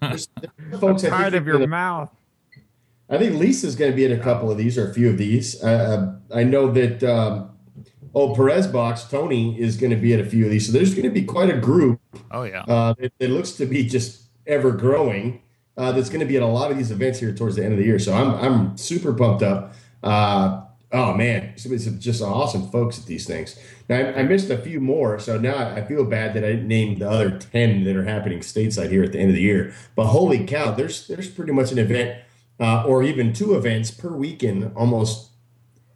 There's, 0.00 0.28
there's 0.40 0.80
folks 0.80 1.04
I 1.04 1.08
think 1.08 1.14
Tired 1.14 1.34
of 1.34 1.46
your 1.46 1.54
gonna- 1.56 1.66
mouth. 1.68 2.10
I 3.10 3.18
think 3.18 3.34
Lisa's 3.34 3.76
going 3.76 3.90
to 3.90 3.96
be 3.96 4.04
in 4.06 4.12
a 4.12 4.18
couple 4.22 4.50
of 4.50 4.56
these 4.56 4.78
or 4.78 4.90
a 4.90 4.94
few 4.94 5.10
of 5.10 5.18
these. 5.18 5.62
Uh, 5.62 6.14
uh, 6.32 6.36
I 6.38 6.44
know 6.44 6.70
that 6.72 7.02
um, 7.04 7.50
oh 8.14 8.34
Perez 8.34 8.66
box 8.66 9.04
Tony 9.04 9.60
is 9.60 9.76
going 9.76 9.90
to 9.90 9.96
be 9.96 10.14
at 10.14 10.20
a 10.20 10.24
few 10.24 10.46
of 10.46 10.50
these. 10.50 10.66
So 10.66 10.72
there's 10.72 10.94
going 10.94 11.04
to 11.04 11.10
be 11.10 11.24
quite 11.24 11.50
a 11.50 11.58
group. 11.58 12.00
Oh 12.30 12.44
yeah. 12.44 12.62
Uh, 12.62 12.94
it, 12.98 13.12
it 13.18 13.28
looks 13.30 13.52
to 13.52 13.66
be 13.66 13.86
just 13.86 14.22
ever 14.46 14.70
growing. 14.70 15.42
Uh, 15.76 15.92
that's 15.92 16.08
going 16.08 16.20
to 16.20 16.26
be 16.26 16.36
at 16.36 16.42
a 16.42 16.46
lot 16.46 16.70
of 16.70 16.78
these 16.78 16.90
events 16.90 17.18
here 17.18 17.34
towards 17.34 17.56
the 17.56 17.64
end 17.64 17.72
of 17.72 17.78
the 17.78 17.84
year. 17.84 17.98
So 17.98 18.14
I'm 18.14 18.34
I'm 18.34 18.76
super 18.78 19.12
pumped 19.12 19.42
up. 19.42 19.74
Oh 20.92 21.14
man, 21.14 21.54
it's, 21.56 21.64
just 21.64 22.22
awesome 22.22 22.70
folks 22.70 22.98
at 22.98 23.06
these 23.06 23.26
things. 23.26 23.58
Now 23.88 23.96
I, 23.96 24.20
I 24.20 24.22
missed 24.24 24.50
a 24.50 24.58
few 24.58 24.78
more, 24.78 25.18
so 25.18 25.38
now 25.38 25.56
I 25.56 25.82
feel 25.82 26.04
bad 26.04 26.34
that 26.34 26.44
I 26.44 26.48
didn't 26.48 26.68
name 26.68 26.98
the 26.98 27.08
other 27.08 27.30
ten 27.30 27.84
that 27.84 27.96
are 27.96 28.04
happening 28.04 28.40
stateside 28.40 28.90
here 28.90 29.02
at 29.02 29.12
the 29.12 29.18
end 29.18 29.30
of 29.30 29.36
the 29.36 29.42
year. 29.42 29.74
But 29.96 30.06
holy 30.06 30.46
cow, 30.46 30.72
there's 30.72 31.06
there's 31.06 31.30
pretty 31.30 31.52
much 31.52 31.72
an 31.72 31.78
event 31.78 32.20
uh, 32.60 32.84
or 32.86 33.02
even 33.02 33.32
two 33.32 33.54
events 33.54 33.90
per 33.90 34.10
weekend 34.10 34.70
almost 34.76 35.30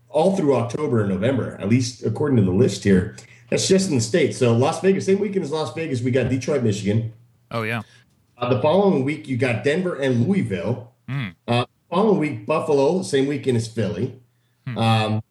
all 0.08 0.34
through 0.34 0.56
October 0.56 1.00
and 1.00 1.10
November, 1.10 1.58
at 1.60 1.68
least 1.68 2.02
according 2.02 2.36
to 2.36 2.42
the 2.42 2.50
list 2.50 2.82
here. 2.82 3.16
That's 3.50 3.68
just 3.68 3.90
in 3.90 3.96
the 3.96 4.00
states. 4.00 4.38
So 4.38 4.54
Las 4.54 4.80
Vegas, 4.80 5.06
same 5.06 5.20
weekend 5.20 5.44
as 5.44 5.52
Las 5.52 5.74
Vegas, 5.74 6.00
we 6.00 6.10
got 6.10 6.30
Detroit, 6.30 6.62
Michigan. 6.62 7.12
Oh 7.50 7.62
yeah. 7.62 7.82
Uh, 8.38 8.52
the 8.52 8.60
following 8.60 9.04
week, 9.04 9.28
you 9.28 9.36
got 9.36 9.62
Denver 9.62 9.94
and 9.94 10.26
Louisville. 10.26 10.92
Hmm. 11.08 11.28
Uh, 11.46 11.66
following 11.90 12.18
week, 12.18 12.46
Buffalo, 12.46 13.02
same 13.02 13.26
weekend 13.26 13.56
as 13.56 13.68
Philly. 13.68 14.20
Hmm. 14.66 14.78
Um, 14.78 15.22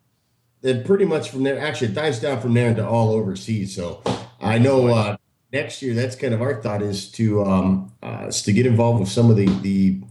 then 0.61 0.83
pretty 0.83 1.05
much 1.05 1.29
from 1.29 1.43
there, 1.43 1.59
actually, 1.59 1.89
it 1.89 1.93
dives 1.93 2.19
down 2.19 2.41
from 2.41 2.53
there 2.53 2.69
into 2.69 2.87
all 2.87 3.11
overseas. 3.11 3.75
So 3.75 4.01
I 4.41 4.57
know 4.57 4.87
uh, 4.87 5.17
next 5.53 5.81
year, 5.81 5.93
that's 5.93 6.15
kind 6.15 6.33
of 6.33 6.41
our 6.41 6.61
thought 6.61 6.81
is 6.81 7.11
to 7.11 7.43
um, 7.43 7.91
uh, 8.01 8.25
is 8.29 8.41
to 8.43 8.53
get 8.53 8.65
involved 8.65 8.99
with 9.01 9.09
some 9.09 9.29
of 9.29 9.35
the 9.35 9.45
the 9.61 10.01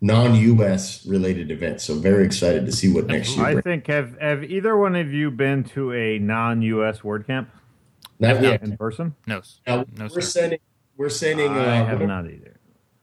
non-U.S. 0.00 1.06
related 1.06 1.50
events. 1.50 1.84
So 1.84 1.94
very 1.94 2.24
excited 2.24 2.66
to 2.66 2.72
see 2.72 2.92
what 2.92 3.06
next 3.06 3.36
year 3.36 3.44
I 3.46 3.52
brings. 3.52 3.64
think 3.64 3.86
have 3.86 4.18
have 4.20 4.42
either 4.44 4.76
one 4.76 4.96
of 4.96 5.12
you 5.12 5.30
been 5.30 5.62
to 5.74 5.92
a 5.92 6.18
non-U.S. 6.18 7.00
WordCamp 7.00 7.46
Not 8.18 8.42
yet. 8.42 8.62
in 8.62 8.76
person? 8.76 9.14
No. 9.26 9.38
s- 9.38 9.60
Now, 9.66 9.84
No 9.96 10.04
we're 10.04 10.08
sir. 10.08 10.20
sending. 10.22 10.58
We're 10.96 11.08
sending. 11.10 11.50
Uh, 11.52 11.60
I 11.60 11.74
have 11.76 12.00
one, 12.00 12.02
of, 12.02 12.08
not 12.08 12.26
either. 12.26 12.56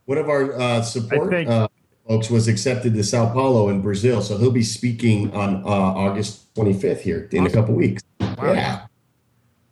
one 0.06 0.18
of 0.18 0.28
our 0.28 0.60
uh, 0.60 0.82
support 0.82 1.34
I 1.34 1.38
think- 1.38 1.50
uh, 1.50 1.68
folks 2.08 2.30
was 2.30 2.48
accepted 2.48 2.94
to 2.94 3.04
Sao 3.04 3.32
Paulo 3.32 3.70
in 3.70 3.82
Brazil, 3.82 4.22
so 4.22 4.38
he'll 4.38 4.52
be 4.52 4.64
speaking 4.64 5.34
on 5.34 5.58
uh, 5.64 5.68
August 5.68 6.54
25th 6.56 7.02
here 7.02 7.28
in 7.32 7.46
a 7.46 7.50
couple 7.50 7.74
weeks. 7.76 8.02
Wow. 8.20 8.54
Yeah, 8.54 8.82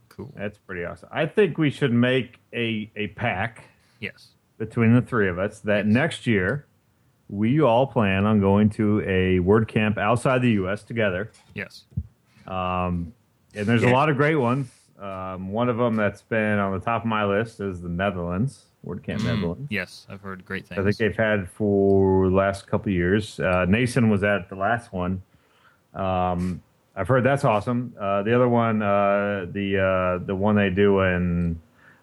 Cool. 0.10 0.32
That's 0.36 0.58
pretty 0.60 0.84
awesome. 0.86 1.10
I 1.12 1.26
think 1.26 1.58
we 1.58 1.70
should 1.70 1.94
make 1.94 2.38
a 2.54 2.90
a 2.96 3.08
pack 3.08 3.66
Yes. 4.00 4.30
between 4.58 4.94
the 4.94 5.02
three 5.02 5.30
of 5.30 5.38
us 5.40 5.60
that 5.62 5.86
next 5.88 6.26
year 6.28 6.66
we 7.30 7.62
all 7.62 7.88
plan 7.88 8.26
on 8.26 8.40
going 8.40 8.70
to 8.72 9.02
a 9.06 9.40
word 9.40 9.68
camp 9.68 9.98
outside 9.98 10.42
the 10.42 10.52
U.S. 10.52 10.84
together. 10.84 11.32
Yes. 11.54 11.86
Um, 12.48 13.14
and 13.56 13.66
there's 13.66 13.84
a 13.84 13.90
lot 13.90 14.10
of 14.10 14.16
great 14.18 14.36
ones. 14.36 14.70
Um, 15.00 15.50
one 15.52 15.68
of 15.70 15.78
them 15.78 15.96
that's 15.96 16.22
been 16.22 16.60
on 16.60 16.72
the 16.74 16.80
top 16.80 17.02
of 17.02 17.08
my 17.08 17.26
list 17.26 17.60
is 17.60 17.82
the 17.82 17.90
Netherlands, 17.90 18.65
Word 18.86 19.04
Camp 19.04 19.22
Mm, 19.22 19.26
Netherlands. 19.26 19.68
yes, 19.70 20.06
I've 20.10 20.22
heard 20.22 20.46
great 20.46 20.68
things. 20.68 20.80
I 20.80 20.84
think 20.84 20.98
they've 20.98 21.16
had 21.16 21.50
for 21.50 22.30
the 22.30 22.36
last 22.36 22.68
couple 22.68 22.92
years. 22.92 23.40
Uh, 23.40 23.66
Nason 23.68 24.10
was 24.10 24.24
at 24.24 24.48
the 24.50 24.56
last 24.56 24.94
one. 24.94 25.22
Um, 25.94 26.62
I've 26.96 27.08
heard 27.08 27.24
that's 27.24 27.44
awesome. 27.44 27.94
Uh, 28.00 28.24
the 28.24 28.34
other 28.34 28.48
one, 28.48 28.82
uh, 28.82 29.48
the 29.52 30.20
uh, 30.22 30.26
the 30.26 30.36
one 30.36 30.56
they 30.56 30.70
do 30.70 31.02
in 31.02 31.60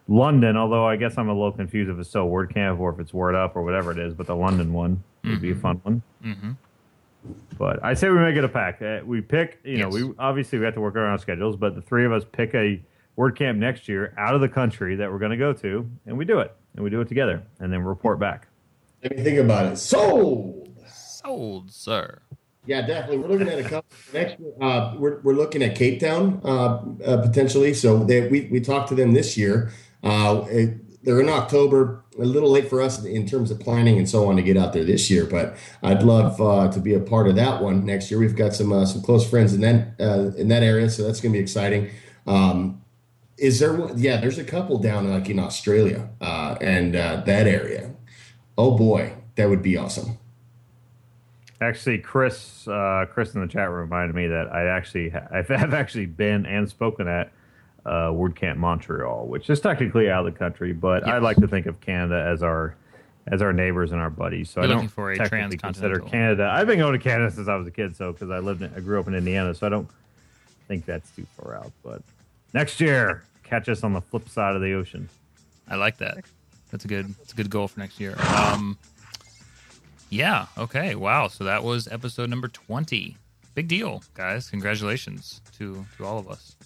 London, 0.09 0.57
although 0.57 0.87
I 0.87 0.97
guess 0.97 1.17
I'm 1.17 1.29
a 1.29 1.33
little 1.33 1.53
confused 1.53 1.91
if 1.91 1.99
it's 1.99 2.09
still 2.11 2.29
Word 2.29 2.53
Camp 2.53 2.79
or 2.81 2.93
if 2.93 2.99
it's 2.99 3.15
Word 3.15 3.35
Up 3.35 3.57
or 3.57 3.63
whatever 3.63 3.93
it 3.93 3.99
is, 3.99 4.13
but 4.13 4.27
the 4.27 4.37
London 4.37 4.73
one 4.73 5.03
would 5.25 5.41
be 5.41 5.53
a 5.53 5.55
fun 5.55 5.81
one. 5.85 6.03
hmm 6.23 6.51
But 7.57 7.83
I 7.85 7.95
say 7.95 8.09
we 8.11 8.19
make 8.19 8.37
it 8.37 8.45
a 8.45 8.49
pack. 8.49 8.83
Uh, 8.83 9.01
we 9.05 9.21
pick, 9.21 9.61
you 9.65 9.79
know, 9.79 9.89
we 9.89 10.13
obviously 10.19 10.59
we 10.59 10.65
have 10.65 10.75
to 10.75 10.81
work 10.81 10.97
around 10.97 11.13
our 11.13 11.19
schedules, 11.19 11.57
but 11.57 11.75
the 11.75 11.81
three 11.83 12.05
of 12.05 12.13
us 12.13 12.25
pick 12.33 12.53
a 12.55 12.83
word 13.17 13.37
camp 13.37 13.59
next 13.59 13.89
year 13.89 14.15
out 14.19 14.35
of 14.35 14.41
the 14.41 14.49
country 14.49 14.97
that 14.97 15.11
we're 15.11 15.19
going 15.19 15.31
to 15.31 15.37
go 15.37 15.53
to, 15.53 15.89
and 16.07 16.17
we 16.17 16.25
do 16.25 16.39
it, 16.39 16.55
and 16.75 16.85
we 16.85 16.91
do 16.91 17.01
it 17.01 17.09
together, 17.09 17.43
and 17.61 17.73
then 17.73 17.83
report 17.83 18.19
back. 18.19 18.49
Let 19.03 19.17
me 19.17 19.23
think 19.23 19.39
about 19.39 19.73
it. 19.73 19.77
Sold. 19.77 20.69
Sold, 20.87 21.71
sir. 21.71 22.21
Yeah, 22.65 22.83
definitely. 22.83 23.19
We're 23.19 23.29
looking 23.29 23.49
at 23.49 23.59
a 23.59 23.69
couple 23.69 23.91
next. 24.13 24.37
Uh, 24.61 24.95
we're 24.97 25.21
we're 25.21 25.35
looking 25.35 25.63
at 25.63 25.75
Cape 25.75 26.01
Town 26.01 26.41
uh, 26.45 26.81
uh, 27.05 27.23
potentially. 27.23 27.75
So 27.75 28.05
they, 28.05 28.29
we 28.29 28.49
we 28.53 28.61
talked 28.61 28.89
to 28.91 28.95
them 28.95 29.13
this 29.13 29.37
year. 29.37 29.73
Uh, 30.05 30.45
it, 30.49 31.05
they're 31.05 31.21
in 31.21 31.29
October. 31.29 32.05
A 32.21 32.25
little 32.25 32.51
late 32.51 32.69
for 32.69 32.83
us 32.83 33.03
in 33.03 33.27
terms 33.27 33.51
of 33.51 33.59
planning 33.59 33.97
and 33.97 34.07
so 34.09 34.29
on 34.29 34.37
to 34.37 34.43
get 34.43 34.59
out 34.59 34.75
there 34.75 34.85
this 34.85 35.11
year, 35.11 35.25
but 35.25 35.57
I'd 35.83 36.03
love 36.03 36.39
uh, 36.43 36.71
to 36.71 36.79
be 36.79 36.93
a 36.93 37.01
part 37.01 37.27
of 37.27 37.37
that 37.37 37.63
one 37.63 37.87
next 37.87 38.11
year. 38.11 38.21
We've 38.21 38.37
got 38.37 38.55
some 38.55 38.71
uh, 38.71 38.85
some 38.85 39.01
close 39.01 39.29
friends 39.29 39.55
in 39.55 39.63
that 39.63 39.95
uh, 39.99 40.37
in 40.37 40.49
that 40.49 40.63
area, 40.63 40.91
so 40.91 41.05
that's 41.05 41.21
going 41.21 41.33
to 41.33 41.39
be 41.39 41.43
exciting. 41.43 41.91
Um, 42.27 42.82
is 43.43 43.59
there? 43.59 43.75
one- 43.75 43.99
Yeah, 43.99 44.19
there's 44.19 44.39
a 44.39 44.45
couple 44.45 44.79
down 44.79 45.11
like 45.11 45.29
in 45.29 45.39
Australia 45.39 46.09
uh, 46.21 46.57
and 46.61 46.95
uh, 46.95 47.23
that 47.27 47.47
area. 47.47 47.93
Oh 48.57 48.77
boy, 48.77 49.13
that 49.35 49.49
would 49.51 49.63
be 49.63 49.77
awesome. 49.77 50.19
Actually, 51.61 51.99
Chris, 51.99 52.67
uh, 52.67 53.07
Chris 53.13 53.35
in 53.35 53.41
the 53.41 53.47
chat 53.47 53.69
room 53.69 53.81
reminded 53.91 54.15
me 54.15 54.27
that 54.29 54.53
I 54.53 54.67
actually 54.67 55.13
I 55.13 55.43
have 55.49 55.75
actually 55.83 56.07
been 56.07 56.47
and 56.47 56.69
spoken 56.69 57.09
at 57.09 57.33
uh, 57.85 58.11
Word 58.15 58.37
Camp 58.37 58.59
Montreal, 58.59 59.27
which 59.27 59.51
is 59.51 59.61
technically 59.61 60.09
out 60.09 60.27
of 60.27 60.33
the 60.33 60.39
country, 60.39 60.73
but 60.73 61.07
I 61.07 61.19
like 61.19 61.37
to 61.39 61.49
think 61.49 61.67
of 61.67 61.81
Canada 61.81 62.25
as 62.25 62.43
our 62.43 62.77
as 63.29 63.43
our 63.43 63.53
neighbors 63.53 63.93
and 63.93 64.01
our 64.01 64.11
buddies. 64.11 64.51
So 64.51 64.63
You're 64.63 64.71
I 64.71 64.75
don't 64.75 64.89
for 64.89 65.13
a 65.13 65.17
technically 65.17 65.57
consider 65.59 66.01
Canada. 66.01 66.51
I've 66.53 66.67
been 66.67 66.79
going 66.79 66.93
to 66.93 66.99
Canada 66.99 67.31
since 67.31 67.49
I 67.49 67.57
was 67.57 67.67
a 67.67 67.71
kid, 67.71 67.97
so 67.97 68.13
because 68.13 68.31
I 68.31 68.39
lived, 68.39 68.63
in, 68.63 68.73
I 68.77 68.81
grew 68.81 68.99
up 68.99 69.07
in 69.07 69.15
Indiana, 69.15 69.55
so 69.55 69.67
I 69.67 69.71
don't 69.71 69.89
think 70.67 70.85
that's 70.85 71.11
too 71.13 71.27
far 71.37 71.55
out. 71.57 71.71
But 71.85 72.03
next 72.53 72.81
year, 72.81 73.23
catch 73.53 73.69
us 73.69 73.85
on 73.85 73.93
the 73.93 74.01
flip 74.01 74.31
side 74.31 74.57
of 74.57 74.63
the 74.63 74.73
ocean. 74.73 75.11
I 75.69 75.75
like 75.77 75.99
that. 75.99 76.25
That's 76.71 76.87
a 76.87 76.89
good. 76.89 77.15
That's 77.19 77.35
a 77.35 77.37
good 77.37 77.51
goal 77.51 77.69
for 77.69 77.81
next 77.81 78.01
year. 78.01 78.17
Um, 78.19 78.79
yeah. 80.09 80.47
Okay. 80.57 80.95
Wow. 80.95 81.29
So 81.29 81.45
that 81.45 81.63
was 81.63 81.87
episode 81.89 82.31
number 82.31 82.49
twenty. 82.49 83.19
Big 83.55 83.69
deal, 83.69 84.03
guys. 84.15 84.49
Congratulations 84.49 85.43
to 85.59 85.85
to 85.99 86.07
all 86.07 86.19
of 86.19 86.31
us. 86.31 86.57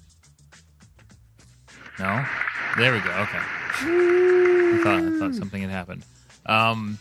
No, 1.98 2.24
there 2.76 2.92
we 2.92 3.00
go. 3.00 3.10
Okay. 3.10 3.40
I 3.40 4.80
thought 4.84 5.02
I 5.02 5.18
thought 5.18 5.34
something 5.34 5.60
had 5.60 5.70
happened. 5.70 6.04
Um, 6.44 6.98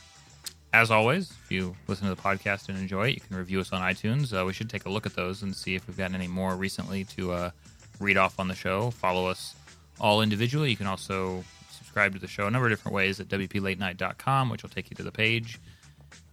as 0.74 0.90
always, 0.90 1.30
if 1.44 1.52
you 1.52 1.76
listen 1.88 2.08
to 2.08 2.16
the 2.16 2.22
podcast 2.22 2.70
and 2.70 2.78
enjoy 2.80 3.10
it, 3.10 3.16
you 3.16 3.22
can 3.22 3.38
review 3.38 3.60
us 3.60 3.72
on 3.72 3.82
iTunes. 3.82 4.34
Uh, 4.34 4.46
we 4.46 4.54
should 4.54 4.70
take 4.70 4.86
a 4.86 4.90
look 4.90 5.06
at 5.06 5.16
those 5.16 5.44
and 5.44 5.56
see 5.56 5.76
if 5.76 5.88
we've 5.88 5.96
gotten 5.96 6.16
any 6.16 6.28
more 6.28 6.56
recently 6.56 7.04
to 7.04 7.34
uh, 7.34 7.52
read 8.00 8.18
off 8.18 8.40
on 8.40 8.48
the 8.48 8.56
show. 8.56 8.90
Follow 8.90 9.28
us 9.28 9.54
all 10.00 10.22
individually. 10.22 10.70
You 10.70 10.78
can 10.78 10.88
also 10.88 11.44
subscribe 11.70 12.14
to 12.14 12.20
the 12.20 12.28
show 12.28 12.48
a 12.48 12.52
number 12.52 12.68
of 12.68 12.72
different 12.72 12.96
ways 12.96 13.20
at 13.20 13.28
WPLateNight.com, 13.28 14.50
which 14.50 14.64
will 14.64 14.70
take 14.70 14.90
you 14.90 14.96
to 14.96 15.04
the 15.04 15.12
page. 15.12 15.60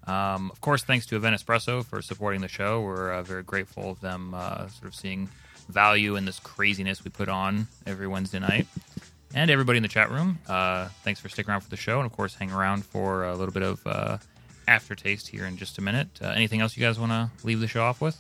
Um, 0.07 0.51
of 0.51 0.61
course, 0.61 0.83
thanks 0.83 1.07
to 1.07 1.17
Event 1.17 1.37
Espresso 1.37 1.85
for 1.85 2.03
supporting 2.03 2.41
the 2.41 2.49
show. 2.49 2.81
We're 2.81 3.13
uh, 3.13 3.23
very 3.23 3.45
grateful 3.45 3.91
of 3.91 4.01
them 4.01 4.35
uh, 4.35 4.67
sort 4.69 4.87
of 4.87 4.95
seeing 4.95 5.29
value 5.69 6.17
in 6.17 6.25
this 6.25 6.41
craziness 6.41 7.05
we 7.05 7.11
put 7.11 7.29
on 7.29 7.69
every 7.87 8.09
Wednesday 8.09 8.41
night. 8.41 8.67
And 9.35 9.51
everybody 9.51 9.79
in 9.79 9.83
the 9.83 9.89
chat 9.89 10.11
room, 10.11 10.39
uh, 10.49 10.89
thanks 11.05 11.21
for 11.21 11.29
sticking 11.29 11.51
around 11.51 11.61
for 11.63 11.71
the 11.71 11.77
show. 11.77 11.99
And 11.99 12.07
of 12.07 12.13
course, 12.13 12.35
hang 12.35 12.51
around 12.51 12.85
for 12.85 13.25
a 13.25 13.35
little 13.35 13.53
bit 13.55 13.63
of 13.63 13.87
uh, 13.87 14.19
aftertaste 14.69 15.29
here 15.29 15.47
in 15.47 15.57
just 15.57 15.79
a 15.79 15.81
minute. 15.81 16.09
Uh, 16.21 16.27
anything 16.29 16.61
else 16.61 16.77
you 16.77 16.83
guys 16.83 16.99
want 16.99 17.13
to 17.13 17.31
leave 17.47 17.61
the 17.61 17.69
show 17.69 17.83
off 17.83 18.01
with? 18.01 18.19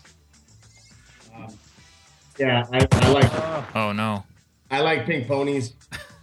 Yeah, 2.38 2.66
I, 2.72 2.86
I 2.92 3.08
like 3.10 3.76
Oh, 3.76 3.92
no. 3.92 4.24
I 4.72 4.80
like 4.80 5.04
pink 5.04 5.28
ponies. 5.28 5.74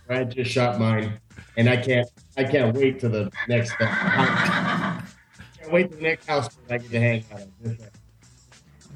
I 0.10 0.24
just 0.24 0.50
shot 0.50 0.80
mine, 0.80 1.20
and 1.56 1.70
I 1.70 1.78
can't 1.78 2.10
I 2.36 2.44
can't 2.44 2.76
wait 2.76 3.00
to 3.02 3.08
the 3.08 3.32
next. 3.48 3.74
Can't 3.78 5.72
wait 5.72 5.92
to 5.92 5.96
the 5.96 6.02
next 6.02 6.26
house 6.26 6.50
I 6.68 6.80
get 6.80 6.90
to 6.90 7.00
hang 7.00 7.24
out. 7.32 7.42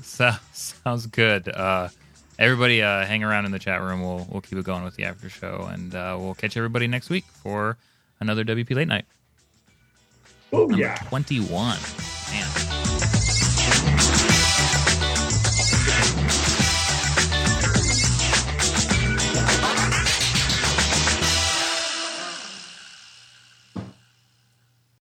So, 0.02 0.32
sounds 0.54 1.06
good. 1.06 1.50
Uh, 1.50 1.90
everybody, 2.40 2.82
uh, 2.82 3.06
hang 3.06 3.24
around 3.24 3.46
in 3.46 3.52
the 3.52 3.60
chat 3.60 3.80
room. 3.80 4.02
We'll 4.02 4.28
we'll 4.32 4.42
keep 4.42 4.58
it 4.58 4.66
going 4.66 4.84
with 4.84 4.96
the 4.96 5.06
after 5.06 5.30
show, 5.30 5.70
and 5.72 5.94
uh, 5.94 6.18
we'll 6.20 6.34
catch 6.34 6.58
everybody 6.58 6.88
next 6.88 7.12
week 7.12 7.26
for 7.26 7.78
another 8.20 8.44
WP 8.44 8.76
Late 8.76 8.88
Night. 8.88 9.06
Oh 10.52 10.68
yeah. 10.72 10.96
twenty 10.96 11.40
one. 11.40 11.78
Man. 12.32 12.73